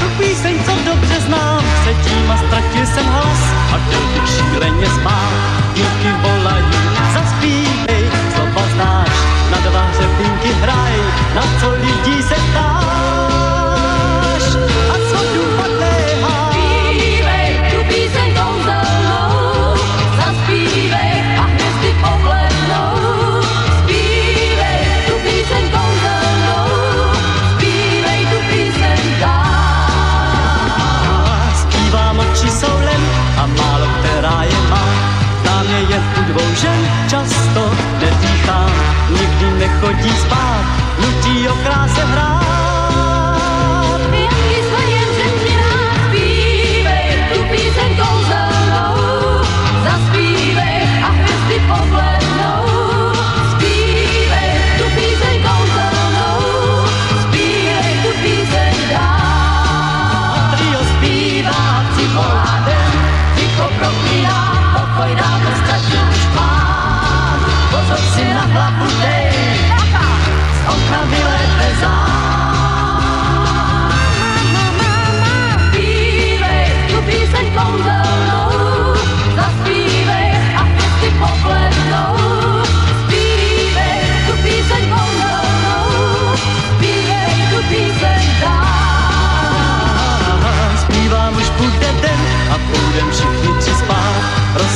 Tu 0.00 0.08
píseň, 0.18 0.54
co 0.64 0.72
dobře 0.90 1.20
znám, 1.20 1.64
sedím 1.84 2.30
a 2.30 2.36
ztratil 2.36 2.86
jsem 2.86 3.06
hlas 3.06 3.42
a 3.74 3.78
chtěl 3.78 4.00
bych 4.14 4.28
šíleně 4.28 4.86
spát. 4.86 5.32
Díky 5.74 6.12
volají, 6.22 6.78
zaspívej, 7.14 8.04
slova 8.34 8.62
znáš, 8.74 9.10
na 9.50 9.70
dva 9.70 9.82
hřebínky 9.82 10.52
hraj, 10.52 11.00
na 11.34 11.42
co 11.60 11.70
lidí 11.70 12.22
se 12.22 12.34
ptáš. 12.34 12.73
Nechodí 39.84 40.16
spát, 40.16 40.64
nutí 41.00 41.48
o 41.48 41.54
kráse 41.54 41.93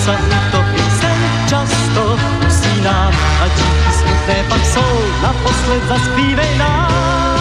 se 0.09 0.15
utopí 0.15 0.91
sen 1.01 1.21
často 1.49 2.17
usínám 2.47 3.13
a 3.43 3.49
díky 3.49 3.93
smutné 3.93 4.45
pak 4.49 4.65
jsou, 4.67 5.23
naposled 5.23 5.89
zaspívej 5.89 6.59
nám. 6.59 7.38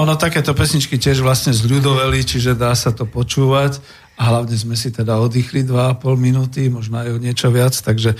No, 0.00 0.16
takéto 0.16 0.56
pesničky 0.56 0.96
tiež 0.96 1.20
vlastne 1.20 1.52
zľudoveli, 1.52 2.24
čiže 2.24 2.56
dá 2.56 2.72
sa 2.72 2.88
to 2.88 3.04
počúvať 3.04 3.84
a 4.16 4.32
hlavne 4.32 4.56
sme 4.56 4.72
si 4.72 4.88
teda 4.92 5.20
oddychli 5.20 5.64
2,5 5.64 6.00
minúty, 6.16 6.72
možno 6.72 7.00
aj 7.00 7.16
o 7.16 7.18
niečo 7.20 7.48
viac, 7.52 7.76
takže 7.76 8.12
e, 8.12 8.16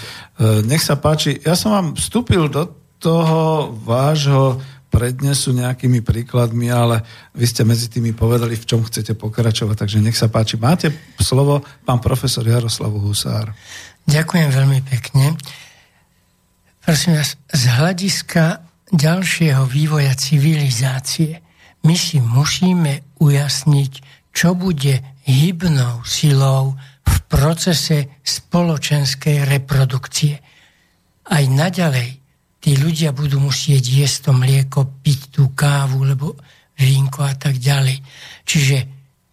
nech 0.65 0.85
sa 0.85 1.01
páči. 1.01 1.41
Ja 1.41 1.57
som 1.57 1.73
vám 1.73 1.89
vstúpil 1.97 2.53
do 2.53 2.69
toho 3.01 3.73
vášho 3.81 4.61
prednesu 4.93 5.57
nejakými 5.57 6.05
príkladmi, 6.05 6.69
ale 6.69 7.01
vy 7.33 7.47
ste 7.49 7.65
medzi 7.65 7.89
tými 7.89 8.13
povedali, 8.13 8.61
v 8.61 8.69
čom 8.69 8.85
chcete 8.85 9.17
pokračovať, 9.17 9.77
takže 9.77 10.05
nech 10.05 10.19
sa 10.19 10.29
páči. 10.29 10.61
Máte 10.61 10.93
slovo 11.17 11.65
pán 11.85 12.01
profesor 12.01 12.45
Jaroslav 12.45 12.93
Husár. 12.93 13.57
Ďakujem 14.05 14.49
veľmi 14.53 14.81
pekne. 14.85 15.39
Prosím 16.85 17.17
vás, 17.17 17.41
z 17.53 17.63
hľadiska 17.71 18.67
ďalšieho 18.91 19.65
vývoja 19.65 20.13
civilizácie 20.19 21.50
my 21.85 21.97
si 21.97 22.21
musíme 22.21 23.17
ujasniť, 23.21 23.93
čo 24.31 24.55
bude 24.55 25.01
hybnou 25.27 26.05
silou 26.07 26.77
v 27.03 27.17
procese 27.27 28.21
spoločenskej 28.23 29.49
reprodukcie. 29.49 30.39
Aj 31.31 31.45
naďalej 31.47 32.21
tí 32.61 32.77
ľudia 32.77 33.17
budú 33.17 33.41
musieť 33.41 33.81
jesť 33.81 34.31
to 34.31 34.33
mlieko, 34.37 34.81
piť 35.01 35.21
tú 35.33 35.51
kávu, 35.57 36.05
lebo 36.05 36.37
vínko 36.77 37.25
a 37.25 37.35
tak 37.37 37.57
ďalej. 37.57 38.01
Čiže 38.45 38.77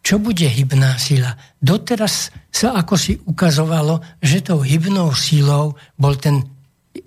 čo 0.04 0.24
bude 0.24 0.48
hybná 0.48 0.96
sila? 0.96 1.36
Doteraz 1.60 2.32
sa 2.48 2.80
ako 2.80 2.96
si 2.96 3.20
ukazovalo, 3.28 4.00
že 4.24 4.40
tou 4.40 4.64
hybnou 4.64 5.12
silou 5.12 5.76
bol 6.00 6.16
ten, 6.16 6.48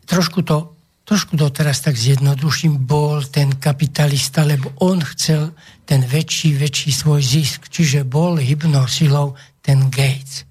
trošku 0.04 0.44
to 0.44 0.79
trošku 1.10 1.34
to 1.34 1.50
teraz 1.50 1.82
tak 1.82 1.98
zjednoduším, 1.98 2.86
bol 2.86 3.26
ten 3.26 3.58
kapitalista, 3.58 4.46
lebo 4.46 4.70
on 4.78 5.02
chcel 5.02 5.50
ten 5.82 6.06
väčší, 6.06 6.54
väčší 6.54 6.94
svoj 6.94 7.18
zisk. 7.18 7.66
Čiže 7.66 8.06
bol 8.06 8.38
hybnou 8.38 8.86
silou 8.86 9.34
ten 9.58 9.90
Gates. 9.90 10.46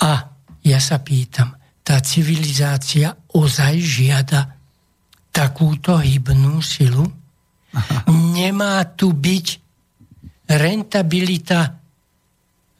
A 0.00 0.32
ja 0.64 0.80
sa 0.80 1.04
pýtam, 1.04 1.52
tá 1.84 2.00
civilizácia 2.00 3.12
ozaj 3.36 3.76
žiada 3.76 4.56
takúto 5.36 6.00
hybnú 6.00 6.64
silu? 6.64 7.04
Nemá 8.08 8.88
tu 8.96 9.12
byť 9.12 9.46
rentabilita 10.48 11.76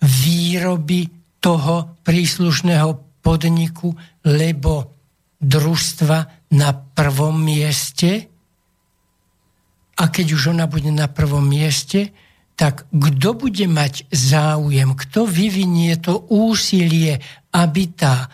výroby 0.00 1.04
toho 1.36 2.00
príslušného 2.00 3.20
podniku, 3.20 3.92
lebo 4.24 4.97
družstva 5.38 6.50
na 6.54 6.70
prvom 6.74 7.34
mieste? 7.38 8.26
A 9.98 10.04
keď 10.10 10.26
už 10.34 10.54
ona 10.54 10.70
bude 10.70 10.90
na 10.94 11.10
prvom 11.10 11.42
mieste, 11.42 12.14
tak 12.58 12.90
kto 12.90 13.38
bude 13.38 13.66
mať 13.70 14.10
záujem, 14.10 14.94
kto 14.98 15.30
vyvinie 15.30 15.94
to 16.02 16.26
úsilie, 16.26 17.22
aby 17.54 17.82
tá 17.94 18.26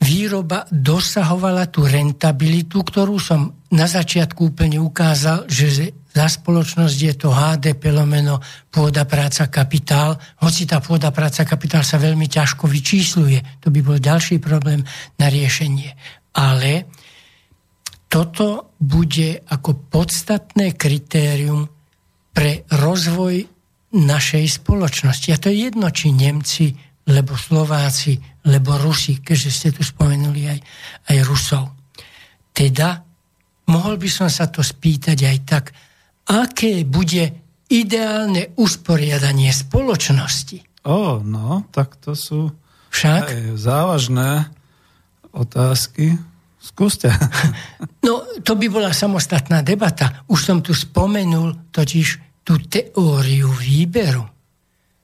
výroba 0.00 0.64
dosahovala 0.72 1.68
tú 1.68 1.84
rentabilitu, 1.84 2.80
ktorú 2.80 3.20
som 3.20 3.52
na 3.72 3.84
začiatku 3.84 4.56
úplne 4.56 4.80
ukázal, 4.80 5.48
že 5.48 5.92
za 6.16 6.32
spoločnosť 6.32 6.96
je 6.96 7.14
to 7.20 7.28
HDP 7.28 7.92
lomeno 7.92 8.40
pôda, 8.72 9.04
práca, 9.04 9.52
kapitál. 9.52 10.16
Hoci 10.40 10.64
tá 10.64 10.80
pôda, 10.80 11.12
práca, 11.12 11.44
kapitál 11.44 11.84
sa 11.84 12.00
veľmi 12.00 12.24
ťažko 12.24 12.64
vyčísluje. 12.64 13.60
To 13.60 13.68
by 13.68 13.80
bol 13.84 14.00
ďalší 14.00 14.40
problém 14.40 14.80
na 15.20 15.28
riešenie. 15.28 15.92
Ale 16.32 16.88
toto 18.08 18.72
bude 18.80 19.44
ako 19.44 19.92
podstatné 19.92 20.72
kritérium 20.72 21.68
pre 22.32 22.64
rozvoj 22.72 23.44
našej 23.92 24.64
spoločnosti. 24.64 25.28
A 25.36 25.40
to 25.40 25.52
je 25.52 25.68
jedno, 25.68 25.92
či 25.92 26.16
Nemci, 26.16 26.72
lebo 27.12 27.36
Slováci, 27.36 28.16
lebo 28.48 28.80
Rusi, 28.80 29.20
keďže 29.20 29.50
ste 29.52 29.68
tu 29.68 29.84
spomenuli 29.84 30.48
aj, 30.48 30.58
aj 31.12 31.16
Rusov. 31.28 31.64
Teda, 32.56 33.04
mohol 33.68 34.00
by 34.00 34.08
som 34.08 34.32
sa 34.32 34.48
to 34.48 34.64
spýtať 34.64 35.18
aj 35.28 35.38
tak, 35.44 35.64
aké 36.26 36.82
bude 36.82 37.32
ideálne 37.66 38.54
usporiadanie 38.58 39.50
spoločnosti. 39.50 40.86
Ó, 40.86 41.18
no, 41.22 41.66
tak 41.74 41.98
to 41.98 42.14
sú 42.14 42.54
Však? 42.94 43.22
aj 43.26 43.42
závažné 43.58 44.30
otázky. 45.34 46.18
Skúste. 46.62 47.10
No, 48.06 48.22
to 48.46 48.54
by 48.54 48.70
bola 48.70 48.94
samostatná 48.94 49.66
debata. 49.66 50.22
Už 50.30 50.38
som 50.38 50.62
tu 50.62 50.70
spomenul 50.70 51.74
totiž 51.74 52.22
tú 52.46 52.62
teóriu 52.62 53.50
výberu. 53.50 54.22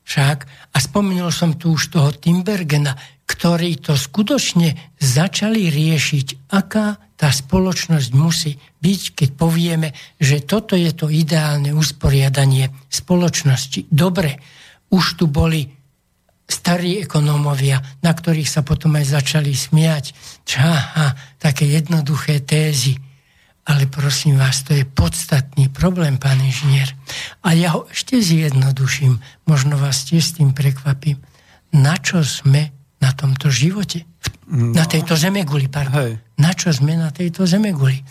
Však, 0.06 0.38
a 0.70 0.76
spomenul 0.78 1.34
som 1.34 1.58
tu 1.58 1.74
už 1.74 1.90
toho 1.90 2.14
Timbergena, 2.14 2.94
ktorí 3.26 3.82
to 3.82 3.98
skutočne 3.98 4.94
začali 5.02 5.66
riešiť, 5.66 6.54
aká 6.54 6.94
tá 7.22 7.30
spoločnosť 7.30 8.10
musí 8.18 8.58
byť, 8.82 9.00
keď 9.14 9.28
povieme, 9.38 9.94
že 10.18 10.42
toto 10.42 10.74
je 10.74 10.90
to 10.90 11.06
ideálne 11.06 11.70
usporiadanie 11.70 12.74
spoločnosti. 12.90 13.86
Dobre, 13.86 14.42
už 14.90 15.22
tu 15.22 15.30
boli 15.30 15.70
starí 16.50 16.98
ekonómovia, 17.06 17.78
na 18.02 18.10
ktorých 18.10 18.50
sa 18.50 18.66
potom 18.66 18.98
aj 18.98 19.22
začali 19.22 19.54
smiať. 19.54 20.18
Čaha, 20.42 21.38
také 21.38 21.70
jednoduché 21.70 22.42
tézy. 22.42 22.98
Ale 23.70 23.86
prosím 23.86 24.42
vás, 24.42 24.66
to 24.66 24.74
je 24.74 24.82
podstatný 24.82 25.70
problém, 25.70 26.18
pán 26.18 26.42
inžinier. 26.42 26.90
A 27.46 27.54
ja 27.54 27.78
ho 27.78 27.86
ešte 27.86 28.18
zjednoduším, 28.18 29.22
možno 29.46 29.78
vás 29.78 30.10
tiež 30.10 30.26
s 30.26 30.42
tým 30.42 30.50
prekvapím. 30.50 31.22
Na 31.70 31.94
čo 32.02 32.26
sme 32.26 32.74
na 32.98 33.14
tomto 33.14 33.46
živote? 33.46 34.02
No. 34.50 34.74
Na 34.74 34.90
tejto 34.90 35.14
zemeguli, 35.14 35.70
pardon. 35.70 35.94
Hej. 35.94 36.12
Na 36.42 36.50
čo 36.50 36.74
sme 36.74 36.98
na 36.98 37.14
tejto 37.14 37.46
zemeguli? 37.46 38.02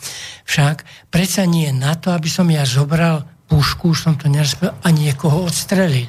Však 0.48 1.12
predsa 1.12 1.44
nie 1.44 1.68
na 1.76 2.00
to, 2.00 2.16
aby 2.16 2.32
som 2.32 2.48
ja 2.48 2.64
zobral 2.64 3.28
pušku, 3.52 3.92
už 3.92 4.08
som 4.08 4.16
to 4.16 4.32
nerozprával, 4.32 4.80
a 4.80 4.88
niekoho 4.96 5.52
odstrelil. 5.52 6.08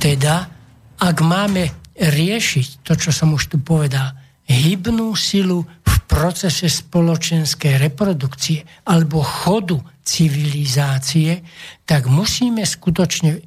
Teda, 0.00 0.48
ak 0.96 1.16
máme 1.20 1.92
riešiť 2.00 2.80
to, 2.80 2.96
čo 2.96 3.12
som 3.12 3.36
už 3.36 3.52
tu 3.52 3.56
povedal, 3.60 4.16
hybnú 4.48 5.12
silu 5.12 5.68
v 5.84 5.94
procese 6.08 6.72
spoločenskej 6.72 7.76
reprodukcie 7.76 8.64
alebo 8.88 9.20
chodu 9.20 9.76
civilizácie, 10.00 11.44
tak 11.84 12.08
musíme 12.08 12.64
skutočne 12.64 13.44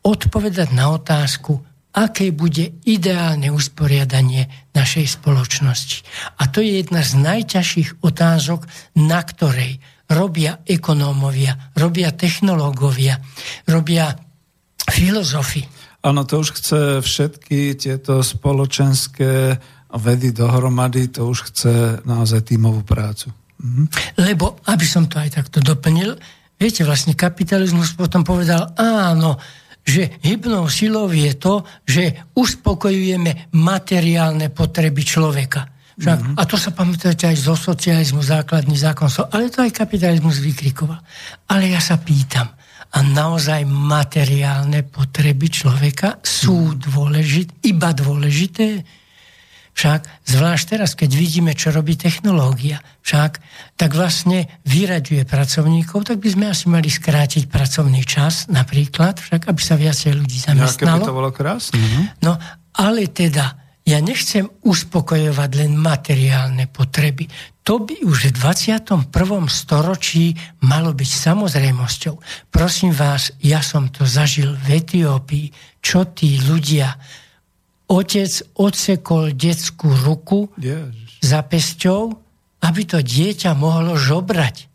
odpovedať 0.00 0.72
na 0.72 0.96
otázku, 0.96 1.60
aké 1.96 2.28
bude 2.28 2.76
ideálne 2.84 3.48
usporiadanie 3.48 4.68
našej 4.76 5.16
spoločnosti. 5.16 6.04
A 6.36 6.52
to 6.52 6.60
je 6.60 6.84
jedna 6.84 7.00
z 7.00 7.16
najťažších 7.16 8.04
otázok, 8.04 8.68
na 9.00 9.24
ktorej 9.24 9.80
robia 10.12 10.60
ekonómovia, 10.68 11.72
robia 11.74 12.12
technológovia, 12.12 13.18
robia 13.64 14.12
filozofi. 14.86 15.64
Áno, 16.04 16.22
to 16.22 16.44
už 16.44 16.54
chce 16.54 16.80
všetky 17.02 17.74
tieto 17.74 18.22
spoločenské 18.22 19.58
vedy 19.96 20.30
dohromady, 20.30 21.10
to 21.10 21.26
už 21.26 21.50
chce 21.50 22.04
naozaj 22.06 22.46
tímovú 22.46 22.84
prácu. 22.84 23.32
Mhm. 23.58 23.84
Lebo, 24.20 24.60
aby 24.68 24.86
som 24.86 25.08
to 25.08 25.16
aj 25.18 25.42
takto 25.42 25.58
doplnil, 25.64 26.14
viete, 26.60 26.84
vlastne 26.84 27.16
kapitalizmus 27.16 27.96
potom 27.96 28.22
povedal, 28.22 28.76
áno, 28.76 29.40
že 29.86 30.18
hybnou 30.26 30.66
silou 30.66 31.06
je 31.14 31.32
to, 31.38 31.62
že 31.86 32.34
uspokojujeme 32.34 33.54
materiálne 33.54 34.50
potreby 34.50 35.06
človeka. 35.06 35.70
Však, 35.96 36.18
mm-hmm. 36.20 36.36
A 36.36 36.42
to 36.44 36.60
sa 36.60 36.74
pamätáte 36.74 37.24
aj 37.24 37.38
zo 37.40 37.54
socializmu, 37.56 38.20
základný 38.20 38.76
zákon, 38.76 39.08
ale 39.32 39.48
to 39.48 39.64
aj 39.64 39.72
kapitalizmus 39.72 40.42
vykrikoval. 40.42 41.00
Ale 41.48 41.72
ja 41.72 41.80
sa 41.80 41.96
pýtam, 41.96 42.50
a 42.96 42.98
naozaj 43.02 43.66
materiálne 43.66 44.86
potreby 44.86 45.50
človeka 45.52 46.22
sú 46.22 46.76
dôležité, 46.78 47.68
iba 47.68 47.90
dôležité? 47.92 48.80
Však, 49.76 50.24
zvlášť 50.24 50.64
teraz, 50.72 50.96
keď 50.96 51.10
vidíme, 51.12 51.52
čo 51.52 51.68
robí 51.68 52.00
technológia, 52.00 52.80
však, 53.04 53.44
tak 53.76 53.90
vlastne 53.92 54.48
vyraďuje 54.64 55.28
pracovníkov, 55.28 56.08
tak 56.08 56.16
by 56.16 56.28
sme 56.32 56.46
asi 56.48 56.72
mali 56.72 56.88
skrátiť 56.88 57.44
pracovný 57.52 58.00
čas, 58.08 58.48
napríklad, 58.48 59.20
však, 59.20 59.44
aby 59.44 59.60
sa 59.60 59.76
viacej 59.76 60.16
ľudí 60.16 60.40
zamestnalo. 60.40 61.04
Ja, 61.04 61.08
to 61.12 61.18
bolo 61.20 61.28
krásne. 61.28 61.76
No, 62.24 62.40
no 62.40 62.40
ale 62.72 63.12
teda, 63.12 63.66
ja 63.86 64.02
nechcem 64.02 64.50
uspokojovať 64.64 65.50
len 65.60 65.78
materiálne 65.78 66.66
potreby. 66.66 67.30
To 67.62 67.84
by 67.84 68.02
už 68.02 68.32
v 68.32 68.42
21. 68.42 69.12
storočí 69.46 70.34
malo 70.66 70.90
byť 70.90 71.10
samozrejmosťou. 71.10 72.14
Prosím 72.50 72.90
vás, 72.96 73.30
ja 73.44 73.62
som 73.62 73.92
to 73.92 74.02
zažil 74.08 74.58
v 74.58 74.82
Etiópii, 74.82 75.46
čo 75.78 76.08
tí 76.10 76.40
ľudia. 76.42 76.98
Otec 77.86 78.30
odsekol 78.58 79.30
detskú 79.30 79.94
ruku 79.94 80.50
Ježiš. 80.58 81.22
za 81.22 81.40
pesťou, 81.46 82.18
aby 82.66 82.82
to 82.82 82.98
dieťa 82.98 83.54
mohlo 83.54 83.94
žobrať. 83.94 84.66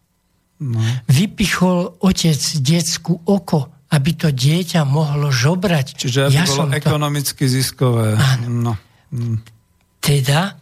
No. 0.61 0.79
Vypichol 1.09 1.97
otec 1.99 2.39
detskú 2.61 3.19
oko, 3.27 3.67
aby 3.91 4.11
to 4.15 4.29
dieťa 4.31 4.88
mohlo 4.88 5.27
žobrať. 5.33 5.99
Čiže 5.99 6.19
aby 6.31 6.38
ja 6.39 6.45
bolo 6.47 6.71
ekonomicky 6.71 7.43
to... 7.43 7.51
ziskové. 7.51 8.15
Áno. 8.15 8.79
No. 9.11 9.33
Teda 9.99 10.55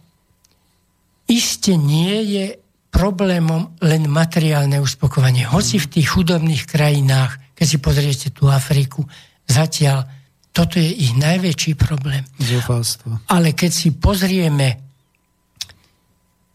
iste 1.30 1.78
nie 1.78 2.16
je 2.26 2.44
problémom 2.90 3.78
len 3.78 4.10
materiálne 4.10 4.82
uspokovanie. 4.82 5.46
Hoci 5.46 5.78
v 5.78 5.86
tých 5.86 6.10
chudobných 6.10 6.66
krajinách, 6.66 7.38
keď 7.54 7.66
si 7.70 7.78
pozriete 7.78 8.28
tú 8.34 8.50
Afriku, 8.50 9.06
zatiaľ 9.46 10.10
toto 10.50 10.82
je 10.82 10.90
ich 10.90 11.14
najväčší 11.14 11.78
problém. 11.78 12.26
Zúfalstvo. 12.42 13.22
Ale 13.30 13.54
keď 13.54 13.70
si 13.70 13.88
pozrieme 13.94 14.82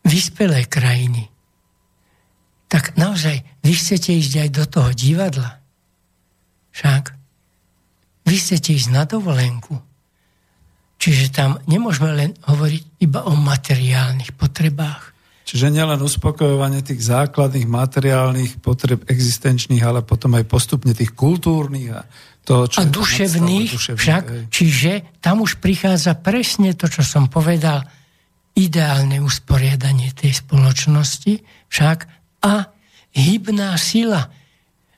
vyspelé 0.03 0.67
krajiny, 0.67 1.31
tak 2.67 2.99
naozaj 2.99 3.39
vy 3.63 3.71
chcete 3.71 4.11
ísť 4.11 4.33
aj 4.45 4.49
do 4.51 4.63
toho 4.67 4.89
divadla. 4.91 5.63
Však 6.75 7.15
vy 8.27 8.35
chcete 8.35 8.75
ísť 8.75 8.89
na 8.91 9.07
dovolenku. 9.07 9.79
Čiže 10.99 11.31
tam 11.31 11.61
nemôžeme 11.69 12.11
len 12.11 12.31
hovoriť 12.43 12.99
iba 12.99 13.23
o 13.29 13.33
materiálnych 13.37 14.35
potrebách. 14.35 15.15
Čiže 15.45 15.69
nielen 15.69 16.01
uspokojovanie 16.01 16.81
tých 16.81 17.05
základných 17.05 17.69
materiálnych 17.69 18.65
potreb 18.65 19.05
existenčných, 19.05 19.85
ale 19.85 20.01
potom 20.01 20.33
aj 20.33 20.49
postupne 20.49 20.91
tých 20.97 21.13
kultúrnych 21.13 21.93
a 21.93 22.01
toho, 22.45 22.69
čo 22.69 22.77
a 22.79 22.83
duševných, 22.85 23.71
duševných 23.73 23.99
však, 23.99 24.23
aj. 24.29 24.41
čiže 24.53 24.91
tam 25.17 25.41
už 25.41 25.57
prichádza 25.57 26.13
presne 26.13 26.77
to, 26.77 26.85
čo 26.85 27.01
som 27.01 27.25
povedal, 27.25 27.81
ideálne 28.55 29.19
usporiadanie 29.19 30.13
tej 30.15 30.45
spoločnosti, 30.45 31.41
však 31.67 31.97
a 32.45 32.69
hybná 33.11 33.73
sila, 33.75 34.29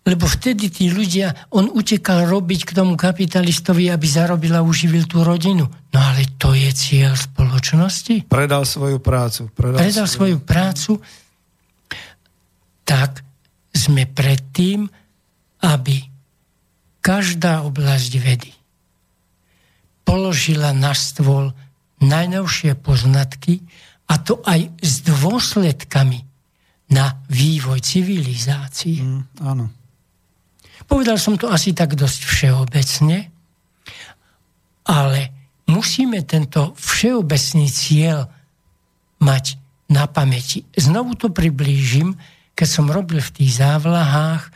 lebo 0.07 0.23
vtedy 0.23 0.71
tí 0.71 0.87
ľudia, 0.87 1.51
on 1.51 1.67
utekal 1.67 2.31
robiť 2.31 2.61
k 2.63 2.71
tomu 2.71 2.95
kapitalistovi, 2.95 3.91
aby 3.91 4.07
zarobil 4.07 4.55
a 4.55 4.63
uživil 4.63 5.03
tú 5.03 5.19
rodinu. 5.19 5.67
No 5.67 5.99
ale 5.99 6.39
to 6.39 6.55
je 6.55 6.71
cieľ 6.71 7.11
spoločnosti. 7.19 8.23
Predal 8.31 8.63
svoju 8.63 9.03
prácu. 9.03 9.51
Predal, 9.51 9.83
predal 9.83 10.07
svoju... 10.07 10.15
svoju 10.15 10.37
prácu. 10.47 10.91
Tak 12.87 13.19
sme 13.75 14.07
predtým, 14.07 14.87
aby 15.67 16.16
každá 17.01 17.63
oblasť 17.63 18.13
vedy 18.19 18.51
položila 20.07 20.71
na 20.71 20.95
stôl 20.95 21.51
najnovšie 21.99 22.79
poznatky 22.79 23.59
a 24.07 24.15
to 24.23 24.39
aj 24.47 24.71
s 24.79 25.03
dôsledkami 25.03 26.23
na 26.95 27.19
vývoj 27.27 27.83
civilizácií. 27.83 29.03
Mm, 29.03 29.23
áno. 29.43 29.67
Povedal 30.87 31.19
som 31.19 31.35
to 31.35 31.51
asi 31.51 31.75
tak 31.75 31.99
dosť 31.99 32.21
všeobecne, 32.23 33.27
ale 34.87 35.19
musíme 35.67 36.23
tento 36.23 36.71
všeobecný 36.79 37.67
cieľ 37.67 38.31
mať 39.19 39.59
na 39.91 40.07
pamäti. 40.07 40.63
Znovu 40.71 41.19
to 41.19 41.27
priblížim, 41.27 42.15
keď 42.55 42.67
som 42.71 42.87
robil 42.87 43.19
v 43.19 43.33
tých 43.43 43.59
závlahách, 43.59 44.47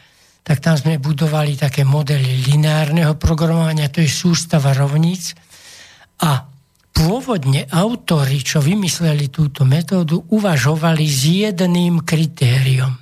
tak 0.42 0.58
tam 0.58 0.74
sme 0.74 0.98
budovali 0.98 1.54
také 1.54 1.86
modely 1.86 2.42
lineárneho 2.50 3.14
programovania, 3.16 3.94
to 3.94 4.02
je 4.02 4.10
sústava 4.10 4.74
rovníc. 4.74 5.38
A 6.22 6.50
pôvodne 6.92 7.66
autori, 7.70 8.42
čo 8.42 8.62
vymysleli 8.62 9.30
túto 9.30 9.64
metódu, 9.64 10.22
uvažovali 10.34 11.06
s 11.06 11.22
jedným 11.30 12.02
kritériom. 12.02 12.94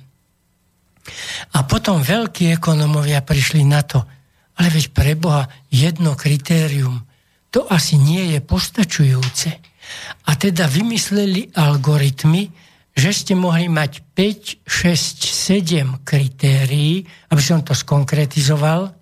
A 1.56 1.58
potom 1.66 2.04
veľkí 2.04 2.52
ekonomovia 2.54 3.24
prišli 3.24 3.64
na 3.66 3.82
to, 3.82 4.04
ale 4.60 4.68
veď 4.68 4.84
pre 4.92 5.16
Boha 5.16 5.48
jedno 5.72 6.14
kritérium, 6.14 7.02
to 7.50 7.66
asi 7.66 7.98
nie 7.98 8.36
je 8.36 8.38
postačujúce. 8.44 9.50
A 10.28 10.30
teda 10.38 10.70
vymysleli 10.70 11.50
algoritmy, 11.56 12.46
že 12.94 13.10
ste 13.14 13.32
mohli 13.38 13.70
mať 13.70 14.02
5, 14.14 14.66
6, 14.66 15.24
7 15.24 16.04
kritérií, 16.04 17.06
aby 17.30 17.42
som 17.42 17.62
to 17.62 17.72
skonkretizoval. 17.72 18.92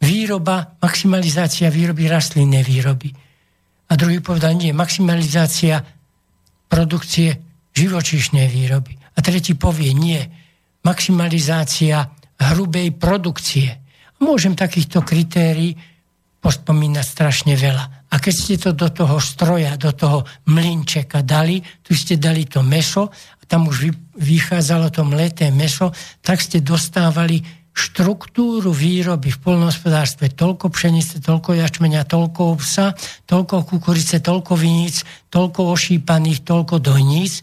Výroba, 0.00 0.76
maximalizácia 0.80 1.72
výroby 1.72 2.08
rastlinnej 2.08 2.64
výroby. 2.64 3.08
A 3.86 3.92
druhý 3.94 4.20
povedal, 4.20 4.58
nie, 4.58 4.74
maximalizácia 4.74 5.80
produkcie 6.66 7.38
živočíšnej 7.72 8.50
výroby. 8.50 8.98
A 9.16 9.18
tretí 9.22 9.54
povie, 9.54 9.94
nie, 9.94 10.20
maximalizácia 10.84 12.10
hrubej 12.36 12.92
produkcie. 12.96 13.80
Môžem 14.20 14.56
takýchto 14.56 15.04
kritérií 15.04 15.76
pospomínať 16.46 17.02
strašne 17.02 17.58
veľa. 17.58 18.06
A 18.06 18.22
keď 18.22 18.34
ste 18.38 18.54
to 18.54 18.70
do 18.70 18.86
toho 18.86 19.18
stroja, 19.18 19.74
do 19.74 19.90
toho 19.90 20.22
mlinčeka 20.46 21.26
dali, 21.26 21.58
tu 21.82 21.90
ste 21.90 22.14
dali 22.14 22.46
to 22.46 22.62
meso, 22.62 23.10
a 23.10 23.42
tam 23.50 23.66
už 23.66 23.90
vychádzalo 24.14 24.94
to 24.94 25.02
mleté 25.02 25.50
meso, 25.50 25.90
tak 26.22 26.38
ste 26.38 26.62
dostávali 26.62 27.42
štruktúru 27.74 28.70
výroby 28.70 29.34
v 29.34 29.42
polnohospodárstve, 29.42 30.38
toľko 30.38 30.70
pšenice, 30.70 31.18
toľko 31.18 31.58
jačmenia, 31.58 32.06
toľko 32.06 32.54
obsa, 32.54 32.94
toľko 33.26 33.66
kukurice, 33.66 34.22
toľko 34.22 34.54
viníc, 34.54 35.02
toľko 35.34 35.74
ošípaných, 35.74 36.46
toľko 36.46 36.78
dojníc 36.78 37.42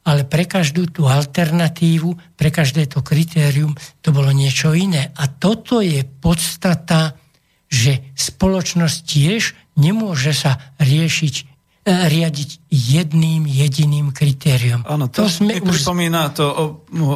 ale 0.00 0.24
pre 0.24 0.48
každú 0.48 0.88
tú 0.88 1.04
alternatívu, 1.04 2.32
pre 2.32 2.48
každé 2.48 2.88
to 2.88 3.04
kritérium, 3.04 3.76
to 4.00 4.16
bolo 4.16 4.32
niečo 4.32 4.72
iné. 4.72 5.12
A 5.12 5.28
toto 5.28 5.84
je 5.84 6.00
podstata, 6.08 7.19
že 7.70 8.02
spoločnosť 8.18 8.98
tiež 9.06 9.54
nemôže 9.78 10.34
sa 10.34 10.58
riešiť 10.82 11.34
e, 11.38 11.44
riadiť 11.86 12.50
jedným 12.68 13.46
jediným 13.46 14.10
kritériom. 14.10 14.82
Áno, 14.84 15.06
to, 15.06 15.24
to 15.24 15.30
sme 15.30 15.62
už... 15.62 15.80
pripomína 15.80 16.34
to 16.34 16.44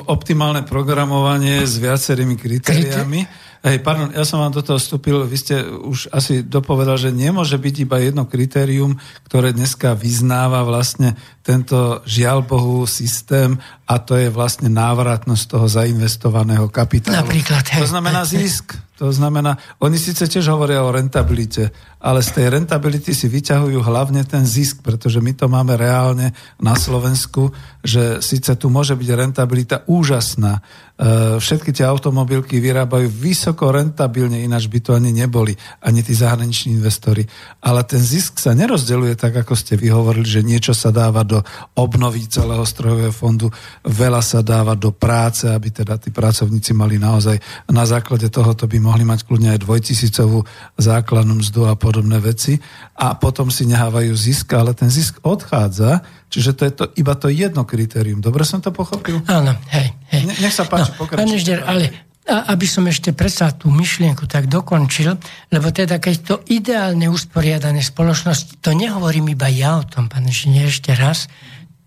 optimálne 0.07 0.63
programovanie 0.63 1.67
s 1.67 1.77
viacerými 1.83 2.39
kritériami. 2.39 3.21
Kriter... 3.27 3.53
Hej, 3.65 3.81
pardon, 3.81 4.13
ja 4.13 4.29
som 4.29 4.45
vám 4.45 4.53
do 4.53 4.61
toho 4.61 4.77
vstúpil, 4.77 5.25
vy 5.25 5.37
ste 5.41 5.65
už 5.65 6.13
asi 6.13 6.45
dopovedal, 6.45 7.01
že 7.01 7.09
nemôže 7.17 7.57
byť 7.57 7.75
iba 7.89 7.97
jedno 7.97 8.29
kritérium, 8.29 9.01
ktoré 9.25 9.57
dneska 9.57 9.97
vyznáva 9.97 10.61
vlastne 10.69 11.17
tento 11.45 12.01
žiaľ 12.09 12.41
Bohu 12.49 12.89
systém 12.89 13.61
a 13.85 14.01
to 14.01 14.16
je 14.16 14.33
vlastne 14.33 14.73
návratnosť 14.73 15.45
toho 15.45 15.69
zainvestovaného 15.69 16.73
kapitálu. 16.73 17.21
Napríklad, 17.21 17.69
hej. 17.77 17.85
To 17.85 17.93
znamená 17.93 18.25
zisk. 18.25 18.81
To 18.95 19.11
znamená, 19.11 19.59
oni 19.83 19.99
síce 19.99 20.23
tiež 20.31 20.55
hovoria 20.55 20.87
o 20.87 20.95
rentabilite, 20.95 21.75
ale 21.99 22.23
z 22.23 22.31
tej 22.31 22.47
rentability 22.55 23.11
si 23.11 23.27
vyťahujú 23.27 23.83
hlavne 23.83 24.23
ten 24.23 24.47
zisk, 24.47 24.87
pretože 24.87 25.19
my 25.19 25.35
to 25.35 25.51
máme 25.51 25.75
reálne 25.75 26.31
na 26.62 26.79
Slovensku, 26.79 27.51
že 27.83 28.23
síce 28.23 28.55
tu 28.55 28.71
môže 28.71 28.95
byť 28.95 29.09
rentabilita 29.19 29.83
úžasná, 29.91 30.62
e, 30.95 31.43
všetky 31.43 31.75
tie 31.75 31.83
automobilky 31.91 32.62
vyrábajú 32.62 33.11
vysoko 33.11 33.75
rentabilne, 33.75 34.39
ináč 34.47 34.71
by 34.71 34.79
to 34.79 34.95
ani 34.95 35.11
neboli, 35.11 35.59
ani 35.83 36.07
tí 36.07 36.15
zahraniční 36.15 36.79
investori. 36.79 37.27
Ale 37.66 37.83
ten 37.83 37.99
zisk 37.99 38.39
sa 38.39 38.55
nerozdeluje 38.55 39.19
tak, 39.19 39.43
ako 39.43 39.59
ste 39.59 39.75
vyhovorili, 39.75 40.39
že 40.39 40.47
niečo 40.47 40.71
sa 40.71 40.95
dáva 40.95 41.27
do 41.27 41.34
do 41.35 41.40
obnovy 41.74 42.31
celého 42.31 42.62
strojového 42.62 43.11
fondu, 43.11 43.51
veľa 43.82 44.23
sa 44.23 44.40
dáva 44.47 44.78
do 44.78 44.94
práce, 44.94 45.51
aby 45.51 45.74
teda 45.74 45.98
tí 45.98 46.15
pracovníci 46.15 46.70
mali 46.70 47.02
naozaj 47.02 47.35
na 47.66 47.82
základe 47.82 48.31
tohoto 48.31 48.70
by 48.70 48.78
mohli 48.78 49.02
mať 49.02 49.27
kľudne 49.27 49.51
aj 49.59 49.62
dvojtisícovú 49.66 50.47
základnú 50.78 51.43
mzdu 51.43 51.66
a 51.66 51.74
podobné 51.74 52.23
veci 52.23 52.62
a 52.94 53.19
potom 53.19 53.51
si 53.51 53.66
nehávajú 53.66 54.15
zisk, 54.15 54.55
ale 54.55 54.70
ten 54.78 54.86
zisk 54.86 55.19
odchádza, 55.27 56.06
čiže 56.31 56.51
to 56.55 56.62
je 56.62 56.73
to, 56.73 56.85
iba 56.94 57.15
to 57.19 57.27
jedno 57.27 57.66
kritérium. 57.66 58.23
Dobre 58.23 58.47
som 58.47 58.62
to 58.62 58.70
pochopil? 58.70 59.19
Áno, 59.27 59.59
hej, 59.74 59.90
hej. 60.15 60.23
nech 60.39 60.55
sa 60.55 60.62
páči, 60.70 60.94
no, 60.94 61.02
pokračujte. 61.02 61.66
ale 61.66 62.14
a 62.25 62.57
aby 62.57 62.65
som 62.65 62.89
ešte 62.89 63.13
predsa 63.13 63.53
tú 63.53 63.69
myšlienku 63.69 64.25
tak 64.25 64.49
dokončil, 64.49 65.21
lebo 65.53 65.69
teda 65.69 66.01
keď 66.01 66.15
to 66.25 66.35
ideálne 66.49 67.05
usporiadané 67.13 67.85
spoločnosti, 67.85 68.65
to 68.65 68.73
nehovorím 68.73 69.37
iba 69.37 69.49
ja 69.53 69.77
o 69.77 69.85
tom, 69.85 70.09
pán 70.09 70.25
Žine, 70.25 70.73
ešte 70.73 70.97
raz, 70.97 71.29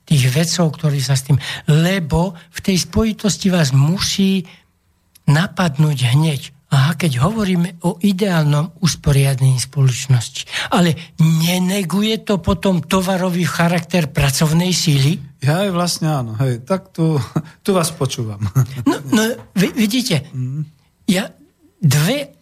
tých 0.07 0.30
vecov, 0.31 0.77
ktorí 0.80 1.03
sa 1.03 1.19
s 1.19 1.27
tým... 1.27 1.38
Lebo 1.68 2.38
v 2.53 2.59
tej 2.64 2.77
spojitosti 2.88 3.51
vás 3.51 3.76
musí 3.76 4.47
napadnúť 5.27 6.15
hneď. 6.15 6.41
Aha, 6.68 6.99
keď 6.99 7.23
hovoríme 7.23 7.80
o 7.88 7.95
ideálnom 8.03 8.84
usporiadaní 8.84 9.56
spoločnosti. 9.56 10.68
Ale 10.76 11.15
neneguje 11.23 12.27
to 12.27 12.44
potom 12.44 12.84
tovarový 12.84 13.48
charakter 13.48 14.11
pracovnej 14.11 14.76
síly? 14.76 15.15
Ja 15.39 15.64
aj 15.64 15.72
vlastne 15.72 16.11
áno, 16.11 16.35
hej, 16.44 16.68
tak 16.68 16.91
tu, 16.91 17.15
tu 17.65 17.72
vás 17.72 17.88
počúvam. 17.95 18.44
No, 18.84 18.99
no 19.15 19.23
vidíte, 19.56 20.27
mm. 20.35 20.61
ja 21.07 21.31
dve 21.80 22.35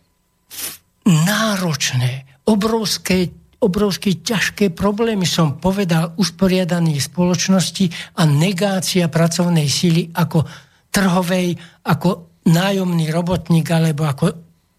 náročné, 1.06 2.26
obrovské, 2.50 3.30
obrovské 3.62 4.18
ťažké 4.26 4.74
problémy 4.74 5.30
som 5.30 5.62
povedal 5.62 6.18
usporiadaní 6.18 6.98
spoločnosti 6.98 8.18
a 8.18 8.26
negácia 8.26 9.06
pracovnej 9.06 9.70
síly 9.70 10.10
ako 10.18 10.50
trhovej, 10.90 11.54
ako 11.86 12.35
nájomný 12.46 13.10
robotník 13.10 13.68
alebo 13.74 14.06
ako 14.06 14.26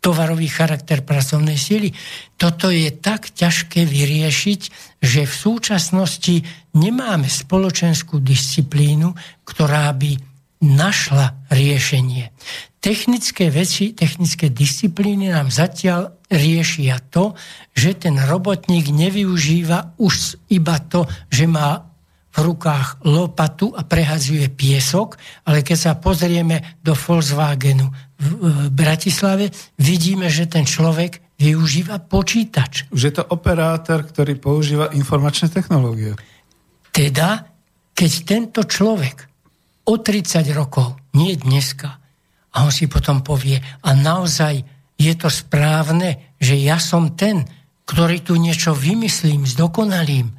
tovarový 0.07 0.47
charakter 0.47 1.03
pracovnej 1.03 1.59
síly. 1.59 1.91
Toto 2.39 2.71
je 2.71 2.95
tak 2.95 3.35
ťažké 3.35 3.83
vyriešiť, 3.83 4.61
že 5.03 5.27
v 5.27 5.35
súčasnosti 5.35 6.47
nemáme 6.79 7.27
spoločenskú 7.27 8.23
disciplínu, 8.23 9.11
ktorá 9.43 9.91
by 9.99 10.15
našla 10.63 11.51
riešenie. 11.51 12.31
Technické 12.79 13.51
veci, 13.51 13.99
technické 13.99 14.47
disciplíny 14.47 15.35
nám 15.35 15.51
zatiaľ 15.51 16.23
riešia 16.31 17.03
to, 17.11 17.35
že 17.75 17.99
ten 18.07 18.15
robotník 18.15 18.95
nevyužíva 18.95 19.99
už 19.99 20.39
iba 20.55 20.79
to, 20.87 21.03
že 21.35 21.51
má 21.51 21.83
v 22.37 22.45
rukách 22.45 23.01
lopatu 23.09 23.73
a 23.73 23.81
prehazuje 23.81 24.53
piesok, 24.53 25.17
ale 25.49 25.65
keď 25.65 25.79
sa 25.81 25.93
pozrieme 25.97 26.77
do 26.85 26.93
Volkswagenu 26.93 27.89
v 28.21 28.69
Bratislave, 28.69 29.49
vidíme, 29.81 30.29
že 30.29 30.45
ten 30.45 30.69
človek 30.69 31.25
využíva 31.41 31.97
počítač. 32.05 32.93
Už 32.93 33.03
je 33.09 33.13
to 33.17 33.25
operátor, 33.25 34.05
ktorý 34.05 34.37
používa 34.37 34.93
informačné 34.93 35.49
technológie. 35.49 36.13
Teda, 36.93 37.49
keď 37.97 38.13
tento 38.29 38.61
človek 38.69 39.33
o 39.89 39.97
30 39.97 40.45
rokov, 40.53 41.01
nie 41.17 41.37
dneska, 41.41 41.89
a 42.53 42.57
on 42.65 42.73
si 42.73 42.85
potom 42.89 43.25
povie, 43.25 43.61
a 43.61 43.91
naozaj 43.97 44.61
je 44.97 45.13
to 45.17 45.29
správne, 45.33 46.37
že 46.37 46.57
ja 46.57 46.77
som 46.77 47.17
ten, 47.17 47.45
ktorý 47.89 48.21
tu 48.21 48.37
niečo 48.37 48.77
vymyslím, 48.77 49.49
zdokonalím 49.49 50.36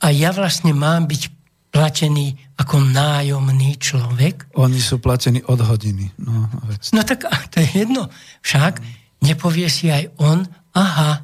a 0.00 0.06
ja 0.10 0.32
vlastne 0.32 0.72
mám 0.72 1.04
byť 1.04 1.22
platený 1.70 2.34
ako 2.58 2.82
nájomný 2.82 3.78
človek. 3.78 4.50
Oni 4.58 4.82
sú 4.82 4.98
platení 4.98 5.38
od 5.46 5.60
hodiny. 5.62 6.18
No, 6.18 6.50
no 6.92 7.00
tak 7.06 7.30
to 7.52 7.62
je 7.62 7.86
jedno. 7.86 8.10
Však 8.42 8.82
nepovie 9.22 9.70
si 9.70 9.86
aj 9.92 10.10
on, 10.18 10.42
aha, 10.74 11.22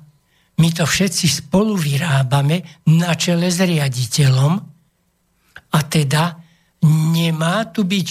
my 0.56 0.68
to 0.72 0.88
všetci 0.88 1.26
spolu 1.44 1.76
vyrábame 1.76 2.64
na 2.88 3.12
čele 3.18 3.52
s 3.52 3.60
riaditeľom 3.60 4.52
a 5.72 5.78
teda 5.84 6.38
nemá 7.12 7.68
tu 7.68 7.84
byť 7.84 8.08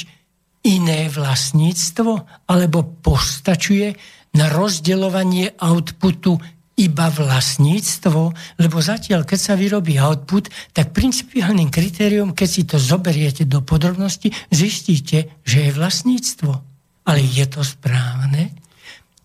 iné 0.65 1.09
vlastníctvo, 1.09 2.11
alebo 2.49 2.97
postačuje 3.01 3.93
na 4.35 4.49
rozdeľovanie 4.49 5.61
outputu 5.61 6.35
iba 6.75 7.07
vlastníctvo, 7.07 8.35
lebo 8.59 8.77
zatiaľ, 8.83 9.23
keď 9.23 9.39
sa 9.39 9.53
vyrobí 9.55 9.95
output, 9.95 10.51
tak 10.75 10.91
principiálnym 10.91 11.71
kritériom, 11.71 12.35
keď 12.35 12.49
si 12.51 12.63
to 12.67 12.75
zoberiete 12.75 13.47
do 13.47 13.63
podrobnosti, 13.63 14.27
zistíte, 14.51 15.39
že 15.47 15.67
je 15.67 15.71
vlastníctvo. 15.71 16.51
Ale 17.07 17.19
je 17.23 17.45
to 17.47 17.63
správne? 17.63 18.65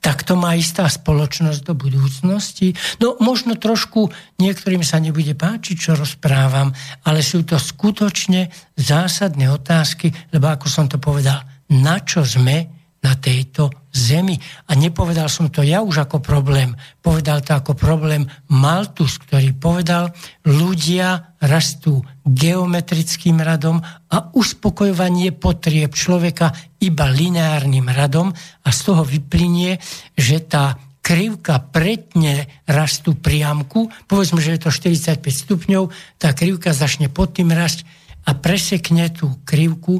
tak 0.00 0.24
to 0.24 0.32
má 0.32 0.56
istá 0.56 0.88
spoločnosť 0.88 1.60
do 1.60 1.76
budúcnosti. 1.76 2.72
No 3.04 3.20
možno 3.20 3.60
trošku 3.60 4.08
niektorým 4.40 4.80
sa 4.80 4.96
nebude 4.96 5.36
páčiť, 5.36 5.76
čo 5.76 5.92
rozprávam, 5.92 6.72
ale 7.04 7.20
sú 7.20 7.44
to 7.44 7.60
skutočne 7.60 8.48
zásadné 8.80 9.52
otázky, 9.52 10.08
lebo 10.32 10.48
ako 10.48 10.66
som 10.72 10.88
to 10.88 10.96
povedal, 10.96 11.44
na 11.68 12.00
čo 12.00 12.24
sme 12.24 12.79
na 13.00 13.16
tejto 13.16 13.72
zemi. 13.88 14.36
A 14.68 14.76
nepovedal 14.76 15.32
som 15.32 15.48
to 15.48 15.64
ja 15.64 15.80
už 15.80 16.04
ako 16.04 16.20
problém. 16.20 16.76
Povedal 17.00 17.40
to 17.40 17.56
ako 17.56 17.72
problém 17.72 18.28
Maltus, 18.52 19.16
ktorý 19.16 19.56
povedal, 19.56 20.12
ľudia 20.44 21.36
rastú 21.40 22.04
geometrickým 22.28 23.40
radom 23.40 23.80
a 24.12 24.16
uspokojovanie 24.36 25.32
potrieb 25.32 25.96
človeka 25.96 26.52
iba 26.84 27.08
lineárnym 27.08 27.88
radom 27.88 28.28
a 28.36 28.68
z 28.68 28.80
toho 28.84 29.02
vyplynie, 29.02 29.80
že 30.12 30.44
tá 30.44 30.76
krivka 31.00 31.58
pretne 31.58 32.46
rastu 32.68 33.16
priamku, 33.16 33.88
povedzme, 34.04 34.44
že 34.44 34.60
je 34.60 34.68
to 34.68 34.70
45 34.70 35.24
stupňov, 35.24 35.88
tá 36.20 36.36
krivka 36.36 36.76
začne 36.76 37.08
pod 37.08 37.34
tým 37.40 37.50
rast 37.50 37.88
a 38.28 38.36
presekne 38.36 39.08
tú 39.08 39.40
krivku 39.48 39.96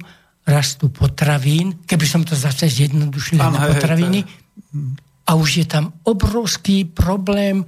rastu 0.51 0.91
potravín, 0.91 1.79
keby 1.87 2.05
som 2.05 2.27
to 2.27 2.35
zase 2.35 2.67
zjednodušil 2.67 3.39
na 3.39 3.71
potraviny, 3.71 4.27
a 5.31 5.39
už 5.39 5.63
je 5.63 5.67
tam 5.71 5.95
obrovský 6.03 6.91
problém 6.91 7.63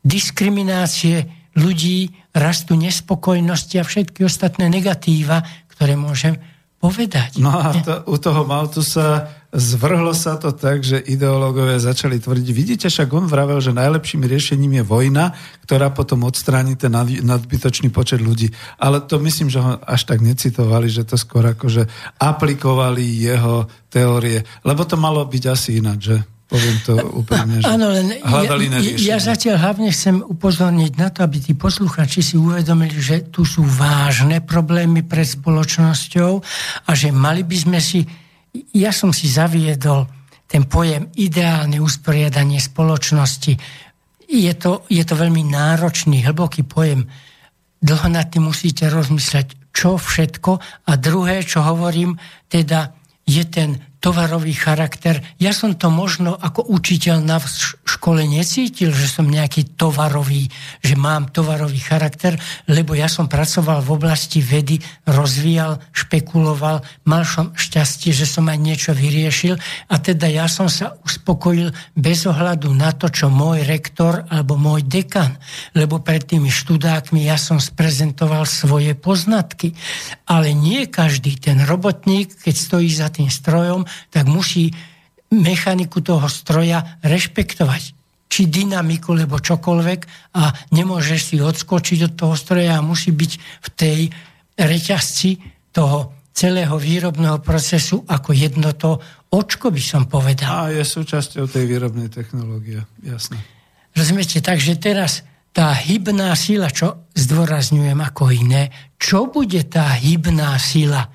diskriminácie 0.00 1.28
ľudí, 1.52 2.08
rastu 2.32 2.72
nespokojnosti 2.80 3.76
a 3.76 3.84
všetky 3.84 4.24
ostatné 4.24 4.72
negatíva, 4.72 5.44
ktoré 5.68 6.00
môžem 6.00 6.40
povedať. 6.80 7.36
No 7.36 7.52
a 7.52 7.76
to, 7.76 8.08
u 8.08 8.16
toho 8.16 8.48
Maltusa 8.48 9.28
zvrhlo 9.52 10.16
sa 10.16 10.40
to 10.40 10.56
tak, 10.56 10.80
že 10.80 10.96
ideológovia 10.96 11.76
začali 11.76 12.16
tvrdiť, 12.16 12.48
vidíte, 12.56 12.86
však 12.88 13.12
on 13.12 13.28
vravel, 13.28 13.60
že 13.60 13.76
najlepším 13.76 14.24
riešením 14.24 14.80
je 14.80 14.84
vojna, 14.88 15.36
ktorá 15.68 15.92
potom 15.92 16.24
odstráni 16.24 16.72
ten 16.80 16.88
nadbytočný 17.20 17.92
počet 17.92 18.24
ľudí. 18.24 18.48
Ale 18.80 19.04
to 19.04 19.20
myslím, 19.20 19.52
že 19.52 19.60
ho 19.60 19.76
až 19.84 20.08
tak 20.08 20.24
necitovali, 20.24 20.88
že 20.88 21.04
to 21.04 21.20
skôr 21.20 21.44
akože 21.52 21.84
aplikovali 22.16 23.04
jeho 23.04 23.68
teórie. 23.92 24.40
Lebo 24.64 24.88
to 24.88 24.96
malo 24.96 25.20
byť 25.28 25.44
asi 25.52 25.84
ináč, 25.84 26.00
že? 26.16 26.18
Poviem 26.52 26.76
to 26.84 26.92
úplne, 27.16 27.64
že 27.64 27.68
Áno, 27.68 27.88
len 27.88 28.12
hľadali 28.20 28.68
ja, 29.00 29.16
ja 29.16 29.18
zatiaľ 29.24 29.56
hlavne 29.56 29.88
chcem 29.88 30.20
upozorniť 30.20 30.92
na 31.00 31.08
to, 31.08 31.24
aby 31.24 31.40
tí 31.40 31.56
posluchači 31.56 32.20
si 32.20 32.36
uvedomili, 32.36 32.92
že 33.00 33.24
tu 33.32 33.48
sú 33.48 33.64
vážne 33.64 34.44
problémy 34.44 35.00
pred 35.00 35.24
spoločnosťou 35.24 36.32
a 36.84 36.90
že 36.92 37.08
mali 37.08 37.40
by 37.40 37.56
sme 37.56 37.80
si, 37.80 38.04
ja 38.54 38.92
som 38.92 39.10
si 39.12 39.28
zaviedol 39.28 40.08
ten 40.44 40.68
pojem 40.68 41.08
ideálne 41.16 41.80
usporiadanie 41.80 42.60
spoločnosti. 42.60 43.56
Je 44.28 44.52
to, 44.56 44.84
je 44.92 45.00
to 45.04 45.14
veľmi 45.16 45.48
náročný, 45.48 46.20
hlboký 46.28 46.68
pojem. 46.68 47.08
Dlho 47.80 48.08
nad 48.12 48.28
tým 48.28 48.52
musíte 48.52 48.92
rozmysleť, 48.92 49.72
čo 49.72 49.96
všetko. 49.96 50.50
A 50.88 50.92
druhé, 51.00 51.40
čo 51.40 51.64
hovorím, 51.64 52.20
teda 52.52 52.92
je 53.24 53.44
ten 53.48 53.80
tovarový 54.02 54.50
charakter. 54.50 55.22
Ja 55.38 55.54
som 55.54 55.78
to 55.78 55.86
možno 55.86 56.34
ako 56.34 56.66
učiteľ 56.66 57.22
na 57.22 57.38
škole 57.86 58.26
necítil, 58.26 58.90
že 58.90 59.06
som 59.06 59.30
nejaký 59.30 59.78
tovarový, 59.78 60.50
že 60.82 60.98
mám 60.98 61.30
tovarový 61.30 61.78
charakter, 61.78 62.34
lebo 62.66 62.98
ja 62.98 63.06
som 63.06 63.30
pracoval 63.30 63.78
v 63.86 63.94
oblasti 63.94 64.42
vedy, 64.42 64.82
rozvíjal, 65.06 65.78
špekuloval, 65.94 66.82
mal 67.06 67.22
som 67.22 67.54
šťastie, 67.54 68.10
že 68.10 68.26
som 68.26 68.50
aj 68.50 68.58
niečo 68.58 68.90
vyriešil 68.90 69.54
a 69.86 69.94
teda 70.02 70.26
ja 70.26 70.50
som 70.50 70.66
sa 70.66 70.98
uspokojil 71.06 71.70
bez 71.94 72.26
ohľadu 72.26 72.74
na 72.74 72.90
to, 72.90 73.06
čo 73.06 73.30
môj 73.30 73.62
rektor 73.62 74.26
alebo 74.26 74.58
môj 74.58 74.82
dekan, 74.82 75.38
lebo 75.78 76.02
pred 76.02 76.26
tými 76.26 76.50
študákmi 76.50 77.22
ja 77.22 77.38
som 77.38 77.62
sprezentoval 77.62 78.50
svoje 78.50 78.98
poznatky. 78.98 79.78
Ale 80.26 80.50
nie 80.50 80.90
každý 80.90 81.38
ten 81.38 81.62
robotník, 81.62 82.34
keď 82.42 82.54
stojí 82.58 82.90
za 82.90 83.12
tým 83.12 83.30
strojom, 83.30 83.86
tak 84.10 84.28
musí 84.28 84.72
mechaniku 85.32 86.04
toho 86.04 86.28
stroja 86.28 87.00
rešpektovať 87.00 87.82
či 88.32 88.48
dynamiku, 88.48 89.12
lebo 89.12 89.36
čokoľvek 89.36 90.00
a 90.40 90.72
nemôžeš 90.72 91.20
si 91.20 91.36
odskočiť 91.36 91.98
od 92.08 92.12
toho 92.16 92.34
stroja 92.36 92.80
a 92.80 92.84
musí 92.84 93.12
byť 93.12 93.32
v 93.36 93.68
tej 93.76 94.00
reťazci 94.56 95.30
toho 95.72 96.16
celého 96.32 96.72
výrobného 96.80 97.44
procesu 97.44 98.00
ako 98.08 98.32
jedno 98.32 98.72
to 98.72 98.96
očko, 99.32 99.68
by 99.68 99.82
som 99.84 100.08
povedal. 100.08 100.48
A 100.48 100.72
je 100.72 100.80
súčasťou 100.80 101.44
tej 101.44 101.68
výrobnej 101.68 102.08
technológie, 102.08 102.80
jasné. 103.04 103.36
Rozumiete, 103.92 104.40
takže 104.40 104.80
teraz 104.80 105.28
tá 105.52 105.76
hybná 105.76 106.32
sila, 106.32 106.72
čo 106.72 107.04
zdôrazňujem 107.12 108.00
ako 108.00 108.32
iné, 108.32 108.72
čo 108.96 109.28
bude 109.28 109.60
tá 109.68 109.92
hybná 109.92 110.56
sila? 110.56 111.12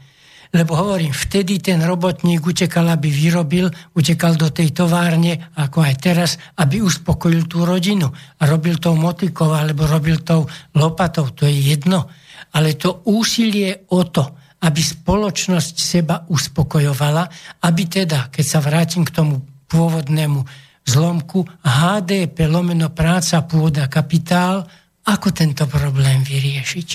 Lebo 0.55 0.79
hovorím, 0.79 1.11
vtedy 1.11 1.59
ten 1.59 1.83
robotník 1.83 2.39
utekal, 2.39 2.87
aby 2.87 3.11
vyrobil, 3.11 3.67
utekal 3.95 4.39
do 4.39 4.47
tej 4.47 4.71
továrne, 4.71 5.51
ako 5.59 5.83
aj 5.83 5.95
teraz, 5.99 6.31
aby 6.55 6.79
uspokojil 6.79 7.47
tú 7.51 7.67
rodinu. 7.67 8.07
A 8.39 8.43
robil 8.47 8.79
tou 8.79 8.95
motikou, 8.95 9.51
alebo 9.51 9.83
robil 9.83 10.23
tou 10.23 10.47
lopatou, 10.75 11.35
to 11.35 11.43
je 11.43 11.75
jedno. 11.75 12.07
Ale 12.55 12.79
to 12.79 13.03
úsilie 13.11 13.87
o 13.91 14.07
to, 14.07 14.23
aby 14.63 14.81
spoločnosť 14.81 15.75
seba 15.77 16.23
uspokojovala, 16.31 17.27
aby 17.67 17.83
teda, 17.85 18.31
keď 18.33 18.45
sa 18.47 18.59
vrátim 18.63 19.05
k 19.05 19.13
tomu 19.13 19.43
pôvodnému 19.67 20.41
zlomku, 20.87 21.43
HDP 21.61 22.47
lomeno 22.47 22.89
práca, 22.95 23.43
pôda, 23.43 23.91
kapitál, 23.91 24.63
ako 25.07 25.27
tento 25.35 25.67
problém 25.67 26.23
vyriešiť. 26.23 26.89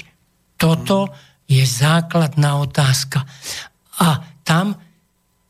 Toto 0.57 1.13
je 1.53 1.65
základná 1.69 2.57
otázka. 2.63 3.29
A 4.01 4.25
tam 4.41 4.81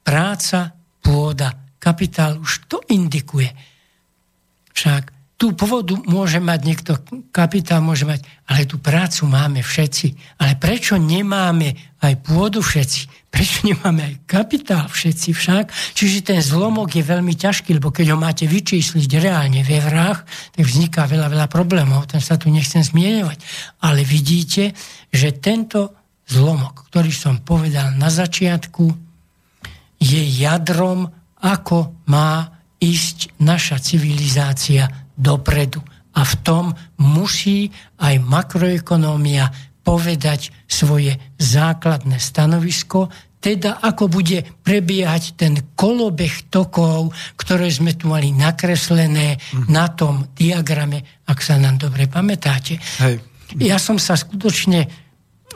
práca, 0.02 0.74
pôda, 0.98 1.54
kapitál 1.78 2.42
už 2.42 2.66
to 2.66 2.82
indikuje. 2.90 3.50
Však 4.74 5.14
tú 5.38 5.54
pôvodu 5.58 5.98
môže 6.06 6.38
mať 6.38 6.60
niekto, 6.62 6.92
kapitál 7.34 7.82
môže 7.82 8.06
mať, 8.06 8.22
ale 8.46 8.62
tú 8.66 8.78
prácu 8.78 9.26
máme 9.26 9.62
všetci. 9.62 10.38
Ale 10.38 10.54
prečo 10.54 10.98
nemáme 10.98 11.98
aj 11.98 12.14
pôdu 12.22 12.62
všetci? 12.62 13.21
Prečo 13.32 13.64
nemáme 13.64 14.04
aj 14.04 14.14
kapitál 14.28 14.84
všetci 14.92 15.32
však? 15.32 15.64
Čiže 15.96 16.20
ten 16.20 16.40
zlomok 16.44 16.92
je 16.92 17.00
veľmi 17.00 17.32
ťažký, 17.32 17.80
lebo 17.80 17.88
keď 17.88 18.12
ho 18.12 18.18
máte 18.20 18.44
vyčísliť 18.44 19.08
reálne 19.16 19.64
ve 19.64 19.80
vrách, 19.80 20.28
tak 20.52 20.64
vzniká 20.68 21.08
veľa, 21.08 21.32
veľa 21.32 21.48
problémov. 21.48 22.12
Ten 22.12 22.20
sa 22.20 22.36
tu 22.36 22.52
nechcem 22.52 22.84
zmieňovať. 22.84 23.40
Ale 23.80 24.04
vidíte, 24.04 24.76
že 25.08 25.32
tento 25.40 25.96
zlomok, 26.28 26.92
ktorý 26.92 27.08
som 27.08 27.40
povedal 27.40 27.96
na 27.96 28.12
začiatku, 28.12 28.92
je 29.96 30.22
jadrom, 30.36 31.08
ako 31.40 32.04
má 32.12 32.60
ísť 32.84 33.40
naša 33.40 33.80
civilizácia 33.80 35.08
dopredu. 35.16 35.80
A 36.12 36.28
v 36.28 36.34
tom 36.44 36.64
musí 37.00 37.72
aj 37.96 38.20
makroekonómia 38.20 39.71
povedať 39.82 40.54
svoje 40.70 41.18
základné 41.38 42.18
stanovisko, 42.18 43.10
teda 43.42 43.82
ako 43.82 44.06
bude 44.06 44.46
prebiehať 44.62 45.34
ten 45.34 45.74
kolobeh 45.74 46.46
tokov, 46.46 47.10
ktoré 47.34 47.66
sme 47.74 47.98
tu 47.98 48.06
mali 48.06 48.30
nakreslené 48.30 49.34
mm. 49.34 49.66
na 49.66 49.90
tom 49.90 50.30
diagrame, 50.38 51.02
ak 51.26 51.42
sa 51.42 51.58
nám 51.58 51.82
dobre 51.82 52.06
pamätáte. 52.06 52.78
Hej. 53.02 53.18
Ja 53.58 53.82
som 53.82 53.98
sa 53.98 54.14
skutočne 54.14 54.86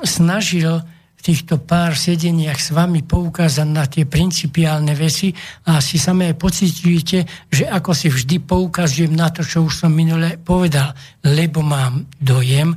snažil 0.03 0.83
týchto 1.27 1.59
pár 1.59 1.99
sedeniach 1.99 2.63
s 2.63 2.71
vami 2.71 3.03
poukázať 3.03 3.67
na 3.67 3.83
tie 3.91 4.07
principiálne 4.07 4.95
veci 4.95 5.35
a 5.67 5.83
si 5.83 5.99
samé 5.99 6.39
pocitujete, 6.39 7.51
že 7.51 7.67
ako 7.67 7.91
si 7.91 8.07
vždy 8.07 8.47
poukazujem 8.47 9.11
na 9.11 9.35
to, 9.35 9.43
čo 9.43 9.67
už 9.67 9.75
som 9.87 9.91
minule 9.91 10.39
povedal, 10.39 10.95
lebo 11.27 11.67
mám 11.67 12.07
dojem 12.15 12.71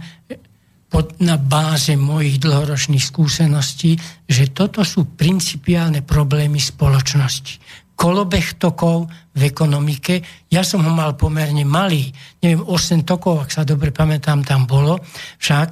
pod, 0.89 1.21
na 1.21 1.37
báze 1.37 1.93
mojich 1.93 2.41
dlhoročných 2.41 3.05
skúseností, 3.05 3.95
že 4.25 4.49
toto 4.49 4.81
sú 4.81 5.05
principiálne 5.13 6.01
problémy 6.01 6.57
spoločnosti. 6.57 7.61
Kolobeh 7.93 8.57
tokov 8.57 9.11
v 9.35 9.41
ekonomike. 9.45 10.23
Ja 10.49 10.65
som 10.65 10.81
ho 10.81 10.91
mal 10.91 11.13
pomerne 11.13 11.63
malý, 11.67 12.09
neviem, 12.41 12.65
8 12.65 13.05
tokov, 13.05 13.45
ak 13.45 13.49
sa 13.53 13.61
dobre 13.67 13.93
pamätám, 13.93 14.41
tam 14.41 14.65
bolo 14.65 14.97
však, 15.37 15.69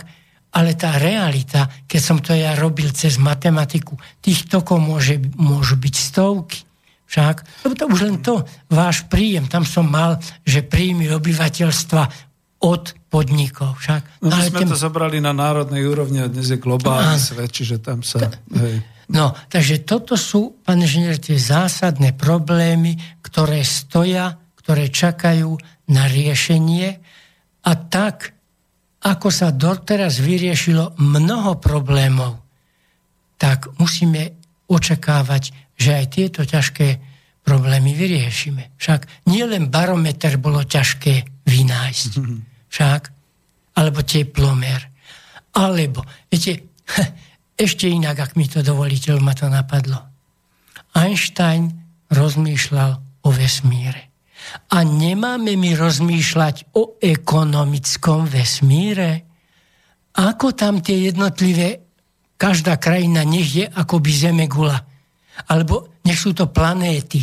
ale 0.53 0.77
tá 0.77 0.95
realita, 1.01 1.67
keď 1.85 2.01
som 2.01 2.17
to 2.21 2.31
ja 2.37 2.53
robil 2.55 2.93
cez 2.93 3.17
matematiku, 3.17 3.97
tých 4.21 4.45
tokov 4.47 4.79
môže, 4.79 5.19
môžu 5.35 5.75
byť 5.75 5.95
stovky. 5.95 6.59
Však, 7.07 7.63
lebo 7.63 7.73
to 7.79 7.85
už 7.87 8.01
len 8.03 8.19
to, 8.19 8.43
váš 8.67 9.07
príjem, 9.07 9.47
tam 9.47 9.63
som 9.63 9.87
mal, 9.87 10.19
že 10.43 10.59
príjmy 10.59 11.07
obyvateľstva 11.15 12.26
od 12.63 12.93
podnikov. 13.11 13.77
Však. 13.77 14.25
No, 14.25 14.33
my 14.33 14.41
sme 14.49 14.59
tým... 14.65 14.71
to 14.73 14.79
zobrali 14.79 15.21
na 15.21 15.33
národnej 15.33 15.85
úrovni 15.85 16.25
a 16.25 16.31
dnes 16.31 16.49
je 16.49 16.57
globálny 16.57 17.17
a... 17.17 17.21
svet, 17.21 17.51
čiže 17.53 17.81
tam 17.81 18.01
sa... 18.01 18.21
Hej. 18.53 18.81
No, 19.07 19.31
takže 19.47 19.87
toto 19.87 20.19
sú, 20.19 20.59
pán 20.67 20.83
inžinier, 20.83 21.15
tie 21.15 21.39
zásadné 21.39 22.11
problémy, 22.11 22.99
ktoré 23.23 23.63
stoja, 23.63 24.35
ktoré 24.59 24.91
čakajú 24.91 25.55
na 25.95 26.11
riešenie 26.11 26.99
a 27.63 27.71
tak 27.87 28.35
ako 29.07 29.29
sa 29.31 29.55
doteraz 29.55 30.19
vyriešilo 30.19 30.99
mnoho 30.99 31.55
problémov, 31.63 32.43
tak 33.39 33.71
musíme 33.79 34.35
očakávať, 34.67 35.55
že 35.79 35.95
aj 35.95 36.05
tieto 36.11 36.41
ťažké 36.43 36.99
problémy 37.47 37.95
vyriešime. 37.95 38.75
Však 38.75 39.29
nielen 39.31 39.71
barometer 39.71 40.35
bolo 40.35 40.67
ťažké 40.67 41.45
vynájsť, 41.47 42.11
mhm. 42.19 42.37
Však, 42.69 43.01
alebo 43.77 44.01
teplomer, 44.03 44.81
alebo, 45.57 46.05
viete, 46.29 46.69
ešte 47.65 47.89
inak, 47.89 48.17
ak 48.21 48.31
mi 48.37 48.45
to 48.45 48.61
dovolíte, 48.61 49.13
ma 49.17 49.33
to 49.33 49.49
napadlo. 49.49 49.97
Einstein 50.93 51.73
rozmýšľal 52.09 52.91
o 53.25 53.29
vesmíre. 53.29 54.09
A 54.71 54.85
nemáme 54.85 55.59
mi 55.59 55.75
rozmýšľať 55.75 56.77
o 56.77 56.95
ekonomickom 57.01 58.29
vesmíre? 58.29 59.27
Ako 60.17 60.55
tam 60.55 60.79
tie 60.79 61.11
jednotlivé, 61.11 61.83
každá 62.39 62.79
krajina 62.79 63.27
nech 63.27 63.49
je 63.51 63.65
akoby 63.67 64.11
zeme 64.13 64.45
gula. 64.47 64.77
Alebo 65.51 65.99
nech 66.07 66.17
sú 66.17 66.31
to 66.31 66.49
planéty. 66.49 67.21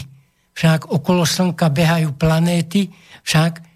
Však 0.54 0.92
okolo 0.92 1.26
Slnka 1.26 1.72
behajú 1.72 2.14
planéty, 2.14 2.86
však 3.26 3.73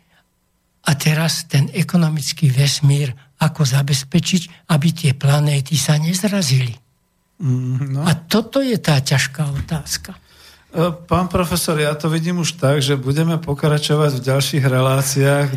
a 0.89 0.97
teraz 0.97 1.45
ten 1.45 1.69
ekonomický 1.77 2.49
vesmír, 2.49 3.13
ako 3.39 3.63
zabezpečiť, 3.69 4.73
aby 4.73 4.89
tie 4.91 5.13
planéty 5.13 5.77
sa 5.77 6.01
nezrazili. 6.01 6.73
Mm, 7.39 7.93
no. 7.93 8.01
A 8.09 8.17
toto 8.17 8.65
je 8.65 8.75
tá 8.81 8.99
ťažká 8.99 9.53
otázka. 9.53 10.17
E, 10.73 10.91
pán 11.07 11.29
profesor, 11.29 11.77
ja 11.77 11.93
to 11.93 12.09
vidím 12.09 12.41
už 12.41 12.57
tak, 12.57 12.81
že 12.81 12.97
budeme 12.97 13.37
pokračovať 13.37 14.19
v 14.19 14.25
ďalších 14.33 14.65
reláciách. 14.65 15.49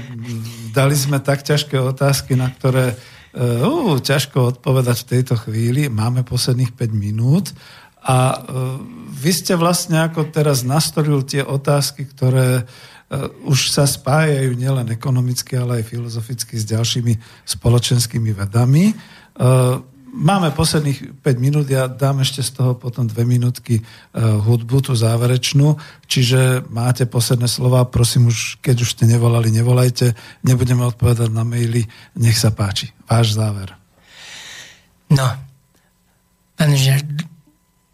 Dali 0.75 0.95
sme 0.99 1.23
tak 1.23 1.47
ťažké 1.47 1.79
otázky, 1.79 2.35
na 2.35 2.51
ktoré 2.51 2.93
uh, 2.93 3.97
ťažko 3.97 4.55
odpovedať 4.55 5.03
v 5.03 5.09
tejto 5.17 5.35
chvíli. 5.41 5.87
Máme 5.87 6.27
posledných 6.27 6.75
5 6.75 6.91
minút. 6.95 7.55
A 8.03 8.39
uh, 8.39 8.77
vy 9.11 9.31
ste 9.35 9.57
vlastne 9.57 10.05
ako 10.05 10.31
teraz 10.31 10.63
nastolil 10.63 11.25
tie 11.27 11.43
otázky, 11.43 12.07
ktoré 12.07 12.63
uh, 12.63 12.65
už 13.43 13.75
sa 13.75 13.83
spájajú 13.83 14.55
nielen 14.55 14.87
ekonomicky, 14.87 15.59
ale 15.59 15.83
aj 15.83 15.91
filozoficky 15.91 16.55
s 16.55 16.63
ďalšími 16.63 17.43
spoločenskými 17.43 18.31
vedami. 18.31 18.95
Uh, 19.35 19.83
Máme 20.11 20.51
posledných 20.51 21.23
5 21.23 21.39
minút, 21.39 21.71
ja 21.71 21.87
dám 21.87 22.19
ešte 22.19 22.43
z 22.43 22.59
toho 22.59 22.75
potom 22.75 23.07
dve 23.07 23.23
minútky 23.23 23.79
uh, 23.79 24.43
hudbu, 24.43 24.83
tú 24.83 24.91
záverečnú, 24.91 25.79
čiže 26.03 26.67
máte 26.67 27.07
posledné 27.07 27.47
slova, 27.47 27.87
prosím 27.87 28.27
už, 28.27 28.59
keď 28.59 28.83
už 28.83 28.91
ste 28.91 29.07
nevolali, 29.07 29.47
nevolajte, 29.55 30.11
nebudeme 30.43 30.83
odpovedať 30.83 31.31
na 31.31 31.47
maily, 31.47 31.87
nech 32.19 32.35
sa 32.35 32.51
páči. 32.51 32.91
Váš 33.07 33.39
záver. 33.39 33.71
No, 35.07 35.31
pán 36.59 36.75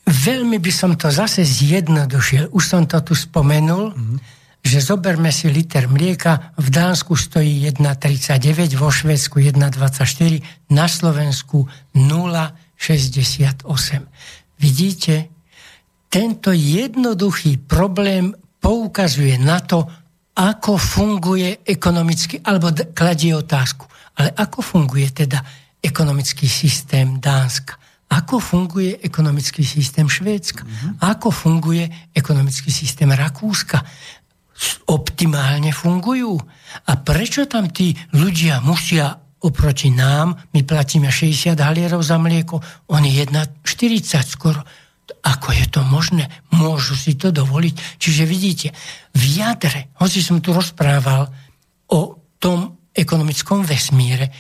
veľmi 0.10 0.58
by 0.58 0.72
som 0.74 0.98
to 0.98 1.14
zase 1.14 1.46
zjednodušil. 1.46 2.50
Už 2.50 2.64
som 2.66 2.90
to 2.90 2.98
tu 3.06 3.14
spomenul, 3.14 3.94
mm-hmm 3.94 4.37
že 4.64 4.84
zoberme 4.84 5.32
si 5.32 5.48
liter 5.48 5.88
mlieka, 5.88 6.54
v 6.60 6.68
Dánsku 6.70 7.16
stojí 7.16 7.64
1,39, 7.72 8.76
vo 8.76 8.92
Švedsku 8.92 9.40
1,24, 9.40 10.74
na 10.76 10.86
Slovensku 10.92 11.68
0,68. 11.96 13.64
Vidíte, 14.60 15.30
tento 16.08 16.52
jednoduchý 16.52 17.58
problém 17.64 18.36
poukazuje 18.60 19.38
na 19.40 19.60
to, 19.64 19.88
ako 20.38 20.78
funguje 20.78 21.66
ekonomicky, 21.66 22.38
alebo 22.46 22.70
kladie 22.94 23.34
otázku, 23.34 23.90
ale 24.22 24.30
ako 24.38 24.62
funguje 24.62 25.26
teda 25.26 25.42
ekonomický 25.82 26.46
systém 26.46 27.18
Dánska? 27.18 27.78
Ako 28.08 28.40
funguje 28.40 29.04
ekonomický 29.04 29.68
systém 29.68 30.08
Švédska? 30.08 30.64
Mm-hmm. 30.64 30.92
Ako 31.04 31.28
funguje 31.28 31.92
ekonomický 32.16 32.72
systém 32.72 33.12
Rakúska? 33.12 33.84
Optimálne 34.88 35.76
fungujú. 35.76 36.40
A 36.88 36.92
prečo 37.04 37.44
tam 37.46 37.68
tí 37.68 37.92
ľudia 38.16 38.64
musia 38.64 39.20
oproti 39.44 39.92
nám, 39.92 40.34
my 40.56 40.62
platíme 40.64 41.12
60 41.12 41.60
halierov 41.60 42.02
za 42.02 42.18
mlieko, 42.18 42.64
oni 42.90 43.20
1,40 43.22 44.24
skoro. 44.24 44.64
Ako 45.28 45.52
je 45.52 45.66
to 45.68 45.84
možné? 45.84 46.32
Môžu 46.56 46.96
si 46.96 47.20
to 47.20 47.36
dovoliť. 47.36 48.00
Čiže 48.00 48.24
vidíte, 48.24 48.68
v 49.12 49.24
jadre, 49.44 49.92
hoci 50.00 50.24
som 50.24 50.40
tu 50.40 50.56
rozprával 50.56 51.28
o 51.92 52.16
tom 52.40 52.80
ekonomickom 52.96 53.68
vesmíre, 53.68 54.32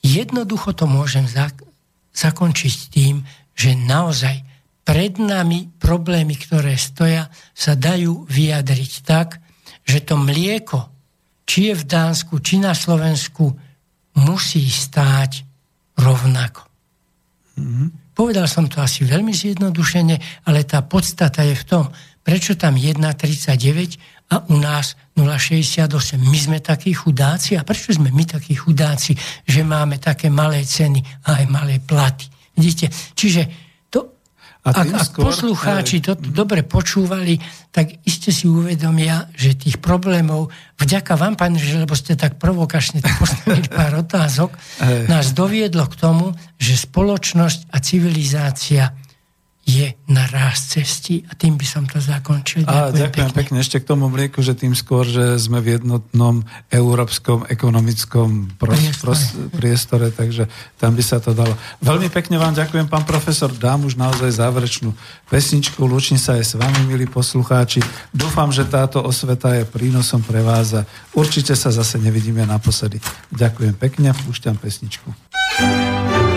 jednoducho 0.00 0.72
to 0.72 0.86
môžem 0.86 1.26
zak- 1.26 1.62
zakončiť 2.14 2.76
tým, 2.88 3.26
že 3.52 3.74
naozaj 3.76 4.42
pred 4.82 5.18
nami 5.18 5.70
problémy, 5.78 6.34
ktoré 6.34 6.74
stoja, 6.74 7.30
sa 7.54 7.78
dajú 7.78 8.26
vyjadriť 8.26 8.92
tak, 9.06 9.41
že 9.82 9.98
to 10.02 10.14
mlieko, 10.18 10.88
či 11.46 11.70
je 11.70 11.74
v 11.76 11.84
Dánsku, 11.84 12.38
či 12.38 12.62
na 12.62 12.72
Slovensku, 12.72 13.52
musí 14.16 14.62
stáť 14.64 15.44
rovnako. 15.98 16.62
Mm-hmm. 17.58 17.88
Povedal 18.12 18.44
som 18.44 18.68
to 18.68 18.80
asi 18.80 19.08
veľmi 19.08 19.32
zjednodušene, 19.32 20.44
ale 20.44 20.68
tá 20.68 20.84
podstata 20.84 21.40
je 21.44 21.56
v 21.56 21.64
tom, 21.64 21.84
prečo 22.20 22.54
tam 22.54 22.76
1,39 22.76 24.30
a 24.32 24.44
u 24.48 24.56
nás 24.60 24.94
0,68. 25.16 26.20
My 26.20 26.38
sme 26.38 26.58
takí 26.60 26.92
chudáci 26.92 27.56
a 27.56 27.64
prečo 27.64 27.92
sme 27.92 28.12
my 28.12 28.24
takí 28.24 28.52
chudáci, 28.56 29.16
že 29.44 29.60
máme 29.64 29.96
také 29.96 30.28
malé 30.28 30.64
ceny 30.64 31.00
a 31.28 31.40
aj 31.42 31.44
malé 31.48 31.80
platy. 31.80 32.28
Vidíte? 32.56 32.92
Čiže 33.16 33.71
a 34.62 34.70
ak, 34.70 34.94
ak 34.94 35.06
skôr, 35.10 35.26
poslucháči 35.26 35.98
to 35.98 36.14
dobre 36.14 36.62
počúvali, 36.62 37.34
tak 37.74 37.98
iste 38.06 38.30
si 38.30 38.46
uvedomia, 38.46 39.26
že 39.34 39.58
tých 39.58 39.82
problémov, 39.82 40.54
vďaka 40.78 41.18
vám, 41.18 41.34
pán 41.34 41.58
že 41.58 41.82
lebo 41.82 41.98
ste 41.98 42.14
tak 42.14 42.38
provokačne 42.38 43.02
postavili 43.02 43.66
pár 43.74 44.06
otázok, 44.06 44.54
nás 45.10 45.34
doviedlo 45.34 45.90
k 45.90 45.98
tomu, 45.98 46.26
že 46.62 46.78
spoločnosť 46.78 47.74
a 47.74 47.76
civilizácia 47.82 48.94
je 49.62 49.94
na 50.10 50.26
ráz 50.26 50.74
cesti 50.74 51.22
a 51.30 51.38
tým 51.38 51.54
by 51.54 51.62
som 51.62 51.86
to 51.86 52.02
zakončil. 52.02 52.66
Ďakujem, 52.66 52.90
a, 52.90 52.98
ďakujem 53.06 53.30
pekne. 53.30 53.38
pekne. 53.38 53.56
Ešte 53.62 53.78
k 53.78 53.86
tomu 53.86 54.10
mlieku, 54.10 54.42
že 54.42 54.58
tým 54.58 54.74
skôr, 54.74 55.06
že 55.06 55.38
sme 55.38 55.62
v 55.62 55.78
jednotnom 55.78 56.42
európskom 56.66 57.46
ekonomickom 57.46 58.58
pros, 58.58 58.74
priestore. 58.74 59.06
Pros, 59.06 59.22
priestore, 59.54 60.06
takže 60.10 60.50
tam 60.82 60.98
by 60.98 61.02
sa 61.06 61.22
to 61.22 61.30
dalo. 61.30 61.54
Veľmi 61.78 62.10
pekne 62.10 62.42
vám 62.42 62.58
ďakujem, 62.58 62.90
pán 62.90 63.06
profesor. 63.06 63.54
Dám 63.54 63.86
už 63.86 63.94
naozaj 63.94 64.34
záverečnú 64.34 64.90
pesničku. 65.30 65.78
Lučím 65.86 66.18
sa 66.18 66.42
aj 66.42 66.44
s 66.44 66.52
vami, 66.58 66.82
milí 66.90 67.06
poslucháči. 67.06 67.78
Dúfam, 68.10 68.50
že 68.50 68.66
táto 68.66 68.98
osveta 68.98 69.54
je 69.54 69.62
prínosom 69.62 70.26
pre 70.26 70.42
vás 70.42 70.74
a 70.74 70.82
určite 71.14 71.54
sa 71.54 71.70
zase 71.70 72.02
nevidíme 72.02 72.42
naposledy. 72.42 72.98
Ďakujem 73.30 73.78
pekne, 73.78 74.10
púšťam 74.26 74.58
pesničku. 74.58 75.06
thank 75.52 76.26
you 76.26 76.31